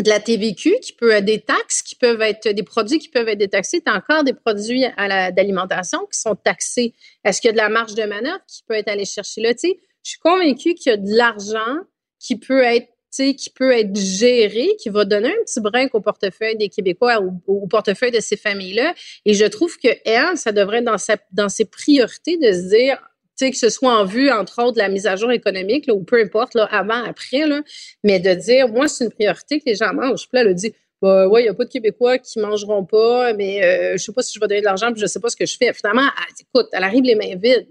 de 0.00 0.08
la 0.08 0.20
TVQ, 0.20 0.80
qui 0.80 0.92
peut 0.92 1.10
être 1.10 1.24
des 1.24 1.40
taxes, 1.40 1.82
qui 1.82 1.94
peuvent 1.94 2.22
être 2.22 2.48
des 2.48 2.62
produits 2.62 2.98
qui 2.98 3.08
peuvent 3.08 3.28
être 3.28 3.38
détaxés. 3.38 3.82
Tu 3.84 3.92
as 3.92 3.96
encore 3.96 4.24
des 4.24 4.32
produits 4.32 4.84
d'alimentation 4.98 6.00
qui 6.12 6.18
sont 6.18 6.34
taxés. 6.34 6.94
Est-ce 7.24 7.40
qu'il 7.40 7.48
y 7.48 7.50
a 7.50 7.52
de 7.52 7.58
la 7.58 7.68
marge 7.68 7.94
de 7.94 8.04
manœuvre 8.04 8.40
qui 8.46 8.62
peut 8.66 8.74
être 8.74 8.88
allée 8.88 9.04
chercher 9.04 9.42
là? 9.42 9.54
Tu 9.54 9.68
sais, 9.68 9.80
je 10.04 10.10
suis 10.10 10.18
convaincue 10.18 10.74
qu'il 10.74 10.90
y 10.90 10.94
a 10.94 10.96
de 10.96 11.14
l'argent 11.14 11.78
qui 12.18 12.36
peut 12.36 12.62
être 12.62 12.88
qui 13.14 13.50
peut 13.54 13.72
être 13.72 13.94
géré, 13.94 14.70
qui 14.80 14.88
va 14.88 15.04
donner 15.04 15.28
un 15.28 15.44
petit 15.44 15.60
brinque 15.60 15.94
au 15.94 16.00
portefeuille 16.00 16.56
des 16.56 16.68
Québécois 16.68 17.20
ou 17.20 17.42
au, 17.46 17.66
portefeuille 17.66 18.10
de 18.10 18.20
ces 18.20 18.36
familles-là. 18.36 18.94
Et 19.26 19.34
je 19.34 19.44
trouve 19.44 19.76
que 19.76 19.88
elle, 20.04 20.36
ça 20.36 20.52
devrait 20.52 20.78
être 20.78 20.84
dans, 20.84 20.98
sa, 20.98 21.16
dans 21.30 21.48
ses 21.48 21.66
priorités 21.66 22.38
de 22.38 22.50
se 22.52 22.68
dire, 22.74 22.98
que 23.50 23.56
ce 23.56 23.68
soit 23.68 23.92
en 23.92 24.04
vue, 24.04 24.30
entre 24.30 24.62
autres, 24.62 24.74
de 24.74 24.78
la 24.78 24.88
mise 24.88 25.06
à 25.06 25.16
jour 25.16 25.30
économique, 25.32 25.86
là, 25.86 25.94
ou 25.94 26.02
peu 26.02 26.20
importe, 26.20 26.54
là, 26.54 26.64
avant, 26.70 27.02
après, 27.04 27.46
là, 27.46 27.62
mais 28.04 28.20
de 28.20 28.34
dire, 28.34 28.68
moi, 28.68 28.88
c'est 28.88 29.04
une 29.04 29.10
priorité 29.10 29.58
que 29.58 29.64
les 29.66 29.74
gens 29.74 29.92
mangent. 29.92 30.28
Puis 30.28 30.34
là, 30.34 30.40
elle 30.42 30.48
a 30.48 30.54
dit, 30.54 30.74
bah, 31.00 31.26
ouais, 31.26 31.42
il 31.42 31.44
n'y 31.44 31.50
a 31.50 31.54
pas 31.54 31.64
de 31.64 31.70
Québécois 31.70 32.18
qui 32.18 32.38
mangeront 32.38 32.84
pas, 32.84 33.34
mais 33.34 33.64
euh, 33.64 33.92
je 33.96 34.04
sais 34.04 34.12
pas 34.12 34.22
si 34.22 34.32
je 34.34 34.40
vais 34.40 34.46
donner 34.46 34.60
de 34.60 34.66
l'argent, 34.66 34.92
puis 34.92 35.00
je 35.00 35.06
sais 35.06 35.20
pas 35.20 35.28
ce 35.28 35.36
que 35.36 35.46
je 35.46 35.56
fais. 35.56 35.72
Finalement, 35.72 36.08
écoute, 36.40 36.68
elle 36.72 36.84
arrive 36.84 37.02
les 37.02 37.16
mains 37.16 37.36
vides. 37.36 37.66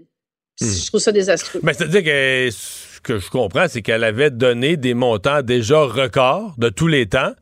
Hmm. 0.60 0.66
Je 0.66 0.86
trouve 0.86 1.00
ça 1.00 1.12
désastreux. 1.12 1.60
Ben, 1.62 1.72
c'est-à-dire 1.72 2.04
que 2.04 2.50
ce 2.50 3.00
que 3.00 3.18
je 3.18 3.30
comprends, 3.30 3.66
c'est 3.68 3.80
qu'elle 3.80 4.04
avait 4.04 4.30
donné 4.30 4.76
des 4.76 4.92
montants 4.92 5.42
déjà 5.42 5.82
records 5.82 6.54
de 6.58 6.68
tous 6.68 6.88
les 6.88 7.06
temps 7.06 7.32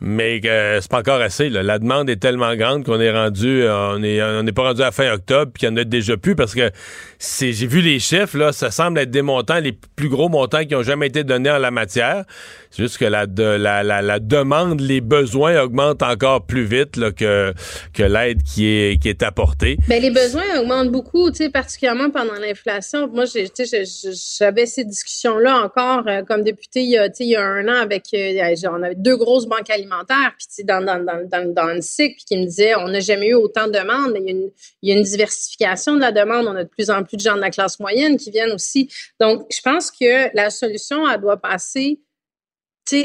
mais 0.00 0.40
euh, 0.44 0.78
c'est 0.80 0.90
pas 0.90 1.00
encore 1.00 1.20
assez. 1.20 1.50
La 1.50 1.78
demande 1.78 2.08
est 2.08 2.16
tellement 2.16 2.54
grande 2.56 2.84
qu'on 2.84 3.00
est 3.00 3.10
rendu, 3.10 3.62
euh, 3.62 3.96
on 3.96 4.02
est, 4.02 4.22
on 4.22 4.42
n'est 4.42 4.52
pas 4.52 4.62
rendu 4.62 4.82
à 4.82 4.90
fin 4.92 5.12
octobre, 5.12 5.52
puis 5.52 5.60
qu'il 5.60 5.68
y 5.68 5.72
en 5.72 5.76
a 5.76 5.84
déjà 5.84 6.16
plus 6.16 6.34
parce 6.34 6.54
que 6.54 6.70
c'est, 7.18 7.52
j'ai 7.52 7.66
vu 7.66 7.82
les 7.82 7.98
chiffres 7.98 8.38
là, 8.38 8.52
ça 8.52 8.70
semble 8.70 8.98
être 8.98 9.10
des 9.10 9.22
montants, 9.22 9.60
les 9.60 9.72
plus 9.72 10.08
gros 10.08 10.28
montants 10.28 10.64
qui 10.64 10.74
ont 10.74 10.82
jamais 10.82 11.08
été 11.08 11.22
donnés 11.22 11.50
en 11.50 11.58
la 11.58 11.70
matière. 11.70 12.24
C'est 12.70 12.84
juste 12.84 12.98
que 12.98 13.04
la, 13.04 13.26
la, 13.26 13.82
la, 13.82 14.18
demande, 14.20 14.80
les 14.80 15.00
besoins 15.00 15.60
augmentent 15.60 16.02
encore 16.02 16.46
plus 16.46 16.64
vite 16.64 17.14
que, 17.14 17.52
que 17.92 18.02
l'aide 18.02 18.42
qui 18.44 18.66
est, 18.66 19.02
qui 19.02 19.08
est 19.08 19.22
apportée. 19.24 19.76
Bien, 19.88 19.98
les 19.98 20.10
besoins 20.10 20.60
augmentent 20.60 20.92
beaucoup, 20.92 21.30
particulièrement 21.52 22.10
pendant 22.10 22.34
l'inflation. 22.34 23.08
Moi, 23.08 23.24
j'avais 23.24 24.66
ces 24.66 24.84
discussions-là 24.84 25.64
encore 25.64 26.04
euh, 26.06 26.22
comme 26.22 26.42
député 26.42 26.82
il 26.82 26.90
y, 26.90 26.96
a, 26.96 27.08
il 27.18 27.26
y 27.26 27.36
a 27.36 27.44
un 27.44 27.66
an 27.66 27.82
avec, 27.82 28.04
avait 28.14 28.94
deux 28.94 29.16
grosses 29.16 29.46
banques 29.46 29.68
alimentaires 29.68 29.89
puis 30.38 30.64
dans, 30.64 30.84
dans, 30.84 31.04
dans, 31.04 31.52
dans, 31.52 31.66
le 31.66 31.80
cycle, 31.80 32.16
puis 32.16 32.24
qui 32.24 32.36
me 32.36 32.44
disait 32.44 32.74
on 32.76 32.88
n'a 32.88 33.00
jamais 33.00 33.28
eu 33.28 33.34
autant 33.34 33.66
de 33.66 33.72
demandes, 33.72 34.12
mais 34.12 34.20
il 34.20 34.26
y, 34.26 34.28
a 34.28 34.32
une, 34.32 34.50
il 34.82 34.90
y 34.90 34.92
a 34.92 34.96
une 34.96 35.04
diversification 35.04 35.94
de 35.94 36.00
la 36.00 36.12
demande. 36.12 36.46
On 36.46 36.56
a 36.56 36.64
de 36.64 36.68
plus 36.68 36.90
en 36.90 37.02
plus 37.02 37.16
de 37.16 37.22
gens 37.22 37.36
de 37.36 37.40
la 37.40 37.50
classe 37.50 37.78
moyenne 37.80 38.16
qui 38.16 38.30
viennent 38.30 38.52
aussi. 38.52 38.90
Donc, 39.20 39.46
je 39.50 39.60
pense 39.62 39.90
que 39.90 40.34
la 40.34 40.50
solution, 40.50 41.08
elle 41.08 41.20
doit 41.20 41.36
passer 41.36 42.00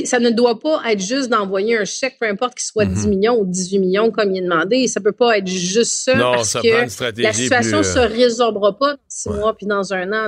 ça 0.05 0.19
ne 0.19 0.29
doit 0.29 0.59
pas 0.59 0.81
être 0.89 0.99
juste 0.99 1.29
d'envoyer 1.29 1.77
un 1.77 1.85
chèque, 1.85 2.17
peu 2.19 2.27
importe 2.27 2.55
qu'il 2.55 2.65
soit 2.65 2.85
10 2.85 3.03
mhm. 3.03 3.09
millions 3.09 3.39
ou 3.39 3.45
18 3.45 3.79
millions 3.79 4.11
comme 4.11 4.31
il 4.31 4.39
est 4.39 4.41
demandé. 4.41 4.87
Ça 4.87 4.99
peut 4.99 5.11
pas 5.11 5.37
être 5.37 5.47
juste 5.47 5.91
ça 5.91 6.13
parce 6.13 6.53
que 6.53 7.21
la 7.21 7.33
situation 7.33 7.79
ne 7.79 7.83
se 7.83 7.97
euh, 7.97 8.07
résorbera 8.07 8.77
pas 8.77 8.93
dans 8.93 8.99
six 9.07 9.29
mois 9.29 9.55
puis 9.55 9.65
dans 9.65 9.93
un 9.93 10.11
an. 10.11 10.27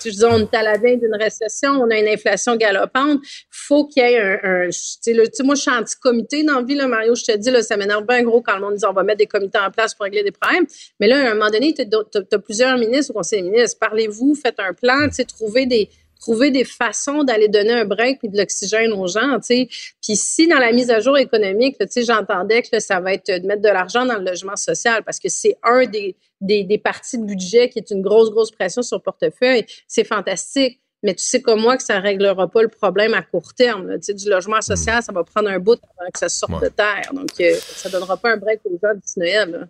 Tu 0.00 0.10
dis, 0.10 0.24
on 0.24 0.38
est 0.38 0.54
à 0.54 0.62
la 0.62 0.78
veille 0.78 0.98
d'une 0.98 1.14
récession, 1.14 1.72
on 1.72 1.90
a 1.90 1.98
une 1.98 2.08
inflation 2.08 2.56
galopante. 2.56 3.20
faut 3.50 3.86
qu'il 3.86 4.02
y 4.02 4.06
ait 4.06 4.40
un... 4.42 4.68
tu 4.68 4.72
sais, 5.02 5.42
moi, 5.42 5.54
je 5.54 5.62
suis 5.62 5.70
anti-comité 5.70 6.44
dans 6.44 6.60
la 6.60 6.62
vie, 6.62 6.74
là, 6.74 6.86
Mario. 6.86 7.14
Je 7.14 7.24
te 7.24 7.36
dis, 7.36 7.50
là, 7.50 7.62
ça 7.62 7.76
m'énerve 7.76 8.06
bien 8.06 8.22
gros 8.22 8.40
quand 8.40 8.54
le 8.54 8.60
monde 8.60 8.76
dit 8.76 8.84
on 8.84 8.92
va 8.92 9.02
mettre 9.02 9.18
des 9.18 9.26
comités 9.26 9.58
en 9.58 9.70
place 9.70 9.94
pour 9.94 10.04
régler 10.04 10.22
des 10.22 10.32
problèmes. 10.32 10.66
Mais 11.00 11.08
là, 11.08 11.28
à 11.28 11.30
un 11.30 11.34
moment 11.34 11.50
donné, 11.50 11.74
tu 11.74 11.82
as, 11.82 12.38
plusieurs 12.38 12.76
ministres 12.78 13.10
au 13.10 13.14
conseil 13.14 13.42
des 13.42 13.50
ministres. 13.50 13.78
Parlez-vous, 13.80 14.34
faites 14.34 14.58
un 14.58 14.72
plan, 14.72 15.08
trouvez 15.28 15.66
des 15.66 15.88
trouver 16.22 16.52
des 16.52 16.64
façons 16.64 17.24
d'aller 17.24 17.48
donner 17.48 17.72
un 17.72 17.84
break 17.84 18.20
et 18.22 18.28
de 18.28 18.38
l'oxygène 18.38 18.92
aux 18.92 19.08
gens, 19.08 19.40
tu 19.40 19.46
sais. 19.46 19.68
Puis 20.00 20.16
si 20.16 20.46
dans 20.46 20.58
la 20.58 20.72
mise 20.72 20.90
à 20.90 21.00
jour 21.00 21.18
économique, 21.18 21.76
tu 21.78 21.86
sais, 21.90 22.04
j'entendais 22.04 22.62
que 22.62 22.78
ça 22.78 23.00
va 23.00 23.14
être 23.14 23.26
de 23.26 23.46
mettre 23.46 23.62
de 23.62 23.68
l'argent 23.68 24.06
dans 24.06 24.18
le 24.18 24.24
logement 24.24 24.56
social 24.56 25.02
parce 25.04 25.18
que 25.18 25.28
c'est 25.28 25.58
un 25.64 25.84
des, 25.84 26.16
des, 26.40 26.62
des 26.62 26.78
parties 26.78 27.18
de 27.18 27.24
budget 27.24 27.68
qui 27.68 27.80
est 27.80 27.90
une 27.90 28.02
grosse, 28.02 28.30
grosse 28.30 28.52
pression 28.52 28.82
sur 28.82 28.98
le 28.98 29.02
portefeuille. 29.02 29.66
C'est 29.88 30.04
fantastique. 30.04 30.78
Mais 31.04 31.14
tu 31.14 31.24
sais 31.24 31.42
comme 31.42 31.60
moi 31.60 31.76
que 31.76 31.82
ça 31.82 31.98
réglera 31.98 32.48
pas 32.48 32.62
le 32.62 32.68
problème 32.68 33.12
à 33.14 33.22
court 33.22 33.54
terme. 33.54 33.94
Tu 33.94 34.02
sais, 34.02 34.14
du 34.14 34.30
logement 34.30 34.60
social, 34.60 35.02
ça 35.02 35.12
va 35.12 35.24
prendre 35.24 35.48
un 35.48 35.58
bout 35.58 35.80
avant 35.98 36.08
que 36.12 36.18
ça 36.20 36.28
sorte 36.28 36.62
de 36.62 36.68
terre. 36.68 37.10
Donc, 37.12 37.30
euh, 37.40 37.56
ça 37.60 37.88
donnera 37.88 38.16
pas 38.16 38.34
un 38.34 38.36
break 38.36 38.60
aux 38.66 38.78
gens 38.80 38.94
d'ici 38.94 39.18
Noël. 39.18 39.50
là. 39.50 39.66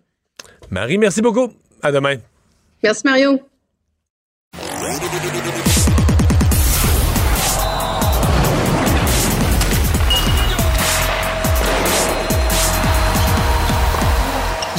Marie, 0.71 0.99
merci 0.99 1.23
beaucoup. 1.23 1.51
À 1.81 1.91
demain. 1.91 2.17
Merci, 2.83 3.03
Mario. 3.07 3.41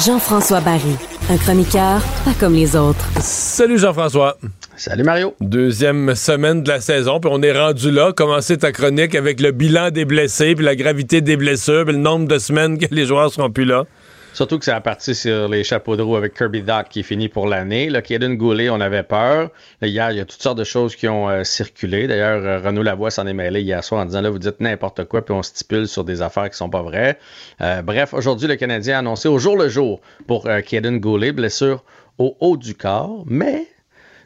Jean-François 0.06 0.60
Barry, 0.60 0.98
un 1.30 1.38
chroniqueur 1.38 2.02
pas 2.26 2.34
comme 2.38 2.56
les 2.56 2.76
autres. 2.76 3.06
Salut 3.22 3.78
Jean-François. 3.78 4.38
Salut 4.76 5.04
Mario. 5.04 5.34
Deuxième 5.40 6.14
semaine 6.16 6.62
de 6.62 6.68
la 6.68 6.82
saison, 6.82 7.22
puis 7.22 7.32
on 7.34 7.42
est 7.42 7.58
rendu 7.58 7.90
là. 7.90 8.12
Commencer 8.12 8.58
ta 8.58 8.74
chronique 8.74 9.16
avec 9.16 9.40
le 9.40 9.52
bilan 9.52 9.92
des 9.92 10.04
blessés, 10.04 10.56
puis 10.56 10.66
la 10.66 10.76
gravité 10.76 11.22
des 11.22 11.38
blessures, 11.38 11.86
puis 11.86 11.94
le 11.94 12.00
nombre 12.00 12.28
de 12.28 12.38
semaines 12.38 12.78
que 12.78 12.88
les 12.92 13.06
joueurs 13.06 13.32
seront 13.32 13.50
plus 13.50 13.64
là. 13.64 13.86
Surtout 14.34 14.58
que 14.58 14.66
ça 14.66 14.76
a 14.76 14.82
parti 14.82 15.14
sur 15.14 15.48
les 15.48 15.64
chapeaux 15.64 15.96
de 15.96 16.02
roue 16.02 16.16
avec 16.16 16.34
Kirby 16.34 16.64
Doc 16.64 16.88
qui 16.90 17.02
est 17.02 17.04
fini 17.04 17.30
pour 17.30 17.46
l'année. 17.48 17.92
Là, 17.92 18.02
Kaden 18.02 18.36
Goulet, 18.36 18.68
on 18.72 18.82
avait 18.82 19.04
peur. 19.04 19.52
Là, 19.80 19.88
hier, 19.88 20.10
il 20.10 20.18
y 20.18 20.20
a 20.20 20.26
toutes 20.26 20.42
sortes 20.42 20.58
de 20.58 20.64
choses 20.64 20.96
qui 20.96 21.08
ont 21.08 21.30
euh, 21.30 21.44
circulé. 21.44 22.08
D'ailleurs, 22.08 22.44
euh, 22.44 22.60
Renaud 22.60 22.82
Lavoie 22.82 23.12
s'en 23.12 23.28
est 23.28 23.34
mêlé 23.34 23.62
hier 23.62 23.84
soir 23.84 24.02
en 24.02 24.06
disant 24.06 24.22
là, 24.22 24.32
vous 24.32 24.40
dites 24.40 24.60
n'importe 24.60 25.04
quoi, 25.04 25.24
puis 25.24 25.36
on 25.36 25.44
stipule 25.44 25.88
sur 25.88 26.04
des 26.04 26.24
affaires 26.24 26.50
qui 26.50 26.58
sont 26.58 26.70
pas 26.72 26.82
vraies. 26.82 27.20
Euh, 27.62 27.84
bref, 27.84 28.16
aujourd'hui, 28.16 28.48
le 28.48 28.56
Canadien 28.56 28.96
a 28.96 29.00
annoncé 29.00 29.28
au 29.28 29.38
jour 29.38 29.56
le 29.56 29.70
jour 29.70 30.02
pour 30.26 30.50
Kaden 30.68 31.00
Goulet, 31.00 31.32
blessure 31.32 31.84
au 32.18 32.36
haut 32.40 32.58
du 32.58 32.74
corps, 32.74 33.24
mais 33.28 33.68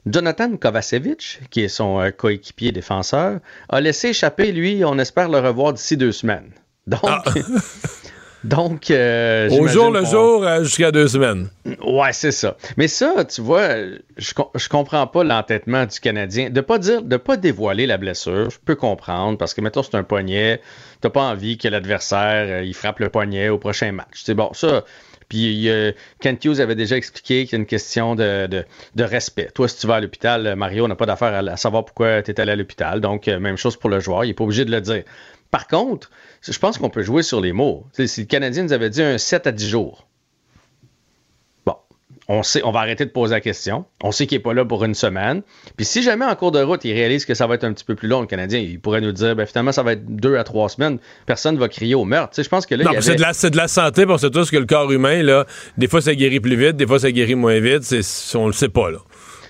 Jonathan 0.06 0.56
Kovacevic, 0.56 1.42
qui 1.50 1.64
est 1.64 1.68
son 1.68 2.12
coéquipier 2.16 2.72
défenseur, 2.72 3.40
a 3.68 3.82
laissé 3.82 4.10
échapper, 4.10 4.54
lui, 4.54 4.86
on 4.86 4.98
espère 5.00 5.28
le 5.28 5.40
revoir 5.40 5.74
d'ici 5.74 5.98
deux 5.98 6.14
semaines. 6.14 6.52
Donc, 6.88 7.02
donc 8.48 8.90
euh, 8.90 9.50
Au 9.50 9.68
jour 9.68 9.92
le 9.92 10.04
jour 10.06 10.44
euh, 10.44 10.64
jusqu'à 10.64 10.92
deux 10.92 11.08
semaines. 11.08 11.50
Ouais, 11.86 12.14
c'est 12.14 12.32
ça. 12.32 12.58
Mais 12.78 12.88
ça, 12.88 13.26
tu 13.26 13.42
vois, 13.42 13.76
je, 14.18 14.34
je 14.56 14.70
comprends 14.70 15.06
pas 15.08 15.24
l'entêtement 15.24 15.86
du 15.86 16.00
Canadien. 16.00 16.50
De 16.50 16.62
pas 16.62 16.80
dire, 16.80 17.02
de 17.02 17.18
pas 17.18 17.38
dévoiler 17.38 17.86
la 17.86 17.98
blessure, 17.98 18.50
je 18.50 18.58
peux 18.64 18.76
comprendre, 18.76 19.38
parce 19.38 19.54
que 19.54 19.62
mettons 19.62 19.84
c'est 19.84 19.96
un 19.96 20.04
poignet, 20.04 20.62
t'as 21.02 21.10
pas 21.10 21.22
envie 21.24 21.58
que 21.58 21.68
l'adversaire 21.68 22.48
euh, 22.50 22.64
il 22.64 22.74
frappe 22.74 23.00
le 23.00 23.10
poignet 23.10 23.50
au 23.50 23.58
prochain 23.58 23.92
match. 23.92 24.22
C'est 24.26 24.34
bon, 24.34 24.52
ça. 24.54 24.84
Puis 25.30 25.68
euh, 25.70 25.92
Kent 26.22 26.46
Hughes 26.46 26.62
avait 26.62 26.76
déjà 26.76 26.96
expliqué 26.96 27.44
qu'il 27.44 27.52
y 27.52 27.56
a 27.56 27.60
une 27.60 27.66
question 27.66 28.16
de, 28.16 28.48
de, 28.48 28.64
de 28.96 29.04
respect. 29.04 29.50
Toi, 29.54 29.68
si 29.68 29.78
tu 29.78 29.86
vas 29.86 29.96
à 29.96 30.00
l'hôpital, 30.00 30.56
Mario 30.56 30.88
n'a 30.88 30.96
pas 30.96 31.06
d'affaire 31.06 31.34
à, 31.34 31.40
à 31.40 31.58
savoir 31.58 31.84
pourquoi 31.84 32.22
tu 32.22 32.32
es 32.32 32.40
allé 32.40 32.54
à 32.54 32.56
l'hôpital. 32.56 33.02
Donc, 33.02 33.28
euh, 33.28 33.38
même 33.38 33.58
chose 33.58 33.76
pour 33.76 33.90
le 33.90 34.00
joueur, 34.00 34.24
il 34.24 34.30
n'est 34.30 34.34
pas 34.34 34.46
obligé 34.46 34.64
de 34.64 34.72
le 34.72 34.80
dire. 34.80 35.04
Par 35.52 35.68
contre, 35.68 36.10
je 36.50 36.60
pense 36.60 36.78
qu'on 36.78 36.90
peut 36.90 37.04
jouer 37.04 37.24
sur 37.24 37.42
les 37.42 37.54
mots. 37.54 37.86
Si 37.94 38.22
le 38.22 38.26
Canadien 38.26 38.64
nous 38.64 38.74
avait 38.74 38.90
dit 38.90 39.02
un 39.02 39.18
7 39.18 39.48
à 39.48 39.52
10 39.52 39.68
jours, 39.68 40.08
on 42.30 42.44
sait, 42.44 42.62
on 42.64 42.72
va 42.72 42.82
arrêter 42.82 43.06
de 43.06 43.10
poser 43.10 43.34
la 43.34 43.42
question. 43.42 43.86
On 44.04 44.12
sait 44.12 44.28
qu'il 44.28 44.38
n'est 44.38 44.44
pas 44.44 44.54
là 44.54 44.66
pour 44.66 44.84
une 44.84 44.96
semaine. 44.96 45.44
Puis 45.78 45.86
si 45.86 46.04
jamais 46.04 46.26
en 46.26 46.36
cours 46.36 46.52
de 46.52 46.62
route, 46.62 46.84
il 46.84 46.92
réalise 46.92 47.26
que 47.26 47.34
ça 47.34 47.48
va 47.48 47.56
être 47.56 47.64
un 47.64 47.72
petit 47.72 47.86
peu 47.86 47.96
plus 47.96 48.10
long, 48.10 48.20
le 48.20 48.28
Canadien, 48.28 48.60
il 48.60 48.82
pourrait 48.82 49.00
nous 49.00 49.14
dire, 49.14 49.36
ben 49.36 49.46
finalement, 49.46 49.72
ça 49.72 49.82
va 49.82 49.94
être 49.94 50.06
deux 50.06 50.36
à 50.38 50.44
trois 50.44 50.68
semaines. 50.68 51.00
Personne 51.26 51.56
ne 51.56 51.60
va 51.60 51.70
crier 51.70 51.96
au 51.96 52.04
meurtre. 52.04 52.42
Je 52.42 52.50
pense 52.50 52.66
que 52.66 52.76
là, 52.76 52.92
c'est 53.00 53.16
de, 53.16 53.22
la, 53.22 53.34
c'est 53.34 53.50
de 53.50 53.58
la 53.58 53.70
santé, 53.70 54.06
on 54.08 54.18
sait 54.18 54.30
tous 54.30 54.52
que 54.52 54.58
le 54.58 54.66
corps 54.66 54.92
humain, 54.92 55.24
là, 55.24 55.46
des 55.78 55.88
fois 55.88 56.02
ça 56.02 56.14
guérit 56.16 56.42
plus 56.42 56.58
vite, 56.58 56.76
des 56.76 56.86
fois 56.86 57.00
ça 57.00 57.12
guérit 57.12 57.36
moins 57.36 57.60
vite. 57.60 57.84
C'est, 57.84 58.38
on 58.38 58.48
le 58.48 58.54
sait 58.54 58.70
pas, 58.70 58.92
là. 58.92 59.00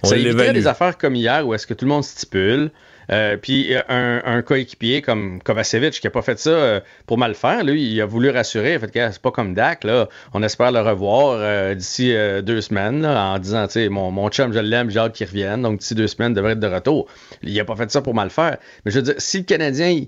On 0.03 0.09
ça 0.09 0.17
éviterait 0.17 0.53
des 0.53 0.67
affaires 0.67 0.99
comme 0.99 1.15
hier 1.15 1.47
où 1.47 1.55
est-ce 1.55 1.65
que 1.65 1.73
tout 1.73 1.85
le 1.85 1.89
monde 1.89 2.03
stipule. 2.03 2.69
Euh, 3.11 3.37
puis 3.37 3.73
un, 3.87 4.41
coéquipier 4.41 5.01
comme 5.01 5.41
Kovacevic 5.41 5.99
qui 5.99 6.07
a 6.07 6.09
pas 6.09 6.21
fait 6.21 6.37
ça 6.39 6.49
euh, 6.49 6.79
pour 7.05 7.17
mal 7.17 7.35
faire, 7.35 7.63
lui, 7.63 7.91
il 7.91 8.01
a 8.01 8.05
voulu 8.05 8.29
rassurer. 8.29 8.71
Il 8.71 8.75
a 8.75 8.79
fait 8.79 8.91
c'est 8.93 9.21
pas 9.21 9.31
comme 9.31 9.53
Dak, 9.53 9.83
là. 9.83 10.09
On 10.33 10.43
espère 10.43 10.71
le 10.71 10.81
revoir 10.81 11.37
euh, 11.39 11.75
d'ici 11.75 12.13
deux 12.43 12.61
semaines, 12.61 13.05
en 13.05 13.37
disant, 13.39 13.67
tu 13.67 13.73
sais, 13.73 13.89
mon, 13.89 14.11
mon 14.11 14.29
chum, 14.29 14.53
je 14.53 14.59
l'aime, 14.59 14.89
j'ai 14.89 14.99
hâte 14.99 15.13
qu'il 15.13 15.27
revienne. 15.27 15.61
Donc 15.61 15.79
d'ici 15.79 15.95
deux 15.95 16.07
semaines, 16.07 16.31
il 16.31 16.35
devrait 16.35 16.53
être 16.53 16.59
de 16.59 16.67
retour. 16.67 17.07
Il 17.43 17.57
a 17.59 17.65
pas 17.65 17.75
fait 17.75 17.89
ça 17.91 18.01
pour 18.01 18.13
mal 18.13 18.29
faire. 18.29 18.57
Mais 18.85 18.91
je 18.91 18.97
veux 18.97 19.03
dire, 19.03 19.15
si 19.17 19.39
le 19.39 19.43
Canadien 19.43 20.03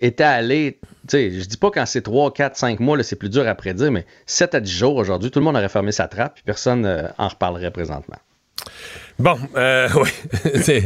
était 0.00 0.24
allé, 0.24 0.78
tu 0.82 0.88
sais, 1.08 1.30
je 1.30 1.44
dis 1.44 1.56
pas 1.56 1.70
quand 1.70 1.86
c'est 1.86 2.02
3, 2.02 2.32
4, 2.32 2.56
5 2.56 2.80
mois, 2.80 3.02
c'est 3.02 3.16
plus 3.16 3.30
dur 3.30 3.46
à 3.46 3.54
prédire, 3.54 3.92
mais 3.92 4.04
7 4.26 4.54
à 4.56 4.60
10 4.60 4.70
jours 4.70 4.96
aujourd'hui, 4.96 5.30
tout 5.30 5.38
le 5.38 5.44
monde 5.44 5.56
aurait 5.56 5.68
fermé 5.68 5.92
sa 5.92 6.08
trappe, 6.08 6.34
puis 6.34 6.42
personne 6.44 7.12
en 7.18 7.28
reparlerait 7.28 7.70
présentement. 7.70 8.18
Bon, 9.18 9.38
euh, 9.56 9.88
oui. 9.94 10.82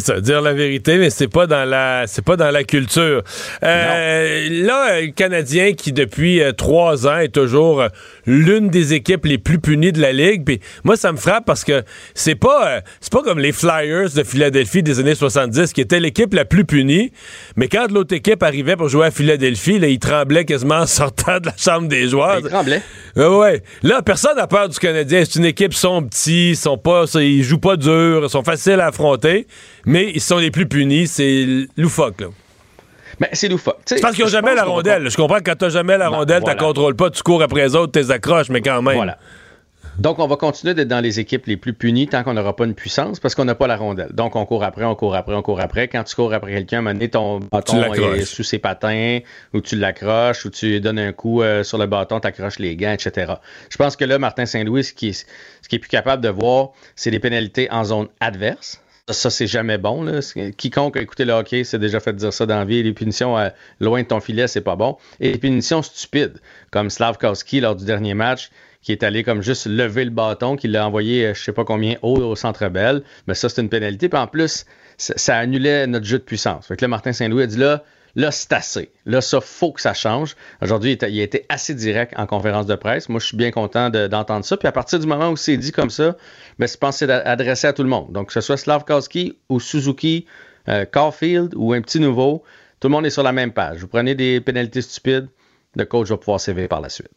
C'est. 0.00 0.12
Ça, 0.12 0.20
dire 0.20 0.40
la 0.40 0.52
vérité, 0.52 0.98
mais 0.98 1.10
c'est 1.10 1.28
pas 1.28 1.46
dans 1.46 1.64
la, 1.64 2.04
c'est 2.06 2.24
pas 2.24 2.36
dans 2.36 2.50
la 2.50 2.64
culture. 2.64 3.22
Euh, 3.62 4.48
là, 4.50 5.00
le 5.00 5.08
Canadien 5.08 5.72
qui 5.72 5.92
depuis 5.92 6.40
euh, 6.40 6.52
trois 6.52 7.06
ans 7.06 7.18
est 7.18 7.34
toujours 7.34 7.82
euh, 7.82 7.88
l'une 8.26 8.68
des 8.68 8.94
équipes 8.94 9.26
les 9.26 9.38
plus 9.38 9.58
punies 9.58 9.92
de 9.92 10.00
la 10.00 10.12
ligue. 10.12 10.44
Puis 10.44 10.60
moi, 10.84 10.96
ça 10.96 11.12
me 11.12 11.16
frappe 11.16 11.44
parce 11.44 11.64
que 11.64 11.82
c'est 12.14 12.34
pas, 12.34 12.68
euh, 12.68 12.80
c'est 13.00 13.12
pas 13.12 13.22
comme 13.22 13.38
les 13.38 13.52
Flyers 13.52 14.10
de 14.14 14.22
Philadelphie 14.22 14.82
des 14.82 15.00
années 15.00 15.14
70 15.14 15.72
qui 15.72 15.80
étaient 15.80 16.00
l'équipe 16.00 16.32
la 16.34 16.44
plus 16.44 16.64
punie. 16.64 17.12
Mais 17.56 17.68
quand 17.68 17.90
l'autre 17.90 18.14
équipe 18.14 18.42
arrivait 18.42 18.76
pour 18.76 18.88
jouer 18.88 19.06
à 19.06 19.10
Philadelphie, 19.10 19.78
là, 19.78 19.88
ils 19.88 19.98
tremblaient 19.98 20.44
quasiment 20.44 20.76
en 20.76 20.86
sortant 20.86 21.38
de 21.38 21.46
la 21.46 21.56
chambre 21.56 21.88
des 21.88 22.08
joueurs. 22.08 22.38
Ils 22.38 22.48
tremblaient. 22.48 22.82
Ouais. 23.16 23.62
Là, 23.82 24.02
personne 24.02 24.36
n'a 24.36 24.46
peur 24.46 24.68
du 24.68 24.78
Canadien. 24.78 25.22
C'est 25.24 25.38
une 25.38 25.44
équipe, 25.44 25.72
ils 25.72 25.76
sont 25.76 26.02
petits, 26.02 26.50
ils 26.50 26.56
sont 26.56 26.78
pas, 26.78 27.04
ils 27.14 27.42
jouent 27.42 27.58
pas 27.58 27.76
dur, 27.76 28.22
ils 28.24 28.30
sont 28.30 28.44
faciles 28.44 28.80
à 28.80 28.86
affronter, 28.86 29.46
mais 29.84 30.10
ils 30.14 30.20
sont 30.20 30.38
les 30.38 30.50
plus 30.50 30.66
punis. 30.66 31.06
C'est 31.06 31.66
loufoque, 31.76 32.20
là. 32.20 32.28
Mais 33.20 33.28
c'est 33.32 33.48
loufoque. 33.48 33.78
Tu 33.86 33.94
C'est 33.96 34.00
parce 34.00 34.14
qu'ils 34.14 34.24
ont 34.24 34.28
je 34.28 34.32
jamais 34.32 34.54
la 34.54 34.64
rondelle. 34.64 35.08
Je 35.08 35.16
comprends 35.16 35.38
que 35.38 35.44
quand 35.44 35.56
t'as 35.56 35.68
jamais 35.68 35.98
la 35.98 36.08
Non, 36.10 36.18
rondelle, 36.18 36.40
voilà. 36.40 36.54
t'as 36.56 36.64
contrôles 36.64 36.96
pas, 36.96 37.10
tu 37.10 37.22
cours 37.22 37.42
après 37.42 37.62
les 37.62 37.76
autres, 37.76 37.92
t'es 37.92 38.10
accroches, 38.10 38.48
mais 38.48 38.62
quand 38.62 38.80
même. 38.82 38.96
Voilà. 38.96 39.18
Donc, 39.98 40.18
on 40.18 40.26
va 40.26 40.36
continuer 40.36 40.72
d'être 40.72 40.88
dans 40.88 41.00
les 41.00 41.20
équipes 41.20 41.44
les 41.46 41.58
plus 41.58 41.74
punies 41.74 42.08
tant 42.08 42.24
qu'on 42.24 42.32
n'aura 42.32 42.56
pas 42.56 42.64
une 42.64 42.74
puissance 42.74 43.20
parce 43.20 43.34
qu'on 43.34 43.44
n'a 43.44 43.54
pas 43.54 43.66
la 43.66 43.76
rondelle. 43.76 44.08
Donc, 44.14 44.36
on 44.36 44.46
court 44.46 44.64
après, 44.64 44.84
on 44.86 44.94
court 44.94 45.14
après, 45.14 45.34
on 45.34 45.42
court 45.42 45.60
après. 45.60 45.86
Quand 45.88 46.02
tu 46.04 46.14
cours 46.16 46.32
après 46.32 46.50
quelqu'un, 46.52 46.78
à 46.78 46.80
un 46.80 46.82
moment 46.82 46.94
donné, 46.94 47.10
ton 47.10 47.40
bâton 47.40 47.92
est 47.92 48.24
sous 48.24 48.42
ses 48.42 48.58
patins 48.58 49.18
ou 49.52 49.60
tu 49.60 49.76
l'accroches 49.76 50.46
ou 50.46 50.50
tu 50.50 50.66
lui 50.70 50.80
donnes 50.80 50.98
un 50.98 51.12
coup 51.12 51.42
euh, 51.42 51.62
sur 51.62 51.76
le 51.76 51.84
bâton, 51.86 52.20
tu 52.20 52.26
accroches 52.26 52.58
les 52.58 52.74
gants, 52.74 52.92
etc. 52.92 53.34
Je 53.68 53.76
pense 53.76 53.96
que 53.96 54.06
là, 54.06 54.18
Martin 54.18 54.46
Saint-Louis, 54.46 54.84
ce 54.84 54.94
qui 54.94 55.08
est, 55.10 55.26
ce 55.60 55.68
qui 55.68 55.76
est 55.76 55.78
plus 55.78 55.90
capable 55.90 56.22
de 56.22 56.30
voir, 56.30 56.70
c'est 56.96 57.10
des 57.10 57.20
pénalités 57.20 57.70
en 57.70 57.84
zone 57.84 58.08
adverse. 58.20 58.80
Ça, 59.10 59.30
c'est 59.30 59.48
jamais 59.48 59.78
bon. 59.78 60.20
Quiconque 60.56 60.96
a 60.96 61.00
écouté 61.00 61.24
le 61.24 61.32
hockey 61.32 61.64
s'est 61.64 61.80
déjà 61.80 61.98
fait 61.98 62.12
dire 62.12 62.32
ça 62.32 62.46
dans 62.46 62.58
la 62.58 62.64
vie. 62.64 62.84
Les 62.84 62.92
punitions 62.92 63.36
euh, 63.36 63.48
loin 63.80 64.02
de 64.02 64.06
ton 64.06 64.20
filet, 64.20 64.46
c'est 64.46 64.60
pas 64.60 64.76
bon. 64.76 64.96
Et 65.18 65.32
les 65.32 65.38
punitions 65.38 65.82
stupides, 65.82 66.40
comme 66.70 66.88
Slavkowski 66.88 67.58
lors 67.58 67.74
du 67.74 67.84
dernier 67.84 68.14
match, 68.14 68.50
qui 68.80 68.92
est 68.92 69.02
allé 69.02 69.24
comme 69.24 69.42
juste 69.42 69.66
lever 69.66 70.04
le 70.04 70.12
bâton, 70.12 70.54
qui 70.54 70.68
l'a 70.68 70.86
envoyé 70.86 71.26
euh, 71.26 71.34
je 71.34 71.42
sais 71.42 71.52
pas 71.52 71.64
combien 71.64 71.96
haut 72.02 72.16
au 72.16 72.36
centre 72.36 72.68
belle. 72.68 73.02
Mais 73.26 73.34
ça, 73.34 73.48
c'est 73.48 73.60
une 73.60 73.68
pénalité. 73.68 74.08
Puis 74.08 74.20
en 74.20 74.28
plus, 74.28 74.66
ça, 74.98 75.14
ça 75.16 75.36
annulait 75.36 75.88
notre 75.88 76.06
jeu 76.06 76.18
de 76.18 76.24
puissance. 76.24 76.68
Fait 76.68 76.76
que 76.76 76.84
là, 76.84 76.88
Martin 76.88 77.12
Saint-Louis 77.12 77.42
a 77.42 77.46
dit 77.48 77.58
là, 77.58 77.82
là, 78.14 78.30
c'est 78.30 78.52
assez. 78.52 78.90
Là, 79.06 79.20
ça, 79.20 79.40
faut 79.40 79.72
que 79.72 79.80
ça 79.80 79.94
change. 79.94 80.36
Aujourd'hui, 80.60 80.92
il, 81.00 81.20
a 81.20 81.22
été 81.22 81.46
assez 81.48 81.74
direct 81.74 82.12
en 82.16 82.26
conférence 82.26 82.66
de 82.66 82.74
presse. 82.74 83.08
Moi, 83.08 83.20
je 83.20 83.26
suis 83.26 83.36
bien 83.36 83.50
content 83.50 83.90
de- 83.90 84.06
d'entendre 84.06 84.44
ça. 84.44 84.56
Puis 84.56 84.68
à 84.68 84.72
partir 84.72 84.98
du 85.00 85.06
moment 85.06 85.30
où 85.30 85.36
c'est 85.36 85.56
dit 85.56 85.72
comme 85.72 85.90
ça, 85.90 86.16
ben, 86.58 86.68
je 86.68 86.76
pense 86.76 86.98
que 86.98 87.06
c'est 87.06 87.10
adressé 87.10 87.66
à 87.66 87.72
tout 87.72 87.82
le 87.82 87.88
monde. 87.88 88.12
Donc, 88.12 88.28
que 88.28 88.32
ce 88.32 88.40
soit 88.40 88.56
Slavkowski 88.56 89.38
ou 89.48 89.60
Suzuki, 89.60 90.26
euh, 90.68 90.84
Caulfield 90.84 91.54
ou 91.56 91.72
un 91.72 91.80
petit 91.80 92.00
nouveau, 92.00 92.42
tout 92.80 92.88
le 92.88 92.92
monde 92.92 93.06
est 93.06 93.10
sur 93.10 93.22
la 93.22 93.32
même 93.32 93.52
page. 93.52 93.80
Vous 93.80 93.88
prenez 93.88 94.14
des 94.14 94.40
pénalités 94.40 94.82
stupides, 94.82 95.28
le 95.74 95.84
coach 95.84 96.08
va 96.08 96.16
pouvoir 96.16 96.40
sévir 96.40 96.68
par 96.68 96.80
la 96.80 96.88
suite. 96.88 97.10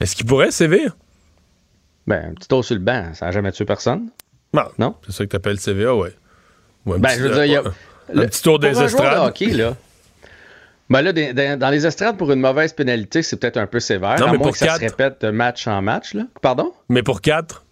Est-ce 0.00 0.14
qu'il 0.16 0.26
pourrait 0.26 0.50
sévir? 0.50 0.96
Ben, 2.06 2.30
un 2.30 2.34
petit 2.34 2.48
tour 2.48 2.64
sur 2.64 2.74
le 2.74 2.80
banc, 2.80 3.12
ça 3.14 3.26
n'a 3.26 3.32
jamais 3.32 3.52
tué 3.52 3.64
personne. 3.64 4.10
Non. 4.54 4.64
Non? 4.78 4.94
C'est 5.06 5.12
ça 5.12 5.24
que 5.24 5.30
t'appelles 5.30 5.58
CVA, 5.60 5.94
ouais. 5.94 6.14
Ben, 6.86 7.08
je 7.10 7.22
veux 7.22 7.30
dire, 7.34 7.44
il 7.44 7.52
y 7.52 7.56
a- 7.56 7.64
le- 8.12 8.22
un 8.22 8.26
petit 8.26 8.42
tour 8.42 8.58
des 8.58 8.72
de 8.72 8.82
estrades. 8.82 9.28
hockey, 9.28 9.46
là. 9.46 9.76
Ben 10.90 11.02
là, 11.02 11.12
dans, 11.56 11.70
les 11.70 11.86
estrades, 11.86 12.16
pour 12.16 12.32
une 12.32 12.40
mauvaise 12.40 12.72
pénalité, 12.72 13.22
c'est 13.22 13.36
peut-être 13.36 13.58
un 13.58 13.66
peu 13.66 13.78
sévère. 13.78 14.18
Non, 14.18 14.28
à 14.28 14.32
mais 14.32 14.38
moins 14.38 14.46
pour 14.46 14.52
que 14.52 14.58
ça 14.58 14.66
quatre. 14.66 14.76
se 14.78 14.84
répète 14.84 15.20
de 15.20 15.30
match 15.30 15.66
en 15.66 15.82
match. 15.82 16.14
Là. 16.14 16.22
Pardon? 16.40 16.72
Mais 16.88 17.02
pour 17.02 17.20
quatre? 17.20 17.64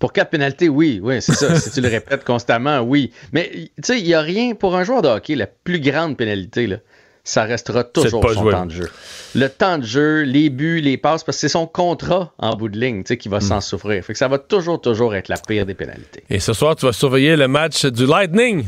Pour 0.00 0.12
quatre 0.12 0.30
pénalités, 0.30 0.68
oui, 0.68 0.98
oui, 1.00 1.22
c'est 1.22 1.34
ça. 1.34 1.54
si 1.60 1.70
tu 1.70 1.80
le 1.80 1.88
répètes 1.88 2.24
constamment, 2.24 2.80
oui. 2.80 3.12
Mais 3.32 3.50
tu 3.52 3.70
sais, 3.84 4.00
il 4.00 4.04
n'y 4.04 4.14
a 4.14 4.20
rien 4.20 4.56
pour 4.56 4.74
un 4.74 4.82
joueur 4.82 5.00
de 5.00 5.06
hockey, 5.08 5.36
la 5.36 5.46
plus 5.46 5.78
grande 5.78 6.16
pénalité, 6.16 6.66
là, 6.66 6.78
ça 7.22 7.44
restera 7.44 7.84
toujours 7.84 8.28
son 8.28 8.50
temps 8.50 8.66
de 8.66 8.72
jeu. 8.72 8.90
Le 9.36 9.46
temps 9.48 9.78
de 9.78 9.84
jeu, 9.84 10.22
les 10.22 10.50
buts, 10.50 10.80
les 10.80 10.96
passes, 10.96 11.22
parce 11.22 11.36
que 11.36 11.42
c'est 11.42 11.48
son 11.48 11.68
contrat 11.68 12.32
en 12.38 12.56
bout 12.56 12.68
de 12.68 12.80
ligne 12.80 13.04
qui 13.04 13.28
va 13.28 13.38
s'en 13.40 13.60
souffrir. 13.60 14.04
Fait 14.04 14.12
que 14.12 14.18
ça 14.18 14.26
va 14.26 14.38
toujours, 14.38 14.80
toujours 14.80 15.14
être 15.14 15.28
la 15.28 15.36
pire 15.36 15.66
des 15.66 15.74
pénalités. 15.74 16.24
Et 16.28 16.40
ce 16.40 16.52
soir, 16.52 16.74
tu 16.74 16.84
vas 16.84 16.92
surveiller 16.92 17.36
le 17.36 17.46
match 17.46 17.86
du 17.86 18.06
Lightning. 18.06 18.66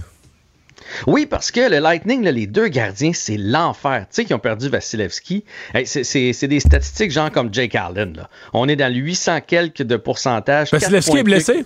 Oui, 1.07 1.27
parce 1.27 1.51
que 1.51 1.69
le 1.71 1.79
Lightning, 1.79 2.23
là, 2.25 2.31
les 2.33 2.47
deux 2.47 2.69
gardiens, 2.69 3.13
c'est 3.15 3.37
l'enfer. 3.37 4.01
Tu 4.03 4.07
sais, 4.11 4.25
qui 4.25 4.35
ont 4.35 4.39
perdu 4.39 4.69
Vasilevski. 4.69 5.45
Hey, 5.75 5.87
c'est 5.87 6.49
des 6.49 6.61
statistiques 6.61 7.11
genre 7.11 7.31
comme 7.31 7.53
Jake 7.53 7.75
Allen. 7.75 8.15
Là. 8.17 8.29
On 8.53 8.69
est 8.69 8.77
dans 8.77 8.93
le 8.93 8.99
800 8.99 9.41
quelques 9.47 9.83
de 9.83 9.97
pourcentage. 9.97 10.71
Vasilevski 10.73 11.19
est 11.19 11.23
blessé? 11.23 11.65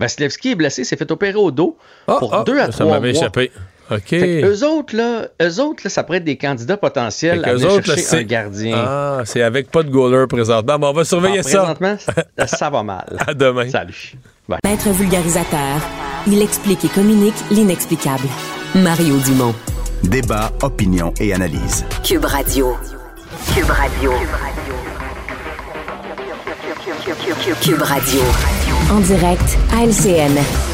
Vasilevski 0.00 0.50
est 0.50 0.54
blessé, 0.56 0.82
s'est 0.84 0.96
fait 0.96 1.10
opérer 1.10 1.36
au 1.36 1.50
dos 1.50 1.76
Ah, 2.08 2.16
pour 2.18 2.34
ah, 2.34 2.42
deux 2.44 2.58
à 2.58 2.66
ça 2.66 2.72
trois 2.84 2.86
m'avait 2.94 3.12
mois. 3.12 3.20
échappé. 3.20 3.52
OK. 3.90 4.12
Eux 4.14 4.64
autres, 4.64 4.96
là, 4.96 5.28
eux 5.42 5.60
autres, 5.60 5.82
là, 5.84 5.90
ça 5.90 6.02
pourrait 6.02 6.18
être 6.18 6.24
des 6.24 6.38
candidats 6.38 6.76
potentiels 6.78 7.44
à 7.44 7.52
venir 7.54 7.70
autres, 7.70 7.94
chercher 7.94 8.16
un 8.16 8.22
gardien. 8.22 8.74
Ah, 8.76 9.22
c'est 9.26 9.42
avec 9.42 9.70
pas 9.70 9.82
de 9.82 9.90
goaler 9.90 10.26
présentement. 10.26 10.78
On 10.80 10.92
va 10.92 11.04
surveiller 11.04 11.40
Ah, 11.40 11.42
ça. 11.42 11.58
présentement, 11.58 11.96
ça, 12.38 12.46
ça 12.46 12.70
va 12.70 12.82
mal. 12.82 13.16
À 13.26 13.34
demain. 13.34 13.68
Salut. 13.68 14.14
Bye. 14.48 14.58
Maître 14.64 14.90
vulgarisateur, 14.90 15.80
il 16.26 16.42
explique 16.42 16.84
et 16.84 16.88
communique 16.88 17.34
l'inexplicable. 17.50 18.28
Mario 18.74 19.16
Dumont. 19.18 19.54
Débat, 20.02 20.52
opinion 20.62 21.14
et 21.18 21.32
analyse. 21.32 21.84
Cube 22.02 22.26
Radio. 22.26 22.76
Cube 23.54 23.70
Radio. 23.70 24.12
Cube 27.62 27.82
Radio. 27.82 28.20
En 28.92 29.00
direct 29.00 29.58
à 29.72 29.86
LCN. 29.86 30.73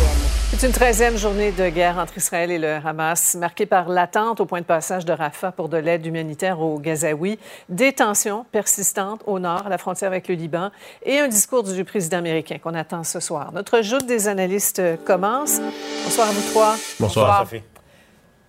C'est 0.61 0.67
une 0.67 0.75
treizième 0.75 1.17
journée 1.17 1.53
de 1.53 1.71
guerre 1.71 1.97
entre 1.97 2.19
Israël 2.19 2.51
et 2.51 2.59
le 2.59 2.75
Hamas, 2.85 3.35
marquée 3.35 3.65
par 3.65 3.89
l'attente 3.89 4.41
au 4.43 4.45
point 4.45 4.61
de 4.61 4.67
passage 4.67 5.07
de 5.07 5.13
Rafah 5.15 5.53
pour 5.53 5.71
de 5.71 5.79
l'aide 5.79 6.05
humanitaire 6.05 6.61
aux 6.61 6.79
Gazaouis, 6.79 7.39
des 7.71 7.95
tensions 7.95 8.45
persistantes 8.53 9.23
au 9.27 9.39
nord, 9.39 9.65
à 9.65 9.71
la 9.71 9.79
frontière 9.79 10.11
avec 10.11 10.29
le 10.29 10.35
Liban, 10.35 10.71
et 11.03 11.19
un 11.19 11.29
discours 11.29 11.63
du 11.63 11.83
président 11.83 12.19
américain 12.19 12.59
qu'on 12.63 12.75
attend 12.75 13.05
ce 13.05 13.21
soir. 13.21 13.53
Notre 13.55 13.81
joute 13.81 14.05
des 14.05 14.29
analystes 14.29 14.83
commence. 15.07 15.63
Bonsoir 16.05 16.29
à 16.29 16.33
vous 16.33 16.51
trois. 16.51 16.75
Bonsoir. 16.99 17.47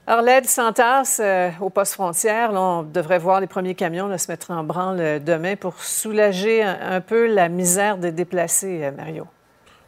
Alors, 0.06 0.22
l'aide 0.22 0.48
s'entasse 0.48 1.22
euh, 1.24 1.50
au 1.62 1.70
poste 1.70 1.94
frontière. 1.94 2.52
Là, 2.52 2.60
on 2.60 2.84
devrait 2.84 3.20
voir 3.20 3.40
les 3.40 3.48
premiers 3.48 3.76
camions 3.76 4.10
là, 4.10 4.18
se 4.18 4.30
mettre 4.30 4.52
en 4.52 4.66
branle 4.66 5.24
demain 5.24 5.56
pour 5.56 5.82
soulager 5.82 6.62
un, 6.62 6.78
un 6.82 7.00
peu 7.00 7.34
la 7.34 7.48
misère 7.48 7.96
des 7.96 8.12
déplacés, 8.12 8.82
euh, 8.84 8.92
Mario. 8.92 9.28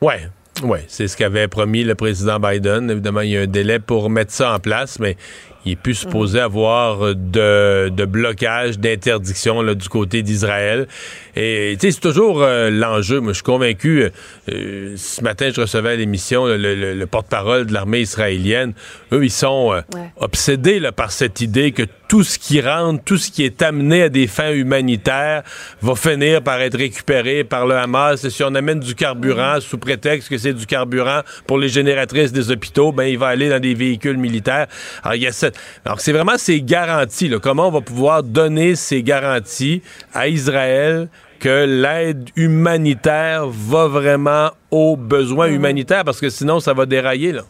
Ouais. 0.02 0.30
Oui, 0.62 0.80
c'est 0.88 1.08
ce 1.08 1.18
qu'avait 1.18 1.48
promis 1.48 1.84
le 1.84 1.96
président 1.96 2.40
Biden. 2.40 2.90
Évidemment, 2.92 3.22
il 3.22 3.32
y 3.32 3.38
a 3.38 3.42
un 3.42 3.48
délai 3.48 3.80
pour 3.80 4.10
mettre 4.10 4.32
ça 4.32 4.54
en 4.54 4.60
place, 4.60 5.00
mais 5.00 5.18
il 5.66 5.74
est 5.74 5.76
plus 5.76 5.96
supposé 5.96 6.40
avoir 6.40 7.16
de, 7.16 7.90
de 7.90 8.06
blocage, 8.06 8.80
d'interdiction 8.80 9.62
là, 9.62 9.76
du 9.76 9.88
côté 9.90 10.22
d'Israël. 10.22 10.88
Et 11.36 11.76
c'est 11.80 12.00
toujours 12.00 12.44
euh, 12.44 12.70
l'enjeu. 12.70 13.20
Moi, 13.20 13.32
je 13.32 13.38
suis 13.38 13.44
convaincu. 13.44 14.10
euh, 14.52 14.94
ce 14.98 15.22
matin, 15.24 15.50
je 15.56 15.62
recevais 15.62 15.92
à 15.92 15.96
l'émission 15.96 16.46
le, 16.46 16.58
le- 16.58 16.94
le 16.94 17.06
porte-parole 17.08 17.66
de 17.66 17.74
l'armée 17.74 18.02
israélienne. 18.02 18.74
Eux, 19.12 19.24
ils 19.24 19.32
sont 19.32 19.74
euh, 19.74 19.82
Ouais. 19.96 20.12
obsédés 20.18 20.80
là, 20.80 20.92
par 20.92 21.12
cette 21.12 21.42
idée 21.42 21.72
que 21.72 21.84
tout 22.08 22.24
ce 22.24 22.38
qui 22.38 22.62
rentre, 22.62 23.04
tout 23.04 23.18
ce 23.18 23.32
qui 23.32 23.44
est 23.44 23.62
amené 23.64 24.04
à 24.04 24.10
des 24.10 24.28
fins 24.28 24.52
humanitaires 24.52 25.42
va 25.82 25.96
finir 25.96 26.42
par 26.44 26.62
être 26.62 26.78
récupéré 26.78 27.44
par 27.44 27.66
le 27.66 27.76
Hamas. 27.76 28.24
Et 28.24 28.30
si 28.30 28.44
on 28.44 28.54
amène 28.54 28.80
du 28.80 28.94
carburant 28.94 29.60
sous 29.60 29.78
prétexte 29.80 30.30
que 30.30 30.38
c'est 30.38 30.54
du 30.54 30.66
carburant 30.68 31.22
pour 31.48 31.58
les 31.58 31.70
génératrices 31.70 32.32
des 32.32 32.52
hôpitaux, 32.52 32.92
ben 32.92 33.06
il 33.06 33.18
va 33.18 33.28
aller 33.28 33.50
dans 33.50 33.60
des 33.60 33.74
véhicules 33.74 34.18
militaires. 34.18 34.68
Alors, 35.04 35.16
il 35.16 35.24
y 35.24 35.28
a 35.28 35.32
cette... 35.32 35.53
Alors, 35.86 36.00
c'est 36.00 36.12
vraiment 36.12 36.38
ces 36.38 36.62
garanties. 36.62 37.30
Là. 37.30 37.40
Comment 37.40 37.68
on 37.68 37.72
va 37.72 37.82
pouvoir 37.82 38.24
donner 38.24 38.76
ces 38.76 39.04
garanties 39.04 39.82
à 40.14 40.28
Israël 40.28 41.10
que 41.40 41.66
l'aide 41.66 42.30
humanitaire 42.36 43.48
va 43.48 43.88
vraiment 43.88 44.52
aux 44.72 44.96
besoins 44.96 45.48
humanitaires 45.48 46.06
parce 46.06 46.22
que 46.22 46.30
sinon 46.30 46.62
ça 46.62 46.74
va 46.74 46.86
dérailler 46.86 47.34
là. 47.34 47.44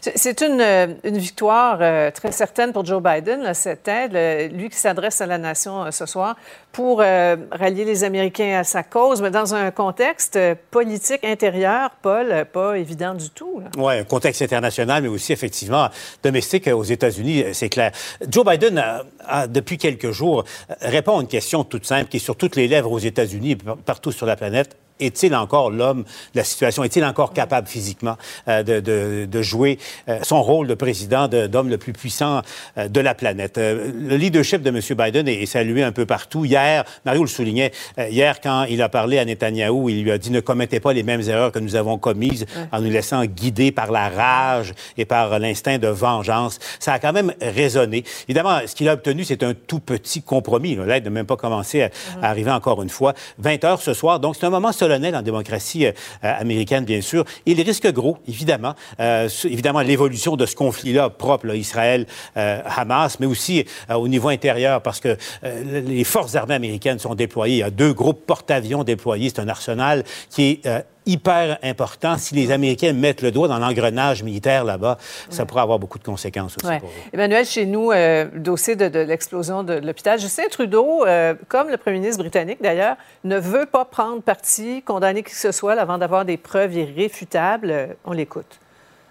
C'est- 0.00 0.40
une, 0.40 0.60
euh, 0.60 0.86
victoire 1.04 1.78
euh, 1.80 2.10
très 2.10 2.32
certaine 2.32 2.72
pour 2.72 2.84
Joe 2.84 3.02
Biden, 3.02 3.42
là, 3.42 3.54
cette 3.54 3.88
aide, 3.88 4.52
lui 4.52 4.68
qui 4.68 4.76
s'adresse 4.76 5.20
à 5.20 5.26
la 5.26 5.38
nation 5.38 5.84
euh, 5.84 5.90
ce 5.90 6.06
soir 6.06 6.36
pour 6.72 6.98
rallier 7.00 7.84
les 7.84 8.04
Américains 8.04 8.58
à 8.60 8.62
sa 8.62 8.84
cause, 8.84 9.20
mais 9.20 9.30
dans 9.30 9.52
un 9.54 9.70
contexte 9.72 10.38
politique 10.70 11.24
intérieur, 11.24 11.90
Paul, 12.02 12.44
pas 12.52 12.78
évident 12.78 13.14
du 13.14 13.30
tout. 13.30 13.62
Oui, 13.76 13.94
un 13.94 14.04
contexte 14.04 14.42
international, 14.42 15.02
mais 15.02 15.08
aussi 15.08 15.32
effectivement 15.32 15.88
domestique 16.22 16.68
aux 16.68 16.84
États-Unis, 16.84 17.46
c'est 17.52 17.68
clair. 17.68 17.90
Joe 18.28 18.44
Biden, 18.46 18.78
a, 19.26 19.46
depuis 19.48 19.76
quelques 19.76 20.12
jours, 20.12 20.44
répond 20.82 21.18
à 21.18 21.22
une 21.22 21.26
question 21.28 21.64
toute 21.64 21.84
simple 21.86 22.08
qui 22.08 22.18
est 22.18 22.20
sur 22.20 22.36
toutes 22.36 22.54
les 22.54 22.68
lèvres 22.68 22.92
aux 22.92 22.98
États-Unis 23.00 23.52
et 23.52 23.56
par- 23.56 23.76
partout 23.78 24.12
sur 24.12 24.26
la 24.26 24.36
planète. 24.36 24.76
Est-il 25.00 25.34
encore 25.34 25.70
l'homme 25.70 26.02
de 26.02 26.38
la 26.38 26.44
situation? 26.44 26.82
Est-il 26.84 27.04
encore 27.04 27.32
capable 27.32 27.68
physiquement 27.68 28.16
euh, 28.48 28.62
de, 28.62 28.80
de- 28.80 29.26
de 29.30 29.42
jouer 29.42 29.78
euh, 30.08 30.18
son 30.22 30.42
rôle 30.42 30.66
de 30.66 30.74
président, 30.74 31.28
de- 31.28 31.46
d'homme 31.46 31.68
le 31.68 31.78
plus 31.78 31.92
puissant 31.92 32.42
euh, 32.78 32.88
de 32.88 33.00
la 33.00 33.14
planète? 33.14 33.58
Le 33.58 34.16
leadership 34.16 34.62
de 34.62 34.70
M. 34.70 34.80
Biden 34.96 35.28
est, 35.28 35.42
est 35.42 35.46
salué 35.46 35.82
un 35.84 35.92
peu 35.92 36.04
partout. 36.04 36.44
Hier, 36.44 36.84
Mario 37.04 37.22
le 37.22 37.28
soulignait, 37.28 37.70
hier 38.10 38.40
quand 38.40 38.64
il 38.64 38.82
a 38.82 38.88
parlé 38.88 39.18
à 39.18 39.24
Netanyahou, 39.24 39.88
il 39.88 40.02
lui 40.02 40.10
a 40.10 40.18
dit 40.18 40.30
ne 40.32 40.40
commettez 40.40 40.80
pas 40.80 40.92
les 40.92 41.04
mêmes 41.04 41.22
erreurs 41.22 41.52
que 41.52 41.58
nous 41.60 41.76
avons 41.76 41.96
commises 41.98 42.44
en 42.72 42.80
nous 42.80 42.90
laissant 42.90 43.24
guider 43.24 43.70
par 43.70 43.92
la 43.92 44.08
rage 44.08 44.72
et 44.96 45.04
par 45.04 45.38
l'instinct 45.38 45.78
de 45.78 45.88
vengeance. 45.88 46.58
Ça 46.80 46.94
a 46.94 46.98
quand 46.98 47.12
même 47.12 47.32
résonné. 47.40 48.02
Évidemment, 48.28 48.58
ce 48.66 48.74
qu'il 48.74 48.88
a 48.88 48.94
obtenu, 48.94 49.22
c'est 49.24 49.42
un 49.44 49.54
tout 49.54 49.80
petit 49.80 50.22
compromis. 50.22 50.76
L'aide 50.86 51.04
n'a 51.04 51.10
même 51.10 51.26
pas 51.26 51.36
commencé 51.36 51.82
à, 51.82 51.90
à 52.22 52.30
arriver 52.30 52.50
encore 52.50 52.82
une 52.82 52.88
fois. 52.88 53.14
20 53.38 53.62
heures 53.64 53.80
ce 53.80 53.94
soir, 53.94 54.18
donc 54.18 54.34
c'est 54.34 54.44
un 54.46 54.50
moment 54.50 54.72
solennel 54.72 54.87
en 54.92 55.22
démocratie 55.22 55.86
euh, 55.86 55.92
euh, 56.24 56.40
américaine, 56.40 56.84
bien 56.84 57.00
sûr. 57.00 57.24
Et 57.46 57.54
les 57.54 57.62
risques 57.62 57.90
gros, 57.92 58.18
évidemment. 58.28 58.74
Euh, 59.00 59.28
évidemment, 59.44 59.80
l'évolution 59.80 60.36
de 60.36 60.46
ce 60.46 60.54
conflit-là 60.54 61.10
propre, 61.10 61.54
Israël-Hamas, 61.54 63.20
mais 63.20 63.26
aussi 63.26 63.64
au 63.88 64.08
niveau 64.08 64.28
intérieur, 64.28 64.82
parce 64.82 65.00
que 65.00 65.16
les 65.42 66.04
forces 66.04 66.34
armées 66.34 66.54
américaines 66.54 66.98
sont 66.98 67.14
déployées. 67.14 67.56
Il 67.56 67.60
y 67.60 67.62
a 67.62 67.70
deux 67.70 67.92
groupes 67.92 68.26
porte-avions 68.26 68.84
déployés. 68.84 69.30
C'est 69.30 69.40
un 69.40 69.48
arsenal 69.48 70.04
qui 70.30 70.60
est 70.64 70.84
hyper 71.08 71.58
important. 71.62 72.16
Si 72.18 72.34
les 72.34 72.50
Américains 72.52 72.92
mettent 72.92 73.22
le 73.22 73.30
doigt 73.32 73.48
dans 73.48 73.58
l'engrenage 73.58 74.22
militaire 74.22 74.62
là-bas, 74.64 74.98
ça 75.30 75.46
pourrait 75.46 75.62
avoir 75.62 75.78
beaucoup 75.78 75.98
de 75.98 76.04
conséquences 76.04 76.56
aussi 76.56 76.66
Ouais. 76.66 76.78
pour 76.80 76.88
eux. 76.90 76.92
Emmanuel, 77.12 77.44
chez 77.44 77.66
nous, 77.66 77.90
euh, 77.90 78.26
le 78.32 78.40
dossier 78.40 78.76
de, 78.76 78.88
de 78.88 78.98
l'explosion 79.00 79.62
de 79.64 79.72
l'hôpital. 79.74 80.20
Justin 80.20 80.44
Trudeau, 80.50 81.04
euh, 81.06 81.34
comme 81.48 81.68
le 81.70 81.76
premier 81.78 81.98
ministre 81.98 82.22
britannique 82.22 82.58
d'ailleurs, 82.62 82.96
ne 83.24 83.38
veut 83.38 83.66
pas 83.66 83.84
prendre 83.84 84.22
parti, 84.22 84.82
condamner 84.82 85.22
qui 85.22 85.32
que 85.32 85.36
ce 85.38 85.50
soit 85.50 85.72
avant 85.80 85.98
d'avoir 85.98 86.24
des 86.24 86.36
preuves 86.36 86.74
irréfutables. 86.74 87.70
Euh, 87.70 87.86
On 88.04 88.12
l'écoute. 88.12 88.60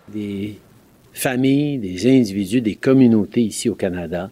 des 0.07 0.59
familles, 1.13 1.79
des 1.79 2.05
individus, 2.07 2.61
des 2.61 2.75
communautés 2.75 3.41
ici 3.41 3.69
au 3.69 3.75
Canada 3.75 4.29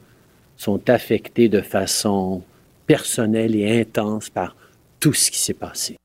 sont 0.55 0.87
affectés 0.89 1.49
de 1.49 1.61
façon 1.61 2.43
personnelle 2.85 3.55
et 3.55 3.81
intense 3.81 4.29
par 4.29 4.55
tout 4.99 5.11
ce 5.13 5.31
qui 5.31 5.39
s'est 5.39 5.53
passé. 5.55 5.97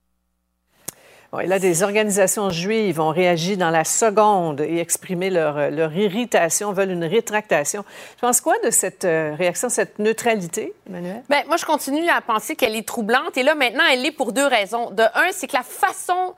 Et 1.39 1.47
là, 1.47 1.61
des 1.61 1.85
organisations 1.85 2.51
juives 2.51 3.01
ont 3.01 3.11
réagi 3.11 3.57
dans 3.57 3.71
la 3.71 3.85
seconde 3.85 4.61
et 4.61 4.79
exprimé 4.79 5.31
leur, 5.31 5.57
euh, 5.59 5.71
leur 5.71 5.95
irritation, 5.95 6.73
veulent 6.73 6.91
une 6.91 7.05
rétractation. 7.05 7.85
Tu 8.17 8.21
penses 8.21 8.41
quoi 8.41 8.55
de 8.65 8.71
cette 8.71 9.05
euh, 9.05 9.35
réaction, 9.39 9.69
cette 9.69 10.01
neutralité, 10.01 10.75
Emmanuel? 10.89 11.23
Ben, 11.29 11.45
moi, 11.47 11.57
je 11.57 11.65
continue 11.65 12.09
à 12.09 12.21
penser 12.21 12.57
qu'elle 12.57 12.75
est 12.75 12.87
troublante. 12.87 13.37
Et 13.37 13.45
là, 13.45 13.55
maintenant, 13.55 13.85
elle 13.93 14.03
l'est 14.03 14.11
pour 14.11 14.33
deux 14.33 14.47
raisons. 14.47 14.91
De 14.91 15.03
un, 15.03 15.31
c'est 15.31 15.47
que 15.47 15.57
la 15.57 15.63
façon. 15.63 16.35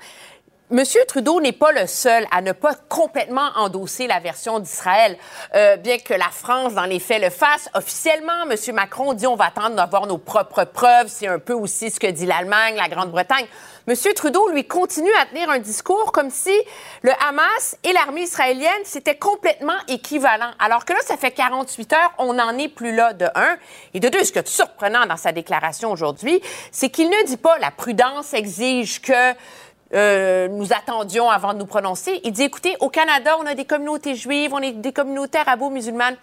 Monsieur 0.70 1.02
Trudeau 1.06 1.40
n'est 1.40 1.52
pas 1.52 1.72
le 1.72 1.86
seul 1.86 2.26
à 2.30 2.40
ne 2.40 2.52
pas 2.52 2.74
complètement 2.88 3.50
endosser 3.56 4.06
la 4.06 4.20
version 4.20 4.58
d'Israël. 4.58 5.18
Euh, 5.54 5.76
bien 5.76 5.98
que 5.98 6.14
la 6.14 6.30
France, 6.30 6.74
dans 6.74 6.86
les 6.86 6.98
faits, 6.98 7.22
le 7.22 7.28
fasse, 7.28 7.68
officiellement, 7.74 8.46
Monsieur 8.46 8.72
Macron 8.72 9.12
dit 9.12 9.26
on 9.26 9.36
va 9.36 9.46
attendre 9.46 9.76
d'avoir 9.76 10.06
nos 10.06 10.16
propres 10.16 10.64
preuves. 10.64 11.08
C'est 11.08 11.28
un 11.28 11.38
peu 11.38 11.52
aussi 11.52 11.90
ce 11.90 12.00
que 12.00 12.06
dit 12.06 12.24
l'Allemagne, 12.24 12.76
la 12.76 12.88
Grande-Bretagne. 12.88 13.46
Monsieur 13.88 14.14
Trudeau, 14.14 14.48
lui, 14.50 14.64
continue 14.64 15.12
à 15.20 15.26
tenir 15.26 15.50
un 15.50 15.58
discours 15.58 16.12
comme 16.12 16.30
si 16.30 16.52
le 17.02 17.10
Hamas 17.26 17.76
et 17.82 17.92
l'armée 17.92 18.22
israélienne, 18.22 18.70
c'était 18.84 19.16
complètement 19.16 19.76
équivalent. 19.88 20.52
Alors 20.60 20.84
que 20.84 20.92
là, 20.92 21.00
ça 21.04 21.16
fait 21.16 21.32
48 21.32 21.92
heures, 21.94 22.12
on 22.18 22.34
n'en 22.34 22.56
est 22.58 22.68
plus 22.68 22.94
là, 22.94 23.12
de 23.12 23.26
un. 23.34 23.56
Et 23.92 23.98
de 23.98 24.08
deux, 24.08 24.22
ce 24.22 24.30
qui 24.30 24.38
est 24.38 24.46
surprenant 24.46 25.04
dans 25.06 25.16
sa 25.16 25.32
déclaration 25.32 25.90
aujourd'hui, 25.90 26.40
c'est 26.70 26.90
qu'il 26.90 27.10
ne 27.10 27.26
dit 27.26 27.36
pas 27.36 27.58
la 27.58 27.72
prudence 27.72 28.34
exige 28.34 29.02
que 29.02 29.34
euh, 29.94 30.46
nous 30.46 30.72
attendions 30.72 31.28
avant 31.28 31.52
de 31.52 31.58
nous 31.58 31.66
prononcer. 31.66 32.20
Il 32.22 32.30
dit, 32.30 32.44
écoutez, 32.44 32.76
au 32.78 32.88
Canada, 32.88 33.36
on 33.40 33.46
a 33.46 33.56
des 33.56 33.64
communautés 33.64 34.14
juives, 34.14 34.54
on 34.54 34.62
a 34.62 34.70
des 34.70 34.92
communautés 34.92 35.38
arabo-musulmanes. 35.38 36.16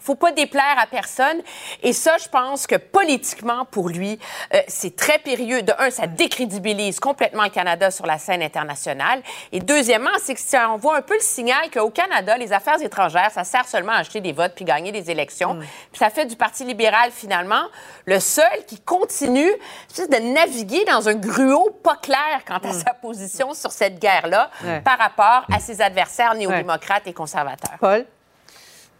Faut 0.00 0.14
pas 0.14 0.32
déplaire 0.32 0.76
à 0.78 0.86
personne. 0.86 1.40
Et 1.82 1.92
ça, 1.92 2.16
je 2.18 2.28
pense 2.28 2.66
que 2.66 2.76
politiquement, 2.76 3.64
pour 3.64 3.88
lui, 3.88 4.18
euh, 4.54 4.60
c'est 4.68 4.96
très 4.96 5.18
périlleux. 5.18 5.62
De 5.62 5.72
un, 5.78 5.90
ça 5.90 6.06
décrédibilise 6.06 7.00
complètement 7.00 7.44
le 7.44 7.50
Canada 7.50 7.90
sur 7.90 8.06
la 8.06 8.18
scène 8.18 8.42
internationale. 8.42 9.22
Et 9.52 9.60
deuxièmement, 9.60 10.10
c'est 10.22 10.34
que 10.34 10.40
ça 10.40 10.70
envoie 10.70 10.96
un 10.96 11.02
peu 11.02 11.14
le 11.14 11.20
signal 11.20 11.70
qu'au 11.72 11.90
Canada, 11.90 12.36
les 12.36 12.52
affaires 12.52 12.80
étrangères, 12.80 13.30
ça 13.30 13.44
sert 13.44 13.66
seulement 13.66 13.92
à 13.92 13.98
acheter 13.98 14.20
des 14.20 14.32
votes 14.32 14.52
puis 14.54 14.64
gagner 14.64 14.92
des 14.92 15.10
élections. 15.10 15.54
Mm. 15.54 15.60
Puis 15.92 15.98
ça 15.98 16.10
fait 16.10 16.26
du 16.26 16.36
Parti 16.36 16.64
libéral, 16.64 17.10
finalement, 17.12 17.64
le 18.06 18.20
seul 18.20 18.64
qui 18.66 18.80
continue 18.80 19.52
de 19.96 20.32
naviguer 20.32 20.84
dans 20.86 21.08
un 21.08 21.14
gruau 21.14 21.70
pas 21.82 21.96
clair 21.96 22.40
quant 22.46 22.58
à 22.68 22.72
sa 22.72 22.94
position 22.94 23.52
sur 23.54 23.70
cette 23.70 23.98
guerre-là 23.98 24.50
Mm. 24.62 24.82
Par 24.82 24.98
rapport 24.98 25.44
à 25.52 25.58
ses 25.58 25.80
adversaires 25.80 26.34
néo-démocrates 26.34 27.06
et 27.06 27.12
conservateurs. 27.12 27.78
Paul? 27.80 28.04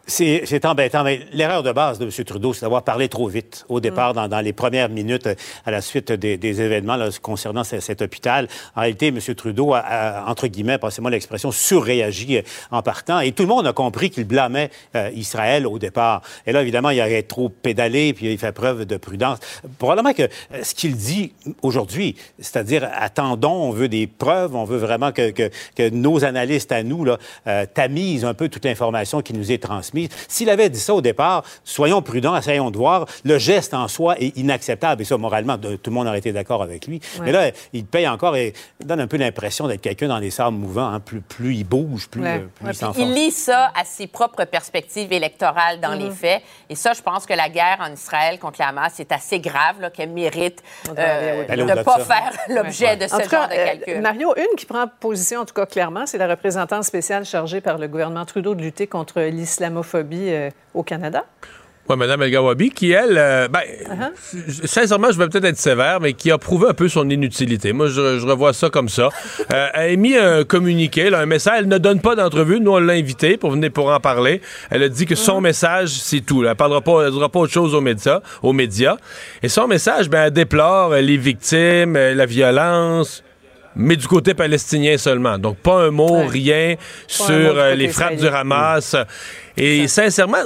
C'est 0.06 0.64
embêtant, 0.64 1.04
mais 1.04 1.20
l'erreur 1.32 1.62
de 1.62 1.70
base 1.70 2.00
de 2.00 2.04
M. 2.06 2.24
Trudeau, 2.24 2.52
c'est 2.52 2.62
d'avoir 2.62 2.82
parlé 2.82 3.08
trop 3.08 3.28
vite 3.28 3.64
au 3.68 3.78
départ, 3.78 4.12
dans, 4.12 4.26
dans 4.26 4.40
les 4.40 4.52
premières 4.52 4.88
minutes 4.88 5.28
euh, 5.28 5.34
à 5.64 5.70
la 5.70 5.80
suite 5.80 6.10
des, 6.10 6.36
des 6.36 6.60
événements 6.60 6.96
là, 6.96 7.10
concernant 7.22 7.62
ce- 7.62 7.78
cet 7.78 8.02
hôpital. 8.02 8.48
En 8.74 8.80
réalité, 8.80 9.08
M. 9.08 9.20
Trudeau 9.36 9.72
a, 9.72 9.78
a, 9.78 10.28
entre 10.28 10.48
guillemets, 10.48 10.78
passez-moi 10.78 11.12
l'expression, 11.12 11.52
surréagi 11.52 12.38
euh, 12.38 12.42
en 12.72 12.82
partant, 12.82 13.20
et 13.20 13.30
tout 13.30 13.44
le 13.44 13.48
monde 13.50 13.68
a 13.68 13.72
compris 13.72 14.10
qu'il 14.10 14.24
blâmait 14.24 14.70
euh, 14.96 15.10
Israël 15.14 15.64
au 15.64 15.78
départ. 15.78 16.22
Et 16.44 16.50
là, 16.50 16.62
évidemment, 16.62 16.90
il 16.90 17.00
a 17.00 17.22
trop 17.22 17.48
pédalé, 17.48 18.12
puis 18.12 18.32
il 18.32 18.38
fait 18.38 18.52
preuve 18.52 18.86
de 18.86 18.96
prudence. 18.96 19.38
Probablement 19.78 20.12
que 20.12 20.28
ce 20.62 20.74
qu'il 20.74 20.96
dit 20.96 21.32
aujourd'hui, 21.62 22.16
c'est-à-dire 22.40 22.88
attendons, 22.94 23.52
on 23.52 23.70
veut 23.70 23.88
des 23.88 24.08
preuves, 24.08 24.56
on 24.56 24.64
veut 24.64 24.78
vraiment 24.78 25.12
que, 25.12 25.30
que, 25.30 25.50
que 25.76 25.88
nos 25.90 26.24
analystes 26.24 26.72
à 26.72 26.82
nous 26.82 27.04
là, 27.04 27.18
euh, 27.46 27.64
tamisent 27.72 28.24
un 28.24 28.34
peu 28.34 28.48
toute 28.48 28.64
l'information 28.64 29.22
qui 29.22 29.34
nous 29.34 29.52
est 29.52 29.62
transmise. 29.62 29.89
S'il 30.28 30.50
avait 30.50 30.68
dit 30.68 30.78
ça 30.80 30.94
au 30.94 31.00
départ, 31.00 31.44
soyons 31.64 32.02
prudents, 32.02 32.36
essayons 32.36 32.70
de 32.70 32.76
voir. 32.76 33.06
Le 33.24 33.38
geste 33.38 33.74
en 33.74 33.88
soi 33.88 34.16
est 34.18 34.36
inacceptable, 34.36 35.02
et 35.02 35.04
ça, 35.04 35.16
moralement, 35.16 35.56
de- 35.56 35.76
tout 35.76 35.90
le 35.90 35.94
monde 35.94 36.06
aurait 36.06 36.18
été 36.18 36.32
d'accord 36.32 36.62
avec 36.62 36.86
lui. 36.86 37.00
Ouais. 37.18 37.24
Mais 37.26 37.32
là, 37.32 37.50
il 37.72 37.84
paye 37.84 38.08
encore 38.08 38.36
et 38.36 38.52
donne 38.84 39.00
un 39.00 39.06
peu 39.06 39.16
l'impression 39.16 39.66
d'être 39.68 39.80
quelqu'un 39.80 40.08
dans 40.08 40.18
les 40.18 40.30
sables 40.30 40.56
mouvants. 40.56 40.88
hein. 40.92 41.00
Plus, 41.00 41.20
plus 41.20 41.54
il 41.56 41.64
bouge, 41.64 42.08
plus, 42.08 42.22
Ouais. 42.22 42.28
euh, 42.36 42.46
plus 42.54 42.64
Ouais, 42.66 42.70
il 42.72 42.76
s'enfonce. 42.76 42.96
il 43.04 43.12
lie 43.14 43.30
ça 43.30 43.72
à 43.78 43.84
ses 43.84 44.06
propres 44.06 44.44
perspectives 44.44 45.12
électorales 45.12 45.80
dans 45.80 45.92
les 45.94 46.10
faits. 46.10 46.42
Et 46.68 46.74
ça, 46.74 46.92
je 46.92 47.02
pense 47.02 47.26
que 47.26 47.34
la 47.34 47.48
guerre 47.48 47.78
en 47.80 47.92
Israël 47.92 48.38
contre 48.38 48.60
la 48.60 48.68
Hamas 48.68 48.98
est 49.00 49.12
assez 49.12 49.40
grave 49.40 49.90
qu'elle 49.94 50.10
mérite 50.10 50.62
euh, 50.96 51.46
de 51.46 51.62
ne 51.62 51.82
pas 51.82 51.98
faire 52.00 52.32
l'objet 52.48 52.96
de 52.96 53.04
En 53.06 53.08
ce 53.20 53.28
cas, 53.28 53.40
genre 53.40 53.48
de 53.48 53.54
euh, 53.54 53.64
calcul. 53.66 54.00
Mario, 54.00 54.34
une 54.36 54.56
qui 54.56 54.66
prend 54.66 54.84
position, 55.00 55.40
en 55.40 55.44
tout 55.44 55.54
cas 55.54 55.66
clairement, 55.66 56.06
c'est 56.06 56.18
la 56.18 56.28
représentante 56.28 56.84
spéciale 56.84 57.24
chargée 57.24 57.60
par 57.60 57.78
le 57.78 57.88
gouvernement 57.88 58.24
Trudeau 58.24 58.54
de 58.54 58.62
lutter 58.62 58.86
contre 58.86 59.20
l'islamophobie 59.20 59.79
euh, 60.30 60.50
au 60.74 60.82
Canada. 60.82 61.24
Oui, 61.88 61.96
Mme 61.96 62.22
El-Gawabi, 62.22 62.70
qui, 62.70 62.92
elle, 62.92 63.18
euh, 63.18 63.48
ben, 63.48 63.60
Uh-huh. 63.90 64.64
sincèrement, 64.66 65.10
je 65.10 65.18
vais 65.18 65.26
peut-être 65.28 65.46
être 65.46 65.56
sévère, 65.56 65.98
mais 66.00 66.12
qui 66.12 66.30
a 66.30 66.38
prouvé 66.38 66.68
un 66.68 66.72
peu 66.72 66.88
son 66.88 67.08
inutilité. 67.10 67.72
Moi, 67.72 67.88
je, 67.88 68.20
je 68.20 68.26
revois 68.26 68.52
ça 68.52 68.70
comme 68.70 68.88
ça. 68.88 69.08
Euh, 69.52 69.66
elle 69.74 69.80
a 69.80 69.88
émis 69.88 70.16
un 70.16 70.44
communiqué, 70.44 71.10
là, 71.10 71.18
un 71.18 71.26
message. 71.26 71.54
Elle 71.60 71.68
ne 71.68 71.78
donne 71.78 72.00
pas 72.00 72.14
d'entrevue. 72.14 72.60
Nous, 72.60 72.70
on 72.70 72.78
l'a 72.78 72.92
invitée 72.92 73.36
pour 73.36 73.50
venir 73.50 73.72
pour 73.72 73.90
en 73.90 73.98
parler. 73.98 74.40
Elle 74.70 74.84
a 74.84 74.88
dit 74.88 75.06
que 75.06 75.16
son 75.16 75.40
message, 75.40 75.88
c'est 75.88 76.20
tout. 76.20 76.42
là. 76.42 76.50
Elle 76.50 76.56
parlera 76.56 76.80
pas, 76.82 77.06
elle 77.06 77.10
dira 77.12 77.28
pas 77.28 77.40
autre 77.40 77.52
chose 77.52 77.74
aux 77.74 77.80
médias. 77.80 78.20
Aux 78.44 78.52
médias. 78.52 78.96
Et 79.42 79.48
son 79.48 79.66
message, 79.66 80.08
ben, 80.08 80.26
elle 80.26 80.32
déplore 80.32 80.92
euh, 80.92 81.00
les 81.00 81.16
victimes, 81.16 81.94
la 81.94 82.26
violence. 82.26 83.24
Mais 83.76 83.94
du 83.96 84.06
côté 84.08 84.34
palestinien 84.34 84.98
seulement. 84.98 85.38
Donc, 85.38 85.56
pas 85.58 85.84
un 85.84 85.90
mot, 85.90 86.26
rien 86.26 86.74
sur 87.06 87.28
mot 87.28 87.34
euh, 87.34 87.74
les 87.76 87.88
frappes 87.88 88.16
du. 88.16 88.26
Hamas. 88.26 88.96
Et 89.56 89.86
sincèrement, 89.88 90.38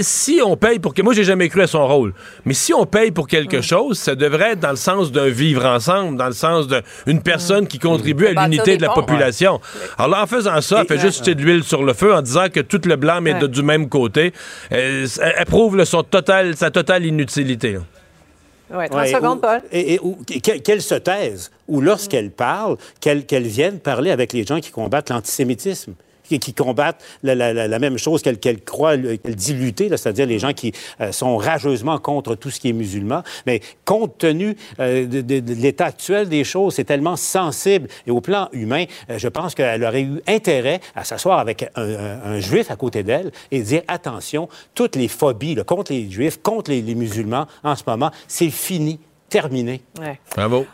si 0.00 0.40
on 0.44 0.56
paye 0.56 0.78
pour 0.78 0.94
que. 0.94 1.02
Moi, 1.02 1.12
j'ai 1.14 1.24
jamais 1.24 1.48
cru 1.48 1.62
à 1.62 1.66
son 1.66 1.86
rôle. 1.86 2.12
Mais 2.44 2.54
si 2.54 2.72
on 2.72 2.86
paye 2.86 3.10
pour 3.10 3.26
quelque 3.26 3.60
chose, 3.60 3.98
ça 3.98 4.14
devrait 4.14 4.52
être 4.52 4.60
dans 4.60 4.70
le 4.70 4.76
sens 4.76 5.10
d'un 5.10 5.28
vivre 5.28 5.64
ensemble, 5.66 6.16
dans 6.16 6.26
le 6.26 6.32
sens 6.32 6.66
d'une 7.06 7.22
personne 7.22 7.66
qui 7.66 7.78
contribue 7.78 8.26
à 8.26 8.44
l'unité 8.44 8.76
de 8.76 8.82
la 8.82 8.88
ponts. 8.88 9.00
population. 9.02 9.60
Alors 9.98 10.10
là, 10.10 10.22
en 10.22 10.26
faisant 10.26 10.60
ça, 10.60 10.80
elle 10.82 10.86
fait 10.86 10.98
juste 10.98 11.18
jeter 11.20 11.34
de 11.34 11.42
l'huile 11.42 11.64
sur 11.64 11.82
le 11.82 11.92
feu 11.92 12.14
en 12.14 12.22
disant 12.22 12.46
que 12.52 12.60
tout 12.60 12.80
le 12.84 12.96
blâme 12.96 13.26
est 13.26 13.34
de- 13.40 13.46
du 13.48 13.62
même 13.62 13.88
côté. 13.88 14.32
Euh, 14.72 15.06
elle, 15.20 15.34
elle 15.38 15.46
prouve 15.46 15.76
là, 15.76 15.84
son 15.84 16.02
total, 16.02 16.56
sa 16.56 16.70
totale 16.70 17.04
inutilité. 17.06 17.72
là. 17.74 17.80
Oui, 18.72 18.88
30 18.88 19.00
Ouais, 19.00 19.12
secondes, 19.12 19.38
ou- 19.38 19.40
Paul. 19.40 19.60
Et, 19.72 19.94
et- 19.94 20.40
qu'elle 20.40 20.62
qu'elle 20.62 20.80
se 20.82 20.94
taise, 20.94 21.50
ou 21.70 21.80
lorsqu'elle 21.80 22.30
parle, 22.30 22.76
qu'elle 23.00 23.24
qu'elle 23.24 23.46
vienne 23.46 23.78
parler 23.78 24.10
avec 24.10 24.32
les 24.34 24.44
gens 24.44 24.60
qui 24.60 24.70
combattent 24.70 25.08
l'antisémitisme, 25.10 25.94
qui, 26.24 26.38
qui 26.38 26.54
combattent 26.54 27.02
la, 27.24 27.34
la- 27.34 27.52
la- 27.52 27.66
la 27.66 27.78
même 27.80 27.98
chose 27.98 28.22
qu'elle 28.22 28.38
croit, 28.62 28.94
le- 28.94 29.16
qu'elle 29.16 29.34
dit 29.34 29.52
lutter, 29.52 29.88
c'est-à-dire 29.88 30.26
les 30.26 30.38
gens 30.38 30.52
qui 30.52 30.72
euh, 31.00 31.10
sont 31.10 31.36
rageusement 31.36 31.98
contre 31.98 32.36
tout 32.36 32.50
ce 32.50 32.60
qui 32.60 32.68
est 32.68 32.72
musulman. 32.72 33.24
Mais 33.46 33.60
compte 33.84 34.16
tenu 34.18 34.56
euh, 34.78 35.06
de, 35.06 35.22
de- 35.22 35.40
de 35.40 35.54
l'état 35.54 35.86
actuel 35.86 36.28
des 36.28 36.44
choses, 36.44 36.74
c'est 36.74 36.84
tellement 36.84 37.16
sensible. 37.16 37.88
Et 38.06 38.12
au 38.12 38.20
plan 38.20 38.48
humain, 38.52 38.84
euh, 39.10 39.18
je 39.18 39.26
pense 39.26 39.56
qu'elle 39.56 39.82
aurait 39.82 40.02
eu 40.02 40.20
intérêt 40.28 40.80
à 40.94 41.02
s'asseoir 41.02 41.40
avec 41.40 41.64
un, 41.74 41.82
un- 41.82 42.20
un 42.34 42.38
juif 42.38 42.70
à 42.70 42.76
côté 42.76 43.02
d'elle 43.02 43.32
et 43.50 43.60
dire 43.62 43.82
attention, 43.88 44.48
toutes 44.74 44.94
les 44.94 45.08
phobies 45.08 45.56
là, 45.56 45.64
contre 45.64 45.92
les 45.92 46.08
juifs, 46.08 46.38
contre 46.42 46.70
les, 46.70 46.80
les 46.80 46.94
musulmans 46.94 47.46
en 47.64 47.74
ce 47.74 47.82
moment, 47.88 48.12
c'est 48.28 48.50
fini, 48.50 49.00
terminé. 49.28 49.80
Ouais. 50.00 50.20
Bravo. 50.36 50.64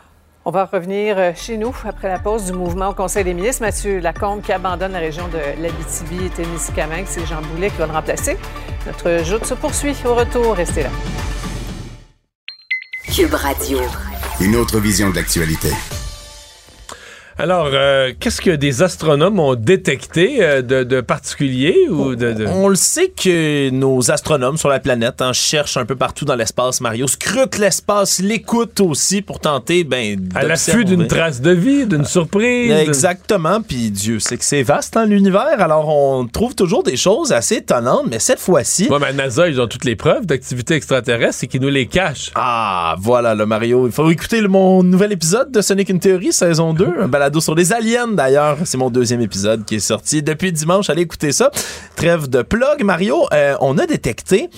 On 0.49 0.51
va 0.51 0.63
revenir 0.63 1.17
euh, 1.17 1.33
chez 1.35 1.57
nous 1.57 1.75
après 1.83 2.07
la 2.07 2.19
pause 2.19 2.45
du 2.45 2.53
mouvement 2.53 2.91
au 2.91 2.93
Conseil 2.93 3.25
des 3.25 3.33
ministres. 3.33 3.63
Mathieu 3.63 3.99
Lacombe 3.99 4.41
qui 4.41 4.53
abandonne 4.53 4.93
la 4.93 4.99
région 4.99 5.27
de 5.27 5.61
l'Abitibi 5.61 6.25
et 6.25 6.29
Témiscamingue. 6.29 7.03
C'est 7.05 7.25
Jean 7.25 7.41
Boulet 7.41 7.69
qui 7.69 7.75
va 7.75 7.87
le 7.87 7.91
remplacer. 7.91 8.37
Notre 8.85 9.25
joute 9.25 9.45
se 9.45 9.55
poursuit. 9.55 9.93
Au 10.05 10.15
retour, 10.15 10.55
restez 10.55 10.83
là. 10.83 10.89
Cube 13.13 13.33
Radio. 13.33 13.79
Une 14.39 14.55
autre 14.55 14.79
vision 14.79 15.09
de 15.09 15.15
l'actualité. 15.17 15.73
Alors, 17.39 17.69
euh, 17.71 18.13
qu'est-ce 18.19 18.41
que 18.41 18.49
des 18.49 18.81
astronomes 18.81 19.39
ont 19.39 19.53
détecté 19.53 20.37
euh, 20.43 20.63
de, 20.63 20.83
de 20.83 21.01
particulier 21.01 21.87
ou 21.87 22.15
de, 22.15 22.33
de- 22.33 22.47
On 22.47 22.67
le 22.67 22.75
sait 22.75 23.09
que 23.09 23.69
nos 23.69 24.09
astronomes 24.09 24.57
sur 24.57 24.69
la 24.69 24.79
planète 24.79 25.21
hein, 25.21 25.33
cherchent 25.33 25.77
un 25.77 25.85
peu 25.85 25.95
partout 25.95 26.25
dans 26.25 26.33
l'espace, 26.35 26.81
Mario, 26.81 27.05
scrutent 27.05 27.59
l'espace, 27.59 28.19
l'écoutent 28.21 28.79
aussi 28.81 29.21
pour 29.21 29.39
tenter, 29.39 29.83
ben, 29.83 30.17
à 30.33 30.43
l'affût 30.45 30.83
d'une 30.83 31.05
trace 31.07 31.39
de 31.39 31.51
vie, 31.51 31.85
d'une 31.85 32.05
surprise? 32.05 32.69
d'une- 32.69 32.77
Exactement, 32.79 33.61
puis 33.61 33.91
Dieu 33.91 34.17
sait 34.19 34.37
que 34.37 34.43
c'est 34.43 34.63
vaste, 34.63 34.97
hein, 34.97 35.05
l'univers, 35.05 35.61
alors 35.61 35.89
on 35.89 36.25
trouve 36.25 36.55
toujours 36.55 36.81
des 36.81 36.97
choses 36.97 37.31
assez 37.33 37.57
étonnantes, 37.57 38.05
mais 38.09 38.17
cette 38.17 38.39
fois-ci... 38.39 38.87
Ouais, 38.89 38.97
mais 38.99 39.07
à 39.07 39.13
NASA, 39.13 39.47
ils 39.47 39.61
ont 39.61 39.67
toutes 39.67 39.85
les 39.85 39.95
preuves 39.95 40.25
d'activité 40.25 40.73
extraterrestre, 40.73 41.35
c'est 41.35 41.47
qu'ils 41.47 41.61
nous 41.61 41.69
les 41.69 41.85
cachent. 41.85 42.31
Ah, 42.33 42.95
voilà, 42.99 43.35
le 43.35 43.45
Mario. 43.45 43.85
Il 43.85 43.91
faut 43.93 44.09
écouter 44.09 44.41
le- 44.41 44.47
mon 44.47 44.81
nouvel 44.81 45.11
épisode 45.11 45.51
de 45.51 45.61
Sonic 45.61 45.91
in 45.91 45.99
Theory, 45.99 46.33
saison 46.33 46.73
2, 46.73 46.87
un 47.01 47.07
balado 47.27 47.41
sur 47.41 47.55
les 47.55 47.73
aliens, 47.73 48.07
d'ailleurs. 48.07 48.57
C'est 48.63 48.77
mon 48.77 48.89
deuxième 48.89 49.19
épisode 49.19 49.65
qui 49.65 49.75
est 49.75 49.79
sorti 49.79 50.23
depuis 50.23 50.53
dimanche. 50.53 50.89
Allez 50.89 51.01
écouter 51.01 51.33
ça. 51.33 51.51
Trêve 51.97 52.29
de 52.29 52.41
plug, 52.41 52.83
Mario. 52.83 53.27
Euh, 53.33 53.57
on 53.59 53.77
a 53.77 53.85
détecté 53.85 54.49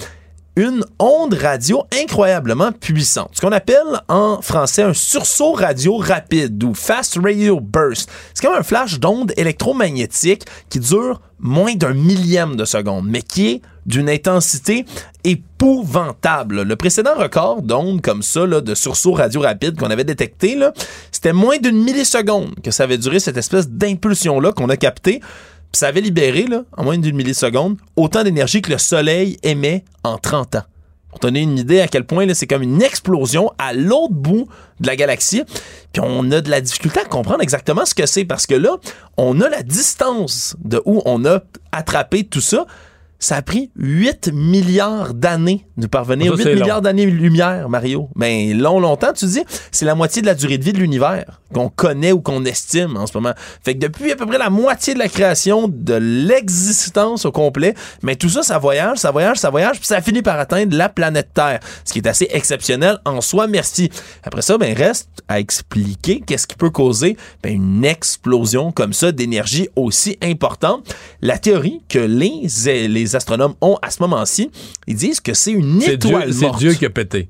une 0.59 0.83
onde 0.99 1.35
radio 1.35 1.85
incroyablement 2.01 2.73
puissante. 2.73 3.29
Ce 3.33 3.39
qu'on 3.39 3.53
appelle 3.53 4.01
en 4.09 4.41
français 4.41 4.81
un 4.81 4.93
sursaut 4.93 5.53
radio 5.53 5.95
rapide 5.95 6.61
ou 6.61 6.73
fast 6.73 7.17
radio 7.23 7.61
burst. 7.61 8.09
C'est 8.33 8.45
comme 8.45 8.57
un 8.57 8.63
flash 8.63 8.99
d'onde 8.99 9.31
électromagnétique 9.37 10.43
qui 10.69 10.81
dure 10.81 11.21
moins 11.39 11.75
d'un 11.75 11.93
millième 11.93 12.57
de 12.57 12.65
seconde, 12.65 13.07
mais 13.07 13.21
qui 13.21 13.47
est 13.47 13.61
d'une 13.85 14.09
intensité 14.09 14.85
épouvantable. 15.23 16.63
Le 16.63 16.75
précédent 16.75 17.15
record 17.15 17.61
d'ondes 17.61 18.01
comme 18.01 18.21
ça, 18.21 18.45
de 18.45 18.75
sursaut 18.75 19.13
radio 19.13 19.39
rapide 19.39 19.79
qu'on 19.79 19.89
avait 19.89 20.03
détecté, 20.03 20.57
c'était 21.09 21.31
moins 21.31 21.57
d'une 21.57 21.81
milliseconde 21.81 22.55
que 22.61 22.71
ça 22.71 22.83
avait 22.83 22.97
duré 22.97 23.21
cette 23.21 23.37
espèce 23.37 23.69
d'impulsion-là 23.69 24.51
qu'on 24.51 24.67
a 24.67 24.75
capté. 24.75 25.21
Puis 25.71 25.79
ça 25.79 25.87
avait 25.87 26.01
libéré, 26.01 26.45
en 26.75 26.83
moins 26.83 26.97
d'une 26.97 27.15
milliseconde, 27.15 27.77
autant 27.95 28.23
d'énergie 28.23 28.61
que 28.61 28.71
le 28.71 28.77
Soleil 28.77 29.37
émet 29.43 29.83
en 30.03 30.17
30 30.17 30.55
ans. 30.55 30.63
Pour 31.09 31.19
donner 31.19 31.41
une 31.41 31.57
idée 31.57 31.81
à 31.81 31.87
quel 31.87 32.05
point 32.05 32.31
c'est 32.33 32.45
comme 32.45 32.61
une 32.61 32.81
explosion 32.83 33.51
à 33.57 33.73
l'autre 33.73 34.13
bout 34.13 34.47
de 34.79 34.87
la 34.87 34.95
galaxie. 34.95 35.43
Puis 35.91 36.01
on 36.05 36.31
a 36.31 36.41
de 36.41 36.49
la 36.51 36.61
difficulté 36.61 36.99
à 36.99 37.05
comprendre 37.05 37.41
exactement 37.41 37.85
ce 37.85 37.95
que 37.95 38.05
c'est 38.05 38.25
parce 38.25 38.45
que 38.45 38.53
là, 38.53 38.77
on 39.17 39.41
a 39.41 39.49
la 39.49 39.63
distance 39.63 40.55
de 40.63 40.81
où 40.85 41.01
on 41.05 41.25
a 41.25 41.41
attrapé 41.71 42.23
tout 42.25 42.41
ça. 42.41 42.67
Ça 43.19 43.35
a 43.35 43.41
pris 43.41 43.69
8 43.75 44.31
milliards 44.33 45.13
d'années 45.13 45.65
de 45.77 45.87
parvenir. 45.87 46.31
Ça, 46.31 46.37
8 46.37 46.43
c'est 46.43 46.53
long. 46.55 46.61
milliards 46.61 46.81
d'années-lumière, 46.81 47.69
Mario. 47.69 48.09
Mais 48.15 48.53
long, 48.53 48.79
longtemps, 48.79 49.13
tu 49.13 49.25
dis, 49.25 49.43
c'est 49.71 49.85
la 49.85 49.95
moitié 49.95 50.21
de 50.21 50.27
la 50.27 50.35
durée 50.35 50.57
de 50.57 50.63
vie 50.63 50.73
de 50.73 50.77
l'univers 50.79 51.41
qu'on 51.53 51.69
connaît 51.69 52.11
ou 52.11 52.21
qu'on 52.21 52.45
estime 52.45 52.95
en 52.95 53.07
ce 53.07 53.17
moment. 53.17 53.33
Fait 53.63 53.73
que 53.73 53.79
depuis 53.79 54.11
à 54.11 54.15
peu 54.15 54.25
près 54.25 54.37
la 54.37 54.49
moitié 54.49 54.93
de 54.93 54.99
la 54.99 55.09
création 55.09 55.67
de 55.67 55.95
l'existence 55.95 57.25
au 57.25 57.31
complet, 57.31 57.73
mais 58.03 58.15
tout 58.15 58.29
ça, 58.29 58.43
ça 58.43 58.57
voyage, 58.57 58.99
ça 58.99 59.11
voyage, 59.11 59.37
ça 59.37 59.49
voyage, 59.49 59.77
puis 59.77 59.87
ça 59.87 60.01
finit 60.01 60.21
par 60.21 60.39
atteindre 60.39 60.75
la 60.77 60.89
planète 60.89 61.29
Terre, 61.33 61.59
ce 61.85 61.93
qui 61.93 61.99
est 61.99 62.07
assez 62.07 62.27
exceptionnel 62.31 62.99
en 63.05 63.21
soi, 63.21 63.47
merci. 63.47 63.89
Après 64.23 64.41
ça, 64.41 64.57
ben, 64.57 64.75
reste 64.75 65.09
à 65.27 65.39
expliquer 65.39 66.21
qu'est-ce 66.25 66.47
qui 66.47 66.55
peut 66.55 66.69
causer 66.69 67.17
ben, 67.43 67.53
une 67.53 67.85
explosion 67.85 68.71
comme 68.71 68.93
ça 68.93 69.11
d'énergie 69.11 69.69
aussi 69.75 70.17
importante. 70.21 70.93
La 71.21 71.37
théorie 71.37 71.81
que 71.89 71.99
les, 71.99 72.47
les 72.87 73.08
les 73.09 73.15
astronomes 73.15 73.53
ont 73.61 73.77
à 73.81 73.89
ce 73.89 74.01
moment-ci. 74.01 74.51
Ils 74.87 74.95
disent 74.95 75.19
que 75.19 75.33
c'est 75.33 75.51
une 75.51 75.81
C'est 75.81 75.97
Dieu, 75.97 76.09
étoile 76.11 76.33
c'est 76.33 76.45
morte. 76.45 76.59
Dieu 76.59 76.73
qui 76.73 76.85
a 76.85 76.89
pété. 76.89 77.29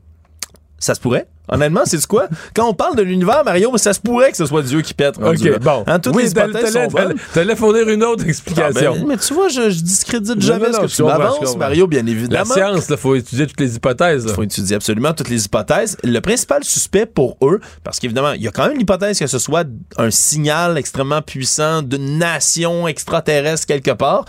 Ça 0.78 0.96
se 0.96 1.00
pourrait. 1.02 1.28
Honnêtement, 1.52 1.82
c'est 1.84 2.06
quoi? 2.06 2.28
Quand 2.54 2.70
on 2.70 2.76
parle 2.76 2.96
de 2.96 3.02
l'univers, 3.02 3.44
Mario, 3.44 3.76
ça 3.78 3.92
se 3.92 4.00
pourrait 4.00 4.30
que 4.30 4.38
ce 4.38 4.46
soit 4.46 4.62
Dieu 4.62 4.82
qui 4.82 4.94
pète. 4.94 5.16
OK, 5.18 5.60
bon. 5.60 5.84
Hein, 5.88 5.98
toutes 6.00 6.16
oui, 6.16 6.22
les 6.24 6.30
hypothèses 6.30 6.72
sont 6.74 6.86
bonnes. 6.88 7.16
t'allais- 7.34 7.56
fournir 7.56 7.90
une 7.90 8.04
autre 8.04 8.22
Ah, 8.24 8.30
explication. 8.30 8.94
ben, 8.94 9.06
mais 9.08 9.18
tu 9.18 9.34
vois, 9.34 9.48
je, 9.50 9.72
je 9.72 9.82
discrédite 9.82 10.40
jamais 10.42 10.70
non, 10.70 10.74
ce 10.74 10.80
que 10.82 10.86
tu 10.96 11.02
comprends. 11.02 11.58
Mario, 11.58 11.88
bien 11.88 12.04
La 12.04 12.12
évidemment. 12.12 12.54
science, 12.54 12.86
il 12.88 12.98
faut 12.98 13.16
étudier 13.16 13.48
toutes 13.48 13.60
les 13.62 13.76
hypothèses. 13.76 14.26
Il 14.30 14.34
faut 14.36 14.44
étudier 14.44 14.76
absolument 14.76 15.12
toutes 15.12 15.30
les 15.30 15.44
hypothèses. 15.44 15.98
Le 16.04 16.20
principal 16.22 16.64
suspect 16.64 17.08
pour 17.08 17.36
eux, 17.42 17.60
parce 17.84 18.00
qu'évidemment, 18.00 18.34
il 18.34 18.44
y 18.44 18.48
a 18.48 18.52
quand 18.52 18.68
même 18.68 18.78
l'hypothèse 18.78 19.18
que 19.18 19.26
ce 19.28 19.40
soit 19.40 19.66
un 19.98 20.12
signal 20.12 20.78
extrêmement 20.78 21.24
puissant 21.24 21.82
d'une 21.82 22.20
nation 22.20 22.88
extraterrestre 22.88 23.66
quelque 23.66 23.92
part. 23.92 24.24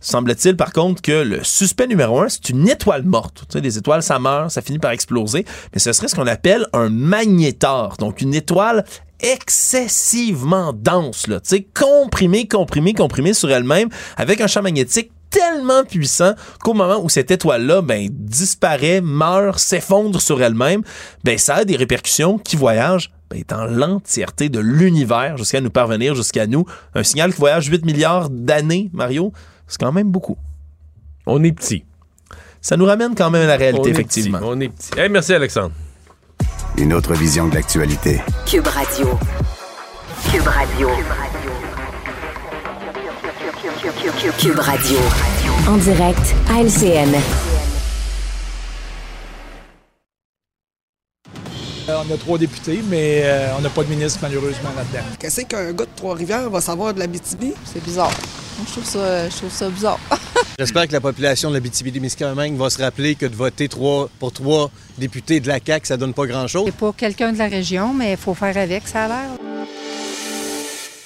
Semble-t-il, 0.00 0.56
par 0.56 0.72
contre, 0.72 1.02
que 1.02 1.12
le 1.12 1.44
suspect 1.44 1.86
numéro 1.86 2.20
un, 2.20 2.28
c'est 2.28 2.48
une 2.48 2.68
étoile 2.68 3.04
morte. 3.04 3.44
Tu 3.48 3.52
sais, 3.52 3.60
les 3.60 3.76
étoiles, 3.76 4.02
ça 4.02 4.18
meurt, 4.18 4.50
ça 4.50 4.62
finit 4.62 4.78
par 4.78 4.92
exploser. 4.92 5.44
Mais 5.72 5.78
ce 5.78 5.92
serait 5.92 6.08
ce 6.08 6.14
qu'on 6.14 6.26
appelle 6.26 6.66
un 6.72 6.88
magnétar. 6.88 7.96
Donc, 7.98 8.22
une 8.22 8.34
étoile 8.34 8.84
excessivement 9.20 10.72
dense, 10.72 11.26
là. 11.26 11.40
Tu 11.40 11.48
sais, 11.50 11.68
comprimée, 11.74 12.48
comprimée, 12.48 12.94
comprimée 12.94 13.34
sur 13.34 13.50
elle-même, 13.50 13.88
avec 14.16 14.40
un 14.40 14.46
champ 14.46 14.62
magnétique 14.62 15.12
tellement 15.30 15.84
puissant 15.84 16.32
qu'au 16.60 16.74
moment 16.74 17.00
où 17.02 17.08
cette 17.08 17.30
étoile-là 17.30 17.82
ben, 17.82 18.08
disparaît, 18.10 19.00
meurt, 19.00 19.58
s'effondre 19.58 20.20
sur 20.20 20.42
elle-même, 20.42 20.82
ben, 21.24 21.38
ça 21.38 21.56
a 21.56 21.64
des 21.64 21.76
répercussions 21.76 22.38
qui 22.38 22.56
voyagent 22.56 23.12
ben, 23.30 23.42
dans 23.46 23.64
l'entièreté 23.64 24.48
de 24.48 24.58
l'univers 24.58 25.36
jusqu'à 25.36 25.60
nous 25.60 25.70
parvenir 25.70 26.14
jusqu'à 26.14 26.46
nous. 26.46 26.64
Un 26.94 27.04
signal 27.04 27.32
qui 27.32 27.38
voyage 27.38 27.66
8 27.66 27.84
milliards 27.84 28.28
d'années, 28.28 28.90
Mario, 28.92 29.32
c'est 29.70 29.80
quand 29.80 29.92
même 29.92 30.10
beaucoup. 30.10 30.36
On 31.26 31.42
est 31.44 31.52
petit. 31.52 31.84
Ça 32.60 32.76
nous 32.76 32.84
ramène 32.84 33.14
quand 33.14 33.30
même 33.30 33.44
à 33.44 33.46
la 33.46 33.56
réalité, 33.56 33.88
effectivement. 33.88 34.38
petit, 34.38 34.48
on 34.48 34.60
est 34.60 34.68
petit. 34.68 34.98
Hey, 34.98 35.08
merci, 35.08 35.32
Alexandre. 35.32 35.72
Une 36.76 36.92
autre 36.92 37.14
vision 37.14 37.48
de 37.48 37.54
l'actualité. 37.54 38.20
Cube 38.46 38.66
Radio. 38.66 39.18
Cube 40.30 40.46
Radio. 40.46 40.88
Cube 44.38 44.58
Radio. 44.58 44.98
En 45.68 45.76
direct 45.76 46.34
à 46.50 46.62
LCN. 46.62 47.49
On 51.88 52.14
a 52.14 52.16
trois 52.16 52.38
députés, 52.38 52.80
mais 52.88 53.22
euh, 53.24 53.56
on 53.58 53.62
n'a 53.62 53.70
pas 53.70 53.82
de 53.82 53.88
ministre 53.88 54.20
malheureusement 54.22 54.70
là-dedans. 54.76 55.04
Qu'est-ce 55.18 55.42
qu'un 55.42 55.72
gars 55.72 55.84
de 55.84 55.90
Trois-Rivières 55.96 56.48
va 56.50 56.60
savoir 56.60 56.94
de 56.94 57.00
la 57.00 57.06
BTB? 57.06 57.54
C'est 57.64 57.82
bizarre. 57.82 58.12
Moi, 58.58 58.66
je 58.66 58.72
trouve 58.72 58.84
ça, 58.84 59.28
je 59.28 59.36
trouve 59.36 59.50
ça 59.50 59.68
bizarre. 59.68 59.98
J'espère 60.58 60.86
que 60.86 60.92
la 60.92 61.00
population 61.00 61.48
de 61.50 61.54
la 61.54 61.60
BTB-Témiscamingue 61.60 62.56
va 62.56 62.70
se 62.70 62.80
rappeler 62.80 63.14
que 63.14 63.26
de 63.26 63.34
voter 63.34 63.68
trois, 63.68 64.08
pour 64.18 64.32
trois 64.32 64.70
députés 64.98 65.40
de 65.40 65.48
la 65.48 65.58
CAQ, 65.64 65.86
ça 65.86 65.96
donne 65.96 66.14
pas 66.14 66.26
grand-chose. 66.26 66.64
C'est 66.66 66.76
pas 66.76 66.92
quelqu'un 66.96 67.32
de 67.32 67.38
la 67.38 67.48
région, 67.48 67.94
mais 67.94 68.12
il 68.12 68.16
faut 68.18 68.34
faire 68.34 68.56
avec, 68.56 68.86
ça 68.86 69.04
a 69.04 69.08
l'air. 69.08 69.30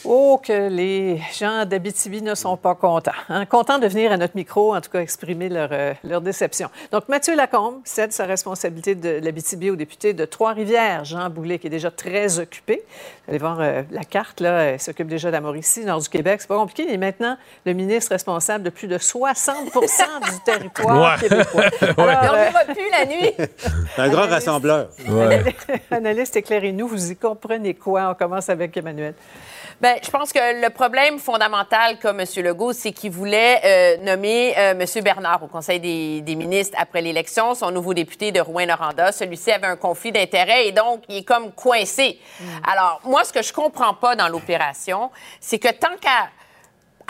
Oh, 0.07 0.41
que 0.43 0.69
les 0.69 1.21
gens 1.39 1.65
d'Abitibi 1.65 2.21
ne 2.23 2.35
sont 2.35 2.57
pas 2.57 2.75
contents. 2.75 3.13
hein. 3.29 3.47
Contents 3.47 3.79
de 3.79 3.87
venir 3.87 4.13
à 4.13 4.17
notre 4.17 4.37
micro, 4.37 4.75
en 4.75 4.81
tout 4.81 4.91
cas 4.91 5.01
exprimer 5.01 5.49
leur, 5.49 5.71
euh, 5.73 5.95
leur 6.05 6.21
déception. 6.21 6.69
Donc, 6.93 7.09
Mathieu 7.09 7.35
Lacombe 7.35 7.81
cède 7.85 8.13
sa 8.13 8.25
responsabilité 8.27 8.95
de 8.95 9.21
l'Abitibi 9.23 9.71
au 9.71 9.77
député 9.77 10.13
de 10.13 10.25
Trois-Rivières, 10.25 11.05
Jean 11.05 11.31
Boulet, 11.31 11.59
qui 11.59 11.69
est 11.69 11.71
déjà 11.71 11.91
très 11.91 12.39
occupé. 12.39 12.83
Vous 13.27 13.31
allez 13.31 13.39
voir 13.39 13.59
euh, 13.61 13.83
la 13.91 14.05
carte, 14.05 14.41
là, 14.41 14.65
elle 14.65 14.81
s'occupe 14.81 15.09
déjà 15.09 15.29
de 15.29 15.33
la 15.33 15.41
Mauricie, 15.41 15.85
nord 15.85 16.01
du 16.01 16.09
Québec. 16.09 16.41
C'est 16.43 16.49
pas 16.49 16.57
compliqué. 16.59 16.85
Il 16.87 16.93
est 16.95 16.99
maintenant 16.99 17.37
le 17.65 17.73
ministre 17.73 18.13
responsable 18.13 18.63
de 18.65 18.71
plus 18.71 18.89
de 18.89 18.99
60 18.99 19.57
du 19.65 20.41
territoire 20.45 21.15
Ouais. 21.21 21.29
québécois. 21.29 21.63
Ouais. 22.05 22.11
Alors, 22.11 22.35
On 22.35 22.37
euh, 22.37 22.49
ne 22.49 22.53
va 22.53 22.65
plus 22.65 22.91
la 22.91 23.07
nuit. 23.07 23.33
Un 23.99 24.09
grand 24.09 24.27
rassembleur. 24.29 24.89
Analyste, 25.91 26.37
éclairez-nous, 26.37 26.89
vous 26.89 27.11
y 27.13 27.17
comprenez 27.17 27.75
quoi? 27.75 28.11
On 28.11 28.15
commence 28.15 28.49
avec 28.49 28.77
Emmanuel. 28.77 29.15
Ben, 29.81 29.97
je 30.03 30.11
pense 30.11 30.33
que 30.33 30.63
le 30.63 30.71
problème 30.71 31.19
fondamental 31.19 31.99
comme 31.99 32.21
M. 32.21 32.27
Legault, 32.37 32.73
c'est 32.73 32.93
qu'il 32.93 33.11
voulait 33.11 33.61
euh, 33.65 33.97
nommer 33.99 34.57
euh, 34.57 34.73
M. 34.73 35.03
Bernard 35.03 35.43
au 35.43 35.47
Conseil 35.49 35.81
des, 35.81 36.21
des 36.21 36.37
ministres 36.37 36.77
après 36.81 37.03
l'élection, 37.03 37.55
son 37.55 37.71
nouveau 37.71 37.93
député 37.93 38.31
de 38.31 38.41
Rouen-Noranda. 38.41 39.13
Celui-ci 39.13 39.51
avait 39.51 39.67
un 39.67 39.77
conflit 39.77 40.13
d'intérêts 40.13 40.69
et 40.69 40.73
donc 40.73 41.03
il 41.09 41.19
est 41.19 41.25
comme 41.25 41.53
coincé. 41.53 42.21
Alors, 42.67 43.01
moi, 43.05 43.25
ce 43.25 43.33
que 43.33 43.43
je 43.43 43.53
comprends 43.53 43.95
pas 43.95 44.17
dans 44.17 44.29
l'opération, 44.29 45.11
c'est 45.41 45.59
que 45.59 45.73
tant 45.73 45.97
qu'à 46.01 46.29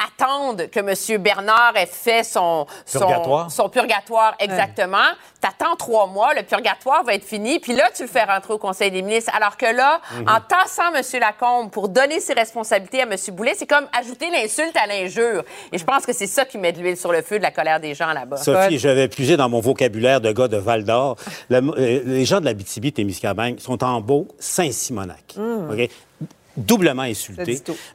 attendre 0.02 0.64
que 0.66 0.80
M. 0.80 1.22
Bernard 1.22 1.76
ait 1.76 1.86
fait 1.86 2.22
son, 2.24 2.66
Purgatoire. 2.90 3.50
son 3.50 3.68
purgatoire 3.68 4.34
exactement. 4.38 4.98
T'attends 5.40 5.76
trois 5.76 6.06
mois, 6.06 6.32
le 6.34 6.42
purgatoire 6.42 7.04
va 7.04 7.14
être 7.14 7.24
fini, 7.24 7.58
puis 7.60 7.74
là, 7.74 7.90
tu 7.94 8.02
le 8.02 8.08
fais 8.08 8.24
rentrer 8.24 8.54
au 8.54 8.58
Conseil 8.58 8.90
des 8.90 9.02
ministres. 9.02 9.30
Alors 9.36 9.56
que 9.58 9.66
là, 9.66 10.00
Mhm. 10.16 10.28
en 10.28 10.40
tassant 10.40 10.94
M. 10.94 11.02
Lacombe 11.20 11.70
pour 11.70 11.88
donner 11.88 12.20
ses 12.20 12.32
responsabilités 12.32 13.02
à 13.02 13.04
M. 13.04 13.14
Boulet, 13.32 13.52
c'est 13.54 13.66
comme 13.66 13.86
ajouter 13.98 14.30
l'insulte 14.30 14.74
à 14.76 14.86
l'injure. 14.86 15.42
Et 15.72 15.78
je 15.78 15.84
pense 15.84 16.06
que 16.06 16.12
c'est 16.12 16.26
ça 16.26 16.44
qui 16.46 16.56
met 16.58 16.72
de 16.72 16.80
l'huile 16.80 16.96
sur 16.96 17.12
le 17.12 17.20
feu 17.22 17.36
de 17.38 17.42
la 17.42 17.50
colère 17.50 17.78
des 17.80 17.94
gens 17.94 18.12
là-bas. 18.12 18.38
Sophie, 18.38 18.78
je 18.78 18.88
vais 18.88 19.08
puiser 19.08 19.36
dans 19.36 19.48
mon 19.48 19.60
vocabulaire 19.60 20.20
de 20.20 20.32
gars 20.32 20.48
de 20.48 20.56
Val 20.56 20.84
d'Or. 20.84 21.16
Le- 21.50 21.58
euh, 21.58 22.00
les 22.04 22.24
gens 22.24 22.40
de 22.40 22.46
la 22.46 22.54
BTB-Témiscamingue 22.54 23.60
sont 23.60 23.82
en 23.84 24.00
beau 24.00 24.28
Saint-Simonac. 24.38 25.34
Mm. 25.36 25.70
OK? 25.70 25.90
Doublement 26.56 27.02
insulté. 27.02 27.43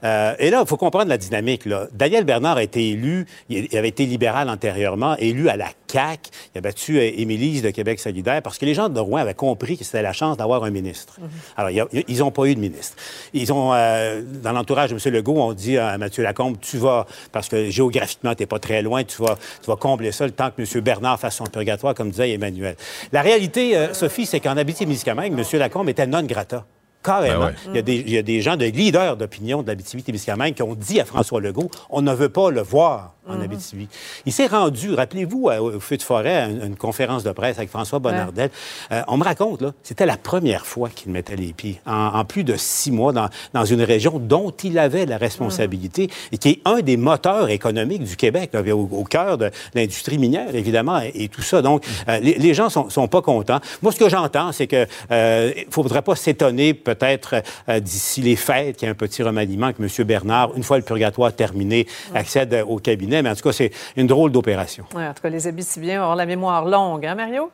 Euh, 0.04 0.36
et 0.40 0.50
là, 0.50 0.62
il 0.64 0.68
faut 0.68 0.78
comprendre 0.78 1.08
la 1.10 1.18
dynamique. 1.18 1.66
Là. 1.66 1.88
Daniel 1.94 2.24
Bernard 2.24 2.58
a 2.58 2.64
été 2.64 2.90
élu, 2.90 3.26
il 3.50 3.76
avait 3.78 3.90
été 3.90 4.06
libéral 4.06 4.50
antérieurement, 4.50 5.16
élu 5.18 5.50
à 5.50 5.58
la 5.58 5.68
CAQ. 5.92 6.30
Il 6.54 6.58
a 6.58 6.62
battu 6.62 6.98
euh, 6.98 7.10
Émilie 7.18 7.62
de 7.62 7.70
Québec 7.70 8.00
solidaire 8.00 8.42
parce 8.42 8.58
que 8.58 8.66
les 8.66 8.74
gens 8.74 8.90
de 8.90 9.00
Rouen 9.00 9.20
avaient 9.20 9.34
compris 9.34 9.78
que 9.78 9.84
c'était 9.84 10.02
la 10.02 10.14
chance 10.14 10.38
d'avoir 10.38 10.64
un 10.64 10.70
ministre. 10.72 11.18
Alors, 11.58 11.70
il 11.72 11.78
y 11.78 11.80
a- 11.82 11.88
ils 12.08 12.18
n'ont 12.20 12.32
pas 12.32 12.46
eu 12.46 12.56
de 12.56 12.60
ministre. 12.60 12.96
Ils 13.34 13.52
ont, 13.54 13.74
euh, 13.74 14.22
dans 14.44 14.52
l'entourage 14.52 14.90
de 14.92 14.96
M. 14.96 15.14
Legault, 15.14 15.42
on 15.42 15.54
dit 15.54 15.78
à 15.78 15.98
Mathieu 15.98 16.24
Lacombe, 16.24 16.58
tu 16.60 16.78
vas, 16.78 17.06
parce 17.32 17.48
que 17.50 17.70
géographiquement, 17.70 18.36
tu 18.36 18.44
n'es 18.44 18.48
pas 18.48 18.60
très 18.60 18.82
loin, 18.82 19.04
tu 19.04 19.22
vas, 19.22 19.38
tu 19.62 19.68
vas 19.68 19.76
combler 19.78 20.12
ça 20.12 20.26
le 20.26 20.32
temps 20.32 20.50
que 20.56 20.62
M. 20.62 20.82
Bernard 20.84 21.20
fasse 21.20 21.36
son 21.38 21.46
purgatoire, 21.46 21.94
comme 21.96 22.10
disait 22.12 22.32
Emmanuel. 22.32 22.76
La 23.12 23.22
réalité, 23.22 23.76
euh, 23.78 23.94
Sophie, 23.94 24.26
c'est 24.26 24.40
qu'en 24.40 24.58
Abitibi-Témiscamingue, 24.58 25.34
M. 25.38 25.60
Lacombe 25.60 25.90
était 25.90 26.08
non 26.08 26.24
grata. 26.24 26.66
Carrément. 27.04 27.40
Ben 27.40 27.46
ouais. 27.48 27.54
il, 27.68 27.76
y 27.76 27.80
a 27.80 27.82
des, 27.82 27.96
il 27.96 28.10
y 28.10 28.18
a 28.18 28.22
des 28.22 28.42
gens, 28.42 28.58
de 28.58 28.66
leaders 28.66 29.16
d'opinion 29.16 29.62
de 29.62 29.68
l'Abitibi-Témiscamingue 29.68 30.54
qui 30.54 30.64
ont 30.64 30.76
dit 30.76 31.00
à 31.00 31.06
François 31.06 31.40
Legault 31.40 31.72
on 31.90 32.02
ne 32.02 32.14
veut 32.14 32.30
pas 32.30 32.52
le 32.52 32.62
voir 32.62 33.16
en 33.30 33.42
Abitibi. 33.42 33.88
Il 34.26 34.34
s'est 34.34 34.48
rendu, 34.48 34.94
rappelez-vous, 34.94 35.50
au 35.50 35.80
feu 35.80 35.98
de 35.98 36.02
forêt, 36.02 36.36
à 36.36 36.46
une, 36.48 36.64
une 36.64 36.76
conférence 36.76 37.24
de 37.24 37.32
presse 37.32 37.58
avec 37.58 37.70
François 37.70 38.00
Bonnardel. 38.00 38.50
Euh, 38.92 39.02
on 39.08 39.18
me 39.18 39.24
raconte, 39.24 39.62
là, 39.62 39.74
c'était 39.84 40.06
la 40.06 40.18
première 40.18 40.66
fois 40.66 40.90
qu'il 40.90 41.12
mettait 41.12 41.36
les 41.36 41.54
pieds, 41.54 41.80
en, 41.86 42.08
en 42.20 42.26
plus 42.26 42.44
de 42.44 42.56
six 42.58 42.92
mois, 42.92 43.14
dans, 43.14 43.30
dans 43.54 43.66
une 43.66 43.82
région 43.82 44.20
dont 44.20 44.52
il 44.64 44.78
avait 44.80 45.06
la 45.06 45.18
responsabilité 45.18 46.10
et 46.32 46.38
qui 46.38 46.50
est 46.50 46.62
un 46.66 46.80
des 46.82 46.98
moteurs 46.98 47.50
économiques 47.50 48.04
du 48.04 48.16
Québec, 48.16 48.52
là, 48.54 48.62
au, 48.76 48.90
au 48.92 49.04
cœur 49.04 49.38
de 49.38 49.52
l'industrie 49.74 50.18
minière, 50.18 50.56
évidemment, 50.56 51.00
et, 51.02 51.12
et 51.16 51.28
tout 51.30 51.42
ça. 51.42 51.62
Donc, 51.62 51.86
euh, 52.08 52.20
les, 52.20 52.36
les 52.36 52.54
gens 52.54 52.70
sont, 52.70 52.90
sont 52.90 53.08
pas 53.08 53.22
contents. 53.22 53.60
Moi, 53.82 53.92
ce 53.92 54.00
que 54.00 54.10
j'entends, 54.10 54.52
c'est 54.52 54.68
que 54.68 54.88
euh, 55.12 55.52
faudrait 55.70 56.02
pas 56.02 56.16
s'étonner, 56.16 56.74
peut-être, 56.74 57.44
euh, 57.68 57.80
d'ici 57.80 58.22
les 58.22 58.36
fêtes, 58.36 58.78
qu'il 58.78 58.86
y 58.86 58.90
ait 58.90 58.92
un 58.92 58.96
petit 58.96 59.24
remaniement, 59.24 59.72
que 59.74 59.82
M. 59.82 60.08
Bernard, 60.08 60.52
une 60.56 60.64
fois 60.64 60.78
le 60.78 60.84
purgatoire 60.84 61.34
terminé, 61.34 61.88
accède 62.14 62.64
au 62.68 62.78
cabinet. 62.78 63.19
Mais 63.22 63.30
en 63.30 63.36
tout 63.36 63.44
cas, 63.44 63.52
c'est 63.52 63.72
une 63.96 64.08
drôle 64.08 64.32
d'opération. 64.32 64.86
Ouais, 64.96 65.08
en 65.08 65.14
tout 65.14 65.22
cas, 65.22 65.30
les 65.30 65.48
Abitibiens 65.48 66.06
ont 66.06 66.16
la 66.16 66.26
mémoire 66.26 66.66
longue, 66.66 67.06
hein, 67.06 67.16
Mario? 67.16 67.52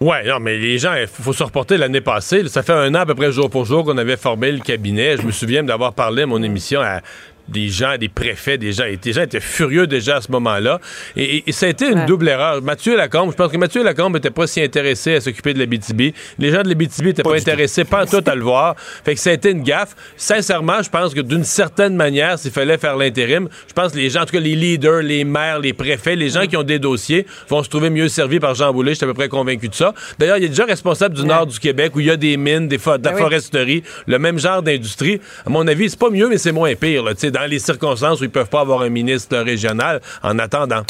Ouais, 0.00 0.24
non, 0.24 0.38
mais 0.38 0.56
les 0.58 0.78
gens, 0.78 0.94
il 0.94 1.08
faut 1.08 1.32
se 1.32 1.42
reporter 1.42 1.76
l'année 1.76 2.00
passée. 2.00 2.46
Ça 2.48 2.62
fait 2.62 2.72
un 2.72 2.94
an 2.94 3.00
à 3.00 3.06
peu 3.06 3.16
près 3.16 3.32
jour 3.32 3.50
pour 3.50 3.64
jour 3.64 3.84
qu'on 3.84 3.98
avait 3.98 4.16
formé 4.16 4.52
le 4.52 4.60
cabinet. 4.60 5.16
Je 5.16 5.22
me 5.22 5.32
souviens 5.32 5.64
d'avoir 5.64 5.92
parlé 5.92 6.22
à 6.22 6.26
mon 6.26 6.40
émission 6.40 6.80
à 6.80 7.00
des 7.48 7.68
gens, 7.68 7.96
des 7.98 8.08
préfets, 8.08 8.58
des 8.58 8.72
gens. 8.72 8.84
Et 8.84 8.98
les 9.02 9.12
gens 9.12 9.22
étaient 9.22 9.40
furieux 9.40 9.86
déjà 9.86 10.16
à 10.16 10.20
ce 10.20 10.30
moment-là. 10.32 10.80
Et, 11.16 11.36
et- 11.38 11.44
et 11.46 11.52
ça 11.52 11.66
a 11.66 11.68
été 11.70 11.86
une 11.88 12.00
Ouais. 12.00 12.06
double 12.06 12.28
erreur. 12.28 12.60
Mathieu 12.62 12.96
Lacombe, 12.96 13.30
je 13.32 13.36
pense 13.36 13.50
que 13.50 13.56
Mathieu 13.56 13.82
Lacombe 13.82 14.14
n'était 14.14 14.30
pas 14.30 14.46
si 14.46 14.60
intéressé 14.60 15.14
à 15.14 15.20
s'occuper 15.20 15.54
de 15.54 15.58
la 15.58 15.66
BTB. 15.66 16.12
Les 16.38 16.50
gens 16.52 16.62
de 16.62 16.68
la 16.68 16.74
BTB 16.74 17.06
n'étaient 17.06 17.22
pas, 17.22 17.34
intéressés, 17.36 17.84
pas 17.84 18.02
en 18.04 18.06
tout 18.06 18.22
à 18.26 18.34
le 18.34 18.42
voir. 18.42 18.74
Fait 19.04 19.14
que 19.14 19.20
ça 19.20 19.30
a 19.30 19.32
été 19.32 19.50
une 19.50 19.62
gaffe. 19.62 19.94
Sincèrement, 20.16 20.82
je 20.82 20.90
pense 20.90 21.14
que 21.14 21.20
d'une 21.20 21.44
certaine 21.44 21.94
manière, 21.96 22.38
s'il 22.38 22.50
fallait 22.50 22.76
faire 22.78 22.96
l'intérim, 22.96 23.48
je 23.68 23.72
pense 23.72 23.92
que 23.92 23.96
les 23.98 24.10
gens, 24.10 24.22
en 24.22 24.26
tout 24.26 24.32
cas 24.32 24.40
les 24.40 24.54
leaders, 24.54 25.02
les 25.02 25.24
maires, 25.24 25.58
les 25.60 25.72
préfets, 25.72 26.16
les 26.16 26.28
gens 26.30 26.46
qui 26.46 26.56
ont 26.56 26.62
des 26.62 26.78
dossiers 26.78 27.26
vont 27.48 27.62
se 27.62 27.68
trouver 27.70 27.88
mieux 27.90 28.08
servis 28.08 28.40
par 28.40 28.54
Jean 28.54 28.72
Boulet. 28.72 28.92
Je 28.92 28.96
suis 28.96 29.04
à 29.04 29.08
peu 29.08 29.14
près 29.14 29.28
convaincu 29.28 29.68
de 29.68 29.74
ça. 29.74 29.94
D'ailleurs, 30.18 30.38
il 30.38 30.44
est 30.44 30.48
déjà 30.48 30.64
responsable 30.64 31.14
du 31.14 31.24
nord 31.24 31.46
du 31.46 31.58
Québec 31.58 31.92
où 31.94 32.00
il 32.00 32.06
y 32.06 32.10
a 32.10 32.16
des 32.16 32.36
mines, 32.36 32.68
des 32.68 32.76
de 32.78 32.82
la 32.90 32.98
Ben 32.98 33.12
oui. 33.14 33.20
foresterie, 33.20 33.82
le 34.06 34.18
même 34.18 34.38
genre 34.38 34.62
d'industrie. 34.62 35.20
À 35.46 35.50
mon 35.50 35.66
avis, 35.66 35.90
c'est 35.90 35.98
pas 35.98 36.10
mieux, 36.10 36.28
mais 36.28 36.38
c'est 36.38 36.52
moins 36.52 36.74
pire. 36.74 37.04
Là, 37.04 37.12
dans 37.38 37.46
les 37.46 37.58
circonstances 37.58 38.20
où 38.20 38.24
ils 38.24 38.30
peuvent 38.30 38.48
pas 38.48 38.60
avoir 38.60 38.82
un 38.82 38.88
ministre 38.88 39.36
régional 39.38 40.00
en 40.22 40.38
attendant. 40.38 40.82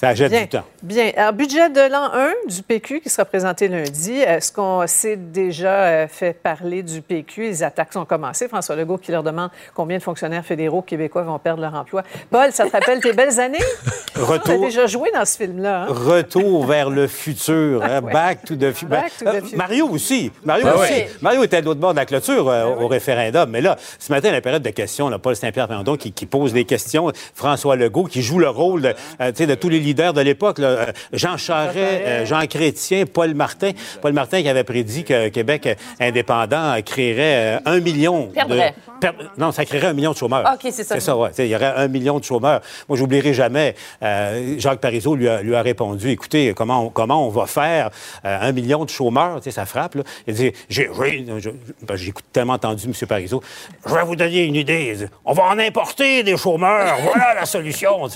Ça 0.00 0.14
jette 0.14 0.30
Bien. 0.30 0.40
du 0.42 0.48
temps. 0.48 0.64
Bien. 0.82 1.10
Alors, 1.14 1.34
budget 1.34 1.68
de 1.68 1.80
l'an 1.92 2.10
1 2.14 2.32
du 2.48 2.62
PQ 2.62 3.00
qui 3.02 3.10
sera 3.10 3.26
présenté 3.26 3.68
lundi. 3.68 4.12
Est-ce 4.18 4.50
qu'on 4.50 4.86
s'est 4.86 5.16
déjà 5.16 5.74
euh, 5.82 6.08
fait 6.08 6.32
parler 6.32 6.82
du 6.82 7.02
PQ? 7.02 7.42
Les 7.42 7.62
attaques 7.62 7.92
sont 7.92 8.06
commencées. 8.06 8.48
François 8.48 8.76
Legault 8.76 8.96
qui 8.96 9.12
leur 9.12 9.22
demande 9.22 9.50
combien 9.74 9.98
de 9.98 10.02
fonctionnaires 10.02 10.42
fédéraux 10.46 10.80
québécois 10.80 11.20
vont 11.22 11.38
perdre 11.38 11.60
leur 11.60 11.74
emploi. 11.74 12.02
Paul, 12.30 12.50
ça 12.50 12.64
te 12.64 12.72
rappelle 12.72 13.00
tes 13.00 13.12
belles 13.12 13.38
années? 13.38 13.58
Tu 14.12 14.20
as 14.22 14.24
Retour, 14.26 14.60
déjà 14.60 14.86
joué 14.86 15.10
dans 15.14 15.24
ce 15.24 15.36
film-là. 15.38 15.82
hein? 15.82 15.86
retour 15.88 16.66
vers 16.66 16.90
le 16.90 17.06
futur. 17.06 17.82
hein, 17.82 18.00
Back 18.02 18.44
to 18.44 18.54
the 18.56 18.70
future. 18.72 18.88
Back 18.88 19.12
to 19.18 19.24
the 19.24 19.40
future. 19.42 19.56
Mario 19.56 19.88
aussi. 19.88 20.30
Mario 20.44 20.66
Ah 20.68 20.76
aussi. 20.78 20.92
oui. 20.92 21.02
Mario 21.22 21.42
était 21.44 21.56
à 21.58 21.60
l'autre 21.62 21.80
bord 21.80 21.92
de 21.92 21.98
la 21.98 22.04
clôture 22.06 22.48
euh, 22.50 22.64
au 22.66 22.86
référendum. 22.88 23.48
Mais 23.48 23.60
là, 23.62 23.76
ce 23.98 24.12
matin, 24.12 24.30
la 24.30 24.40
période 24.42 24.62
de 24.62 24.70
questions, 24.70 25.08
là, 25.08 25.18
Paul 25.18 25.36
Saint-Pierre 25.36 25.68
Plamondon 25.68 25.96
qui, 25.96 26.12
qui 26.12 26.26
pose 26.26 26.52
des 26.52 26.64
questions, 26.64 27.10
François 27.34 27.76
Legault 27.76 28.04
qui 28.04 28.20
joue 28.20 28.38
le 28.40 28.48
rôle 28.50 28.82
de, 28.82 28.94
euh, 29.22 29.32
de 29.32 29.54
tous 29.54 29.68
les 29.70 29.78
leaders 29.90 30.12
de 30.12 30.20
l'époque. 30.20 30.58
là, 30.58 30.66
euh, 30.68 30.86
Jean 31.12 31.36
Charest, 31.36 31.76
euh, 31.78 32.24
Jean 32.26 32.46
Chrétien, 32.46 33.04
Paul 33.06 33.34
Martin. 33.34 33.70
Paul 34.00 34.12
Martin 34.12 34.42
qui 34.42 34.48
avait 34.48 34.64
prédit 34.64 35.04
que 35.04 35.28
Québec 35.28 35.68
indépendant 36.00 36.74
créerait 36.84 37.56
euh, 37.56 37.60
un 37.66 37.80
million 37.80 38.26
Perdrait. 38.28 38.74
de... 39.00 39.00
per- 39.08 39.12
Non, 39.38 39.52
ça 39.52 39.64
créerait 39.64 39.88
un 39.88 39.92
million 39.92 40.12
de 40.12 40.16
chômeurs. 40.16 40.44
OK, 40.54 40.60
c'est 40.72 40.84
ça. 40.84 40.94
C'est 40.94 41.00
ça, 41.00 41.14
sais, 41.32 41.46
Il 41.46 41.50
y 41.50 41.54
aurait 41.56 41.74
un 41.76 41.88
million 41.88 42.18
de 42.18 42.24
chômeurs. 42.24 42.60
Moi, 42.88 42.96
j'oublierai 42.98 43.34
jamais, 43.34 43.74
euh, 44.02 44.54
Jacques 44.58 44.80
Parizeau 44.80 45.14
lui 45.14 45.28
a, 45.28 45.42
lui 45.42 45.54
a 45.54 45.62
répondu, 45.62 46.10
écoutez, 46.10 46.52
comment 46.54 46.86
on, 46.86 46.88
comment 46.90 47.26
on 47.26 47.30
va 47.30 47.46
faire 47.46 47.90
euh, 48.24 48.38
un 48.40 48.52
million 48.52 48.84
de 48.84 48.90
chômeurs? 48.90 49.36
Tu 49.38 49.44
sais, 49.44 49.50
ça 49.50 49.66
frappe, 49.66 49.96
là. 49.96 50.02
Il 50.26 50.34
dit, 50.34 50.52
j'ai, 50.68 50.88
oui, 50.88 51.26
je- 51.38 51.50
ben, 51.82 51.96
j'écoute 51.96 52.24
tellement 52.32 52.54
entendu 52.54 52.86
M. 52.86 52.92
Parizeau. 53.08 53.42
Je 53.86 53.94
vais 53.94 54.04
vous 54.04 54.16
donner 54.16 54.44
une 54.44 54.54
idée. 54.56 54.96
On 55.24 55.32
va 55.32 55.44
en 55.44 55.58
importer 55.58 56.22
des 56.22 56.36
chômeurs. 56.36 56.96
Voilà 57.02 57.34
la 57.34 57.46
solution. 57.46 58.08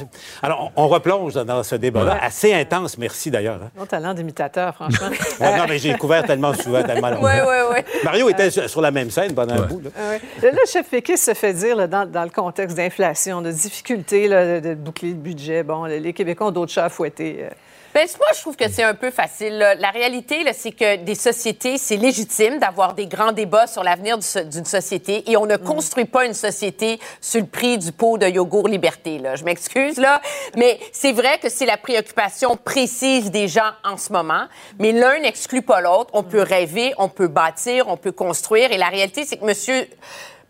Alors, 0.42 0.70
on, 0.76 0.84
on 0.84 0.88
replonge 0.88 1.34
dans 1.34 1.62
ce 1.64 1.74
débat-là, 1.76 2.18
assez 2.22 2.52
intense, 2.54 2.96
merci 2.98 3.30
d'ailleurs. 3.30 3.60
hein. 3.62 3.70
Bon 3.76 3.86
talent 3.86 4.14
d'imitateur, 4.14 4.74
franchement. 4.74 5.08
Ouais, 5.40 5.58
non, 5.58 5.64
mais 5.68 5.78
j'ai 5.78 5.94
couvert 5.94 6.24
tellement 6.24 6.54
souvent, 6.54 6.82
tellement 6.82 7.10
longtemps. 7.10 7.24
Ouais, 7.24 7.40
ouais, 7.42 7.62
ouais. 7.72 7.84
Mario 8.04 8.28
était 8.28 8.50
sur, 8.50 8.68
sur 8.68 8.80
la 8.80 8.90
même 8.90 9.10
scène 9.10 9.34
pendant 9.34 9.54
un 9.54 9.62
bout. 9.66 9.80
Là. 9.80 9.90
Ah 9.98 10.16
le 10.42 10.50
chef 10.70 10.88
péquiste 10.88 11.24
se 11.24 11.34
fait 11.34 11.52
dire, 11.52 11.76
là, 11.76 11.86
dans, 11.86 12.06
dans 12.08 12.22
le 12.24 12.30
contexte 12.30 12.76
d'inflation, 12.76 13.42
de 13.42 13.50
difficulté 13.50 14.28
là, 14.28 14.60
de, 14.60 14.68
de 14.70 14.74
boucler 14.74 15.08
le 15.10 15.14
budget, 15.14 15.62
bon, 15.62 15.84
les 15.84 16.12
Québécois 16.12 16.48
ont 16.48 16.52
d'autres 16.52 16.72
chats 16.72 16.84
à 16.84 16.88
fouetter. 16.88 17.46
Ben, 17.94 18.08
moi, 18.18 18.26
je 18.34 18.40
trouve 18.40 18.56
que 18.56 18.68
c'est 18.68 18.82
un 18.82 18.94
peu 18.94 19.12
facile. 19.12 19.56
là. 19.56 19.76
La 19.76 19.90
réalité, 19.90 20.42
là, 20.42 20.52
c'est 20.52 20.72
que 20.72 20.96
des 20.96 21.14
sociétés, 21.14 21.78
c'est 21.78 21.96
légitime 21.96 22.58
d'avoir 22.58 22.94
des 22.94 23.06
grands 23.06 23.30
débats 23.30 23.68
sur 23.68 23.84
l'avenir 23.84 24.18
d'une 24.18 24.64
société 24.64 25.30
et 25.30 25.36
on 25.36 25.46
ne 25.46 25.56
construit 25.56 26.04
pas 26.04 26.24
une 26.24 26.34
société 26.34 26.98
sur 27.20 27.40
le 27.40 27.46
prix 27.46 27.78
du 27.78 27.92
pot 27.92 28.18
de 28.18 28.26
yogourt 28.26 28.66
liberté. 28.66 29.18
Là. 29.20 29.36
Je 29.36 29.44
m'excuse, 29.44 29.98
là, 29.98 30.20
mais 30.56 30.80
c'est 30.90 31.12
vrai 31.12 31.38
que 31.38 31.48
c'est 31.48 31.66
la 31.66 31.76
préoccupation 31.76 32.56
précise 32.56 33.30
des 33.30 33.46
gens 33.46 33.70
en 33.84 33.96
ce 33.96 34.12
moment, 34.12 34.46
mais 34.80 34.90
l'un 34.90 35.20
n'exclut 35.20 35.62
pas 35.62 35.80
l'autre. 35.80 36.10
On 36.14 36.24
peut 36.24 36.42
rêver, 36.42 36.94
on 36.98 37.08
peut 37.08 37.28
bâtir, 37.28 37.86
on 37.86 37.96
peut 37.96 38.10
construire 38.10 38.72
et 38.72 38.76
la 38.76 38.88
réalité, 38.88 39.24
c'est 39.24 39.36
que 39.36 39.44
monsieur... 39.44 39.88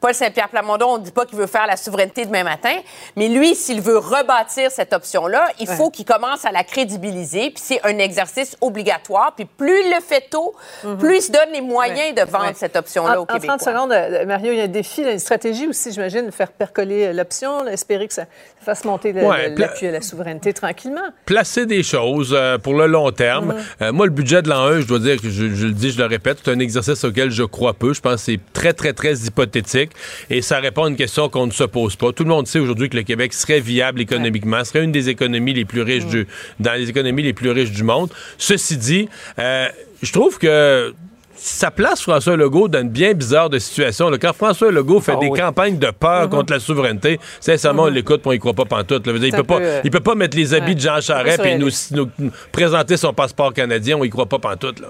Paul 0.04 0.12
Saint-Pierre 0.12 0.50
Plamondon, 0.50 0.86
on 0.86 0.98
ne 0.98 1.02
dit 1.02 1.12
pas 1.12 1.24
qu'il 1.24 1.38
veut 1.38 1.46
faire 1.46 1.66
la 1.66 1.78
souveraineté 1.78 2.26
demain 2.26 2.44
matin, 2.44 2.76
mais 3.16 3.28
lui, 3.28 3.54
s'il 3.54 3.80
veut 3.80 3.96
rebâtir 3.96 4.70
cette 4.70 4.92
option-là, 4.92 5.48
il 5.60 5.66
faut 5.66 5.88
qu'il 5.88 6.04
commence 6.04 6.44
à 6.44 6.52
la 6.52 6.62
crédibiliser, 6.62 7.48
puis 7.52 7.62
c'est 7.64 7.80
un 7.86 7.96
exercice 7.96 8.54
obligatoire, 8.60 9.32
puis 9.34 9.46
plus 9.46 9.80
il 9.82 9.90
le 9.94 10.02
fait 10.02 10.28
tôt, 10.28 10.54
plus 10.98 11.16
il 11.16 11.22
se 11.22 11.32
donne 11.32 11.48
les 11.54 11.62
moyens 11.62 12.14
de 12.14 12.20
vendre 12.30 12.44
Ouais. 12.48 12.52
cette 12.54 12.76
option-là 12.76 13.12
en, 13.18 13.20
au 13.20 13.22
en 13.22 13.24
Québec. 13.24 13.48
30 13.48 13.62
secondes, 13.62 13.92
euh, 13.92 14.26
Mario, 14.26 14.52
il 14.52 14.58
y 14.58 14.60
a 14.60 14.64
un 14.64 14.68
défi, 14.68 15.02
là, 15.04 15.12
une 15.12 15.18
stratégie 15.18 15.66
aussi, 15.68 15.90
j'imagine, 15.90 16.26
de 16.26 16.30
faire 16.30 16.52
percoler 16.52 17.06
euh, 17.06 17.12
l'option, 17.14 17.66
espérer 17.66 18.06
que 18.06 18.12
ça 18.12 18.26
fasse 18.64 18.84
monter 18.84 19.12
le- 19.12 19.22
Ouais, 19.22 19.48
le- 19.50 19.54
pla- 19.54 19.66
l'appui 19.66 19.86
à 19.86 19.90
la 19.92 20.00
souveraineté 20.00 20.52
tranquillement. 20.52 21.00
placer 21.26 21.66
des 21.66 21.82
choses 21.82 22.34
euh, 22.36 22.58
pour 22.58 22.74
le 22.74 22.86
long 22.86 23.10
terme. 23.12 23.54
Euh, 23.82 23.92
moi, 23.92 24.06
le 24.06 24.12
budget 24.12 24.42
de 24.42 24.48
l'an 24.48 24.62
1, 24.64 24.80
je 24.80 24.86
dois 24.86 24.98
dire 24.98 25.20
que 25.20 25.30
je, 25.30 25.54
je 25.54 25.66
le 25.66 25.72
dis, 25.72 25.90
je 25.90 25.98
le 25.98 26.06
répète, 26.06 26.38
c'est 26.44 26.50
un 26.50 26.58
exercice 26.58 27.04
auquel 27.04 27.30
je 27.30 27.42
crois 27.44 27.74
peu. 27.74 27.92
Je 27.94 28.00
pense 28.00 28.14
que 28.16 28.20
c'est 28.32 28.40
très, 28.52 28.72
très, 28.72 28.92
très 28.92 29.14
hypothétique 29.14 29.90
et 30.30 30.42
ça 30.42 30.58
répond 30.60 30.84
à 30.84 30.88
une 30.88 30.96
question 30.96 31.28
qu'on 31.28 31.46
ne 31.46 31.52
se 31.52 31.64
pose 31.64 31.96
pas. 31.96 32.12
Tout 32.12 32.24
le 32.24 32.30
monde 32.30 32.46
sait 32.46 32.58
aujourd'hui 32.58 32.88
que 32.88 32.96
le 32.96 33.02
Québec 33.02 33.32
serait 33.34 33.60
viable 33.60 34.00
économiquement, 34.00 34.64
serait 34.64 34.84
une 34.84 34.92
des 34.92 35.08
économies 35.08 35.54
les 35.54 35.64
plus 35.64 35.82
riches 35.82 36.06
du, 36.06 36.26
dans 36.60 36.72
les 36.72 36.88
économies 36.90 37.22
les 37.22 37.32
plus 37.32 37.50
riches 37.50 37.70
du 37.72 37.82
monde. 37.84 38.10
Ceci 38.38 38.76
dit, 38.76 39.08
euh, 39.38 39.68
je 40.02 40.12
trouve 40.12 40.38
que 40.38 40.92
ça 41.36 41.70
place 41.70 42.00
François 42.02 42.36
Legault 42.36 42.68
dans 42.68 42.80
une 42.80 42.88
bien 42.88 43.12
bizarre 43.12 43.50
de 43.50 43.58
situation. 43.58 44.08
là. 44.08 44.18
Quand 44.18 44.32
François 44.32 44.70
Legault 44.70 45.00
fait 45.00 45.12
Ah 45.16 45.20
des 45.20 45.28
oui. 45.28 45.38
campagnes 45.38 45.78
de 45.78 45.90
peur 45.90 46.28
contre 46.30 46.52
la 46.52 46.60
souveraineté, 46.60 47.18
sincèrement, 47.40 47.84
on 47.84 47.86
l'écoute, 47.88 48.20
puis 48.22 48.28
on 48.30 48.32
y 48.32 48.38
croit 48.38 48.54
pas 48.54 48.64
pantoute. 48.64 49.06
là. 49.06 49.12
Dire, 49.14 49.24
Il 49.24 49.32
peut 49.32 49.42
pas, 49.44 49.58
euh, 49.60 49.80
il 49.84 49.90
peut 49.90 50.00
pas 50.00 50.14
mettre 50.14 50.36
les 50.36 50.54
habits 50.54 50.68
ouais. 50.68 50.74
de 50.74 50.80
Jean 50.80 51.00
Charest 51.00 51.40
et 51.44 51.58
nous, 51.58 51.70
surréaliste. 51.70 51.90
nous- 51.92 52.10
nous 52.18 52.30
présenter 52.52 52.96
son 52.96 53.12
passeport 53.12 53.52
canadien, 53.52 53.96
on 53.98 54.04
y 54.04 54.10
croit 54.10 54.26
pas 54.26 54.38
pantoute. 54.38 54.80
Là. 54.80 54.88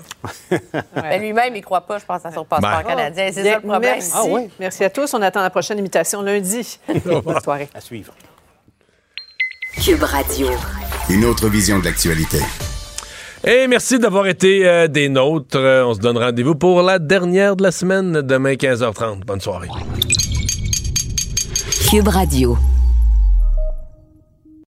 Ben, 0.95 1.21
lui-même, 1.21 1.55
il 1.57 1.63
croit 1.63 1.81
pas, 1.83 1.99
je 1.99 2.05
pense, 2.05 2.25
à 2.25 2.31
son 2.33 2.45
passeport 2.45 2.83
Ben. 2.83 2.89
canadien. 2.89 3.31
C'est 3.33 3.43
ça 3.45 3.55
le 3.57 3.61
problème. 3.61 3.81
Merci. 3.93 4.13
Ah 4.15 4.23
oui? 4.27 4.49
Merci 4.61 4.85
à 4.85 4.91
tous. 4.91 5.13
On 5.15 5.23
attend 5.23 5.43
la 5.43 5.51
prochaine 5.51 5.79
imitation 5.79 6.23
lundi. 6.23 6.79
Bonne 7.05 7.41
soirée. 7.43 7.69
À 7.75 7.81
suivre. 7.81 8.13
Cube 9.85 10.03
Radio. 10.03 10.49
Une 11.11 11.25
autre 11.25 11.49
vision 11.49 11.79
de 11.79 11.85
l'actualité. 11.85 12.39
Et 13.47 13.67
merci 13.69 13.99
d'avoir 13.99 14.27
été 14.27 14.67
euh, 14.67 14.89
des 14.89 15.11
nôtres. 15.11 15.59
Euh, 15.59 15.85
on 15.85 15.93
se 15.93 16.01
donne 16.01 16.17
rendez-vous 16.17 16.55
pour 16.55 16.81
la 16.83 16.99
dernière 16.99 17.57
de 17.57 17.63
la 17.63 17.73
semaine, 17.73 18.23
demain 18.23 18.55
15h30. 18.55 19.25
Bonne 19.27 19.41
soirée. 19.41 19.69
Cube 21.91 22.09
Radio. 22.09 22.57